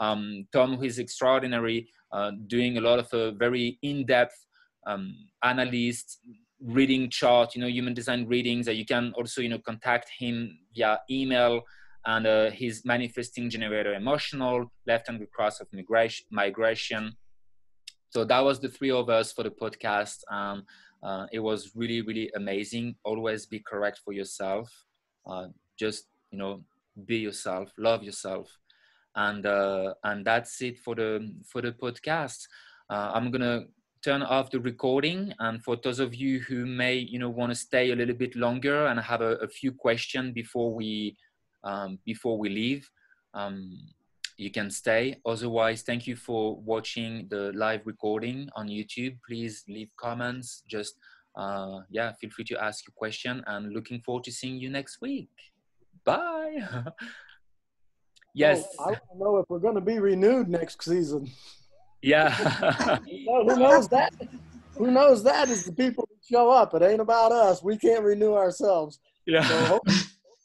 um, 0.00 0.46
Tom, 0.52 0.76
who 0.76 0.84
is 0.84 0.98
extraordinary, 0.98 1.88
uh, 2.12 2.32
doing 2.46 2.78
a 2.78 2.80
lot 2.80 2.98
of 2.98 3.12
uh, 3.12 3.30
very 3.32 3.78
in-depth 3.82 4.46
um, 4.86 5.14
analysis, 5.42 6.18
reading 6.62 7.10
chart, 7.10 7.54
you 7.54 7.60
know, 7.60 7.66
human 7.68 7.94
design 7.94 8.26
readings. 8.26 8.66
That 8.66 8.76
you 8.76 8.84
can 8.84 9.12
also, 9.16 9.40
you 9.40 9.48
know, 9.48 9.58
contact 9.58 10.10
him 10.18 10.58
via 10.74 10.98
email 11.10 11.62
and 12.06 12.26
uh, 12.26 12.50
his 12.50 12.84
manifesting 12.84 13.50
generator 13.50 13.94
emotional 13.94 14.72
left 14.86 15.08
hand 15.08 15.24
cross 15.32 15.60
of 15.60 15.68
migration 15.72 16.26
migration. 16.30 17.12
So 18.08 18.24
that 18.24 18.40
was 18.40 18.58
the 18.58 18.68
three 18.68 18.90
of 18.90 19.08
us 19.08 19.32
for 19.32 19.42
the 19.42 19.50
podcast 19.50 20.18
um, 20.32 20.64
uh, 21.02 21.26
it 21.32 21.40
was 21.40 21.72
really 21.74 22.02
really 22.02 22.30
amazing. 22.36 22.94
Always 23.04 23.46
be 23.46 23.60
correct 23.60 24.00
for 24.04 24.12
yourself. 24.12 24.70
Uh, 25.26 25.48
just 25.78 26.06
you 26.30 26.38
know 26.38 26.62
be 27.06 27.16
yourself 27.16 27.72
love 27.78 28.02
yourself 28.02 28.59
and 29.16 29.46
uh, 29.46 29.94
and 30.04 30.24
that's 30.24 30.60
it 30.62 30.78
for 30.78 30.94
the 30.94 31.32
for 31.44 31.62
the 31.62 31.72
podcast. 31.72 32.46
Uh, 32.88 33.12
I'm 33.14 33.30
gonna 33.30 33.64
turn 34.02 34.22
off 34.22 34.50
the 34.50 34.60
recording. 34.60 35.32
And 35.38 35.62
for 35.62 35.76
those 35.76 36.00
of 36.00 36.14
you 36.14 36.40
who 36.40 36.66
may, 36.66 36.94
you 36.94 37.18
know, 37.18 37.28
want 37.28 37.50
to 37.50 37.56
stay 37.56 37.90
a 37.90 37.96
little 37.96 38.14
bit 38.14 38.34
longer 38.36 38.86
and 38.86 38.98
have 39.00 39.20
a, 39.20 39.36
a 39.36 39.48
few 39.48 39.72
questions 39.72 40.32
before 40.32 40.72
we 40.74 41.16
um, 41.62 41.98
before 42.06 42.38
we 42.38 42.48
leave, 42.48 42.88
um, 43.34 43.78
you 44.38 44.50
can 44.50 44.70
stay. 44.70 45.16
Otherwise, 45.26 45.82
thank 45.82 46.06
you 46.06 46.16
for 46.16 46.56
watching 46.56 47.26
the 47.28 47.52
live 47.54 47.82
recording 47.84 48.48
on 48.56 48.68
YouTube. 48.68 49.18
Please 49.26 49.64
leave 49.68 49.90
comments. 49.98 50.62
Just 50.66 50.94
uh, 51.36 51.80
yeah, 51.90 52.12
feel 52.20 52.30
free 52.30 52.44
to 52.44 52.62
ask 52.62 52.86
your 52.86 52.94
question. 52.96 53.44
And 53.46 53.72
looking 53.72 54.00
forward 54.00 54.24
to 54.24 54.32
seeing 54.32 54.56
you 54.56 54.70
next 54.70 55.00
week. 55.00 55.28
Bye. 56.04 56.64
yes. 58.34 58.64
I 58.80 58.94
don't 58.94 59.18
know 59.18 59.38
if 59.38 59.46
we're 59.48 59.58
going 59.58 59.74
to 59.74 59.80
be 59.80 59.98
renewed 59.98 60.48
next 60.48 60.82
season. 60.82 61.30
Yeah. 62.02 62.30
who 63.04 63.44
knows 63.56 63.88
that? 63.88 64.12
Who 64.76 64.90
knows 64.90 65.22
that 65.24 65.48
is 65.48 65.64
the 65.64 65.72
people 65.72 66.08
who 66.08 66.16
show 66.34 66.50
up. 66.50 66.74
It 66.74 66.82
ain't 66.82 67.00
about 67.00 67.32
us. 67.32 67.62
We 67.62 67.76
can't 67.76 68.02
renew 68.02 68.34
ourselves. 68.34 68.98
Yeah. 69.26 69.42
So 69.42 69.64
hopefully, 69.66 69.96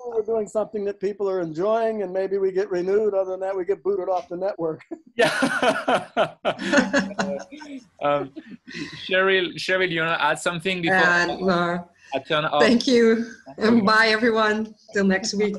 we're 0.07 0.21
doing 0.23 0.47
something 0.47 0.85
that 0.85 0.99
people 0.99 1.29
are 1.29 1.41
enjoying 1.41 2.03
and 2.03 2.13
maybe 2.13 2.37
we 2.37 2.51
get 2.51 2.69
renewed. 2.69 3.13
Other 3.13 3.31
than 3.31 3.39
that, 3.41 3.55
we 3.55 3.65
get 3.65 3.81
booted 3.83 4.09
off 4.09 4.29
the 4.29 4.37
network. 4.37 4.81
yeah. 5.15 5.29
um, 8.01 8.31
Cheryl, 9.07 9.55
Cheryl, 9.55 9.89
you 9.89 10.01
want 10.01 10.19
to 10.19 10.23
add 10.23 10.39
something 10.39 10.81
before 10.81 10.97
uh, 10.97 11.79
I 12.13 12.19
turn 12.19 12.45
off? 12.45 12.61
Thank 12.61 12.87
you. 12.87 13.31
And 13.57 13.85
bye, 13.85 14.07
everyone. 14.07 14.75
Till 14.93 15.05
next 15.05 15.33
week. 15.33 15.55